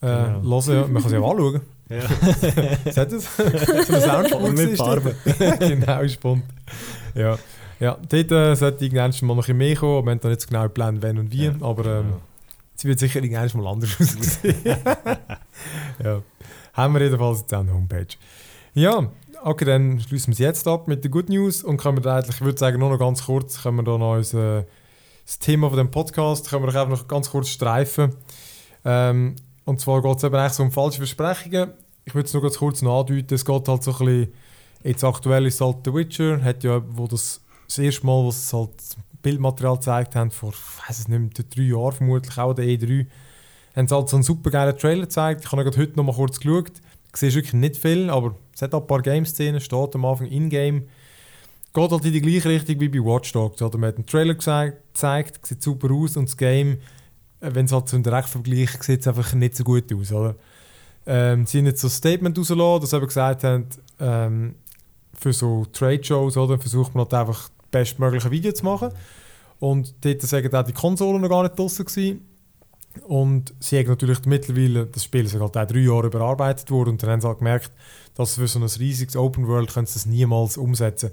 Genau. 0.00 0.60
Ja. 0.60 0.86
Man 0.86 1.02
kann 1.02 1.10
sie 1.10 1.16
auch 1.18 1.30
anschauen. 1.30 1.60
Ja. 1.90 2.00
Seht 2.90 2.96
ihr 2.96 3.04
das? 3.18 3.36
so 3.36 3.42
eine 3.92 4.00
Soundspur 4.00 4.40
Und 4.40 4.54
mit. 4.56 4.74
Farbe. 4.78 5.14
genau, 5.58 6.00
ist 6.00 6.18
bunt. 6.18 6.42
Ja. 7.14 7.36
Ja, 7.78 7.98
dort 8.08 8.32
äh, 8.32 8.54
sollte 8.54 8.86
irgendwann 8.86 9.12
mal 9.20 9.34
noch 9.34 9.34
ein 9.34 9.36
bisschen 9.36 9.56
mehr 9.58 9.76
kommen. 9.76 10.06
Wir 10.06 10.10
haben 10.12 10.20
da 10.20 10.28
nicht 10.30 10.40
so 10.40 10.48
genau 10.48 10.62
geplant, 10.62 11.02
wenn 11.02 11.18
und 11.18 11.30
wie, 11.30 11.44
Ja. 11.44 11.52
aber 11.60 11.98
ähm, 12.00 12.14
sie 12.74 12.88
wird 12.88 12.98
sicher 12.98 13.22
irgendwann 13.22 13.62
mal 13.62 13.72
anders 13.72 13.96
aussehen. 14.00 14.56
ja. 16.04 16.22
Haben 16.72 16.94
wir 16.94 17.02
jedenfalls 17.02 17.40
jetzt 17.40 17.54
auch 17.54 17.60
eine 17.60 17.72
Homepage. 17.72 18.16
Ja, 18.74 19.10
okay, 19.42 19.64
dann 19.64 20.00
schließen 20.00 20.28
wir 20.28 20.32
es 20.32 20.38
jetzt 20.38 20.66
ab 20.66 20.88
mit 20.88 21.04
den 21.04 21.10
Good 21.10 21.28
News 21.28 21.62
und 21.62 21.76
können 21.76 22.02
wir 22.02 22.12
eigentlich, 22.12 22.36
ich 22.36 22.44
würde 22.44 22.58
sagen, 22.58 22.80
nur 22.80 22.90
noch 22.90 22.98
ganz 22.98 23.24
kurz, 23.24 23.62
können 23.62 23.76
wir 23.76 23.84
da 23.84 23.96
noch 23.96 24.16
unser, 24.16 24.64
das 25.24 25.38
Thema 25.38 25.68
von 25.68 25.78
dem 25.78 25.90
Podcast, 25.90 26.50
können 26.50 26.64
wir 26.64 26.72
doch 26.72 26.80
einfach 26.80 26.98
noch 26.98 27.08
ganz 27.08 27.30
kurz 27.30 27.48
streifen. 27.48 28.14
Ähm, 28.84 29.36
und 29.64 29.80
zwar 29.80 30.02
geht 30.02 30.16
es 30.16 30.24
eben 30.24 30.34
eigentlich 30.34 30.52
so 30.52 30.62
um 30.64 30.72
falsche 30.72 30.98
Versprechungen. 30.98 31.72
Ich 32.04 32.14
würde 32.14 32.26
es 32.26 32.32
nur 32.32 32.42
ganz 32.42 32.58
kurz 32.58 32.82
noch 32.82 33.00
andeuten, 33.00 33.34
es 33.34 33.44
geht 33.44 33.68
halt 33.68 33.82
so 33.82 33.92
ein 33.92 33.98
bisschen, 33.98 34.32
jetzt 34.82 35.04
aktuell 35.04 35.46
ist 35.46 35.60
halt 35.60 35.76
The 35.84 35.94
Witcher, 35.94 36.42
hat 36.42 36.64
ja, 36.64 36.82
wo 36.88 37.06
das, 37.06 37.40
das 37.66 37.78
erste 37.78 38.04
Mal, 38.04 38.24
wo 38.24 38.28
es 38.28 38.52
halt 38.52 38.72
Bildmaterial 39.24 39.76
gezeigt 39.76 40.14
haben, 40.14 40.30
vor, 40.30 40.52
weiß 40.52 41.00
es 41.00 41.08
nicht 41.08 41.18
mehr, 41.18 41.44
drei 41.50 41.62
Jahren 41.62 41.92
vermutlich, 41.92 42.38
auch 42.38 42.54
der 42.54 42.66
E3, 42.66 43.06
haben 43.74 43.88
sie 43.88 43.94
halt 43.94 44.08
so 44.08 44.16
einen 44.16 44.22
super 44.22 44.50
geilen 44.50 44.78
Trailer 44.78 45.02
gezeigt. 45.02 45.44
Ich 45.44 45.50
habe 45.50 45.64
heute 45.64 45.92
noch 45.96 46.04
mal 46.04 46.14
kurz 46.14 46.38
geschaut. 46.38 46.70
Ich 47.12 47.16
sehe 47.16 47.34
wirklich 47.34 47.54
nicht 47.54 47.76
viel, 47.76 48.10
aber 48.10 48.36
es 48.54 48.62
hat 48.62 48.74
ein 48.74 48.86
paar 48.86 49.02
Game-Szenen, 49.02 49.60
steht 49.60 49.94
am 49.94 50.04
Anfang 50.04 50.28
in-game. 50.28 50.84
Geht 51.72 51.90
halt 51.90 52.04
in 52.04 52.12
die 52.12 52.20
gleiche 52.20 52.48
Richtung 52.48 52.78
wie 52.78 52.88
bei 52.88 52.98
Watch 52.98 53.32
Dogs. 53.32 53.60
Oder 53.60 53.78
man 53.78 53.88
hat 53.88 53.96
einen 53.96 54.06
Trailer 54.06 54.34
gezeigt, 54.34 55.44
sieht 55.44 55.62
super 55.62 55.92
aus 55.92 56.16
und 56.16 56.28
das 56.28 56.36
Game, 56.36 56.78
äh, 57.40 57.50
wenn 57.52 57.66
es 57.66 57.72
halt 57.72 57.88
so 57.88 57.98
direkt 57.98 58.28
vergleicht, 58.28 58.82
sieht 58.84 59.00
es 59.00 59.08
einfach 59.08 59.32
nicht 59.34 59.56
so 59.56 59.64
gut 59.64 59.92
aus. 59.92 60.12
Oder? 60.12 60.36
Ähm, 61.06 61.46
sie 61.46 61.58
haben 61.58 61.66
jetzt 61.66 61.80
so 61.80 61.88
ein 61.88 61.90
Statement 61.90 62.38
rausgelassen, 62.38 62.80
dass 62.80 62.90
sie 62.90 63.00
gesagt 63.00 63.44
haben, 63.44 63.66
ähm, 63.98 64.54
für 65.18 65.32
so 65.32 65.66
Trade-Shows? 65.72 66.34
Versucht 66.34 66.94
man 66.94 67.04
halt 67.04 67.14
einfach 67.14 67.50
bestmögliche 67.74 68.30
Video 68.30 68.52
zu 68.52 68.64
machen. 68.64 68.90
Und 69.58 69.94
dort 70.04 70.22
sagen 70.22 70.54
auch 70.54 70.64
die 70.64 70.72
Konsolen 70.72 71.20
noch 71.20 71.28
gar 71.28 71.42
nicht 71.42 71.58
draussen 71.58 71.84
gewesen. 71.84 72.28
Und 73.02 73.52
sie 73.58 73.78
haben 73.78 73.88
natürlich 73.88 74.24
mittlerweile, 74.24 74.86
das 74.86 75.04
Spiel 75.04 75.24
ist 75.24 75.34
halt 75.34 75.56
auch 75.56 75.66
drei 75.66 75.80
Jahre 75.80 76.06
überarbeitet 76.06 76.70
worden 76.70 76.90
und 76.90 77.02
dann 77.02 77.10
haben 77.10 77.20
sie 77.20 77.26
halt 77.26 77.38
gemerkt, 77.38 77.72
dass 78.14 78.36
für 78.36 78.46
so 78.46 78.60
ein 78.60 78.64
riesiges 78.64 79.16
Open 79.16 79.48
World 79.48 79.72
können 79.72 79.86
sie 79.86 79.94
das 79.94 80.06
niemals 80.06 80.56
umsetzen. 80.56 81.10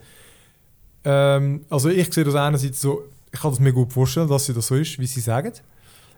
Ähm, 1.04 1.66
also 1.70 1.90
ich 1.90 2.14
sehe 2.14 2.24
das 2.24 2.36
einerseits 2.36 2.82
so, 2.82 3.04
ich 3.32 3.40
kann 3.40 3.52
das 3.52 3.60
mir 3.60 3.74
gut 3.74 3.92
vorstellen, 3.94 4.28
dass 4.28 4.46
sie 4.46 4.54
das 4.54 4.68
so 4.68 4.76
ist, 4.76 5.00
wie 5.00 5.08
sie 5.08 5.22
sagen. 5.22 5.54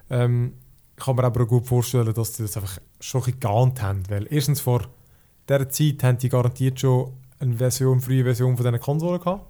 Ähm, 0.09 0.53
ich 0.97 1.05
kann 1.05 1.15
mir 1.15 1.23
aber 1.23 1.43
auch 1.43 1.47
gut 1.47 1.65
vorstellen, 1.65 2.13
dass 2.13 2.35
sie 2.35 2.43
das 2.43 2.57
einfach 2.57 2.79
schon 2.99 3.23
ein 3.23 3.39
geahnt 3.39 3.81
haben, 3.81 4.03
weil 4.09 4.27
erstens 4.29 4.59
vor 4.59 4.81
dieser 5.47 5.69
Zeit 5.69 6.03
haben 6.03 6.17
die 6.17 6.29
garantiert 6.29 6.79
schon 6.79 7.13
eine 7.39 7.55
Version, 7.55 8.01
frühe 8.01 8.23
Version 8.23 8.57
von 8.57 8.65
diesen 8.65 8.79
Konsolen 8.81 9.19
gehabt. 9.19 9.45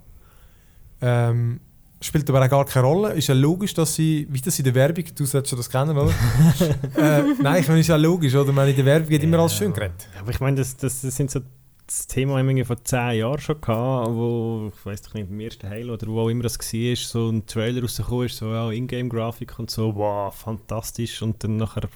Ähm, 1.04 1.60
spielt 2.02 2.30
aber 2.30 2.44
auch 2.44 2.50
gar 2.50 2.66
keine 2.66 2.86
Rolle. 2.86 3.14
Ist 3.14 3.28
ja 3.28 3.36
logisch, 3.36 3.74
dass 3.74 3.96
sie, 3.96 4.28
wie 4.30 4.42
das 4.42 4.58
in 4.60 4.66
der 4.66 4.76
Werbung, 4.76 5.06
du 5.16 5.26
solltest 5.26 5.52
ja 5.52 5.58
das 5.58 5.70
kennen, 5.70 5.98
oder? 5.98 6.12
äh, 6.98 7.24
nein, 7.42 7.62
ich 7.62 7.68
meine, 7.68 7.80
ist 7.80 7.88
ja 7.88 7.96
logisch, 7.96 8.36
oder? 8.36 8.52
Meine, 8.52 8.72
in 8.72 8.76
der 8.76 8.86
Werbung 8.86 9.10
wird 9.10 9.24
immer 9.24 9.40
alles 9.40 9.56
schön 9.56 9.74
geredet. 9.74 10.08
Aber 10.20 10.32
ich 10.32 10.40
meine, 10.40 10.58
das, 10.58 10.76
das, 10.78 11.02
das 11.02 11.16
sind 11.16 11.32
so 11.32 11.42
das 11.86 12.08
Thema 12.08 12.38
haben 12.38 12.56
wir 12.56 12.66
vor 12.66 12.82
zehn 12.84 13.20
Jahren 13.20 13.40
schon 13.40 13.60
gehabt, 13.60 14.10
wo, 14.12 14.72
ich 14.74 14.86
weiß 14.86 15.02
doch 15.02 15.14
nicht, 15.16 15.30
im 15.30 15.40
ersten 15.40 15.70
Halo 15.70 15.94
oder 15.94 16.08
wo 16.08 16.22
auch 16.22 16.30
immer 16.30 16.44
das 16.44 16.58
war, 16.58 16.96
so 16.96 17.30
ein 17.30 17.46
Trailer 17.46 17.82
rausgekommen 17.82 18.26
ist, 18.26 18.38
so 18.38 18.48
ja, 18.48 18.72
Ingame-Grafik 18.72 19.60
und 19.60 19.70
so, 19.70 19.94
wow, 19.96 20.34
fantastisch. 20.34 21.22
Und 21.22 21.44
dann 21.44 21.58
nachher 21.58 21.90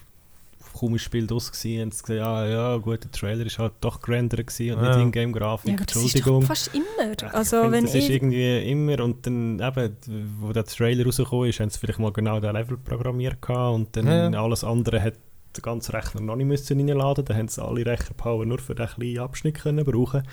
kaum 0.74 0.94
ein 0.94 1.00
Spiel 1.00 1.28
draus 1.28 1.52
gewesen, 1.52 1.82
haben 1.82 1.92
sie 1.92 2.02
gesagt, 2.04 2.20
ja, 2.20 2.48
ja, 2.48 2.78
gut, 2.78 3.04
der 3.04 3.12
Trailer 3.12 3.46
ist 3.46 3.60
halt 3.60 3.74
doch 3.82 4.00
gerendert 4.02 4.48
gewesen 4.48 4.76
und 4.78 4.84
Ja. 4.84 4.96
nicht 4.98 5.06
Ingame-Grafik, 5.16 5.70
Ja, 5.70 5.76
aber 5.76 5.86
das 5.86 5.96
Entschuldigung. 5.96 6.42
ist 6.42 6.44
doch 6.44 6.56
fast 6.56 6.76
immer. 6.76 7.14
Ja, 7.22 7.28
Also, 7.34 7.62
find, 7.62 7.72
wenn 7.74 7.84
das 7.86 7.96
ist 7.96 8.10
irgendwie 8.10 8.70
immer 8.72 9.04
und 9.04 9.26
dann 9.26 9.60
eben, 9.60 9.98
wo 10.40 10.52
der 10.54 10.64
Trailer 10.66 11.06
rausgekommen 11.06 11.50
ist, 11.50 11.60
haben 11.60 11.70
sie 11.70 11.80
vielleicht 11.80 12.00
mal 12.00 12.12
genau 12.12 12.40
den 12.40 12.54
Level 12.54 12.78
programmiert 12.78 13.42
gehabt 13.42 13.76
und 13.76 13.96
dann 13.96 14.08
Ja, 14.08 14.30
ja. 14.30 14.44
alles 14.44 14.64
andere 14.64 15.02
hat 15.02 15.14
der 15.56 15.62
ganze 15.64 15.94
Rechner 15.94 16.22
noch 16.22 16.36
nicht 16.36 16.46
müssen 16.46 16.78
reinladen. 16.80 17.26
Dann 17.26 17.38
haben 17.38 17.48
sie 17.48 17.64
alle 17.64 17.86
Rechnerpower 17.86 18.46
nur 18.46 18.60
für 18.60 18.76
den 18.76 18.86
kleinen 18.88 19.20
Abschnitt 19.20 19.56
können 19.60 19.84
brauchen. 19.86 20.24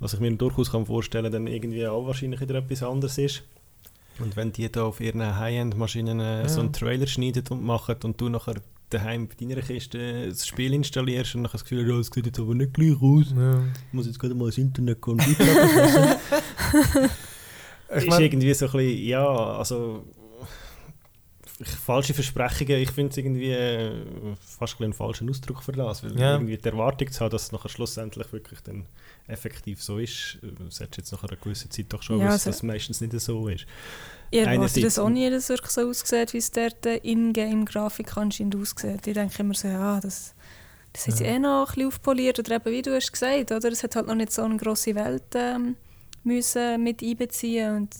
Was 0.00 0.14
ich 0.14 0.20
mir 0.20 0.32
durchaus 0.36 0.72
kann 0.72 0.86
vorstellen, 0.86 1.30
dann 1.30 1.46
irgendwie 1.46 1.86
auch 1.86 2.06
wahrscheinlich 2.06 2.40
wieder 2.40 2.56
etwas 2.56 2.82
anderes 2.82 3.16
ist. 3.18 3.44
Und 4.18 4.36
wenn 4.36 4.52
die 4.52 4.70
da 4.70 4.82
auf 4.84 5.00
ihren 5.00 5.38
High-End-Maschinen 5.38 6.18
äh, 6.20 6.48
so 6.48 6.56
Ja. 6.58 6.64
einen 6.64 6.72
Trailer 6.72 7.06
schneiden 7.06 7.44
und 7.50 7.64
machen 7.64 7.96
und 8.04 8.20
du 8.20 8.28
nachher 8.28 8.54
daheim 8.90 9.28
bei 9.28 9.34
deiner 9.34 9.60
Kiste 9.62 10.28
das 10.28 10.46
Spiel 10.46 10.72
installierst 10.74 11.34
und 11.34 11.42
nachher 11.42 11.52
das 11.54 11.64
Gefühl 11.64 11.82
hast, 11.84 11.90
ja, 11.90 11.96
das 11.98 12.06
sieht 12.08 12.26
jetzt 12.26 12.38
aber 12.38 12.54
nicht 12.54 12.74
gleich 12.74 13.00
aus. 13.00 13.26
Ja. 13.36 13.58
Ich 13.88 13.92
muss 13.92 14.06
jetzt 14.06 14.18
gerade 14.18 14.34
mal 14.34 14.46
das 14.46 14.58
Internet 14.58 15.00
gehen 15.02 15.20
und. 15.20 15.22
Ich 17.90 17.96
ist 18.04 18.08
mein, 18.08 18.22
irgendwie 18.22 18.52
so 18.54 18.66
ein 18.66 18.72
bisschen, 18.72 19.04
ja, 19.06 19.26
also 19.26 20.04
ich, 21.60 21.68
falsche 21.68 22.14
Versprechungen, 22.14 22.78
ich 22.80 22.90
finde 22.90 23.10
es 23.10 23.16
irgendwie 23.16 23.50
äh, 23.52 23.92
fast 24.40 24.80
ein, 24.80 24.84
ein 24.86 24.92
falscher 24.92 25.24
Ausdruck 25.28 25.62
für 25.62 25.72
das, 25.72 26.02
weil 26.02 26.18
Ja. 26.18 26.32
irgendwie 26.32 26.56
die 26.56 26.64
Erwartung 26.68 27.10
zu 27.12 27.20
haben, 27.20 27.30
dass 27.30 27.44
es 27.44 27.52
nachher 27.52 27.68
schlussendlich 27.68 28.32
wirklich 28.32 28.60
dann 28.62 28.86
effektiv 29.28 29.82
so 29.82 29.98
ist, 29.98 30.38
äh, 30.42 30.46
du 30.48 30.64
jetzt 30.96 31.12
nach 31.12 31.22
einer 31.22 31.36
gewissen 31.36 31.70
Zeit 31.70 31.86
doch 31.90 32.02
schon 32.02 32.18
Ja, 32.18 32.30
also- 32.30 32.46
dass 32.46 32.56
es 32.56 32.62
meistens 32.64 33.00
nicht 33.00 33.18
so 33.20 33.46
ist. 33.48 33.66
Ich 34.30 34.40
erwarte 34.40 34.58
einerseits- 34.60 34.82
das 34.82 34.98
auch 34.98 35.08
nie, 35.08 35.28
dass 35.30 35.44
es 35.44 35.48
wirklich 35.50 35.70
so 35.70 35.88
aussieht, 35.88 36.32
wie 36.32 36.38
es 36.38 36.50
dort 36.50 36.84
äh, 36.86 36.96
In-Game-Grafik 36.98 38.16
anscheinend 38.16 38.56
aussieht. 38.56 39.06
Ich 39.06 39.14
denke 39.14 39.38
immer 39.40 39.54
so, 39.54 39.68
ja, 39.68 40.00
das, 40.00 40.34
das 40.92 41.06
hat 41.08 41.20
Ja. 41.20 41.26
eh 41.26 41.38
noch 41.38 41.60
ein 41.68 41.74
bisschen 41.74 41.88
aufpoliert. 41.88 42.38
Oder 42.38 42.56
eben, 42.56 42.64
wie 42.72 42.82
du 42.82 42.94
hast 42.94 43.12
gesagt, 43.12 43.52
oder? 43.52 43.68
es 43.70 43.82
hat 43.82 43.96
halt 43.96 44.06
noch 44.06 44.14
nicht 44.14 44.32
so 44.32 44.42
eine 44.42 44.56
grosse 44.56 44.94
Welt 44.94 45.22
ähm, 45.34 45.76
müssen 46.24 46.82
mit 46.82 47.02
einbeziehen. 47.02 47.76
Und, 47.76 47.94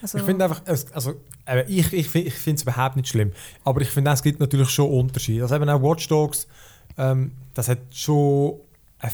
also, 0.00 0.18
Ich 0.18 0.24
finde 0.24 0.44
einfach, 0.44 0.62
also, 0.66 1.10
eben, 1.48 1.68
ich, 1.68 1.92
ich, 1.92 2.14
ich 2.14 2.34
finde 2.34 2.56
es 2.56 2.62
überhaupt 2.62 2.96
nicht 2.96 3.08
schlimm. 3.08 3.32
Aber 3.64 3.80
ich 3.80 3.88
finde, 3.88 4.10
es 4.10 4.22
gibt 4.22 4.40
natürlich 4.40 4.70
schon 4.70 4.90
Unterschiede. 4.90 5.42
Also 5.42 5.54
eben 5.56 5.68
auch 5.68 5.82
Watch 5.82 6.08
Dogs, 6.08 6.46
ähm, 6.98 7.32
das 7.54 7.68
hat 7.68 7.78
schon 7.92 8.60
ein, 8.98 9.10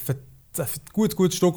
ein 0.59 0.67
gut, 0.93 1.15
gutes 1.17 1.37
Stück 1.37 1.57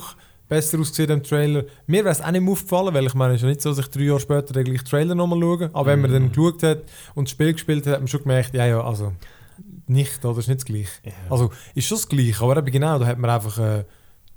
besser 0.52 0.78
ausgesehen 0.80 1.10
im 1.12 1.24
Trailer. 1.24 1.64
Mir 1.88 2.04
wäre 2.04 2.10
es 2.12 2.22
auch 2.22 2.30
nicht 2.30 2.46
aufgefallen, 2.48 2.94
weil 2.94 3.06
ich 3.06 3.14
meine, 3.14 3.34
es 3.34 3.38
ist 3.40 3.44
ja 3.44 3.48
nicht 3.50 3.62
so, 3.62 3.70
dass 3.70 3.80
ich 3.80 3.88
drei 3.88 4.02
Jahre 4.04 4.20
später 4.20 4.52
den 4.54 4.66
gleichen 4.66 4.84
Trailer 4.86 5.16
nochmal 5.16 5.40
schaue. 5.40 5.70
Aber 5.72 5.86
wenn 5.88 6.02
man 6.02 6.12
dann 6.12 6.30
geschaut 6.32 6.62
hat 6.64 6.80
und 7.16 7.28
das 7.28 7.32
Spiel 7.32 7.54
gespielt 7.54 7.86
hat, 7.88 7.94
hat 7.94 8.02
man 8.02 8.08
schon 8.10 8.22
gemerkt, 8.24 8.54
ja, 8.54 8.66
ja, 8.66 8.82
also 8.84 9.14
nicht, 9.88 10.24
oder? 10.26 10.36
Das 10.36 10.44
ist 10.46 10.48
nicht 10.50 10.60
das 10.60 10.66
Gleiche. 10.66 10.90
Ja. 11.06 11.12
Also 11.30 11.52
ist 11.74 11.88
schon 11.88 11.98
das 11.98 12.10
Gleiche, 12.10 12.44
aber 12.44 12.58
eben 12.58 12.70
genau, 12.72 13.00
da 13.00 13.06
hat 13.06 13.18
man 13.18 13.30
einfach, 13.30 13.58
äh, 13.60 13.86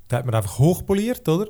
da 0.08 0.18
hat 0.18 0.26
man 0.26 0.34
einfach 0.36 0.58
hochpoliert, 0.58 1.28
oder? 1.28 1.48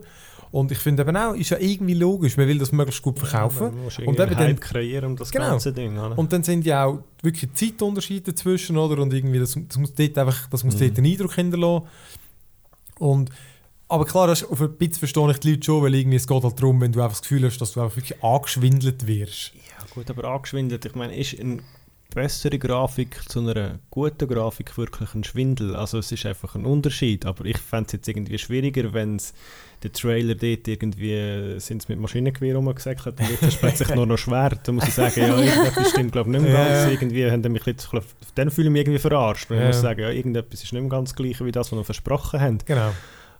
Und 0.50 0.70
ich 0.72 0.78
finde 0.78 1.02
eben 1.02 1.16
auch, 1.16 1.34
ist 1.34 1.50
ja 1.50 1.58
irgendwie 1.58 1.94
logisch, 1.94 2.36
man 2.38 2.46
will 2.48 2.58
das 2.58 2.72
möglichst 2.72 3.02
gut 3.02 3.18
verkaufen. 3.18 3.72
Ja, 3.76 4.06
Und 4.06 4.18
und 4.18 4.20
eben 4.20 4.36
dann- 4.38 4.60
kreieren 4.60 5.10
um 5.10 5.16
das 5.16 5.30
Genau. 5.30 5.50
ganze 5.50 5.72
Ding. 5.74 5.98
Oder? 5.98 6.16
Und 6.16 6.32
dann 6.32 6.42
sind 6.42 6.64
ja 6.64 6.84
auch 6.86 7.00
wirklich 7.22 7.52
Zeitunterschiede 7.52 8.32
dazwischen, 8.32 8.78
oder? 8.78 9.02
Und 9.02 9.12
irgendwie, 9.12 9.40
das, 9.40 9.58
das 9.68 9.76
muss 9.76 9.92
dort 9.94 10.16
einfach, 10.16 10.48
das 10.48 10.64
muss 10.64 10.76
Mhm. 10.76 10.80
dort 10.80 10.98
einen 10.98 11.06
Eindruck 11.12 11.34
hinterlassen. 11.34 11.86
Und, 12.98 13.30
aber 13.94 14.04
klar, 14.04 14.26
das 14.26 14.42
ist, 14.42 14.50
auf 14.50 14.60
ein 14.60 14.76
bisschen 14.76 14.94
verstehe 14.94 15.30
ich 15.30 15.38
die 15.40 15.50
Leute 15.52 15.64
schon, 15.64 15.82
weil 15.82 15.94
irgendwie 15.94 16.16
es 16.16 16.26
geht 16.26 16.42
halt 16.42 16.58
darum, 16.60 16.80
wenn 16.80 16.92
du 16.92 17.00
einfach 17.00 17.12
das 17.18 17.22
Gefühl 17.22 17.44
hast, 17.46 17.58
dass 17.58 17.72
du 17.72 17.80
einfach 17.80 17.96
wirklich 17.96 18.22
angeschwindelt 18.22 19.06
wirst. 19.06 19.52
Ja, 19.54 19.84
gut, 19.94 20.10
aber 20.10 20.24
angeschwindelt. 20.24 20.84
Ich 20.84 20.94
meine, 20.94 21.16
ist 21.16 21.38
eine 21.38 21.58
bessere 22.14 22.58
Grafik 22.58 23.20
zu 23.28 23.40
einer 23.40 23.78
guten 23.90 24.28
Grafik 24.28 24.76
wirklich 24.78 25.14
ein 25.14 25.24
Schwindel? 25.24 25.74
Also, 25.74 25.98
es 25.98 26.12
ist 26.12 26.24
einfach 26.26 26.54
ein 26.54 26.64
Unterschied. 26.64 27.26
Aber 27.26 27.44
ich 27.44 27.58
fände 27.58 27.86
es 27.86 27.92
jetzt 27.92 28.08
irgendwie 28.08 28.38
schwieriger, 28.38 28.92
wenn 28.92 29.16
es 29.16 29.34
der 29.82 29.92
Trailer 29.92 30.34
dort 30.34 30.66
irgendwie 30.66 31.58
sind 31.60 31.82
sie 31.82 31.92
mit 31.92 32.00
Maschinengewehr 32.00 32.56
rumgesackt 32.56 33.06
und 33.06 33.20
jetzt 33.20 33.42
ist 33.42 33.58
plötzlich 33.58 33.94
nur 33.94 34.06
noch 34.06 34.16
Schwert. 34.16 34.60
Da 34.66 34.72
muss 34.72 34.88
ich 34.88 34.94
sagen, 34.94 35.20
ja, 35.20 35.36
irgendetwas 35.38 35.90
stimmt, 35.90 36.12
glaube 36.12 36.30
ich, 36.30 36.40
nicht 36.40 36.50
mehr 36.50 36.64
ganz. 36.64 36.90
Irgendwie 36.92 37.30
haben 37.30 37.52
mich 37.52 37.66
jetzt, 37.66 37.90
glaub, 37.90 38.04
dann 38.34 38.50
fühle 38.50 38.68
ich 38.68 38.72
mich 38.72 38.80
irgendwie 38.82 38.98
verarscht. 38.98 39.50
Und 39.50 39.56
Ja. 39.58 39.62
ich 39.64 39.68
muss 39.68 39.80
sagen, 39.82 40.00
ja, 40.00 40.10
irgendetwas 40.10 40.62
ist 40.62 40.72
nicht 40.72 40.80
mehr 40.80 40.88
ganz 40.90 41.14
gleich 41.14 41.44
wie 41.44 41.52
das, 41.52 41.70
was 41.70 41.78
wir 41.78 41.84
versprochen 41.84 42.40
haben. 42.40 42.58
Genau. 42.64 42.92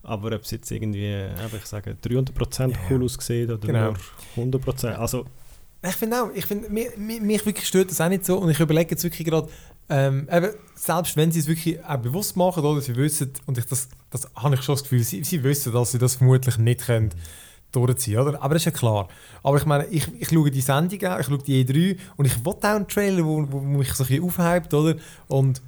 Aber 0.05 0.29
ob 0.35 0.43
es 0.43 0.51
jetzt 0.51 0.71
irgendwie, 0.71 1.05
eben, 1.07 1.57
ich 1.59 1.67
sage, 1.67 1.97
300% 2.03 2.69
Ja. 2.73 2.77
cool 2.91 3.05
aussieht 3.05 3.51
oder 3.51 3.67
Genau. 3.67 3.93
nur 3.93 3.97
100%. 4.37 4.97
Also, 4.99 5.25
Ich 5.87 5.97
finde 5.97 6.23
auch, 6.23 6.31
ich 6.35 6.47
finde, 6.47 6.71
mich, 6.71 6.97
mich, 6.97 7.45
wirklich 7.45 7.67
stört 7.67 7.91
das 7.91 8.01
auch 8.01 8.09
nicht 8.09 8.25
so 8.25 8.39
und 8.39 8.49
ich 8.51 8.59
überlege 8.61 8.93
jetzt 8.93 9.05
wirklich 9.05 9.27
gerade, 9.27 9.49
ähm, 9.91 10.27
eben, 10.33 10.49
selbst 10.75 11.15
wenn 11.17 11.31
sie 11.31 11.41
es 11.41 11.47
wirklich 11.47 11.83
auch 11.85 11.99
bewusst 11.99 12.37
machen, 12.37 12.65
oder 12.65 12.81
sie 12.81 12.97
wissen, 12.97 13.31
und 13.47 13.59
ich 13.59 13.67
das, 13.67 13.89
das 14.11 14.27
habe 14.35 14.55
ich 14.55 14.63
schon 14.63 14.75
das 14.77 14.83
Gefühl, 14.85 15.05
sie, 15.05 15.23
sie 15.25 15.43
wissen, 15.45 15.73
dass 15.75 15.93
sie 15.93 15.99
das 15.99 16.15
vermutlich 16.17 16.57
nicht 16.57 16.81
können 16.87 17.11
durchziehen, 17.73 18.19
oder? 18.19 18.41
Aber 18.43 18.55
das 18.55 18.63
ist 18.63 18.67
ja 18.67 18.71
klar. 18.71 19.09
Aber 19.43 19.57
ich 19.59 19.67
meine, 19.67 19.87
ich, 19.89 20.07
ich 20.19 20.29
schaue 20.29 20.51
die 20.51 20.61
Sendung 20.63 21.05
auch, 21.05 21.19
ich 21.19 21.27
schaue 21.27 21.39
die 21.39 21.65
E3 21.67 21.99
und 22.17 22.25
ich 22.25 22.45
will 22.45 22.53
auch 22.55 22.63
einen 22.63 22.89
Trailer, 22.89 23.25
wo, 23.25 23.47
wo 23.51 23.61
mich 23.61 23.93
so 23.93 24.05
ein 24.05 24.09
bisschen 24.09 24.25
aufhypt, 24.25 24.73
oder? 24.73 24.95
Und 25.29 25.61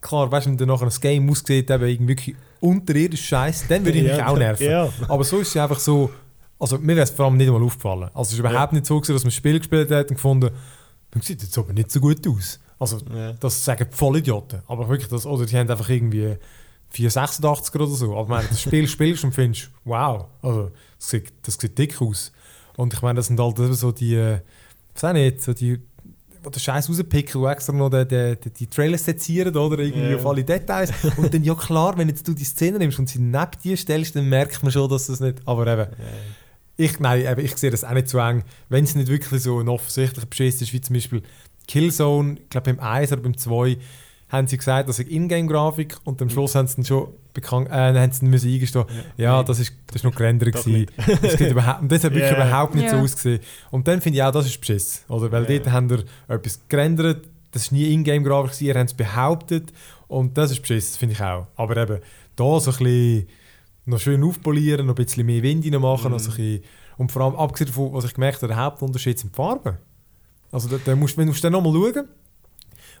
klar, 0.00 0.30
weißt 0.30 0.46
du, 0.46 0.50
wenn 0.50 0.58
dann 0.58 0.68
nachher 0.68 0.86
ein 0.86 1.00
Game 1.00 1.28
aussieht, 1.30 1.70
eben 1.70 1.84
irgendwie 1.88 2.08
wirklich 2.12 2.36
unterirdisch 2.60 3.26
scheiße, 3.26 3.66
dann 3.68 3.84
würde 3.84 3.98
ich 3.98 4.04
mich 4.04 4.16
ja, 4.16 4.28
auch 4.28 4.36
nerven. 4.38 4.70
Ja. 4.70 4.88
Aber 5.08 5.24
so 5.24 5.38
ist 5.38 5.48
es 5.48 5.56
einfach 5.56 5.78
so, 5.78 6.10
also 6.58 6.78
mir 6.78 6.96
wäre 6.96 7.02
es 7.02 7.10
vor 7.10 7.26
allem 7.26 7.36
nicht 7.36 7.48
einmal 7.48 7.62
aufgefallen. 7.62 8.04
Also 8.14 8.22
es 8.22 8.32
ist 8.32 8.38
überhaupt 8.38 8.72
nicht 8.72 8.86
so 8.86 9.00
gewesen, 9.00 9.14
dass 9.14 9.24
man 9.24 9.28
ein 9.28 9.32
Spiel 9.32 9.58
gespielt 9.58 9.90
hat 9.90 10.08
und 10.10 10.16
gefunden, 10.16 10.50
das 11.10 11.26
sieht 11.26 11.42
jetzt 11.42 11.56
aber 11.58 11.72
nicht 11.72 11.90
so 11.90 12.00
gut 12.00 12.26
aus. 12.26 12.60
Also 12.78 12.98
Ja. 13.14 13.32
das 13.34 13.64
sagen 13.64 13.86
Vollidioten. 13.90 14.60
Aber 14.66 14.88
wirklich, 14.88 15.08
das, 15.08 15.24
oder 15.26 15.46
die 15.46 15.56
haben 15.56 15.70
einfach 15.70 15.88
irgendwie 15.88 16.36
486 16.90 17.74
oder 17.74 17.86
so. 17.86 18.12
Aber 18.12 18.22
ich 18.22 18.28
meine, 18.28 18.48
das 18.48 18.60
Spiel 18.62 18.86
spielst 18.88 19.24
und 19.24 19.32
findest, 19.32 19.70
wow, 19.84 20.26
also 20.42 20.70
das 20.98 21.08
sieht, 21.08 21.32
das 21.42 21.54
sieht 21.54 21.76
dick 21.78 22.00
aus. 22.00 22.32
Und 22.76 22.92
ich 22.92 23.02
meine, 23.02 23.16
das 23.16 23.26
sind 23.28 23.40
halt 23.40 23.56
so 23.56 23.92
die, 23.92 24.14
äh, 24.14 24.40
was 24.94 25.04
auch 25.04 25.12
nicht, 25.12 25.42
so 25.42 25.52
die 25.54 25.80
den 26.50 26.60
Scheiß 26.60 26.88
rauspicken, 26.88 27.40
die 27.42 27.48
extra 27.48 27.72
noch 27.72 27.90
die, 27.90 28.06
die, 28.06 28.36
die, 28.44 28.50
die 28.50 28.66
Trailer 28.66 28.98
sezieren 28.98 29.56
oder 29.56 29.78
irgendwie 29.78 30.10
Ja. 30.10 30.16
auf 30.16 30.26
alle 30.26 30.44
Details. 30.44 30.90
Und 31.16 31.32
dann, 31.32 31.42
ja 31.44 31.54
klar, 31.54 31.96
wenn 31.98 32.08
jetzt 32.08 32.26
du 32.26 32.32
die 32.34 32.44
Szene 32.44 32.78
nimmst 32.78 32.98
und 32.98 33.08
sie 33.08 33.18
neben 33.20 33.50
dir 33.62 33.76
stellst, 33.76 34.16
dann 34.16 34.28
merkt 34.28 34.62
man 34.62 34.72
schon, 34.72 34.88
dass 34.90 35.06
das 35.06 35.20
nicht, 35.20 35.38
aber 35.44 35.66
eben, 35.66 35.86
ich, 36.78 37.00
nein, 37.00 37.24
eben, 37.26 37.44
ich 37.44 37.56
sehe 37.56 37.70
das 37.70 37.84
auch 37.84 37.92
nicht 37.92 38.08
zu 38.08 38.18
eng. 38.18 38.44
Wenn 38.68 38.84
es 38.84 38.94
nicht 38.94 39.08
wirklich 39.08 39.42
so 39.42 39.58
ein 39.60 39.68
offensichtlicher 39.68 40.26
Beschiss 40.26 40.60
ist, 40.60 40.72
wie 40.72 40.80
zum 40.80 40.94
Beispiel 40.94 41.22
Killzone, 41.68 42.36
ich 42.42 42.48
glaube 42.50 42.74
beim 42.74 42.80
1 42.80 43.12
oder 43.12 43.22
beim 43.22 43.36
2, 43.36 43.76
haben 44.28 44.46
sie 44.48 44.56
gesagt, 44.56 44.88
das 44.88 44.98
ist 44.98 45.08
Ingame-Grafik 45.08 45.96
und 46.04 46.20
am 46.20 46.28
Schluss 46.30 46.54
haben 46.54 46.66
sie 46.66 46.76
dann 46.76 46.84
schon 46.84 47.08
bekannt, 47.32 47.68
äh, 47.68 47.72
haben 47.72 48.10
sie 48.12 48.20
dann 48.20 48.30
müssen 48.30 48.52
eingestehen, 48.52 48.84
ja, 49.16 49.42
das 49.42 49.60
ist, 49.60 49.72
das 49.86 49.96
ist 49.96 50.04
noch 50.04 50.14
gerendert 50.14 50.52
gewesen. 50.54 50.86
Das, 51.22 51.36
geht 51.36 51.50
überhaupt, 51.52 51.82
und 51.82 51.92
das 51.92 52.02
hat 52.04 52.12
wirklich 52.12 52.30
Ja. 52.32 52.36
überhaupt 52.46 52.74
nicht 52.74 52.90
so 52.90 52.96
Ja. 52.96 53.02
ausgesehen. 53.02 53.40
Und 53.70 53.86
dann 53.86 54.00
finde 54.00 54.18
ich 54.18 54.22
auch, 54.24 54.32
das 54.32 54.46
ist 54.46 54.58
Beschiss. 54.60 55.04
Oder? 55.08 55.30
Weil 55.30 55.42
Ja. 55.50 55.58
dort 55.58 55.70
haben 55.72 55.90
wir 55.90 56.04
etwas 56.28 56.60
gerendert, 56.68 57.28
das 57.52 57.70
war 57.70 57.78
nie 57.78 57.92
Ingame-Grafik, 57.92 58.60
ihr 58.62 58.74
habt 58.74 58.90
es 58.90 58.94
behauptet 58.94 59.72
und 60.08 60.36
das 60.36 60.50
ist 60.50 60.60
Beschiss, 60.62 60.96
finde 60.96 61.14
ich 61.14 61.20
auch. 61.22 61.46
Aber 61.56 61.76
eben, 61.76 62.00
da 62.34 62.58
so 62.60 62.70
ein 62.72 62.76
bisschen 62.78 63.26
noch 63.84 64.00
schön 64.00 64.24
aufpolieren, 64.24 64.86
noch 64.86 64.96
ein 64.96 65.04
bisschen 65.04 65.24
mehr 65.24 65.42
Wind 65.42 65.64
reinmachen, 65.64 66.10
noch 66.10 66.18
so 66.18 66.30
ein 66.32 66.36
bisschen, 66.36 66.64
und 66.98 67.12
vor 67.12 67.22
allem, 67.22 67.36
abgesehen 67.36 67.68
davon, 67.68 67.92
was 67.92 68.04
ich 68.06 68.14
gemerkt 68.14 68.38
habe, 68.42 68.48
der 68.48 68.56
Hauptunterschied 68.56 69.18
sind 69.18 69.32
die 69.32 69.36
Farben. 69.36 69.76
Also 70.50 70.68
da, 70.68 70.78
da 70.84 70.96
musst, 70.96 71.16
wenn 71.16 71.28
du 71.30 71.32
dann 71.40 71.52
nochmal 71.52 71.72
schauen 71.72 72.08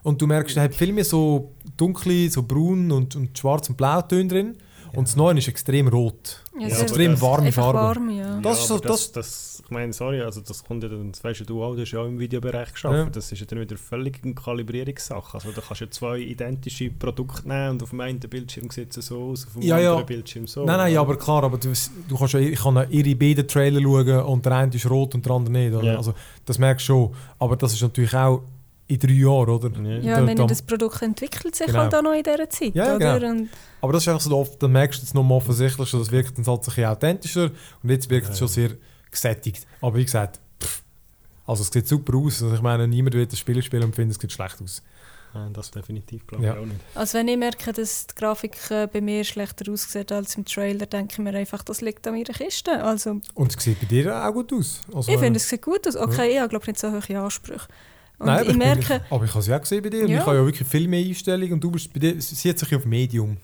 und 0.06 0.20
du 0.22 0.26
merkst, 0.26 0.56
er 0.56 0.62
hat 0.64 0.74
viel 0.74 0.92
mehr 0.92 1.04
so 1.04 1.52
dunkle, 1.76 2.30
so 2.30 2.42
braun 2.42 2.90
und, 2.92 3.16
und 3.16 3.36
schwarz 3.36 3.68
und 3.68 3.76
blau 3.76 4.00
Töne 4.02 4.28
drin 4.28 4.56
Und 4.94 5.08
das 5.08 5.16
Neue 5.16 5.36
ist 5.36 5.48
extrem 5.48 5.88
rot. 5.88 6.42
Ja, 6.54 6.68
Ja, 6.68 6.74
sehr- 6.74 6.82
extrem 6.84 7.20
warme 7.20 7.52
Farbe. 7.52 7.78
warm, 7.78 8.08
ja. 8.10 8.40
Das 8.40 8.60
ist 8.60 8.68
so- 8.68 8.76
aber 8.76 8.88
das, 8.88 9.12
das, 9.12 9.62
ich 9.64 9.70
meine, 9.70 9.92
sorry, 9.92 10.22
also 10.22 10.40
das 10.40 10.64
kommt 10.64 10.82
ja 10.84 10.88
dann, 10.88 11.10
das 11.12 11.22
weißt 11.22 11.40
ja 11.40 11.44
du 11.46 11.62
auch, 11.62 11.74
du 11.74 11.82
hast 11.82 11.90
ja 11.92 12.00
auch 12.00 12.06
im 12.06 12.18
Videobereich 12.18 12.72
geschafft. 12.72 12.94
Ja. 12.96 13.04
Das 13.10 13.30
ist 13.32 13.40
ja 13.40 13.46
dann 13.46 13.60
wieder 13.60 13.76
völlig 13.76 14.20
eine 14.24 14.32
Kalibrierungssache. 14.34 15.34
Also 15.34 15.50
da 15.50 15.60
kannst 15.60 15.80
du 15.82 15.84
ja 15.86 15.90
zwei 15.90 16.18
identische 16.20 16.88
Produkte 16.90 17.46
nehmen 17.48 17.70
und 17.72 17.82
auf 17.82 17.90
dem 17.90 18.00
einen 18.00 18.20
Bildschirm 18.20 18.70
sieht 18.70 18.96
es 18.96 19.06
so 19.06 19.22
aus, 19.32 19.46
auf 19.46 19.52
dem 19.54 19.62
Ja, 19.62 19.78
ja. 19.78 19.90
anderen 19.90 20.06
Bildschirm 20.06 20.46
so. 20.46 20.64
Nein, 20.64 20.78
nein, 20.78 20.94
ja, 20.94 21.00
aber 21.00 21.16
klar, 21.18 21.42
aber 21.44 21.58
du, 21.58 21.72
du 22.08 22.16
kannst 22.16 22.32
ja, 22.34 22.40
ich 22.40 22.58
kann 22.58 22.76
ja 22.76 22.84
ihre 22.84 23.14
beiden 23.16 23.46
Trailer 23.46 23.82
schauen 23.82 24.20
und 24.24 24.46
der 24.46 24.52
eine 24.52 24.74
ist 24.74 24.88
rot 24.88 25.14
und 25.14 25.26
der 25.26 25.32
andere 25.32 25.52
nicht. 25.52 25.74
Oder? 25.74 25.84
Ja. 25.92 25.96
Also, 25.98 26.14
das 26.46 26.58
merkst 26.58 26.88
du 26.88 26.92
schon. 26.92 27.14
Aber 27.38 27.56
das 27.56 27.74
ist 27.74 27.82
natürlich 27.82 28.14
auch 28.14 28.42
in 28.88 28.98
drei 28.98 29.12
Jahren, 29.12 29.48
oder? 29.50 29.70
Ja. 29.82 29.98
Ja, 29.98 30.14
Da- 30.16 30.20
meine, 30.22 30.34
da- 30.36 30.46
das 30.46 30.62
Produkt 30.62 31.02
entwickelt 31.02 31.54
sich 31.56 31.66
Genau. 31.66 31.78
halt 31.80 31.94
auch 31.94 32.02
noch 32.02 32.12
in 32.12 32.22
dieser 32.22 32.48
Zeit, 32.48 32.74
Ja, 32.74 32.86
ja, 32.86 32.96
oder? 32.96 33.18
genau. 33.20 33.30
Und 33.42 33.48
Aber 33.80 33.92
das 33.92 34.02
ist 34.02 34.08
einfach 34.08 34.20
so 34.22 34.36
oft, 34.36 34.62
dann 34.62 34.72
merkst 34.72 35.00
du 35.00 35.04
jetzt 35.04 35.14
nochmal 35.14 35.38
offensichtlich, 35.38 35.90
das 35.90 36.10
wirkt 36.10 36.38
dann 36.38 36.46
halt 36.46 36.60
ein 36.60 36.64
bisschen 36.64 36.84
authentischer 36.86 37.50
und 37.82 37.90
jetzt 37.90 38.08
wirkt 38.10 38.26
es 38.28 38.30
Ja. 38.34 38.36
schon 38.36 38.48
sehr 38.48 38.70
gesättigt. 39.10 39.66
Aber 39.80 39.96
wie 39.96 40.04
gesagt, 40.04 40.40
pff, 40.62 40.82
also 41.46 41.62
es 41.62 41.68
sieht 41.70 41.86
super 41.88 42.16
aus. 42.16 42.42
Also 42.42 42.54
ich 42.54 42.62
meine, 42.62 42.86
niemand 42.88 43.14
wird 43.14 43.32
das 43.32 43.38
Spiel 43.38 43.60
spielen 43.62 43.84
und 43.84 43.94
findet, 43.94 44.16
es 44.16 44.20
sieht 44.20 44.32
schlecht 44.32 44.60
aus. 44.62 44.82
Nein, 45.34 45.52
das 45.52 45.70
definitiv, 45.70 46.26
glaube 46.26 46.44
Ja. 46.46 46.54
ich 46.54 46.58
auch 46.60 46.64
nicht. 46.64 46.80
Also 46.94 47.18
wenn 47.18 47.28
ich 47.28 47.36
merke, 47.36 47.72
dass 47.72 48.06
die 48.06 48.14
Grafik 48.14 48.56
äh, 48.70 48.86
bei 48.90 49.00
mir 49.02 49.22
schlechter 49.24 49.70
aussieht 49.70 50.10
als 50.10 50.34
im 50.36 50.44
Trailer, 50.46 50.86
denke 50.86 51.12
ich 51.12 51.18
mir 51.18 51.34
einfach, 51.34 51.62
das 51.62 51.80
liegt 51.82 52.06
an 52.06 52.14
meiner 52.14 52.24
Kiste. 52.32 52.82
Also 52.82 53.20
Und 53.34 53.54
es 53.54 53.62
sieht 53.62 53.78
bei 53.80 53.86
dir 53.86 54.16
auch 54.26 54.32
gut 54.32 54.52
aus. 54.52 54.80
Also, 54.94 55.12
ich 55.12 55.18
finde, 55.18 55.36
es 55.38 55.48
sieht 55.48 55.60
gut 55.62 55.86
aus. 55.86 55.96
Okay, 55.96 56.30
ich 56.32 56.38
habe 56.38 56.48
glaube 56.48 56.64
nicht 56.66 56.78
so 56.78 56.90
hohe 56.90 57.20
Ansprüche. 57.20 57.66
Und 58.18 58.26
Nein, 58.26 58.34
aber 58.38 58.42
ich 58.42 58.48
bin- 58.48 58.58
merke, 58.58 59.02
aber 59.10 59.24
ich 59.24 59.30
habe 59.30 59.40
es 59.40 59.46
ja 59.46 59.56
auch 59.56 59.60
gesehen 59.60 59.82
bei 59.82 59.90
dir. 59.90 60.06
Ja. 60.08 60.20
Ich 60.20 60.26
habe 60.26 60.36
ja 60.36 60.44
wirklich 60.44 60.66
viel 60.68 60.88
mehr 60.88 61.04
Einstellungen 61.04 61.52
und 61.54 61.60
du 61.60 61.70
bist 61.70 61.92
bei 61.92 62.00
dir, 62.00 62.20
sie 62.20 62.48
hat 62.48 62.58
sich 62.58 62.74
auf 62.74 62.84
Medium. 62.86 63.36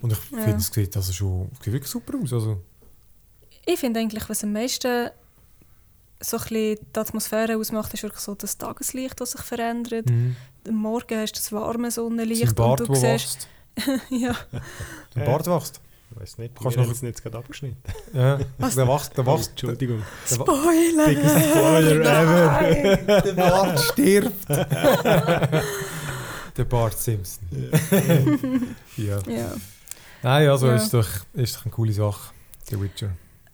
Und 0.00 0.12
ich 0.12 0.18
Ja. 0.30 0.38
finde, 0.38 0.56
es 0.58 0.68
sieht 0.68 0.96
also 0.96 1.12
schon 1.12 1.50
wirklich 1.62 1.86
super 1.90 2.16
aus. 2.22 2.32
Also, 2.32 2.60
ich 3.66 3.78
finde 3.78 4.00
eigentlich, 4.00 4.28
was 4.28 4.42
am 4.44 4.52
meisten 4.52 5.08
so 6.20 6.38
ein 6.38 6.44
die 6.48 6.78
Atmosphäre 6.94 7.56
ausmacht, 7.56 7.92
ist 7.92 8.02
wirklich 8.02 8.22
so 8.22 8.34
das 8.34 8.56
Tageslicht, 8.56 9.20
das 9.20 9.32
sich 9.32 9.42
verändert. 9.42 10.08
mhm. 10.08 10.36
Am 10.66 10.76
Morgen 10.76 11.18
hast 11.18 11.32
du 11.32 11.40
das 11.40 11.52
warme 11.52 11.90
Sonnenlicht 11.90 12.46
Sein 12.46 12.54
Bart, 12.54 12.80
und 12.80 12.88
du 12.88 12.94
siehst... 12.94 13.46
ja. 14.10 14.34
Der. 15.14 15.24
Bart 15.26 15.46
wächst. 15.46 15.80
Ich 16.14 16.20
weiß 16.20 16.38
nicht, 16.38 16.54
Kannst 16.54 16.76
wir 16.76 16.82
noch- 16.82 16.86
haben 16.88 16.94
es 16.94 17.02
nicht 17.02 17.22
gerade 17.22 17.38
abgeschnitten. 17.38 17.76
Ja. 18.14 18.36
Der 18.36 18.46
wächst, 18.58 18.76
der 18.78 18.86
wächst. 18.88 19.16
Der, 19.16 19.34
Entschuldigung. 19.50 20.02
der, 20.30 20.34
Spoiler! 20.36 21.06
Biggest 21.08 21.50
Spoiler 21.50 22.22
ever. 22.22 23.20
der 23.22 23.32
Bart 23.32 23.80
stirbt. 23.80 24.48
der 26.56 26.64
Bart 26.64 26.98
Simpson. 26.98 27.44
ja. 28.96 29.18
Ja. 29.26 29.52
Nein, 30.22 30.48
also 30.48 30.68
Ja. 30.68 30.76
ist, 30.76 30.94
doch, 30.94 31.08
ist 31.34 31.56
doch 31.56 31.64
eine 31.64 31.72
coole 31.74 31.92
Sache, 31.92 32.32
The 32.68 32.80
Witcher. 32.80 33.10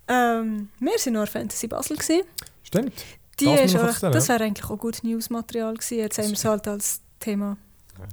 Ähm, 0.08 0.68
wir 0.78 0.92
waren 0.92 1.14
in 1.16 1.26
Fantasy 1.26 1.66
Basel. 1.66 1.96
Gewesen. 1.96 2.22
Stimmt. 2.62 2.92
Die 3.40 3.46
ist 3.46 3.74
auch, 3.76 3.98
das 4.10 4.28
ja? 4.28 4.34
wäre 4.34 4.44
eigentlich 4.44 4.68
auch 4.68 4.76
gut 4.76 5.02
Newsmaterial 5.02 5.74
gewesen. 5.74 5.98
Jetzt 5.98 6.18
haben 6.18 6.26
wir 6.28 6.34
es 6.34 6.44
halt 6.44 6.68
als 6.68 7.00
Thema. 7.18 7.56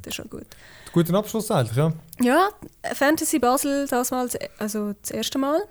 Das 0.02 0.08
ist 0.12 0.16
schon 0.16 0.30
gut. 0.30 0.46
Guter 0.98 1.14
Abschluss 1.14 1.52
eigentlich, 1.52 1.78
ja. 1.78 1.94
Ja, 2.20 2.50
Fantasy 2.96 3.38
Basel 3.38 3.86
das 3.88 4.10
mal, 4.10 4.28
also 4.58 4.94
das 5.00 5.12
erste 5.12 5.38
Mal. 5.38 5.62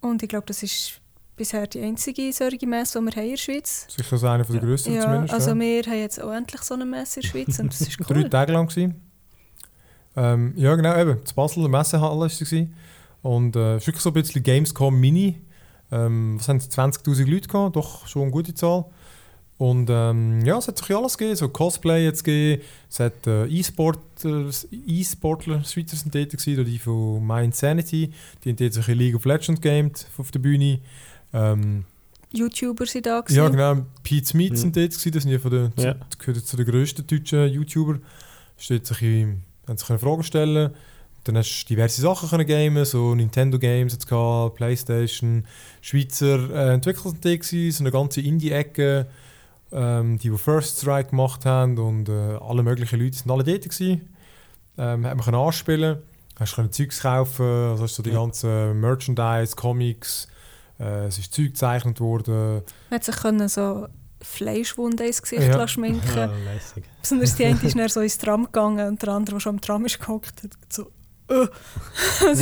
Und 0.00 0.22
ich 0.22 0.28
glaube, 0.30 0.46
das 0.46 0.62
ist 0.62 1.02
bisher 1.36 1.66
die 1.66 1.82
einzige 1.82 2.32
solche 2.32 2.66
Messe, 2.66 2.98
die 2.98 3.04
wir 3.04 3.12
haben 3.12 3.24
in 3.24 3.30
der 3.32 3.36
Schweiz 3.36 3.86
Sicher 3.94 4.16
so 4.16 4.26
einer 4.26 4.46
von 4.46 4.54
der 4.56 4.64
grösseren 4.64 4.94
Ja, 4.94 5.02
zumindest. 5.02 5.34
also 5.34 5.50
ja. 5.50 5.56
wir 5.58 5.82
haben 5.82 5.98
jetzt 5.98 6.22
auch 6.22 6.32
endlich 6.32 6.62
so 6.62 6.72
eine 6.74 6.86
Messe 6.86 7.20
in 7.20 7.22
der 7.24 7.28
Schweiz 7.28 7.58
und 7.58 7.72
das 7.74 7.80
ist 7.82 7.98
Drei 8.08 8.22
cool. 8.22 8.30
Tage 8.30 8.52
lang. 8.54 8.68
Gewesen. 8.68 9.02
Ähm, 10.16 10.54
ja, 10.56 10.74
genau, 10.76 10.96
eben. 10.98 11.18
Das 11.22 11.34
Basel, 11.34 11.58
eine 11.58 11.68
Messehalle 11.68 12.18
war 12.18 12.28
gewesen. 12.28 12.74
Und 13.20 13.54
äh, 13.54 13.74
es 13.74 13.82
ist 13.82 13.86
wirklich 13.88 14.02
so 14.02 14.08
ein 14.10 14.14
bisschen 14.14 14.42
Gamescom 14.42 14.98
Mini. 14.98 15.42
Ähm, 15.92 16.38
was 16.38 16.48
haben 16.48 16.56
es? 16.56 16.70
20'000 16.70 17.30
Leute 17.30 17.48
gehabt, 17.48 17.76
doch 17.76 18.06
schon 18.06 18.22
eine 18.22 18.30
gute 18.30 18.54
Zahl. 18.54 18.86
Und 19.58 19.88
ähm, 19.90 20.44
ja, 20.44 20.56
es 20.56 20.68
hat 20.68 20.78
sich 20.78 20.94
alles 20.96 21.18
gegeben, 21.18 21.36
so 21.36 21.48
Cosplay 21.48 22.04
jetzt 22.04 22.22
gegeben, 22.22 22.62
es 22.88 23.00
hat 23.00 23.26
äh, 23.26 23.46
E-Sportler, 23.46 24.50
E-Sportler, 24.86 25.64
Schweizer 25.64 25.96
sind 25.96 26.14
dort 26.14 26.30
gewesen, 26.30 26.64
die 26.64 26.78
von 26.78 27.26
My 27.26 27.44
Insanity, 27.44 28.12
die 28.44 28.50
haben 28.50 28.58
in 28.88 28.98
League 28.98 29.16
of 29.16 29.24
Legends 29.24 29.60
gamed 29.60 30.06
auf 30.16 30.30
der 30.30 30.38
Bühne. 30.38 30.78
Ähm, 31.32 31.84
YouTuber 32.32 32.86
sind 32.86 33.06
da 33.06 33.20
gewesen. 33.20 33.36
ja, 33.36 33.48
genau. 33.48 33.84
Pete 34.04 34.26
Smith 34.26 34.50
Mhm. 34.52 34.56
sind 34.56 34.76
dort 34.76 34.90
gewesen. 34.90 35.12
Das 35.12 35.22
sind 35.24 35.32
ja 35.32 35.38
von 35.38 35.50
den, 35.50 35.72
Ja. 35.76 35.94
zu, 36.10 36.18
gehören 36.18 36.44
zu 36.44 36.56
den 36.56 36.66
grössten 36.66 37.06
deutschen 37.06 37.48
YouTuber. 37.52 37.98
Steht 38.58 38.86
sich 38.86 39.02
in, 39.02 39.42
haben 39.66 39.76
sich 39.78 39.86
können 39.86 39.98
Fragen 39.98 40.22
stellen. 40.22 40.70
Dann 41.24 41.36
hast 41.36 41.64
du 41.64 41.68
diverse 41.74 42.00
Sachen 42.00 42.28
können 42.28 42.46
gamen, 42.46 42.84
so 42.84 43.14
Nintendo 43.14 43.58
Games 43.58 43.92
jetzt 43.92 44.06
gehabt, 44.06 44.56
Playstation, 44.56 45.44
Schweizer 45.80 46.48
äh, 46.50 46.74
Entwickler 46.74 47.12
sind 47.42 47.72
so 47.72 47.82
eine 47.82 47.90
ganze 47.90 48.20
Indie-Ecke, 48.20 49.06
ähm, 49.72 50.18
die, 50.18 50.30
die 50.30 50.38
First 50.38 50.78
Strike 50.78 51.10
gemacht 51.10 51.44
haben 51.46 51.78
und 51.78 52.08
äh, 52.08 52.36
alle 52.40 52.62
möglichen 52.62 53.00
Leute 53.00 53.16
sind 53.16 53.30
alle 53.30 53.44
dort 53.44 53.62
gewesen. 53.62 54.14
Ähm, 54.76 55.04
hat 55.06 55.16
man 55.16 55.24
können 55.24 55.36
anspielen, 55.36 55.98
hast 56.38 56.54
können 56.54 56.70
Zeugs 56.72 57.00
kaufen, 57.00 57.44
also 57.44 57.82
hast 57.82 57.94
so 57.96 58.02
die 58.02 58.10
Ja. 58.10 58.20
ganzen 58.20 58.80
Merchandise, 58.80 59.56
Comics, 59.56 60.28
äh, 60.78 61.06
es 61.06 61.18
ist 61.18 61.34
Zeug 61.34 61.46
gezeichnet 61.48 62.00
worden. 62.00 62.62
Man 62.90 62.96
hat 62.98 63.04
sich 63.04 63.16
können 63.16 63.48
so 63.48 63.88
Fleischwunden 64.20 65.06
ins 65.06 65.20
Gesicht 65.22 65.42
Ja. 65.42 65.66
schminken 65.68 66.16
Ja, 66.16 66.24
lässig. 66.44 66.84
Besonders 67.02 67.34
die 67.36 67.44
eine 67.46 67.60
ist 67.62 67.76
dann 67.76 67.88
so 67.88 68.00
ins 68.00 68.18
Tram 68.18 68.44
gegangen 68.46 68.88
und 68.88 69.02
der 69.02 69.08
andere, 69.10 69.36
der 69.36 69.40
schon 69.40 69.56
am 69.56 69.60
Tram 69.60 69.84
ist 69.86 70.00
gehockt, 70.00 70.42
hat 70.44 70.50
so 70.72 70.90
«Äh». 71.28 71.46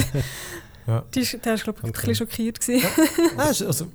Ja. 0.87 1.05
Die 1.15 1.21
ist, 1.21 1.33
der 1.45 1.53
war, 1.53 1.59
glaube 1.59 1.79
ich, 1.81 1.85
ein 1.85 1.91
Okay. 1.91 2.07
bisschen 2.07 2.15
schockiert. 2.29 2.61
Gewesen. 2.61 2.87
Ah, 3.37 3.49
ist- 3.51 3.63
also, 3.63 3.87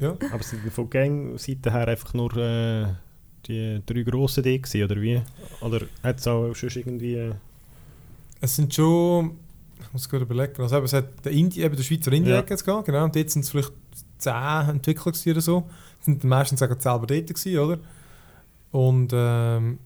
ja. 0.00 0.16
Aber 0.32 0.42
sind 0.42 0.60
von 0.72 0.90
Gang-Seite 0.90 1.72
her 1.72 1.88
einfach 1.88 2.12
nur 2.14 2.36
äh, 2.36 2.86
die 3.46 3.80
drei 3.86 4.02
grossen 4.02 4.42
D 4.42 4.58
gewesen, 4.58 4.84
oder 4.84 5.00
wie? 5.00 5.22
Oder 5.60 5.82
hat 6.02 6.18
es 6.18 6.26
auch 6.26 6.52
schon 6.54 6.70
irgendwie... 6.74 7.14
Äh, 7.14 7.34
Es 8.40 8.56
sind 8.56 8.74
schon, 8.74 9.36
ich 9.80 9.92
muss 9.92 10.08
gerade 10.08 10.24
überlegen, 10.24 10.60
also 10.62 10.76
eben, 10.76 10.86
es 10.86 10.92
hat 10.94 11.24
der, 11.24 11.32
Indie, 11.32 11.62
eben 11.62 11.76
der 11.76 11.82
Schweizer 11.82 12.12
Indie-Ecke 12.12 12.54
jetzt 12.54 12.64
gehabt, 12.64 12.86
genau, 12.86 13.04
und 13.04 13.14
dort 13.14 13.30
sind 13.30 13.42
es 13.44 13.50
vielleicht 13.50 13.72
zehn 14.18 14.68
Entwickler 14.70 15.12
oder 15.26 15.40
so. 15.40 15.68
Sind 16.00 16.24
meistens 16.24 16.60
sogar 16.60 16.80
selber 16.80 17.06
dort 17.06 17.26
gewesen, 17.26 17.58
oder? 17.58 17.78
Und 18.70 19.10
ähm, 19.12 19.78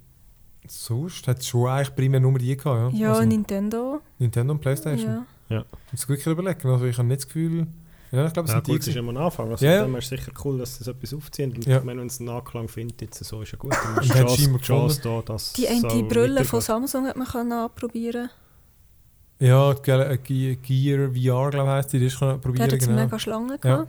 sonst 0.69 1.27
hat 1.27 1.41
es 1.41 1.49
schon 1.49 1.69
eigentlich 1.69 1.95
primär 1.97 2.21
nur 2.21 2.39
die 2.39 2.57
gehabt, 2.57 2.95
ja. 2.95 3.07
Ja, 3.07 3.13
also, 3.15 3.27
Nintendo. 3.27 4.01
Nintendo 4.19 4.53
und 4.53 4.61
Playstation. 4.61 5.27
Ja. 5.49 5.65
Ich 5.87 5.93
muss 5.93 6.09
wirklich 6.09 6.27
überlegen, 6.27 6.69
also 6.69 6.85
ich 6.85 6.97
habe 6.97 7.09
nicht 7.09 7.23
das 7.23 7.27
Gefühl, 7.27 7.67
ja, 8.15 8.27
ich 8.27 8.33
glaube, 8.33 8.47
es 8.47 8.53
ja 8.53 8.57
sind 8.59 8.67
die 8.67 8.71
gut, 8.73 8.81
das 8.81 8.89
ist 8.89 8.97
immer 8.97 9.13
ein 9.13 9.17
Anfang. 9.17 9.51
Also 9.51 9.65
Ja, 9.65 9.73
ja. 9.73 9.83
ja, 9.85 9.87
ja. 9.89 9.99
ist 9.99 10.09
sicher 10.09 10.33
cool, 10.45 10.59
dass 10.59 10.77
sie 10.79 10.85
so 10.85 10.91
etwas 10.93 11.15
aufziehen. 11.15 11.53
Und 11.53 11.67
Ja. 11.67 11.79
ich 11.79 11.85
meine, 11.85 12.01
wenn 12.01 12.07
es 12.07 12.21
einen 12.21 12.29
Nachklang 12.29 12.69
findet, 12.69 13.01
jetzt 13.03 13.23
so 13.25 13.43
ist 13.43 13.53
ja 13.53 13.59
gut. 13.59 13.73
Dann 13.85 13.97
Und 13.97 14.03
ist 14.05 14.15
die 14.15 14.19
hat 14.19 14.27
Chance, 14.29 14.59
Chance 14.61 15.01
da, 15.03 15.23
dass 15.33 15.53
Die 15.55 15.67
es 15.67 15.85
eine 15.85 15.91
so 15.91 16.09
Brille 16.09 16.45
von. 16.45 16.61
Samsung 16.61 17.07
hat 17.07 17.17
man 17.17 17.27
können 17.27 17.53
anprobieren. 17.53 18.31
Ja, 19.41 19.73
Ge- 19.75 20.19
Ge- 20.23 20.57
Gear 20.57 21.09
VR, 21.11 21.51
glaube 21.51 21.57
ich, 21.69 21.75
heisst 21.75 21.93
die, 21.93 21.99
die 21.99 22.07
ist 22.07 22.19
probieren, 22.19 22.71
hat 22.71 22.79
genau. 22.79 22.93
mega 23.03 23.19
Schlangen 23.19 23.61
gehabt. 23.61 23.89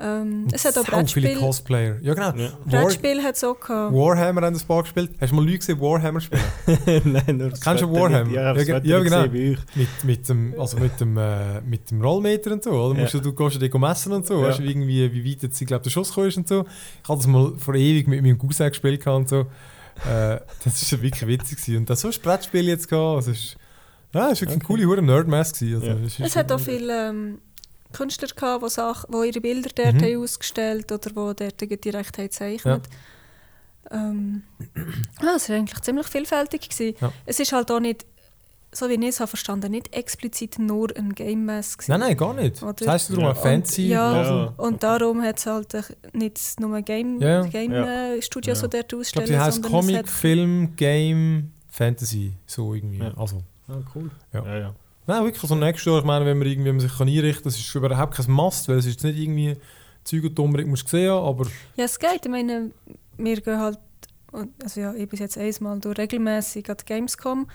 Ähm, 0.00 0.44
Und 0.44 0.52
es 0.52 0.64
hat 0.64 0.78
auch 0.78 0.84
sau 0.86 0.90
viele 1.06 1.26
Brettspiel. 1.28 1.36
Cosplayer. 1.36 1.96
Ja, 2.02 2.14
genau. 2.14 2.30
Ja. 2.36 2.52
War, 2.64 2.82
Brettspiel 2.82 3.22
hat 3.22 3.34
es 3.34 3.42
auch 3.44 3.58
gehabt. 3.58 3.92
Warhammer 3.94 4.42
haben 4.42 4.54
das 4.54 4.62
paar 4.64 4.82
gespielt. 4.82 5.10
Hast 5.20 5.30
du 5.32 5.36
mal 5.36 5.44
Leute 5.44 5.58
gesehen, 5.58 5.80
Warhammer 5.80 6.20
spielen? 6.20 6.40
Nein, 7.04 7.36
nur 7.36 7.50
das 7.50 7.60
Kennst 7.60 7.82
du 7.82 7.92
Warhammer? 7.92 8.24
nicht. 8.24 8.34
Ja, 8.36 8.54
Ja, 8.56 8.78
ja, 8.82 9.00
genau. 9.00 9.26
mit, 9.74 10.04
mit 10.04 10.28
dem, 10.28 10.54
also 10.58 10.76
mit 10.78 11.00
dem, 11.00 11.16
äh, 11.16 11.60
mit 11.62 11.90
dem 11.90 12.00
Rollmeter 12.00 12.52
und 12.52 12.62
so, 12.62 12.70
oder? 12.70 12.94
Musst 13.00 13.14
Ja. 13.14 13.20
du, 13.20 13.32
du 13.32 13.34
gehst 13.34 13.60
ja 13.60 13.68
dort 13.68 13.80
messen 13.80 14.12
und 14.12 14.26
so, 14.26 14.40
Ja. 14.40 14.48
weißt 14.48 14.60
du, 14.60 14.62
irgendwie, 14.62 15.12
wie 15.12 15.30
weit 15.32 15.42
jetzt, 15.42 15.60
ich 15.60 15.66
glaube, 15.66 15.82
der 15.82 15.90
Schuss 15.90 16.08
gekommen 16.10 16.28
ist 16.28 16.36
und 16.36 16.46
so. 16.48 16.64
Ich 17.02 17.08
habe 17.08 17.18
das 17.18 17.26
mal 17.26 17.52
vor 17.56 17.74
ewig 17.74 18.06
mit 18.06 18.22
meinem 18.22 18.38
Cousin 18.38 18.68
gespielt 18.68 19.06
und 19.06 19.28
so. 19.28 19.40
Äh, 20.08 20.38
das 20.64 20.92
war 20.92 21.02
wirklich 21.02 21.26
witzig. 21.26 21.58
Gewesen. 21.58 21.76
Und 21.78 21.90
das 21.90 22.02
so 22.02 22.08
ein 22.08 22.14
Brettspiel 22.22 22.68
jetzt 22.68 22.88
gehabt, 22.88 23.16
also 23.16 23.30
ist, 23.32 23.56
ja, 24.14 24.20
war 24.20 24.28
wirklich 24.30 24.48
eine 24.48 24.56
Okay. 24.58 24.64
coole 24.66 24.84
hure 24.86 25.02
Nerdmess 25.02 25.52
gewesen. 25.52 25.74
Also, 25.82 25.86
Ja. 25.88 25.96
es 26.06 26.20
ist 26.20 26.36
hat 26.36 26.52
auch 26.52 26.60
viele 26.60 27.08
ähm, 27.10 27.38
Künstler 27.92 28.28
gehabt, 28.28 28.64
die, 28.64 28.68
Sachen, 28.68 29.10
die 29.12 29.28
ihre 29.28 29.40
Bilder 29.40 29.70
dort 29.74 29.94
Mhm. 29.94 30.02
haben 30.02 30.22
ausgestellt 30.22 30.92
oder 30.92 31.10
die 31.10 31.14
dort 31.58 31.84
direkt 31.84 32.18
haben 32.18 32.24
gezeichnet 32.26 32.88
ähm, 33.90 34.42
ah, 35.22 35.34
Es 35.36 35.48
war 35.48 35.56
eigentlich 35.56 35.80
ziemlich 35.80 36.06
vielfältig. 36.06 36.68
Gewesen. 36.68 36.96
Ja. 37.00 37.12
Es 37.24 37.40
ist 37.40 37.52
halt 37.52 37.70
auch 37.70 37.80
nicht, 37.80 38.04
so 38.70 38.88
wie 38.90 38.94
ich 38.94 39.04
es 39.06 39.20
habe 39.20 39.28
verstanden, 39.28 39.70
nicht 39.70 39.94
explizit 39.96 40.58
nur 40.58 40.94
ein 40.94 41.14
Game 41.14 41.46
Mess. 41.46 41.78
gewesen. 41.78 41.92
Nein, 41.92 42.00
nein, 42.00 42.16
gar 42.16 42.34
nicht. 42.34 42.62
Oder? 42.62 42.74
Das 42.74 42.88
heisst 42.88 43.10
darum 43.10 43.24
Ja. 43.24 43.34
fancy. 43.34 43.84
Und- 43.84 43.88
ja. 43.88 44.12
Basel. 44.12 44.52
Und 44.58 44.82
darum 44.82 45.22
hat 45.22 45.38
es 45.38 45.46
halt 45.46 45.74
nicht 46.12 46.60
nur 46.60 46.82
Game, 46.82 47.18
Ja, 47.20 47.28
ja. 47.28 47.42
Game 47.46 47.72
Ja. 47.72 48.12
Äh, 48.14 48.20
Studios, 48.22 48.60
Ja. 48.60 48.68
die 48.68 48.76
dort 48.76 48.84
Ich 48.84 48.88
glaube, 48.88 49.00
ausstellen, 49.00 49.26
sie 49.26 49.38
heisst 49.38 49.62
sondern 49.62 49.72
Comic, 49.72 50.08
Film, 50.08 50.76
Game, 50.76 51.52
Fantasy. 51.70 52.34
So 52.46 52.74
irgendwie. 52.74 52.98
Ja. 52.98 53.12
Also, 53.16 53.42
Ah, 53.70 53.76
cool. 53.94 54.10
Ja. 54.32 54.44
ja, 54.46 54.58
ja. 54.58 54.74
Nein, 55.08 55.24
wirklich, 55.24 55.42
so 55.42 55.54
nächstes 55.54 55.86
Jahr, 55.86 55.98
ich 56.00 56.04
meine, 56.04 56.26
wenn 56.26 56.38
man, 56.38 56.46
irgendwie, 56.46 56.68
wenn 56.68 56.76
man 56.76 56.86
sich 56.86 56.96
kann 56.98 57.08
einrichten 57.08 57.44
kann, 57.44 57.50
das 57.50 57.58
ist 57.58 57.74
überhaupt 57.74 58.14
kein 58.14 58.30
Must, 58.30 58.68
weil 58.68 58.76
es 58.76 58.84
ist 58.84 59.02
nicht 59.02 59.18
irgendwie 59.18 59.56
Zeug 60.04 60.24
und 60.24 60.38
unbedingt 60.38 60.68
musst 60.68 60.84
du 60.84 60.88
sehen, 60.98 61.10
aber 61.10 61.46
Ja, 61.76 61.84
es 61.86 61.98
geht. 61.98 62.26
Ich 62.26 62.30
meine, 62.30 62.72
wir 63.16 63.40
gehen 63.40 63.58
halt, 63.58 63.78
also 64.62 64.80
ja, 64.82 64.92
ich 64.92 65.08
bis 65.08 65.20
jetzt 65.20 65.38
einmal 65.38 65.78
durch 65.80 65.96
regelmäßig 65.96 66.68
an 66.68 66.76
die 66.78 66.84
Gamescom. 66.84 67.48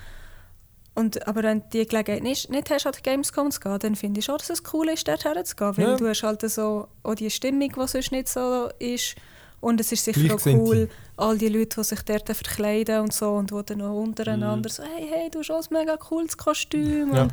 Und, 0.95 1.27
aber 1.27 1.43
wenn 1.43 1.59
du 1.59 1.65
die 1.73 1.87
Gelegenheit 1.87 2.23
nicht, 2.23 2.49
nicht 2.49 2.71
hast, 2.71 2.87
an 2.87 2.93
die 2.97 3.03
Gamescom 3.03 3.51
zu 3.51 3.59
gehen, 3.59 3.77
dann 3.79 3.95
finde 3.95 4.19
ich 4.19 4.25
schon, 4.25 4.37
dass 4.39 4.49
es 4.49 4.63
cool 4.73 4.89
ist, 4.89 5.07
dort 5.07 5.23
herzugehen. 5.23 5.77
Weil 5.77 5.89
Ja. 5.91 5.95
du 5.97 6.07
hast 6.07 6.23
halt 6.23 6.41
so 6.49 6.87
auch 7.03 7.13
die 7.15 7.29
Stimmung, 7.29 7.69
die 7.69 7.87
sonst 7.87 8.11
nicht 8.11 8.29
so 8.29 8.69
ist. 8.79 9.15
Und 9.63 9.79
es 9.79 9.91
ist 9.91 10.03
sicher 10.03 10.35
auch 10.35 10.45
cool, 10.45 10.89
all 11.15 11.37
die 11.37 11.47
Leute, 11.47 11.77
die 11.79 11.83
sich 11.85 12.01
dort 12.01 12.27
verkleiden 12.27 12.99
und 12.99 13.13
so 13.13 13.31
und 13.31 13.49
die 13.51 13.61
dann 13.65 13.77
noch 13.77 13.93
untereinander 13.95 14.69
Mhm. 14.69 14.73
so 14.73 14.83
«Hey, 14.83 15.07
hey, 15.09 15.29
du 15.31 15.39
hast 15.39 15.51
auch 15.51 15.61
ein 15.63 15.67
mega 15.79 15.95
cooles 15.97 16.37
Kostüm!» 16.37 17.13
Ja. 17.15 17.23
Und 17.23 17.31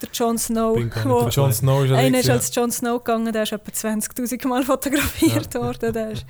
der 0.00 0.08
Jon 0.12 0.38
Snow, 0.38 0.76
wo, 0.76 1.20
dabei. 1.20 1.28
Jon 1.30 1.52
Snow 1.52 1.84
ist 1.84 1.90
ja 1.90 1.96
einer 1.96 2.18
ist 2.20 2.30
als 2.30 2.54
Jon 2.54 2.70
Snow 2.72 2.98
gegangen, 3.04 3.32
der 3.32 3.42
ist 3.42 3.52
etwa 3.52 3.70
20'000 3.70 4.46
Mal 4.48 4.62
fotografiert 4.72 5.54
worden. 5.54 5.92
Der 5.92 6.10
ist 6.12 6.24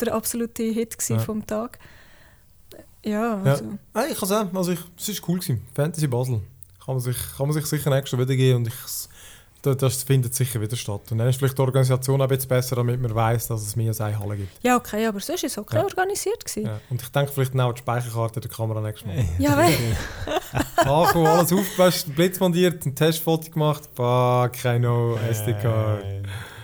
der 0.00 0.14
absolute 0.14 0.62
Hit 0.62 0.96
Ja. 1.08 1.18
vom 1.18 1.44
Tag. 1.46 1.78
Ja, 3.04 3.42
Ja. 3.44 3.52
also... 3.52 3.64
Hey, 3.94 4.12
ich 4.12 4.18
kann 4.18 4.28
sagen, 4.28 4.56
also 4.56 4.72
ich, 4.72 4.80
es 4.96 5.08
war 5.22 5.28
cool. 5.28 5.38
Gewesen. 5.40 5.62
Fantasy 5.74 6.06
Basel. 6.06 6.40
Kann 6.84 6.94
man 6.94 7.00
sich, 7.00 7.16
kann 7.36 7.46
man 7.46 7.52
sich 7.52 7.66
sicher 7.66 7.90
nächstes 7.90 8.18
wieder 8.18 8.34
geben 8.36 8.58
und 8.58 8.68
ich, 8.68 8.74
das, 9.62 9.76
das 9.78 10.02
findet 10.04 10.34
sicher 10.34 10.60
wieder 10.60 10.76
statt. 10.76 11.00
Und 11.10 11.18
dann 11.18 11.28
ist 11.28 11.36
vielleicht 11.38 11.58
die 11.58 11.62
Organisation 11.62 12.20
auch 12.20 12.24
ein 12.24 12.28
bisschen 12.28 12.48
besser, 12.48 12.76
damit 12.76 13.00
man 13.00 13.14
weiß, 13.14 13.48
dass 13.48 13.62
es 13.62 13.74
mehr 13.76 13.88
als 13.88 14.00
eine 14.00 14.18
Halle 14.18 14.36
gibt. 14.36 14.52
Ja, 14.62 14.76
okay, 14.76 15.06
aber 15.06 15.18
sonst 15.20 15.42
war 15.42 15.46
es 15.48 15.58
okay 15.58 15.76
Ja. 15.76 15.84
organisiert. 15.84 16.44
Gewesen. 16.44 16.66
Ja. 16.66 16.80
Und 16.90 17.02
ich 17.02 17.08
denke 17.08 17.32
vielleicht 17.32 17.58
auch 17.58 17.72
die 17.72 17.78
Speicherkarte 17.80 18.40
der 18.40 18.50
Kamera 18.50 18.80
nächstes 18.80 19.06
Mal. 19.06 19.24
Ja, 19.38 19.58
weh. 19.58 19.74
Angekommen, 20.76 21.26
alles 21.26 21.52
aufgepasst, 21.52 22.14
Blitz 22.14 22.38
montiert, 22.40 22.86
ein 22.86 22.94
Testfoto 22.94 23.50
gemacht. 23.50 23.82
Fuck, 23.94 24.64
I 24.64 24.78
know, 24.78 25.16
SD-Card. 25.28 26.02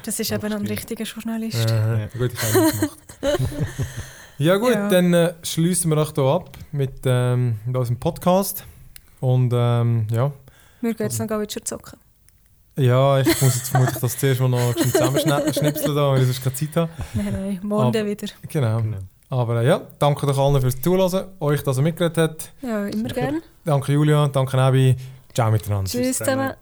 Das 0.04 0.20
ist 0.20 0.30
eben 0.30 0.52
ein 0.52 0.66
richtiger 0.66 1.04
Journalist. 1.04 1.70
Äh, 1.70 2.08
gut, 2.16 2.32
ich 2.32 2.42
habe 2.42 2.64
nicht 2.64 2.80
gemacht. 2.80 2.98
ja 4.38 4.56
gut, 4.56 4.74
Ja. 4.74 4.88
dann 4.88 5.14
äh, 5.14 5.34
schließen 5.42 5.90
wir 5.90 5.96
doch 5.96 6.14
hier 6.14 6.24
ab 6.24 6.56
mit, 6.72 6.92
ähm, 7.06 7.58
mit 7.66 7.76
unserem 7.76 7.98
Podcast. 7.98 8.64
Und 9.20 9.52
ähm, 9.54 10.06
ja, 10.10 10.30
Wir 10.80 10.94
gehen 10.94 11.06
jetzt 11.06 11.18
noch 11.18 11.28
Witcher 11.40 11.64
zocken. 11.64 11.98
Ja, 12.76 13.20
ich 13.20 13.26
muss 13.42 13.54
jetzt 13.56 13.68
vermutlich 13.68 13.98
das 13.98 14.18
zuerst 14.18 14.40
mal 14.40 14.48
noch 14.48 14.74
zusammenschnipseln, 14.74 15.94
da, 15.94 16.10
weil 16.10 16.20
ich 16.20 16.26
sonst 16.26 16.42
keine 16.42 16.54
Zeit 16.54 16.76
habe. 16.76 16.90
Nein, 17.14 17.32
nein, 17.32 17.60
morgen 17.62 17.96
Aber- 17.96 18.06
wieder. 18.06 18.26
Genau. 18.48 18.78
genau. 18.78 18.98
Aber 19.30 19.62
äh, 19.62 19.66
ja, 19.66 19.80
danke 19.98 20.26
euch 20.28 20.38
allen 20.38 20.60
fürs 20.60 20.80
Zuhören, 20.80 21.26
euch, 21.40 21.62
dass 21.62 21.78
ihr 21.78 21.82
mitgeredet 21.82 22.18
habt. 22.18 22.52
Ja, 22.62 22.86
immer 22.86 23.08
gerne. 23.08 23.42
Danke 23.64 23.92
Julia, 23.92 24.28
danke 24.28 24.58
Abi. 24.58 24.96
Ciao 25.34 25.50
miteinander. 25.50 25.90
Tschüss 25.90 26.18
zusammen. 26.18 26.54